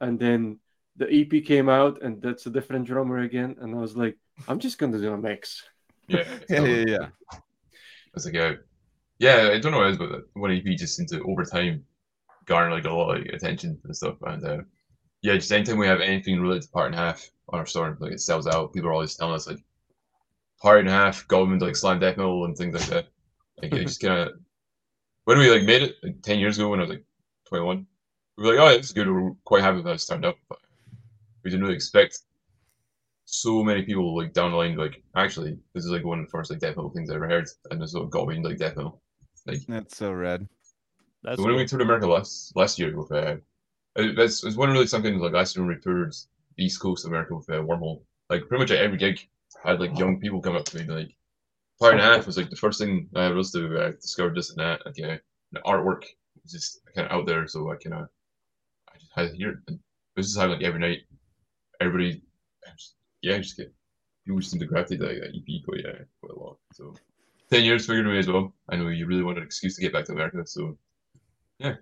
[0.00, 0.60] and then
[0.96, 4.16] the EP came out, and that's a different drummer again, and I was like,
[4.46, 5.64] I'm just gonna do a mix.
[6.06, 7.08] yeah, Yeah, yeah, yeah.
[8.14, 8.54] It's like, uh,
[9.18, 11.84] yeah, I don't know what it is, but one EP just seems to over time
[12.44, 14.16] garner like a lot of like, attention and stuff.
[14.22, 14.58] And uh,
[15.22, 18.12] yeah, just anytime we have anything related to Partied in Half on our store, like
[18.12, 18.72] it sells out.
[18.72, 19.62] People are always telling us like
[20.62, 23.06] Partied in Half, government like slam death metal and things like that.
[23.62, 24.40] Like it just kind of
[25.24, 27.04] when we like made it like ten years ago when I was like
[27.46, 27.86] twenty one,
[28.36, 29.08] we were like, oh, yeah, this is good.
[29.10, 30.58] We're quite happy with how it's turned out, but
[31.44, 32.20] we didn't really expect
[33.26, 36.30] so many people like down the line like actually this is like one of the
[36.30, 38.58] first like death metal things I ever heard and this what got me into like
[38.58, 39.02] death metal.
[39.46, 40.48] Like That's so rad.
[41.22, 41.58] That's so when we cool.
[41.58, 43.36] went to America last last year with uh
[43.96, 46.14] it- that's it's one of really something like I still toured
[46.58, 48.02] East Coast America with uh, Wormhole.
[48.30, 49.20] Like pretty much at every gig
[49.64, 51.14] I had like young people come up to me like
[51.78, 54.50] part and a half was like the first thing I was to uh, discovered this
[54.50, 54.84] and that.
[54.86, 55.18] Like uh,
[55.52, 56.04] the artwork
[56.42, 58.08] was just kind of out there, so I kind of
[58.92, 59.58] I just had to hear it.
[59.68, 59.78] And
[60.16, 61.00] this is how like every night
[61.80, 62.22] everybody
[62.72, 63.72] just, yeah just get
[64.24, 66.58] people just seem to gravitate to like, that EP quite uh, quite a lot.
[66.72, 66.94] So
[67.50, 68.52] ten years figured me as well.
[68.68, 70.76] I know you really wanted an excuse to get back to America, so
[71.58, 71.74] yeah,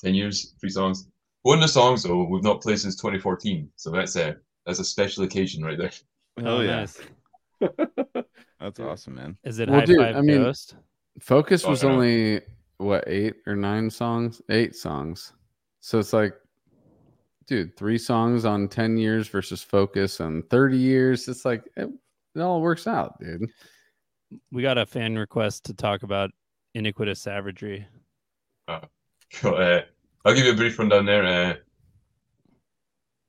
[0.00, 1.08] ten years, three songs.
[1.44, 4.84] One of the songs though we've not played since 2014, so that's a that's a
[4.84, 5.90] special occasion right there.
[6.38, 6.76] Hell Oh, yeah.
[6.80, 7.00] nice.
[8.60, 9.36] That's awesome, man.
[9.44, 10.74] Is it Well, High dude, Five I mean- Ghost?
[11.20, 11.90] Focus Oh, was yeah.
[11.90, 12.40] only
[12.78, 14.40] what eight or nine songs?
[14.48, 15.32] Eight songs.
[15.80, 16.32] So it's like,
[17.46, 21.28] dude, three songs on ten years versus Focus on thirty years.
[21.28, 21.88] It's like it,
[22.34, 23.48] it all works out, dude.
[24.50, 26.30] We got a fan request to talk about
[26.74, 27.86] iniquitous savagery.
[29.34, 29.80] Cool, uh,
[30.24, 31.24] I'll give you a brief rundown there.
[31.24, 31.54] Uh,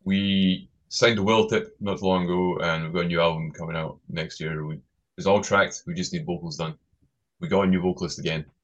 [0.03, 3.99] we signed a Willowtip not long ago, and we've got a new album coming out
[4.09, 4.65] next year.
[4.65, 4.79] We,
[5.17, 5.83] it's all tracked.
[5.87, 6.75] We just need vocals done.
[7.39, 8.45] We got a new vocalist again.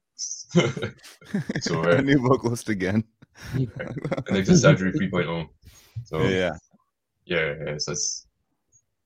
[1.62, 3.04] So, uh, a new vocalist again.
[4.30, 5.48] Nexus Surgery 3.0.
[6.04, 6.52] So yeah.
[7.26, 8.28] yeah, yeah, so that's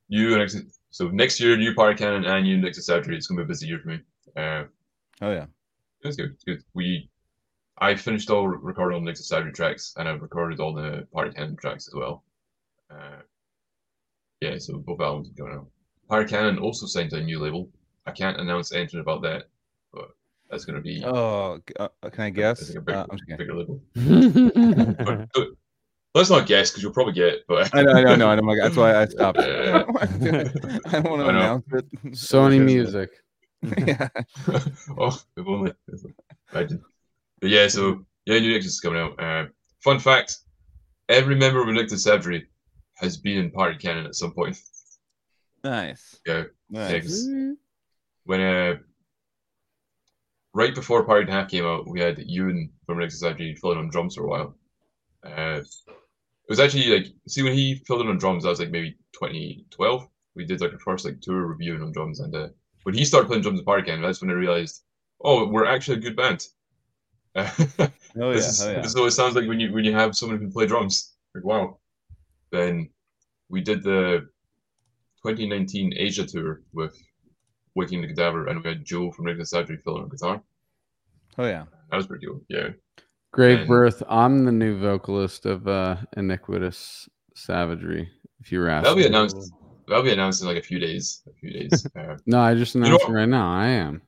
[0.10, 0.72] you and.
[0.90, 3.16] So next year, new Party Cannon and new Nexus Surgery.
[3.16, 4.00] It's gonna be a busy year for me.
[4.36, 4.64] Uh,
[5.22, 5.46] Oh yeah.
[6.02, 6.32] It's good.
[6.34, 6.64] It's good.
[6.74, 7.10] We,
[7.78, 11.32] I finished all recording all the Nexus Surgery tracks, and I've recorded all the Party
[11.32, 12.24] Cannon tracks as well.
[12.90, 13.18] Uh,
[14.42, 15.68] yeah, so both albums are going out.
[16.10, 17.70] Party Cannon also signed to a new label.
[18.06, 19.46] I can't announce anything about that,
[19.94, 20.10] but
[20.50, 22.68] that's going to be Oh, uh, can I I guess?
[22.68, 23.48] think a big, Uh, I'm just kidding.
[23.48, 23.82] bigger label.
[25.06, 27.40] But, but let's not guess because you'll probably get it.
[27.48, 28.42] But I know, I know, I know, I know.
[28.44, 29.40] my- That's why I stopped.
[29.42, 29.84] Yeah.
[30.86, 31.62] I don't want to I know.
[31.64, 31.92] announce it.
[32.14, 33.10] Sony Music.
[33.78, 34.08] yeah.
[34.98, 35.74] oh, if only.
[36.54, 36.82] Imagine.
[37.42, 39.20] But yeah, so yeah, new Nexus is coming out.
[39.22, 39.46] Uh,
[39.84, 40.38] fun fact:
[41.10, 42.48] every member of Nexus Surgery
[42.96, 44.58] has been in Party Cannon at some point.
[45.64, 46.20] Nice.
[46.26, 46.44] Yeah.
[46.70, 46.92] Nice.
[46.92, 47.28] Yeah, 'cause
[48.26, 48.76] when uh,
[50.54, 53.90] right before Partied in Half came out, we had Ewan from Nexus Surgery filling on
[53.90, 54.56] drums for a while.
[55.26, 58.70] Uh, it was actually like see when he filled in on drums, that was like
[58.72, 60.08] maybe 2012.
[60.36, 62.50] We did like our first like tour reviewing on drums, and uh,
[62.84, 64.84] when he started playing drums in Party Cannon, that's when I realized,
[65.24, 66.46] oh, we're actually a good band.
[68.18, 68.36] Oh yeah.
[68.36, 68.82] this, is, Oh yeah.
[68.82, 70.66] this is what it sounds like when you when you have someone who can play
[70.66, 71.16] drums.
[71.34, 71.80] Like wow.
[72.52, 72.90] Then
[73.50, 74.28] we did the
[75.26, 76.96] 2019 Asia tour with
[77.76, 80.42] Waking the Cadaver, and we had Joe from Regular Surgery filling on guitar.
[81.38, 81.66] Oh yeah.
[81.92, 82.42] That was pretty cool.
[82.48, 82.70] Yeah.
[83.32, 84.02] Grave And- Birth.
[84.08, 88.10] I'm the new vocalist of uh, Iniquitous Savagery.
[88.40, 88.84] If you were asking.
[88.84, 89.52] That'll be announced.
[89.90, 91.22] That'll be announced in like a few days.
[91.28, 91.86] A few days.
[91.98, 93.10] uh, No, I just announced what?
[93.10, 93.52] it right now.
[93.52, 94.02] I am.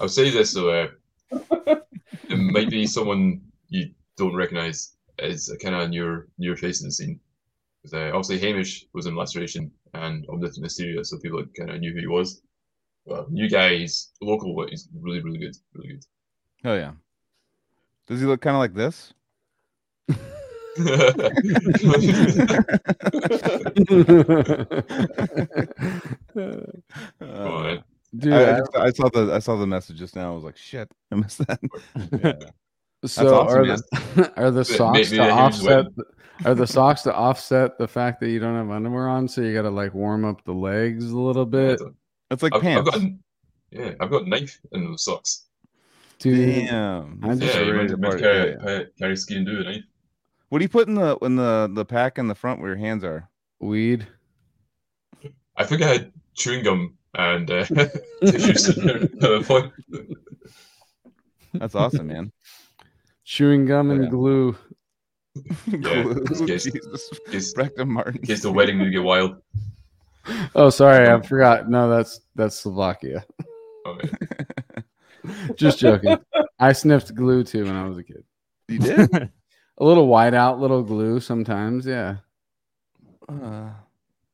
[0.00, 0.88] I'll say this so uh,
[1.32, 6.88] it might be someone you don't recognize as a kind of newer newer face in
[6.88, 7.20] the scene.
[7.82, 11.92] 'Cause, uh, obviously Hamish was in Laceration and Omnipotent Hysteria, so people kind of knew
[11.92, 12.42] who he was.
[13.04, 16.04] Well, new guy, he's local, but he's really, really good, really good.
[16.64, 16.92] Oh yeah.
[18.06, 19.12] Does he look kind of like this?
[26.34, 26.82] good.
[27.20, 27.84] Oh, man.
[28.16, 30.32] Dude, I, I, I- just, I saw the I saw the message just now.
[30.32, 31.58] I was like, shit, I missed that.
[32.22, 32.32] Yeah.
[33.06, 33.78] so awesome, are man.
[34.14, 35.84] the are the socks maybe to offset?
[35.96, 36.04] win.
[36.44, 39.28] Are the socks to offset the fact that you don't have underwear on?
[39.28, 41.80] So you got to like warm up the legs a little bit,
[42.30, 42.90] It's like I've, I've pants.
[42.90, 43.02] got,
[43.70, 45.44] yeah, I've got a knife in those socks.
[46.18, 46.66] dude.
[46.66, 47.20] Damn.
[47.22, 48.56] I This just Yeah, ready to carry, Yeah, yeah.
[48.64, 49.84] carry, carry ski and do a knife.
[50.48, 52.78] What do you put in the in the the pack in the front where your
[52.78, 53.28] hands are?
[53.60, 54.06] Weed.
[55.56, 57.64] I think I had chewing gum and uh,
[58.24, 59.72] tissues at a point.
[61.54, 62.32] That's awesome, man.
[63.24, 64.10] Chewing gum and Yeah.
[64.10, 64.56] glue.
[65.66, 67.08] Yeah, Glue, it's Jesus.
[67.30, 68.16] Case, Rectum Martin.
[68.16, 69.36] in case the wedding did get wild.
[70.54, 71.68] Oh, sorry, I forgot.
[71.70, 73.24] No, that's that's Slovakia.
[73.86, 74.82] Oh, yeah.
[75.56, 76.18] Just joking.
[76.58, 78.24] I sniffed glue too when I was a kid.
[78.68, 79.10] You did?
[79.78, 81.86] A little whiteout, little glue sometimes.
[81.86, 82.16] Yeah,
[83.28, 83.70] Uh,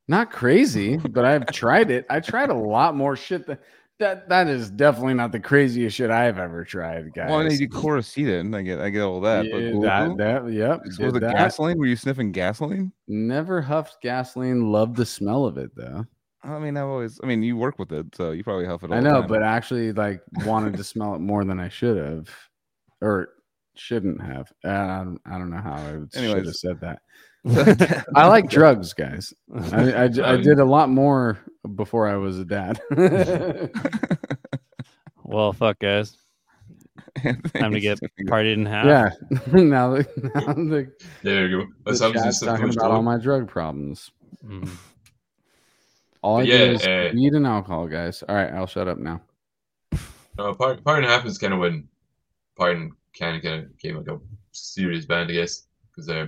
[0.09, 2.07] not crazy, but I've tried it.
[2.11, 3.47] I tried a lot more shit.
[3.47, 3.61] That
[4.01, 7.31] that that is definitely not the craziest shit I've ever tried, guys.
[7.31, 8.55] well, I need Coricidin.
[8.57, 9.47] I get, I get all that.
[9.51, 9.83] but Yeah, glue?
[9.83, 10.81] that, that, yep.
[10.85, 11.35] was did it that.
[11.35, 11.79] gasoline?
[11.79, 12.93] Were you sniffing gasoline?
[13.09, 14.71] Never huffed gasoline.
[14.71, 16.05] Loved the smell of it though.
[16.45, 17.19] I mean, I've always.
[17.23, 18.93] I mean, you work with it, so you probably huff it.
[18.93, 22.29] All I know, but actually, like, wanted to smell it more than I should have,
[23.03, 23.31] or
[23.75, 24.53] shouldn't have.
[24.65, 27.01] Uh, I don't, I don't know how I would- should have said that.
[28.15, 29.33] I like drugs, guys.
[29.73, 31.39] I, I, I did a lot more
[31.75, 32.81] before I was a dad.
[35.25, 36.17] well, fuck, guys.
[37.55, 38.87] Time to get partied in half.
[38.87, 39.11] yeah.
[39.53, 41.67] now, the, now the, There you go.
[41.93, 44.11] the That chat's talking about all my drug problems.
[44.45, 44.69] Mhm.
[46.23, 48.23] All I Yeah, do is uh, weed and alcohol, guys.
[48.29, 49.21] All right, I'll shut up now.
[50.37, 51.89] No, Partied, Partied in Half is kind of when
[52.57, 54.21] Power and Can kind of became like a
[54.53, 55.67] serious band, I guess.
[55.91, 56.27] Because uh,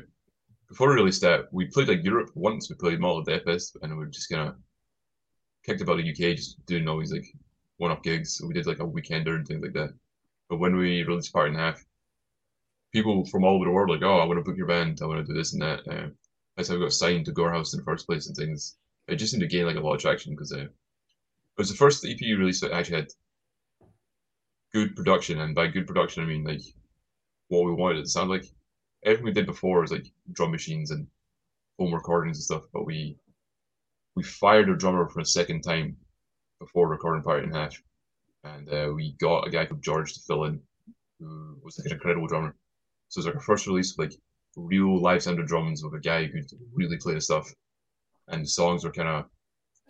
[0.70, 2.70] before we released that, we played like Europe once.
[2.70, 4.54] We played Malta Deathfest, and we were just of
[5.66, 7.26] kicked about the UK, just doing all these like
[7.78, 8.36] one-off gigs.
[8.36, 9.92] So we did like a weekender and things like that.
[10.48, 11.84] But when we released Partied in Half,
[12.92, 15.00] people from all over the world were like, "Oh, I want to book your band.
[15.02, 16.08] I want to do this and that." Uh,
[16.56, 18.76] that's how we got signed to Gorehouse in the first place and things.
[19.08, 20.72] It just seemed to gain like a lot of traction because uh, it
[21.58, 23.08] was the first EP release that actually had
[24.72, 26.62] good production, and by good production I mean like
[27.48, 28.44] what we wanted it to sound like.
[29.04, 31.06] Everything we did before was like drum machines and
[31.78, 33.16] home recordings and stuff, but we
[34.16, 35.96] we fired a drummer for a second time
[36.58, 37.82] before recording Partied in Half,
[38.44, 40.60] and uh, we got a guy called George to fill in,
[41.18, 42.54] who was like an incredible drummer.
[43.08, 44.12] So it was like our first release, like
[44.56, 47.52] real live sounded drums with a guy who could really play the stuff,
[48.28, 49.24] and the songs were kind of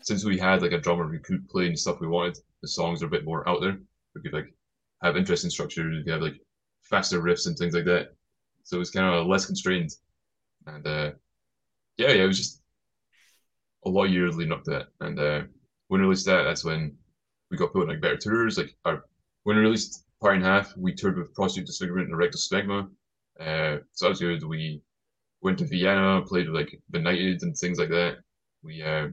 [0.02, 3.02] since we had like a drummer who could play the stuff we wanted, the songs
[3.02, 3.78] are a bit more out there.
[4.14, 4.54] We could like
[5.02, 6.40] have interesting structures, we could have like
[6.82, 8.14] faster riffs and things like that.
[8.64, 9.90] So it was kind of less constrained.
[10.66, 11.10] And uh,
[11.96, 12.62] yeah, yeah, it was just
[13.84, 14.86] a lot of years leading up to that.
[15.00, 15.42] And uh,
[15.88, 16.96] when we released that, that's when
[17.50, 18.58] we got put on like better tours.
[18.58, 19.04] Like our
[19.44, 22.88] when we released Partied in Half, we toured with Prostitute Disfigurement and Rectal Smegma.
[23.40, 24.44] Uh, so that was good.
[24.44, 24.82] We
[25.42, 28.18] went to Vienna, played with like Benighted and things like that.
[28.62, 29.08] We uh,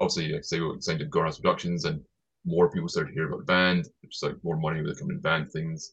[0.00, 2.02] obviously like say we signed to Gorehouse Productions and
[2.44, 5.20] more people started to hear about the band, just like more money was coming in
[5.20, 5.92] band things,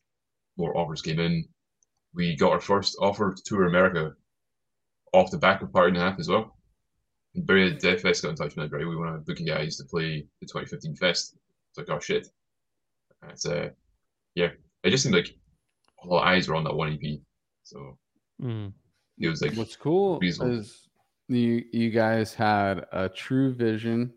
[0.57, 1.45] more offers came in.
[2.15, 4.13] We got our first offer to tour America
[5.13, 6.57] off the back of Part and a Half as well.
[7.35, 8.87] And Maryland Death Fest got in touch with us, right?
[8.87, 11.35] We want to book you guys to play the 2015 fest.
[11.69, 12.27] It's like, oh shit.
[13.21, 13.69] And uh
[14.35, 14.49] yeah.
[14.83, 15.35] It just seemed like
[16.03, 17.19] a lot of eyes were on that one EP.
[17.63, 17.97] So
[18.41, 18.73] Mm.
[19.19, 20.59] it was like What's cool reasonable.
[20.59, 20.89] is
[21.29, 24.13] you you guys had a true vision.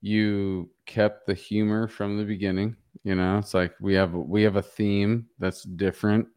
[0.00, 2.76] You kept the humor from the beginning.
[3.04, 6.28] You know, it's like we have we have a theme that's different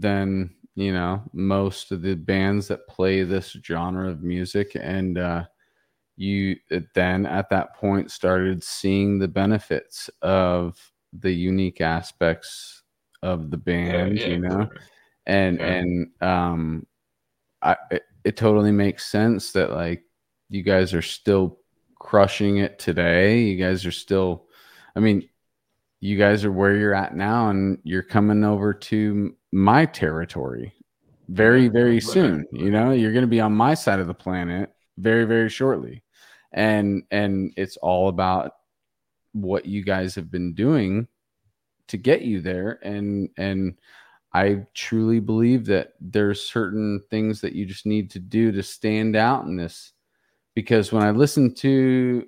[0.00, 5.44] than you know most of the bands that play this genre of music, and uh,
[6.16, 6.56] you
[6.94, 10.78] then at that point started seeing the benefits of
[11.12, 12.82] the unique aspects
[13.22, 14.18] of the band.
[14.20, 14.68] you know
[15.26, 15.66] and Yeah.
[15.66, 16.86] and um
[17.62, 20.04] i it, it totally makes sense that like
[20.48, 21.58] you guys are still
[21.98, 24.46] crushing it today you guys are still
[24.94, 25.28] i mean
[26.00, 30.74] you guys are where you're at now and you're coming over to my territory
[31.28, 32.92] very very soon you know?
[32.92, 36.02] You're going to be on my side of the planet very very shortly.
[36.52, 38.52] And and it's all about
[39.32, 41.08] what you guys have been doing
[41.88, 42.78] to get you there.
[42.82, 43.78] And and
[44.32, 49.16] I truly believe that there's certain things that you just need to do to stand
[49.16, 49.92] out in this.
[50.54, 52.26] Because when I listen to,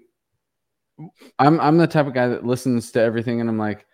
[1.38, 3.86] I'm I'm the type of guy that listens to everything, and I'm like,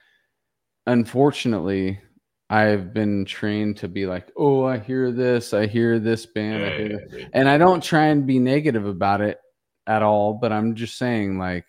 [0.87, 2.01] unfortunately,
[2.51, 6.77] I've been trained to be like, oh, I hear this, I hear this band, I
[6.77, 7.27] hear Yeah, yeah, yeah.
[7.33, 9.41] and I don't try and be negative about it
[9.87, 11.67] at all, but I'm just saying like,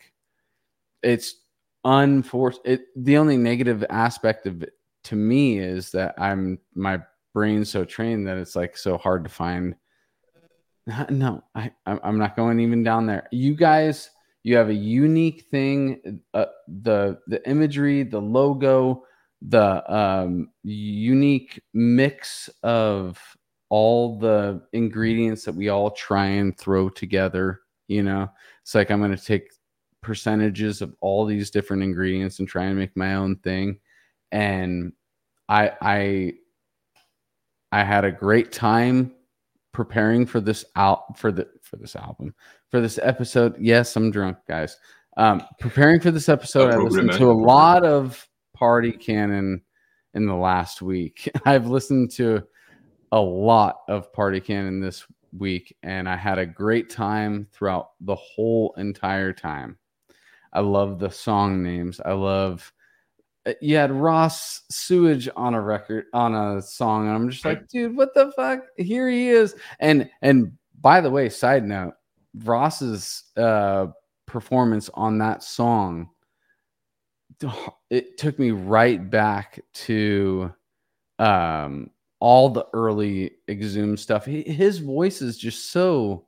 [1.02, 1.36] it's
[1.84, 2.62] unforced.
[2.66, 4.74] It the only negative aspect of it
[5.06, 7.02] to me is that I'm my
[7.34, 9.76] brain's so trained that it's like so hard to find.
[11.10, 13.28] No, I I'm I'm not going even down there.
[13.32, 14.10] You guys,
[14.44, 16.22] you have a unique thing.
[16.34, 19.04] Uh, the the imagery, the logo,
[19.42, 23.20] the um, unique mix of
[23.70, 27.62] all the ingredients that we all try and throw together.
[27.88, 28.30] You know,
[28.62, 29.52] It's like I'm going to take
[30.02, 33.80] percentages of all these different ingredients and try and make my own thing.
[34.32, 34.94] And
[35.50, 36.34] I I
[37.72, 39.14] I had a great time
[39.72, 42.34] preparing for this out for the for this album
[42.72, 43.56] for this episode.
[43.60, 44.78] Yes, I'm drunk, guys.
[45.18, 49.62] Um, preparing for this episode, I listened to a lot of Party Cannon
[50.14, 51.30] in the last week.
[51.46, 52.42] I've listened to
[53.12, 55.06] a lot of Party Cannon this
[55.38, 59.78] week, and I had a great time throughout the whole entire time.
[60.54, 62.00] I love the song names.
[62.04, 62.72] I love.
[63.46, 67.68] uh, You had Ross Sewage on a record on a song, and I'm just like,
[67.68, 68.62] dude, what the fuck?
[68.78, 69.54] Here he is.
[69.82, 71.94] And and by the way, side note,
[72.44, 73.88] Ross's uh,
[74.28, 76.10] performance on that song,
[77.90, 80.54] it took me right back to
[81.20, 81.90] um
[82.20, 84.26] all the early Exhumed stuff.
[84.26, 86.28] He, his voice is just so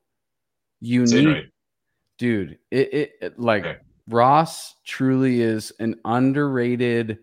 [0.79, 1.45] unique right.
[2.19, 3.77] dude it, it, it- like Okay.
[4.09, 7.17] ross truly is an underrated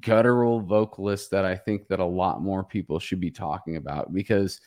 [0.00, 4.60] guttural vocalist that i think that a lot more people should be talking about because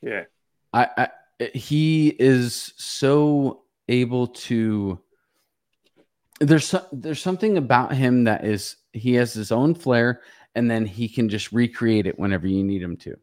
[0.00, 0.24] Yeah.
[0.72, 0.88] i,
[1.38, 5.00] I he is so able to
[6.40, 10.22] there's so, there's something about him that is he has his own flair
[10.54, 13.16] and then he can just recreate it whenever you need him to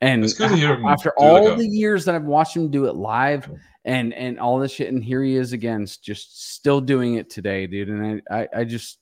[0.00, 2.24] and It's good to hear him after do like all a- the years that I've
[2.24, 3.50] watched him do it live
[3.84, 7.66] and and all this shit, and here he is again, just still doing it today,
[7.66, 7.88] dude.
[7.88, 8.98] And I I, I just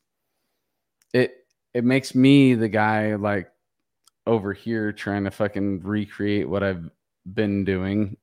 [1.13, 1.35] it
[1.75, 3.51] it makes me the guy like
[4.27, 6.89] over here trying to fucking recreate what I've
[7.33, 8.17] been doing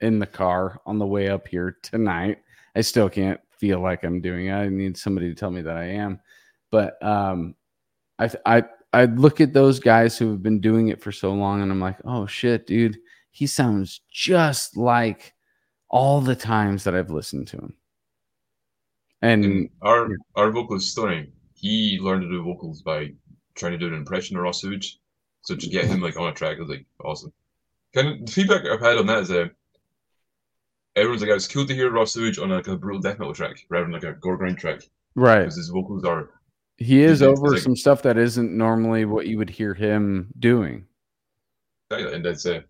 [0.00, 2.38] in the car on the way up here tonight.
[2.76, 4.52] I still can't feel like I'm doing it.
[4.52, 6.20] I need somebody to tell me that I am.
[6.70, 7.54] But um
[8.18, 11.62] I I I look at those guys who have been doing it for so long
[11.62, 12.98] and I'm like, "Oh shit, dude.
[13.30, 15.32] He sounds just like
[15.88, 17.74] all the times that I've listened to him."
[19.22, 23.12] And And our our vocalist Stoney, he learned to do vocals by
[23.54, 25.00] trying to do an impression of Ross Sewage.
[25.40, 27.32] So to get him like on a track is like awesome.
[27.94, 29.48] Kind of the feedback I've had on that is uh,
[30.96, 33.64] everyone's like, it's cool to hear Ross Sewage on like a brutal death metal track
[33.68, 34.82] rather than like a gore grind track
[35.14, 35.40] right.
[35.40, 36.30] because his vocals are
[36.76, 40.86] He is over like- some stuff that isn't normally what you would hear him doing.
[41.90, 42.60] and that's uh,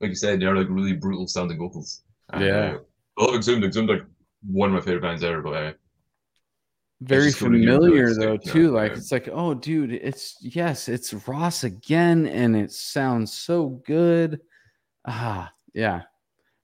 [0.00, 2.02] like you said, they're like really brutal sounding vocals.
[2.32, 2.76] And, Yeah.
[2.76, 2.78] uh,
[3.18, 3.64] I love Exhumed.
[3.64, 4.04] Exhumed like
[4.46, 5.72] one of my favorite bands ever, but uh,
[7.02, 8.70] Very just cool to hear him do it, familiar though yeah, too.
[8.70, 8.96] Like yeah.
[8.98, 14.40] it's like, oh dude, it's yes, it's Ross again, and it sounds so good.
[15.06, 16.02] Ah, yeah.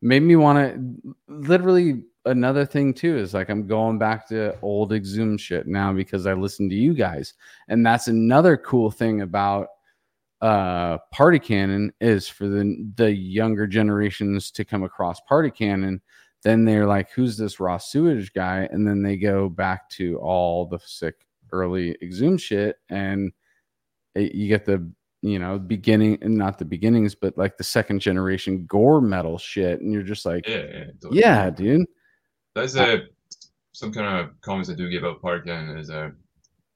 [0.02, 4.92] Made me want to literally another thing too is like I'm going back to old
[4.92, 7.34] Exhumed shit now because I listen to you guys.
[7.68, 9.68] And that's another cool thing about
[10.42, 15.99] uh party cannon is for the the younger generations to come across party cannon
[16.42, 20.66] then they're like who's this Ross Sewage guy and then they go back to all
[20.66, 21.15] the sick
[21.52, 23.33] early Exhumed shit and
[24.15, 24.86] it- you get the
[25.26, 29.80] you know beginning and not the beginnings but like the second generation gore metal shit
[29.80, 31.20] and you're just like yeah, yeah, totally.
[31.20, 31.86] yeah dude
[32.55, 32.98] That's uh,
[33.72, 36.10] some kind of comments I do give about Party Cannon is uh,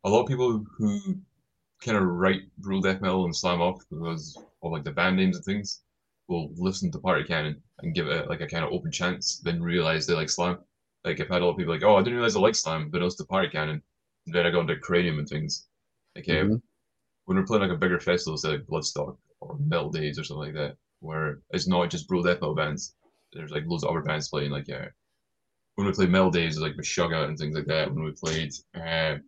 [0.04, 1.00] a lot of people who
[1.82, 5.36] kind of write brutal death metal and slam off because of like the band names
[5.36, 5.80] and things
[6.28, 9.62] will listen to Party Cannon and give it like a kind of open chance, then
[9.62, 10.58] realize they like slam.
[11.04, 12.90] Like I've had a lot of people like, oh, I didn't realize I like slam,
[12.90, 13.82] but it was the Party Cannon.
[14.26, 15.66] And then I got into cranium and things.
[16.14, 16.62] Like uh, Mhm.
[17.30, 20.46] When we're playing like a bigger festival, say like Bloodstock or Metal Days or something
[20.46, 22.96] like that, where it's not just bro death metal bands.
[23.32, 24.86] There's like loads of other bands playing like uh,
[25.76, 27.94] when we played Metal Days, like Meshuggah and things like that.
[27.94, 29.18] When we played, uh,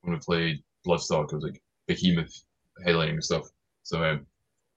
[0.00, 2.32] when we played Bloodstock, it was like Behemoth
[2.86, 3.46] headlining and stuff.
[3.82, 4.24] So um,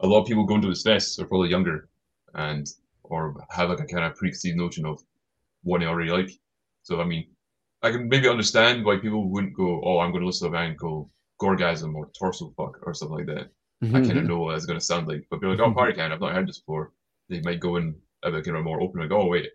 [0.01, 1.87] a lot of people going to this fest are probably younger,
[2.33, 2.67] and
[3.03, 5.01] or have like a kind of preconceived notion of
[5.63, 6.31] what they already like.
[6.83, 7.27] So I mean,
[7.81, 10.59] I can maybe understand why people wouldn't go, "Oh, I'm going to listen to a
[10.59, 13.49] band called Gorgasm or Torso Fuck or something like that."
[13.81, 14.27] I mm-hmm, kind of mm-hmm.
[14.27, 15.25] know what it's going to sound like.
[15.29, 16.91] But they're like, oh, Party Cannon, I've not heard this before.
[17.29, 19.49] They might go in a bit kind of more open, like, oh, wait,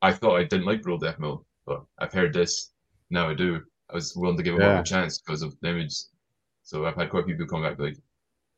[0.00, 2.72] I thought I didn't like Brutal Death Metal, but I've heard this.
[3.10, 3.62] Now I do.
[3.90, 4.80] I was willing to give it Yeah.
[4.80, 5.94] a chance because of the image.
[6.62, 7.98] So I've had quite a few people come back like,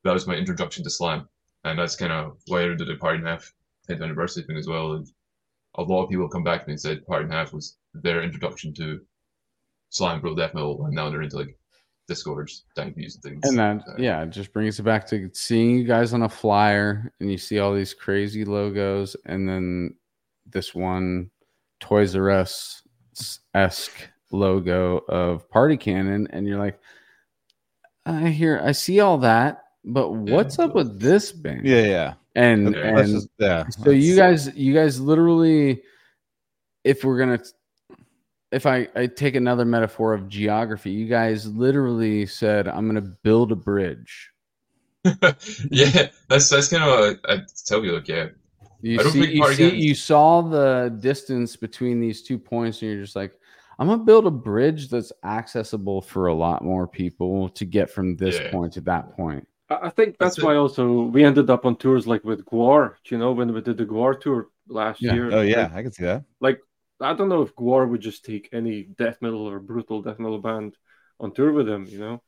[0.05, 1.29] that was my introduction to slam.
[1.65, 3.53] And that's kind of why I did the Partied in Half
[3.89, 4.93] 10th anniversary thing as well.
[4.93, 5.11] And
[5.75, 7.77] a lot of people come back to me and they said Partied in Half was
[7.95, 9.05] their introduction to
[9.91, 11.59] slam, Brutal Death Metal, and now they're into like
[12.11, 13.41] Disgorge, diabetes, and things.
[13.49, 16.29] and that So- yeah it just brings it back to seeing you guys on a
[16.29, 19.95] flyer and you see all these crazy logos and then
[20.51, 21.31] this one
[21.79, 22.83] toys r us
[23.55, 26.79] esque logo of party cannon and you're like
[28.07, 32.15] i hear i see all that but what's up with this band Yeah, yeah.
[32.35, 32.89] and Okay.
[32.89, 33.69] and just- yeah.
[33.69, 35.83] so you guys you guys literally
[36.85, 37.41] if we're gonna
[38.53, 43.11] if I, I take another metaphor of geography, you guys literally said, I'm going to
[43.23, 44.31] build a bridge.
[45.71, 47.93] yeah, that's that's kind of a, I, I tell you.
[47.93, 48.27] Like, yeah,
[48.83, 52.83] You, I don't see, think you, see you saw the distance between these two points,
[52.83, 53.33] and you're just like,
[53.79, 57.91] I'm going to build a bridge that's accessible for a lot more people to get
[57.91, 58.51] from this Yeah.
[58.51, 59.47] point to that point.
[59.71, 60.45] I I think That's that's it.
[60.45, 62.97] why also we ended up on tours like with GWAR.
[63.07, 65.15] You know, when we did the GWAR tour last Yeah.
[65.15, 65.33] year.
[65.33, 66.25] Oh yeah, like, I can see that.
[67.01, 70.39] I don't know if GWAR would just take any death metal or brutal death metal
[70.41, 70.77] band
[71.19, 71.87] on tour with them.
[71.87, 72.23] You know.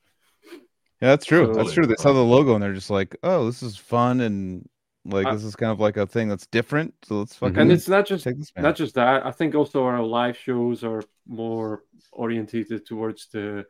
[1.01, 1.53] Yeah, that's true.
[1.53, 1.87] That's true.
[1.87, 4.69] They saw the logo and they're just like, "Oh, this is fun and
[5.05, 7.73] like Uh, this is kind of like a thing that's different." So let's fucking And
[7.73, 8.63] it's not just take this man.
[8.63, 9.27] not just that.
[9.27, 13.67] I think also our live shows are more orientated towards the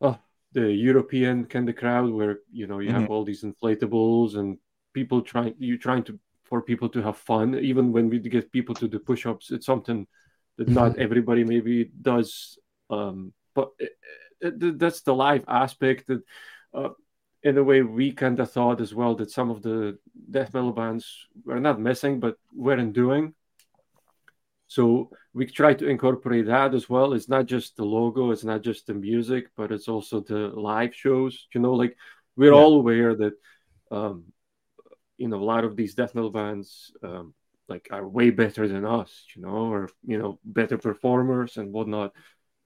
[0.00, 0.18] oh,
[0.52, 4.58] the European kind of crowd, where you know you have all these inflatables and
[4.94, 6.18] people trying you trying to
[6.48, 7.58] for people to have fun.
[7.58, 10.06] Even when we get people to do push-ups, it's something
[10.56, 12.58] that not everybody maybe does.
[12.88, 13.92] Um, but it,
[14.40, 16.22] it, that's the live aspect that.
[16.72, 16.90] Uh,
[17.42, 19.98] in a way, we kind of thought as well that some of the
[20.30, 23.34] death metal bands were not missing, but weren't doing.
[24.66, 27.12] So we try to incorporate that as well.
[27.12, 30.92] It's not just the logo, it's not just the music, but it's also the live
[30.92, 31.46] shows.
[31.54, 31.96] You know, like
[32.36, 32.58] we're Yeah.
[32.58, 33.34] all aware that,
[33.92, 34.32] um,
[35.18, 37.34] you know, a lot of these death metal bands, um,
[37.68, 39.24] like are way better than us.
[39.34, 42.12] You know, or you know, better performers and whatnot.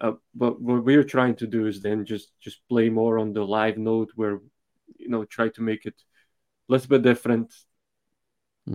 [0.01, 3.45] Uh, but what we're trying to do is then just just play more on the
[3.45, 4.41] live note, where
[4.99, 5.95] you know, try to make it
[6.69, 7.53] a little bit different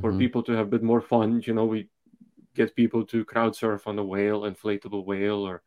[0.01, 0.19] for Mhm.
[0.19, 1.41] people to have a bit more fun.
[1.45, 1.89] You know, we
[2.55, 5.63] get people to crowd surf on a whale, inflatable whale, or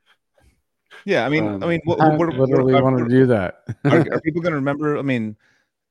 [1.04, 3.26] yeah, I mean, um, I mean, what, I what, what, literally are, want to do
[3.26, 3.64] that.
[3.90, 4.98] are, are people going to remember?
[4.98, 5.36] I mean,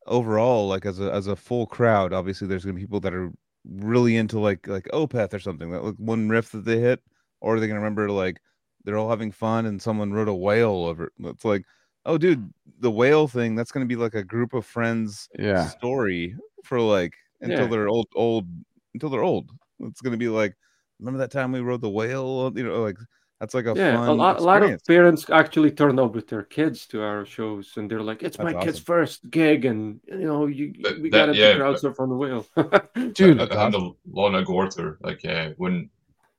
[0.08, 3.32] overall, like as a as a full crowd, obviously, there's to be people that are
[3.66, 5.72] really into like like Opeth or something.
[5.72, 7.02] That like one riff that they hit,
[7.42, 8.40] or are they to remember like
[8.84, 11.06] they're all having fun and someone wrote a whale over?
[11.06, 11.12] it?
[11.20, 11.66] It's like,
[12.06, 13.56] oh, dude, the whale thing.
[13.56, 15.68] That's to be like a group of friends yeah.
[15.68, 17.68] story for like until Yeah.
[17.68, 18.48] they're old old
[18.94, 20.56] until they're old it's gonna be like
[21.00, 22.98] remember that time we rode the whale you know like
[23.40, 26.28] that's like a yeah, fun a lot, a lot of parents actually turn up with
[26.28, 30.00] their kids to our shows, and they're like, "It's my That's kid's first gig, and
[30.08, 32.46] you know, you That- we that- got to yeah, crowd but- surf on the wheel."
[33.14, 34.98] Dude, I, I had a Lana Gore tour.
[35.02, 35.90] Like uh, when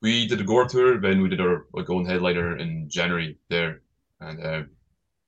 [0.02, 3.82] we did the Gore tour, then we did our like own headliner in January there,
[4.20, 4.62] and uh,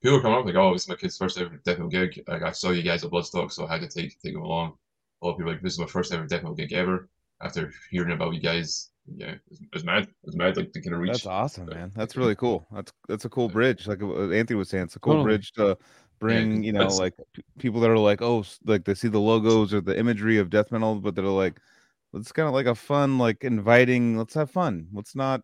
[0.03, 2.23] people were coming up like, "Oh, this is my kid's first ever death metal gig."
[2.27, 4.75] Like I saw you guys at Bloodstock, so I had to take take them along.
[5.23, 7.09] A lot of people like, "This is my first ever death metal gig ever."
[7.43, 10.09] After hearing about you guys, yeah, it's, it's mad.
[10.25, 10.57] It's mad.
[10.57, 11.13] Like to kind of reach.
[11.13, 14.57] that's awesome uh, man that's really cool that's that's a cool bridge like uh, anthony
[14.57, 15.37] was saying it's a cool Totally.
[15.37, 15.77] bridge to
[16.21, 19.73] bring you know like p- people that are like oh like they see the logos
[19.73, 21.59] or the imagery of death metal but they're like
[22.15, 25.41] it's kind of like a fun like inviting let's have fun let's not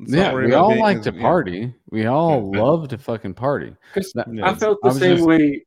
[0.00, 1.20] let's not Yeah, worry we about all being like as- to yeah.
[1.22, 1.74] party.
[1.90, 2.60] We all Yeah.
[2.62, 3.74] love to fucking party.
[3.94, 4.50] That- Yeah.
[4.50, 5.64] I felt the I same just- way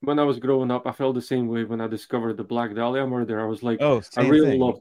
[0.00, 0.86] when I was growing up.
[0.86, 3.40] I felt the same way when I discovered the Black Dahlia murder.
[3.40, 4.60] I was like, oh I really thing.
[4.60, 4.78] love,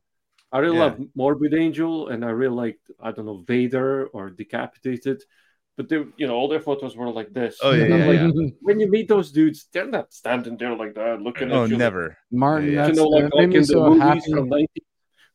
[0.52, 0.84] I really Yeah.
[0.86, 5.24] love Morbid Angel, and I really liked, I don't know, Vader or Decapitated.
[5.78, 7.58] But they, you know, all their photos were like this.
[7.62, 8.50] Oh, yeah, And I'm yeah, like, yeah.
[8.62, 11.76] when you meet those dudes, they're not standing there like that, looking oh at you.
[11.76, 12.88] like- never Martin, Yeah, yeah.
[12.88, 14.32] you know, like, like in me the movies happy.
[14.32, 14.84] from '90s,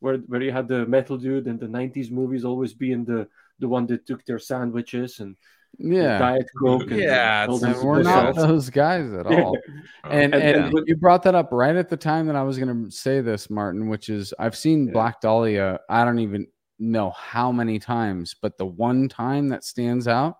[0.01, 3.69] where where you had the metal dude in the '90s movies always being the the
[3.69, 5.37] one that took their sandwiches and
[5.79, 6.91] Yeah, diet coke.
[6.91, 8.49] Yeah, and these we're not bullshit.
[8.49, 9.57] those guys at all.
[10.03, 12.43] Uh, and, And- and, and- you brought that up right at the time that I
[12.43, 14.93] was going to say this, Martin, which is I've seen Yeah.
[14.95, 15.79] Black Dahlia.
[15.91, 16.47] I don't even
[16.79, 20.37] know how many times, but the one time that stands out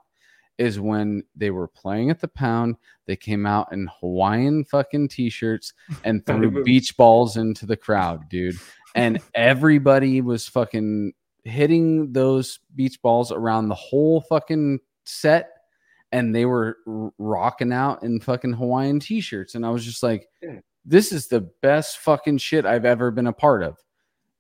[0.57, 2.77] is when they were playing at the pound.
[3.07, 8.57] They came out in Hawaiian fucking t-shirts and threw beach balls into the crowd, dude.
[8.95, 11.13] And everybody was fucking
[11.45, 15.51] hitting those beach balls around the whole fucking set
[16.13, 16.79] and they were
[17.19, 20.29] rocking out in fucking Hawaiian t-shirts and I was just like
[20.85, 23.77] this is the best fucking shit I've ever been a part of.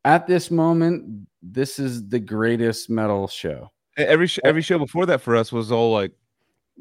[0.04, 3.70] At this moment, this is the greatest metal show.
[3.98, 6.12] every sh- every show before that for us was all like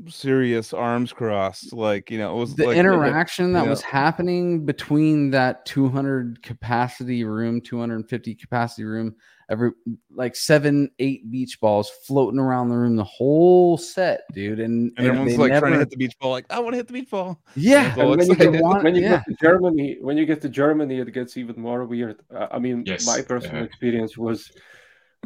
[0.07, 4.65] serious arms crossed like you know it was The like interaction that you was happening
[4.65, 9.15] between that 200 capacity room, 250 capacity room,
[9.49, 9.71] every
[10.09, 14.59] like seven, eight beach balls floating around the room the whole set, dude.
[14.61, 16.77] And, and everyone's they like trying to hit the beach ball like i want to
[16.77, 18.53] hit the beach ball yeah, all when you, excited.
[18.53, 19.09] get, want- when you yeah.
[19.17, 22.21] get to Germany, when you get to Germany, it gets even more weird.
[22.33, 23.63] Uh, I mean, Yes, my personal yeah.
[23.63, 24.49] experience was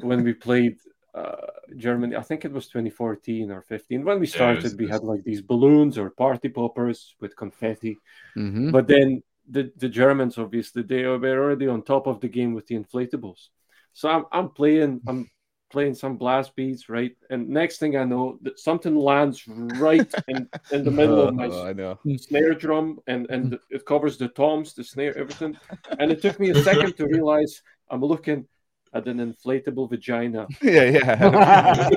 [0.02, 0.78] when we played
[1.14, 1.36] uh,
[1.78, 2.16] Germany.
[2.16, 4.04] I think it was 2014 or 15.
[4.04, 7.98] When we Yeah, started, was- we had like these balloons or party poppers with confetti.
[8.36, 8.72] Mhm.
[8.72, 12.68] But then the, the Germans, obviously, they were already on top of the game with
[12.68, 13.50] the inflatables.
[13.94, 15.30] So I'm, I'm playing, I'm
[15.70, 17.16] playing some blast beats, right?
[17.30, 21.48] And next thing I know, that something lands right in, in the middle of my
[21.52, 22.00] Oh, I know.
[22.18, 25.56] snare drum, and and it covers the toms, the snare, everything.
[26.00, 28.48] And it took me a second to realize I'm looking
[28.94, 30.48] at an inflatable vagina.
[30.62, 31.90] Yeah, yeah.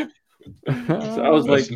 [0.66, 1.68] So I was like,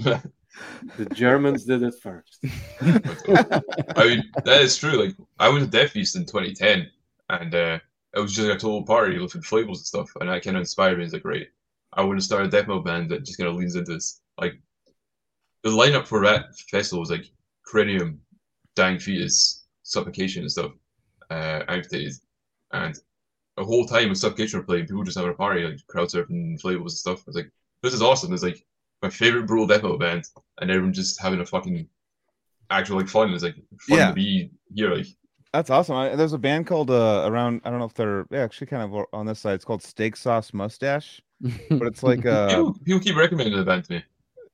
[0.97, 2.39] the Germans did it first.
[2.81, 5.05] I mean, that is true.
[5.05, 6.91] Like, I went to Death Feast in 2010,
[7.28, 7.78] and uh,
[8.15, 10.62] it was just like a total party with inflatables and stuff, and that kind of
[10.62, 11.05] inspired me.
[11.05, 11.49] It's like, great,
[11.93, 14.20] I want to start a death metal band that just kind of leans into this.
[14.39, 14.55] Like,
[15.62, 17.31] the lineup for that festival was like
[17.65, 18.20] Cranium,
[18.75, 20.73] Dying Fetus, Suffocation, and stuff,
[21.33, 22.15] uh, Amputated,
[22.73, 22.94] and
[23.57, 26.57] the whole time when Suffocation were playing, people just having a party, like crowd surfing,
[26.57, 27.20] inflatables and stuff.
[27.20, 27.51] I was like,
[27.83, 28.33] this is awesome.
[28.33, 28.65] It's like
[29.02, 30.25] my favorite brutal death metal band,
[30.61, 31.89] and everyone just having a fucking
[32.70, 33.33] actual like fun.
[33.35, 33.57] It's like
[33.89, 34.09] fun Yeah.
[34.09, 34.94] to be here.
[34.94, 35.07] Like,
[35.52, 35.97] That's awesome.
[35.97, 38.83] I, there's a band called uh around I don't know if they're yeah, actually kind
[38.83, 39.55] of on this side.
[39.55, 41.20] It's called Steak Sauce Mustache,
[41.77, 44.05] but it's like uh people, people keep recommending the band to me.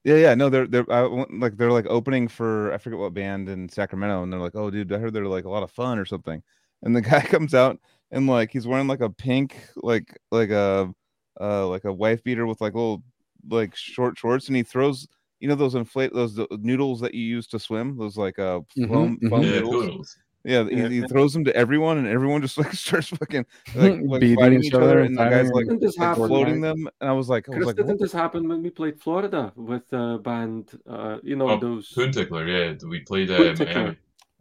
[0.05, 3.49] yeah yeah no they're they're I, like they're like opening for I forget what band
[3.49, 5.99] in Sacramento and they're like oh dude I heard they're like a lot of fun
[5.99, 6.43] or something
[6.83, 7.79] and the guy comes out
[8.11, 10.93] and like he's wearing like a pink like like a
[11.41, 13.03] uh like a wife beater with like little
[13.51, 15.07] like short shorts and he throws
[15.41, 18.61] you know those inflate those uh, noodles that you use to swim those like uh
[18.77, 19.31] Mhm, foam, mhm.
[19.31, 20.17] foam Yeah, noodles noodles.
[20.45, 20.89] Yeah, he, Yeah.
[20.89, 24.59] he throws them to everyone, and everyone just like starts fucking like, like Beating fighting
[24.61, 26.77] each each other other, and and the guy's fighting like, Didn't this like floating like-
[26.77, 27.99] them, and I was like, I was Chris, like, didn't what?
[28.01, 30.71] this happen when we played Florida with the band?
[30.89, 31.93] Uh, you know Oh, those.
[31.93, 32.75] Poon Tickler, yeah.
[32.89, 33.53] We played uh,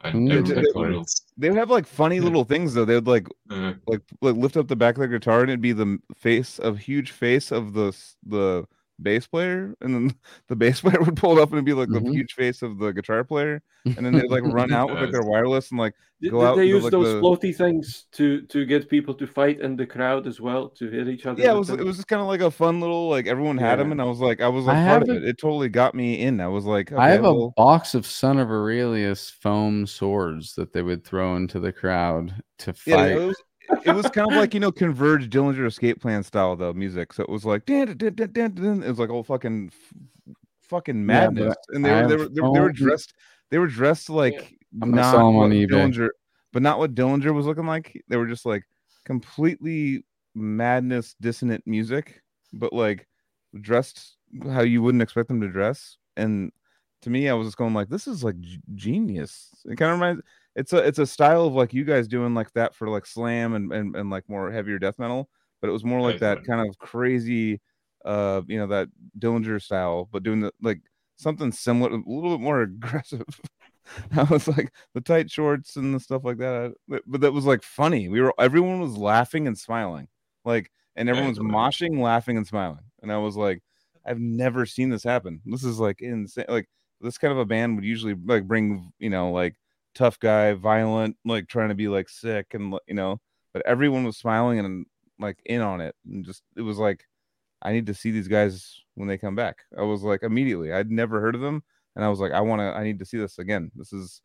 [0.04, 0.30] Poon Tickler.
[0.30, 0.38] Miami.
[0.38, 0.88] And Poon everyone had Tickler.
[0.90, 1.22] noodles.
[1.38, 2.86] they would have like funny little things though.
[2.86, 5.62] They would like Uh, like like lift up the back of their guitar, and it'd
[5.62, 7.96] be the face of huge face of the
[8.26, 8.66] the
[9.02, 10.16] bass player, and then
[10.48, 12.04] the bass player would pull it up and it'd be like Mhm.
[12.06, 13.62] the huge face of the guitar player,
[13.96, 15.94] and then they'd like run out with like their wireless and like
[16.30, 18.90] go did out they and do, use like, those the- floaty things to to get
[18.90, 21.42] people to fight in the crowd as well to hit each other?
[21.42, 21.80] yeah, it was them?
[21.80, 24.06] it was just kind of like a fun little like everyone had them, and I
[24.06, 25.24] was like I was I like part of have it.
[25.26, 26.42] It totally got me in.
[26.42, 30.74] I was like, I have okay, a box of Son of Aurelius foam swords that
[30.74, 33.12] they would throw into the crowd to Yeah, fight.
[33.12, 33.44] it was
[33.84, 37.14] it was kind of like you know Converge Dillinger Escape Plan style though music.
[37.14, 38.84] So it was like dun, dun, dun, dun, dun.
[38.84, 39.72] it was like all fucking
[40.62, 43.14] fucking Yeah, madness, and they were they were, they were they were dressed
[43.50, 45.70] they were dressed like I'm gonna not on eBay.
[45.70, 46.10] Dillinger,
[46.54, 48.02] but not what Dillinger was looking like.
[48.08, 48.64] They were just like
[49.06, 50.04] completely
[50.36, 52.22] madness dissonant music,
[52.54, 53.08] but like
[53.62, 54.18] dressed
[54.52, 55.98] how you wouldn't expect them to dress.
[56.16, 56.52] And
[57.02, 59.50] to me, I was just going like, this is like g- genius.
[59.66, 60.22] It kind of reminds.
[60.58, 63.54] It's a it's a style of like you guys doing like that for like slam
[63.54, 65.30] and and, and like more heavier death metal,
[65.62, 67.62] but it was more like that kind of crazy,
[68.04, 70.82] uh, you know, that Dillinger style, but doing the like
[71.16, 73.26] something similar, a little bit more aggressive.
[74.16, 77.46] I was like the tight shorts and the stuff like that, but, but that was
[77.46, 78.10] like funny.
[78.10, 80.08] We were everyone was laughing and smiling,
[80.44, 83.62] like, and everyone was moshing, laughing, and smiling, and I was like,
[84.06, 85.42] I've never seen this happen.
[85.46, 86.46] This is like insane.
[86.50, 86.68] Like
[87.00, 89.56] this kind of a band would usually like bring you know like
[89.98, 93.20] tough guy, violent, like trying to be like sick and you know,
[93.54, 94.86] but everyone was smiling and
[95.20, 97.04] like in on it, and just it was like,
[97.62, 99.58] I need to see these guys when they come back.
[99.78, 101.64] I was like immediately, I'd never heard of them,
[101.96, 103.72] and I was like, I want to, I need to see this again.
[103.76, 104.22] This is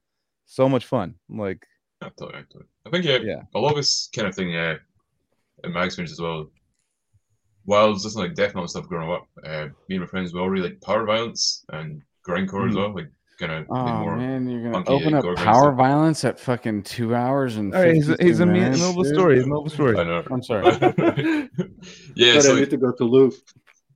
[0.46, 1.14] so much fun.
[1.28, 1.66] Like,
[2.02, 2.66] I thought, I thought.
[2.86, 3.42] I think, yeah, Yeah.
[3.54, 4.76] a lot of this kind of thing, yeah,
[5.64, 6.50] in my experience as well,
[7.64, 10.34] while I was listening like death metal stuff growing up, uh, me and my friends,
[10.34, 12.76] we all really like power violence and grindcore as Mhm.
[12.76, 14.16] well, like kind of Oh more.
[14.16, 15.76] man, you're gonna funky, open up power stuff.
[15.76, 17.74] violence at fucking two hours and.
[17.74, 19.14] all right, he's a, 52 he's a minutes, middle a dude?
[19.14, 19.36] story.
[19.36, 19.98] He's middle of story.
[19.98, 20.24] I know.
[20.30, 20.64] I'm sorry.
[22.14, 23.34] yeah, but so I need to go to Luke.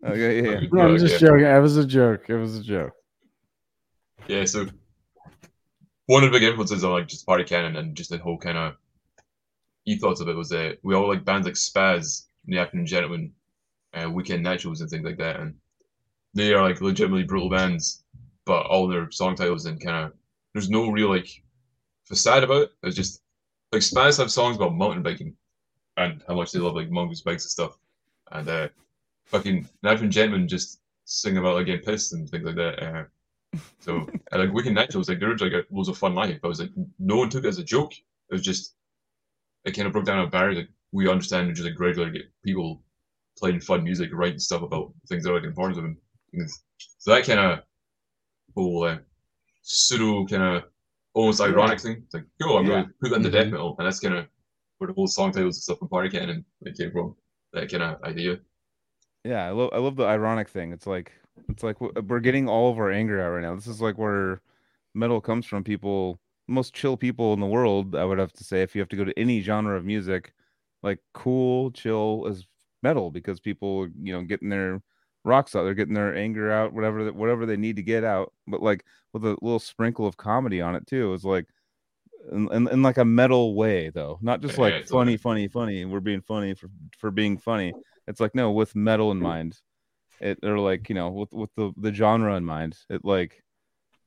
[0.04, 0.68] Okay, yeah, yeah.
[0.72, 1.28] No, I'm just yeah.
[1.28, 1.46] joking.
[1.46, 2.28] It was a joke.
[2.28, 2.92] It was a joke.
[4.28, 4.66] Yeah, so
[6.06, 8.58] one of the big influences on like just party cannon and just the whole kind
[8.58, 8.74] of
[9.86, 13.32] ethos of it was that we all like bands like Spaz, in the Afternoon Gentlemen,
[13.94, 15.54] uh, Weekend Nachos, and things like that, and
[16.34, 18.04] they are like legitimately brutal bands,
[18.46, 20.12] but all their song titles and kind of
[20.54, 21.28] there's no real like
[22.04, 22.72] facade about it.
[22.82, 23.20] It's just
[23.72, 25.34] like Spaz have songs about mountain biking
[25.96, 27.78] and how much they love like mongoose bikes and stuff,
[28.32, 28.68] and uh,
[29.26, 32.82] fucking Afternoon Gentlemen just sing about like getting pissed and things like that.
[32.82, 33.04] Uh,
[33.80, 36.38] so and, like Weekend Nachos, like there was like a, loads of fun life.
[36.42, 37.92] I was like, no one took it as a joke.
[37.94, 38.74] It was just
[39.64, 40.60] it kind of broke down a barrier.
[40.60, 42.82] Like we understand and just like regular get people
[43.36, 46.48] playing fun music, writing stuff about things that are like important to them.
[46.98, 47.60] So that kind of
[48.56, 48.98] whole uh,
[49.62, 50.64] pseudo kind of
[51.14, 52.02] almost ironic thing.
[52.04, 52.82] It's like, cool, I'm Yeah.
[52.82, 53.32] gonna put that into Mhm.
[53.32, 54.26] death metal, and that's kind of
[54.78, 57.16] where the whole song titles and stuff from Party Cannon like, came from.
[57.52, 58.38] That kind of idea.
[59.24, 61.12] yeah i love i love the ironic thing it's like
[61.48, 64.40] it's like we're getting all of our anger out right now this is like where
[64.94, 68.62] metal comes from people most chill people in the world i would have to say
[68.62, 70.32] if you have to go to any genre of music
[70.82, 72.46] like cool, chill is
[72.82, 74.80] metal because people, you know, getting their
[75.26, 78.32] rocks out, they're getting their anger out, whatever that whatever they need to get out,
[78.46, 81.12] but like with a little sprinkle of comedy on it too.
[81.12, 81.46] It's like
[82.32, 85.48] in, in, in like a metal way though, not just like it's funny, like- funny,
[85.48, 85.84] funny.
[85.84, 87.72] We're being funny for for being funny.
[88.08, 89.58] It's like no, with metal in mind.
[90.20, 92.78] It or like you know with with the the genre in mind.
[92.88, 93.42] It like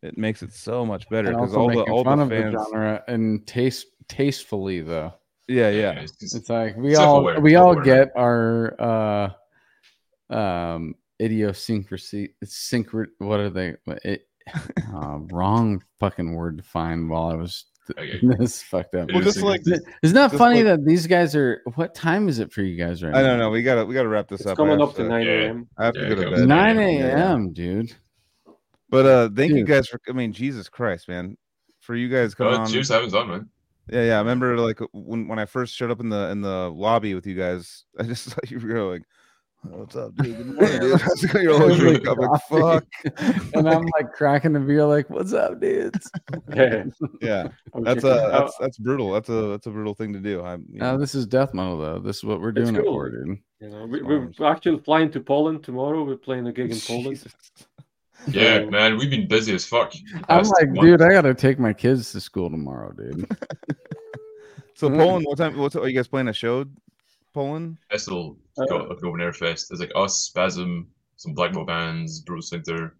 [0.01, 2.55] it makes it so much better And because all the all fun the of fans.
[2.55, 5.13] the genre and taste tastefully though.
[5.47, 5.91] Yeah, yeah.
[5.99, 9.29] it's just- It's like we all we all get our uh
[10.33, 13.75] um idiosyncrasy syncret what are they
[14.05, 14.27] it,
[14.93, 17.65] uh, wrong fucking word to find while I was
[17.97, 18.19] Okay.
[18.37, 19.09] this fucked up.
[19.11, 19.83] Well, just like Isn't
[20.15, 23.01] that just funny like- that these guys are what time is it for you guys
[23.03, 23.17] right now?
[23.19, 23.49] I don't know.
[23.49, 24.57] We gotta we gotta wrap this It's up.
[24.57, 25.31] Coming up to to- 9 Yeah.
[25.31, 25.67] a.m.
[25.77, 26.47] I have to Yeah, go to bed.
[26.47, 27.31] 9 Yeah, yeah.
[27.31, 27.51] a.m.
[27.51, 27.91] dude.
[28.89, 29.99] But uh, thank you guys for.
[30.07, 31.35] I mean, Jesus Christ, man,
[31.79, 32.67] for you guys coming Oh, on.
[32.67, 33.49] cheers, having on, man.
[33.91, 34.15] Yeah, yeah.
[34.15, 37.25] I remember like when when I first showed up in the in the lobby with
[37.25, 37.85] you guys.
[37.99, 39.03] I just saw you were like,
[39.63, 40.37] "What's up, dude?
[40.37, 42.07] Good morning, dude." I was like, You're all drunk.
[42.07, 42.85] I'm like, "Fuck."
[43.53, 46.09] and I'm like cracking the beer, like, "What's up, dudes?"
[46.55, 46.85] Yeah,
[47.21, 49.11] Yeah, that's a uh that's that's brutal.
[49.11, 50.41] That's a that's a brutal thing to do.
[50.43, 50.65] I'm.
[50.71, 51.99] You No, know, this is death metal though.
[51.99, 52.93] This is what we're It's doing it cool.
[52.93, 53.37] for, dude.
[53.59, 56.03] You know, we, we're actually flying to Poland tomorrow.
[56.05, 57.17] We're playing a gig in Poland.
[57.17, 57.33] Jesus.
[58.27, 59.93] Yeah, man, we've been busy as fuck.
[60.27, 60.81] I'm Past like, month.
[60.81, 63.25] dude, I gotta take my kids to school tomorrow, dude.
[64.75, 64.97] So Mm.
[64.97, 65.57] Poland, what time?
[65.57, 66.65] What's are you guys playing a show?
[67.33, 67.77] Poland.
[67.91, 69.69] festival Uh, got like an open air fest.
[69.69, 72.95] There's like us, Spasm, some black metal bands, Brutal Sphincter.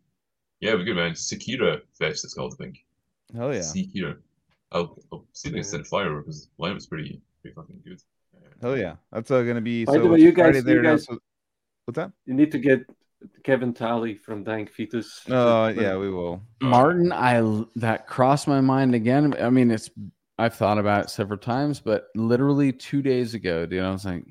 [0.62, 1.14] Yeah, we're good, man.
[1.14, 2.86] Sekira Fest, it's called, I think.
[3.36, 3.62] Hell yeah.
[3.62, 4.18] Sekira.
[4.72, 7.82] I'll, I'll see if I can send a flyer because the lineup's pretty, pretty fucking
[7.86, 8.02] good.
[8.62, 8.96] Hell yeah.
[9.12, 9.86] That's uh, gonna be.
[9.86, 11.20] By so the way, you guys- you there now, so-
[11.86, 12.12] What's that?
[12.26, 12.82] You need to get
[13.44, 15.24] Kevin Talley from Dying Fetus.
[15.28, 16.42] Oh to- yeah, we will.
[16.62, 19.34] Martin, I that crossed my mind again.
[19.42, 19.90] I mean, it's
[20.40, 24.26] I've thought about it several times, but literally two days ago, dude, I was like,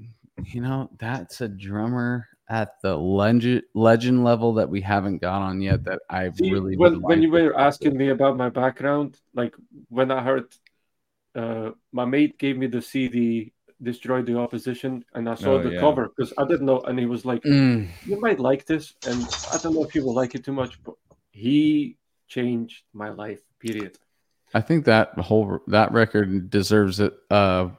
[0.52, 5.60] you know, that's a drummer at the legend legend level that we haven't got on
[5.60, 5.84] yet.
[5.84, 9.54] That I See, really when, when you were asking me about my background, like
[9.88, 10.54] when I heard
[11.34, 15.72] uh, my mate gave me the CD "Destroy the Opposition" and I saw Oh, the
[15.72, 15.80] yeah.
[15.80, 19.32] cover because I didn't know, and he was like, Mm, "You might like this," and
[19.52, 20.96] I don't know if you will like it too much, but
[21.32, 23.42] he changed my life.
[23.60, 23.98] Period.
[24.54, 27.70] I think that whole that record deserves a uh,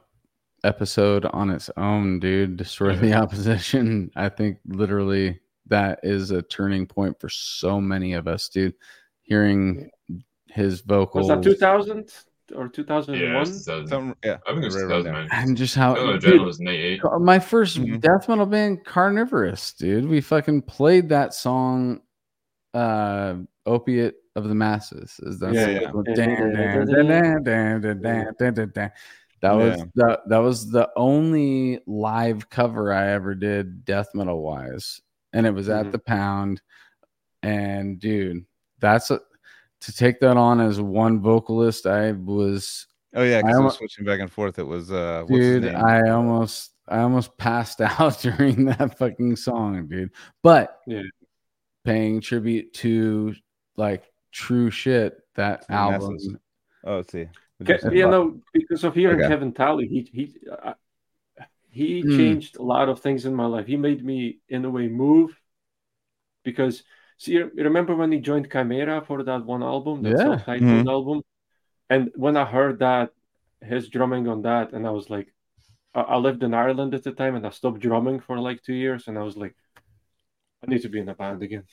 [0.64, 2.58] episode on its own, dude.
[2.58, 4.12] Destroy the opposition.
[4.16, 8.74] I think literally that is a turning point for so many of us, dude.
[9.22, 9.90] Hearing
[10.48, 12.12] his vocal Was that 2000
[12.56, 13.42] or 2001?
[13.44, 13.88] it's 2000.
[13.88, 14.38] Some, yeah.
[14.48, 17.02] I think it was right 2000, and just how No, no, dude, was 98.
[17.20, 18.02] my 1st Mhm.
[18.02, 22.02] death metal band carnivorous dude we fucking played that song
[22.74, 23.36] uh
[23.68, 25.20] opiate of the masses.
[25.24, 25.40] Is
[29.42, 35.00] that was the, that was the only live cover I ever did death metal wise,
[35.32, 35.92] and it was at mm-hmm.
[35.92, 36.62] the Pound.
[37.42, 38.46] And dude,
[38.80, 39.22] that's a,
[39.82, 41.88] to take that on as one vocalist.
[41.88, 42.86] I was
[43.16, 44.60] oh yeah, because I, I was switching back and forth.
[44.60, 50.12] It was uh, dude, I almost I almost passed out during that fucking song, dude.
[50.44, 51.04] But yeah.
[51.86, 53.36] paying tribute to
[53.78, 56.36] like true shit that The album masses.
[56.86, 57.28] Oh, let's see.
[57.60, 59.28] We Ke- just said you know, because of hearing Okay.
[59.28, 60.74] Kevin Talley, he he uh,
[61.72, 62.18] he Hmm.
[62.18, 63.68] changed a lot of things in my life.
[63.68, 65.38] He made me, in a way, move.
[66.44, 66.84] Because
[67.18, 70.24] see, you remember when he joined Chimaira for that one album, that Yeah.
[70.24, 70.88] self-titled Mhm.
[70.88, 71.22] album,
[71.90, 73.12] and when I heard that
[73.62, 75.34] his drumming on that, and I was like,
[75.94, 78.74] I, I lived in Ireland at the time, and I stopped drumming for like two
[78.74, 79.56] years, and I was like,
[80.64, 81.64] I need to be in a band again.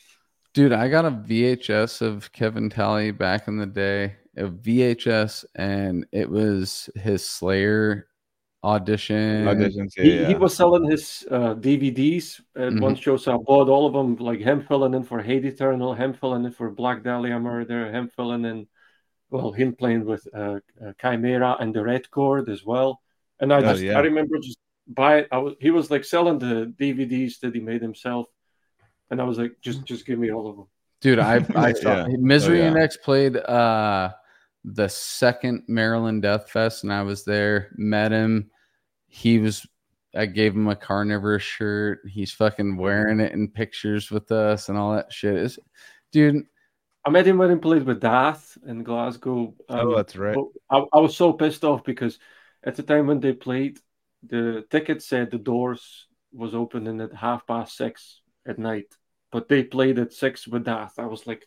[0.57, 6.07] Dude i got a vhs of kevin talley back in the day a vhs and
[6.13, 8.09] it was his slayer
[8.65, 9.93] audition auditions.
[9.99, 10.29] Yeah, he, yeah.
[10.29, 12.81] he was selling his uh, DVDs at Mhm.
[12.81, 15.93] one show, so I bought all of them, like him filling in for Hate Eternal,
[15.93, 18.67] him filling in for Black Dahlia Murder, him filling in,
[19.31, 23.03] well, him playing with uh, uh, Chimaira and the Red Chord as well.
[23.41, 23.99] And I Oh, just, yeah.
[23.99, 25.19] I remember just buy.
[25.19, 25.29] it.
[25.31, 28.27] I was, he was like selling the DVDs that he made himself,
[29.11, 30.67] and I was like, just, just give me all of them.
[31.01, 32.17] Dude, I, I saw Yeah.
[32.19, 32.69] Misery Oh, yeah.
[32.69, 34.13] Index played uh
[34.65, 38.51] the second Maryland Death Fest, and I was there, met him.
[39.07, 39.67] He was
[40.17, 42.01] I gave him a carnivorous shirt.
[42.09, 45.37] He's fucking wearing it in pictures with us and all that shit.
[45.37, 45.59] It's,
[46.11, 46.45] dude,
[47.05, 49.55] I met him when he played with Daath in Glasgow.
[49.69, 50.37] Um, oh, that's right.
[50.71, 52.19] I, I was so pissed off because
[52.65, 53.79] at the time when they played,
[54.27, 58.95] the ticket said the doors was opening at half past six at night,
[59.33, 60.93] but they played at six with that.
[60.99, 61.47] I was like,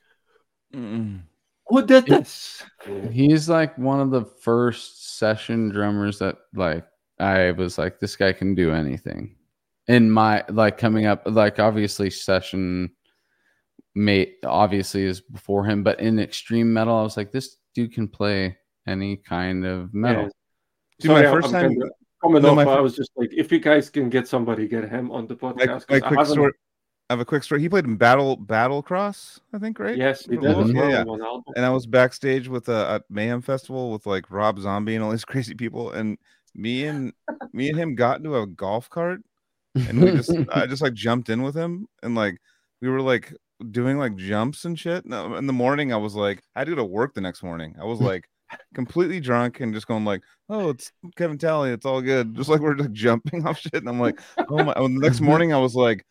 [0.73, 1.21] Mm-mm.
[1.67, 2.63] who did this?
[3.11, 6.85] he's like one of the first session drummers that like
[7.19, 9.35] I was like, this guy can do anything.
[9.87, 12.91] In my like coming up, like obviously session
[13.95, 18.07] mate obviously is before him, but in extreme metal, I was like, this dude can
[18.07, 20.23] play any kind of metal.
[20.23, 20.29] Yeah.
[20.99, 21.89] Dude, my Sorry, first I'm time- kinda
[22.21, 22.55] coming No, off.
[22.57, 25.35] my I was just like, if you guys can get somebody, get him on the
[25.35, 25.57] podcast.
[25.57, 26.51] Like, 'cause like I quick haven't- story.
[27.09, 27.61] Have a quick story.
[27.61, 29.97] He played in Battle Battlecross, I think, right?
[29.97, 31.01] Yes, he did was, yeah, yeah.
[31.01, 31.53] on one album.
[31.55, 35.09] and I was backstage with a, at Mayhem Festival with like Rob Zombie and all
[35.09, 36.19] these crazy people, and
[36.53, 37.13] me and
[37.51, 39.21] me and him got into a golf cart,
[39.73, 42.39] and we just I just like jumped in with him, and like
[42.81, 43.33] we were like
[43.71, 45.05] doing like jumps and shit.
[45.05, 47.21] No, uh, in the morning I was like I had to go to work the
[47.21, 47.75] next morning.
[47.81, 48.29] I was like
[48.75, 52.61] completely drunk and just going like, oh, it's Kevin Talley, it's all good, just like
[52.61, 54.73] we're like jumping off shit, and I'm like, oh my.
[54.75, 56.05] and the next morning I was like.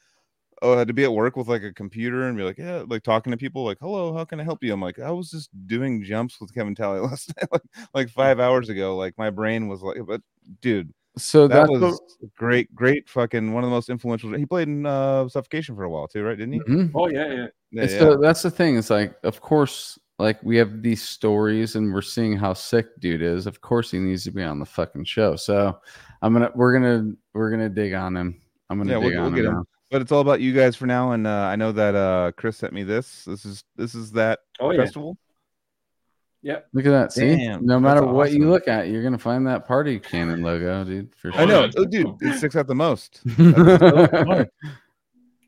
[0.62, 2.82] Oh, I had to be at work with like a computer and be like, yeah,
[2.86, 4.72] like talking to people, like, hello, how can I help you?
[4.72, 7.62] I'm like, I was just doing jumps with Kevin Talley last night, like,
[7.94, 8.96] like five hours ago.
[8.96, 10.20] Like my brain was like, but
[10.60, 14.32] dude, so that was what- great, great fucking one of the most influential.
[14.32, 16.36] He played in uh Suffocation for a while too, right?
[16.38, 16.60] Didn't he?
[16.60, 16.90] Mhm.
[16.94, 17.46] Oh yeah, yeah.
[17.70, 17.98] Yeah, yeah.
[17.98, 18.76] the, that's the thing.
[18.78, 23.22] It's like, of course, like we have these stories and we're seeing how sick dude
[23.22, 23.46] is.
[23.46, 25.36] Of course, he needs to be on the fucking show.
[25.36, 25.78] So
[26.22, 28.40] I'm gonna, we're gonna, we're gonna dig on him.
[28.70, 29.64] I'm gonna Yeah, dig we'll- on we'll get him.
[29.90, 29.92] Him.
[29.92, 29.98] now.
[29.98, 31.12] but it's all about you guys for now.
[31.12, 33.24] And uh, I know that uh Chris sent me this.
[33.24, 34.82] This is this is that Oh yeah.
[34.82, 35.16] festival.
[36.72, 37.12] Look at that.
[37.12, 40.42] See, Damn, no that's matter what you look at, you're gonna find that party cannon
[40.42, 41.14] logo, dude.
[41.16, 41.40] For sure.
[41.40, 43.20] I know, oh, dude, it sticks out the most.
[43.36, 44.48] That's so smart.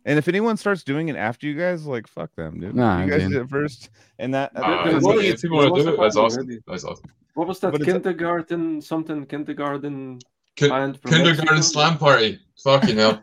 [0.05, 2.75] And if anyone starts doing it after you guys, like fuck them, dude.
[2.75, 3.33] Nah, you guys dude.
[3.33, 4.53] did it first, and that.
[4.55, 6.39] There that's- was- it's- people want was to a do it, that's awesome.
[6.43, 6.59] already.
[6.67, 7.11] That's awesome.
[7.35, 10.19] What was that But kindergarten something kindergarten
[10.57, 11.61] Kin- kindergarten Mexico?
[11.61, 12.41] slam party.
[12.63, 13.23] Fucking hell.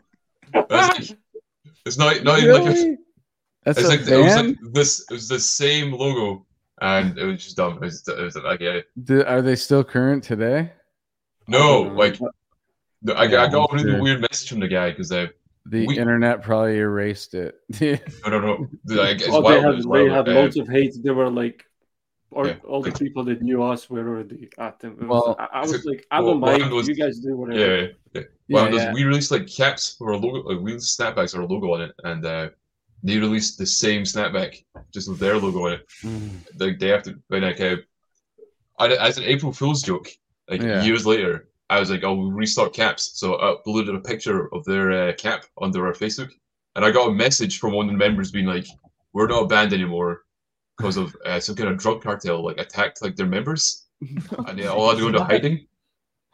[0.54, 1.18] That's like,
[1.86, 2.98] it's not not even like a,
[3.64, 5.06] That's it's a like it was like this.
[5.10, 6.46] It was the same logo,
[6.82, 7.76] and it was just dumb.
[7.76, 8.80] It was, it was like yeah.
[9.04, 10.72] Do- are they still current today?
[11.48, 12.20] No, like
[13.02, 15.28] no, I, Yeah, I got a I'm really weird message from the guy because uh,
[15.66, 17.56] The We- internet probably erased it.
[17.82, 18.68] no no no.
[18.86, 20.94] Like, it's Oh, they wild, had they wild, had loads of hate.
[21.04, 21.64] They were like,
[22.32, 22.56] or Yeah.
[22.68, 24.98] all the people that knew us were already at them.
[25.00, 26.72] Was- Well, I, I was like, I don't one mind.
[26.72, 27.60] was- you guys do whatever.
[27.60, 27.88] Yeah, yeah.
[28.14, 28.22] yeah.
[28.50, 28.94] Well, Yeah, there's- yeah.
[28.94, 31.82] we released like caps or a logo, like we released snapbacks or a logo on
[31.82, 32.50] it, and uh,
[33.04, 35.82] they released the same snapback just with their logo on it
[36.58, 37.16] the day after.
[37.30, 37.78] When like, uh,
[38.80, 40.10] I, as an April Fool's joke,
[40.50, 40.84] like Yeah.
[40.84, 44.64] years later, I was like, "Oh, we'll restock caps," so I uploaded a picture of
[44.66, 46.32] their uh, cap onto our Facebook,
[46.76, 48.68] and I got a message from one of the members being like,
[49.14, 50.24] "We're not a band anymore."
[50.78, 54.68] Because of uh, some kind of drug cartel, like attacked like their members, and they
[54.68, 55.66] all had to go into hiding.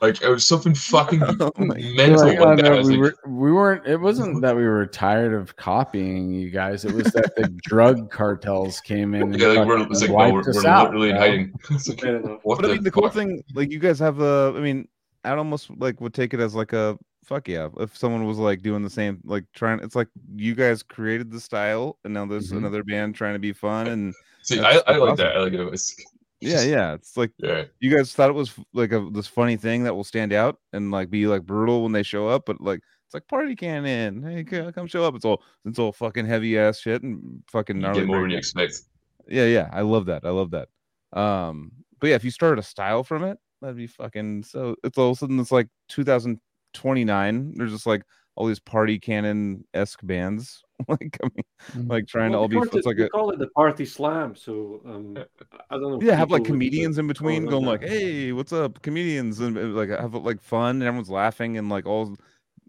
[0.01, 2.27] Like it was something fucking Oh mental.
[2.27, 3.87] like, like oh, no, we, like, were, we weren't.
[3.87, 6.83] It wasn't that we were tired of copying you guys.
[6.83, 10.09] It was that the drug cartels came in and yeah, like we're, fucking it's like,
[10.09, 11.53] no, we're, us we're out, literally in hiding.
[11.69, 14.53] Like, Fair But I mean, the cool thing, like you guys have a.
[14.57, 14.89] I mean,
[15.23, 17.69] I'd almost like would take it as like a fuck yeah.
[17.79, 21.39] If someone was like doing the same, like trying, it's like you guys created the
[21.39, 22.57] style, and now there's Mhm.
[22.57, 24.13] another band trying to be fun, and
[24.43, 25.15] See, I, I like awesome.
[25.17, 25.37] that.
[25.37, 25.59] I like it.
[25.73, 25.95] It's,
[26.41, 27.63] yeah, yeah, it's like yeah.
[27.79, 30.91] you guys thought it was like a this funny thing that will stand out and
[30.91, 34.21] like be like brutal when they show up, but like it's like party cannon.
[34.21, 35.15] Hey, come show up.
[35.15, 38.37] It's all it's all fucking heavy ass shit and fucking You get more than you
[38.37, 38.81] expect.
[39.27, 40.25] Yeah, yeah, I love that.
[40.25, 40.67] I love that.
[41.17, 44.75] Um, but yeah, if you started a style from it, that'd be fucking so.
[44.83, 47.53] It's all of a sudden it's like 2029.
[47.55, 48.03] There's just like
[48.35, 51.43] all these party cannon esque bands like coming,
[51.75, 51.89] Mhm.
[51.89, 52.77] like trying Well, to all be.
[52.77, 54.35] It's like a call it the party slam.
[54.35, 55.17] So um,
[55.69, 56.01] I don't know.
[56.01, 58.81] yeah, have like people would, uh, comedians in between going like like, "Hey, what's up,
[58.81, 62.15] comedians?" and uh, like have like fun and everyone's laughing and like all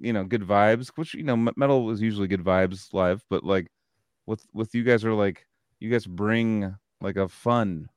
[0.01, 0.89] you know good vibes.
[0.97, 3.69] Which you know metal is usually good vibes live, but like
[4.27, 5.47] with with you guys are like
[5.81, 7.89] you guys bring like a fun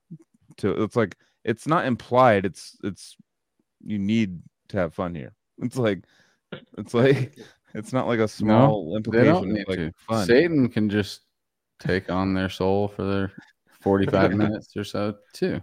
[0.58, 2.46] to it's like it's not implied.
[2.46, 3.16] It's it's
[3.86, 5.34] you need to have fun here.
[5.62, 6.04] It's like
[6.78, 7.38] it's like
[7.74, 9.34] it's not like a small They implication.
[9.34, 9.92] don't need like to.
[10.08, 10.26] fun.
[10.26, 11.22] Satan can just
[11.80, 13.32] take on their soul for their
[13.82, 15.62] 45 minutes or so too.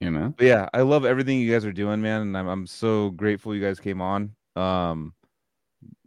[0.00, 0.34] You know.
[0.36, 3.54] But yeah, I love everything you guys are doing, man, and I'm I'm so grateful
[3.54, 4.32] you guys came on.
[4.54, 5.14] Um,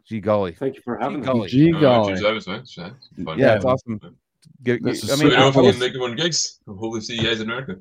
[0.05, 1.45] gee golly, Thank you for having golly.
[1.45, 1.51] us.
[1.51, 2.13] Gee golly.
[2.19, 3.99] cheers, that nice, yeah, it's yeah, it's awesome.
[4.63, 6.59] Get, This I is mean, So, you know, if we Apple- can make one gigs,
[6.67, 7.77] hopefully see you guys in America.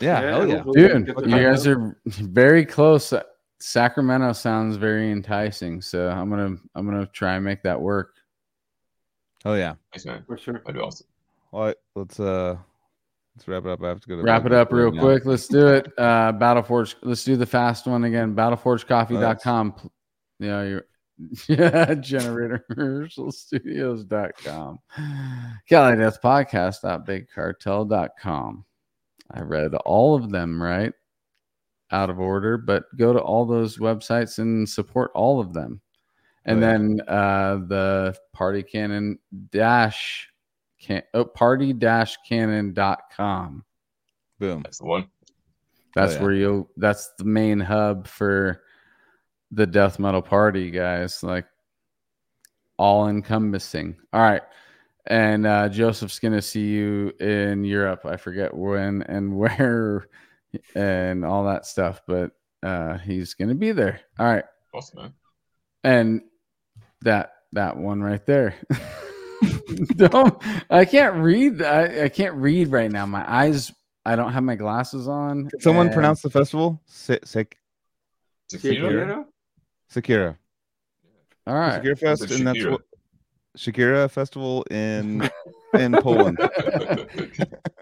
[0.00, 0.54] yeah, hell yeah.
[0.62, 3.12] hopefully Dude, you guys are very close.
[3.62, 8.16] Sacramento sounds very enticing, so I'm gonna I'm gonna try and make that work.
[9.44, 9.74] Oh yeah.
[9.94, 10.24] Nice man.
[10.26, 10.54] for sure.
[10.54, 11.06] That'd be awesome.
[11.52, 12.56] All right, let's uh,
[13.36, 13.80] let's wrap it up.
[13.82, 15.02] I have to go to Wrap it up real now.
[15.02, 15.24] quick.
[15.26, 15.92] Let's do it.
[15.96, 16.96] Uh Battleforge.
[17.02, 18.34] Let's do the fast one again.
[18.34, 19.90] Battleforgecoffee.com.
[20.40, 20.86] Yeah, you're
[21.48, 22.64] yeah, generator
[23.30, 24.78] studios.com.
[25.68, 28.64] Cali Death Podcast.bigcartel.com.
[29.30, 30.92] I read all of them right.
[31.92, 35.80] Out of order, but go to all those websites and support all of them.
[36.44, 36.72] And Oh, yeah.
[36.72, 39.18] then uh, the party cannon
[39.50, 40.28] dash
[40.80, 43.64] can oh, party dash cannon.com.
[44.38, 44.62] Boom.
[44.62, 45.06] That's the one.
[45.94, 46.22] That's yeah.
[46.22, 48.62] where you'll that's the main hub for
[49.52, 51.22] the death metal party, guys.
[51.22, 51.46] Like
[52.76, 53.96] all encompassing.
[54.12, 54.42] All right.
[55.06, 58.04] And uh, Joseph's gonna see you in Europe.
[58.04, 60.08] I forget when and where
[60.74, 62.32] and all that stuff, but
[62.62, 64.00] uh, he's gonna be there.
[64.18, 64.44] All right.
[64.74, 65.14] Awesome, man.
[65.84, 66.22] And
[67.02, 68.54] that that one right there.
[69.96, 70.40] don't
[70.70, 73.06] I can't read I, I can't read right now.
[73.06, 73.72] My eyes
[74.04, 75.48] I don't have my glasses on.
[75.48, 76.80] Can someone and- pronounce the festival?
[76.86, 77.56] Sek
[78.48, 78.90] Tequila?
[78.90, 79.24] Shakira?
[79.92, 80.36] Sekira.
[81.46, 81.82] All right.
[81.82, 82.82] Shakira Fest, and that's what
[83.58, 85.28] Shakira Festival in
[85.74, 86.38] in Poland.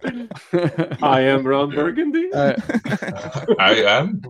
[1.03, 2.31] I am Ron Burgundy.
[2.33, 2.55] Uh,
[3.59, 4.21] I am.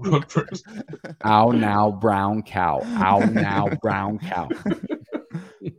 [1.24, 2.80] ow now brown cow.
[2.84, 4.48] Ow now brown cow.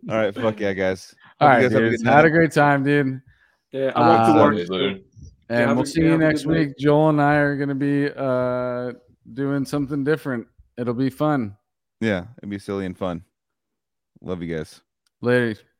[0.09, 1.13] All right, fuck yeah, guys.
[1.39, 3.21] All Hope right, you guys have a good Had a great time, dude.
[3.71, 4.69] Yeah, I want Uh, to Sorry, watch.
[4.69, 5.03] Lou.
[5.49, 6.67] And have we'll see yeah, you next good night.
[6.67, 6.77] week.
[6.79, 8.93] Joel and I are gonna be uh
[9.33, 10.47] doing something different.
[10.77, 11.57] It'll be fun.
[11.99, 13.23] Yeah, it'd be silly and fun.
[14.21, 14.81] Love you guys.
[15.21, 15.70] Later.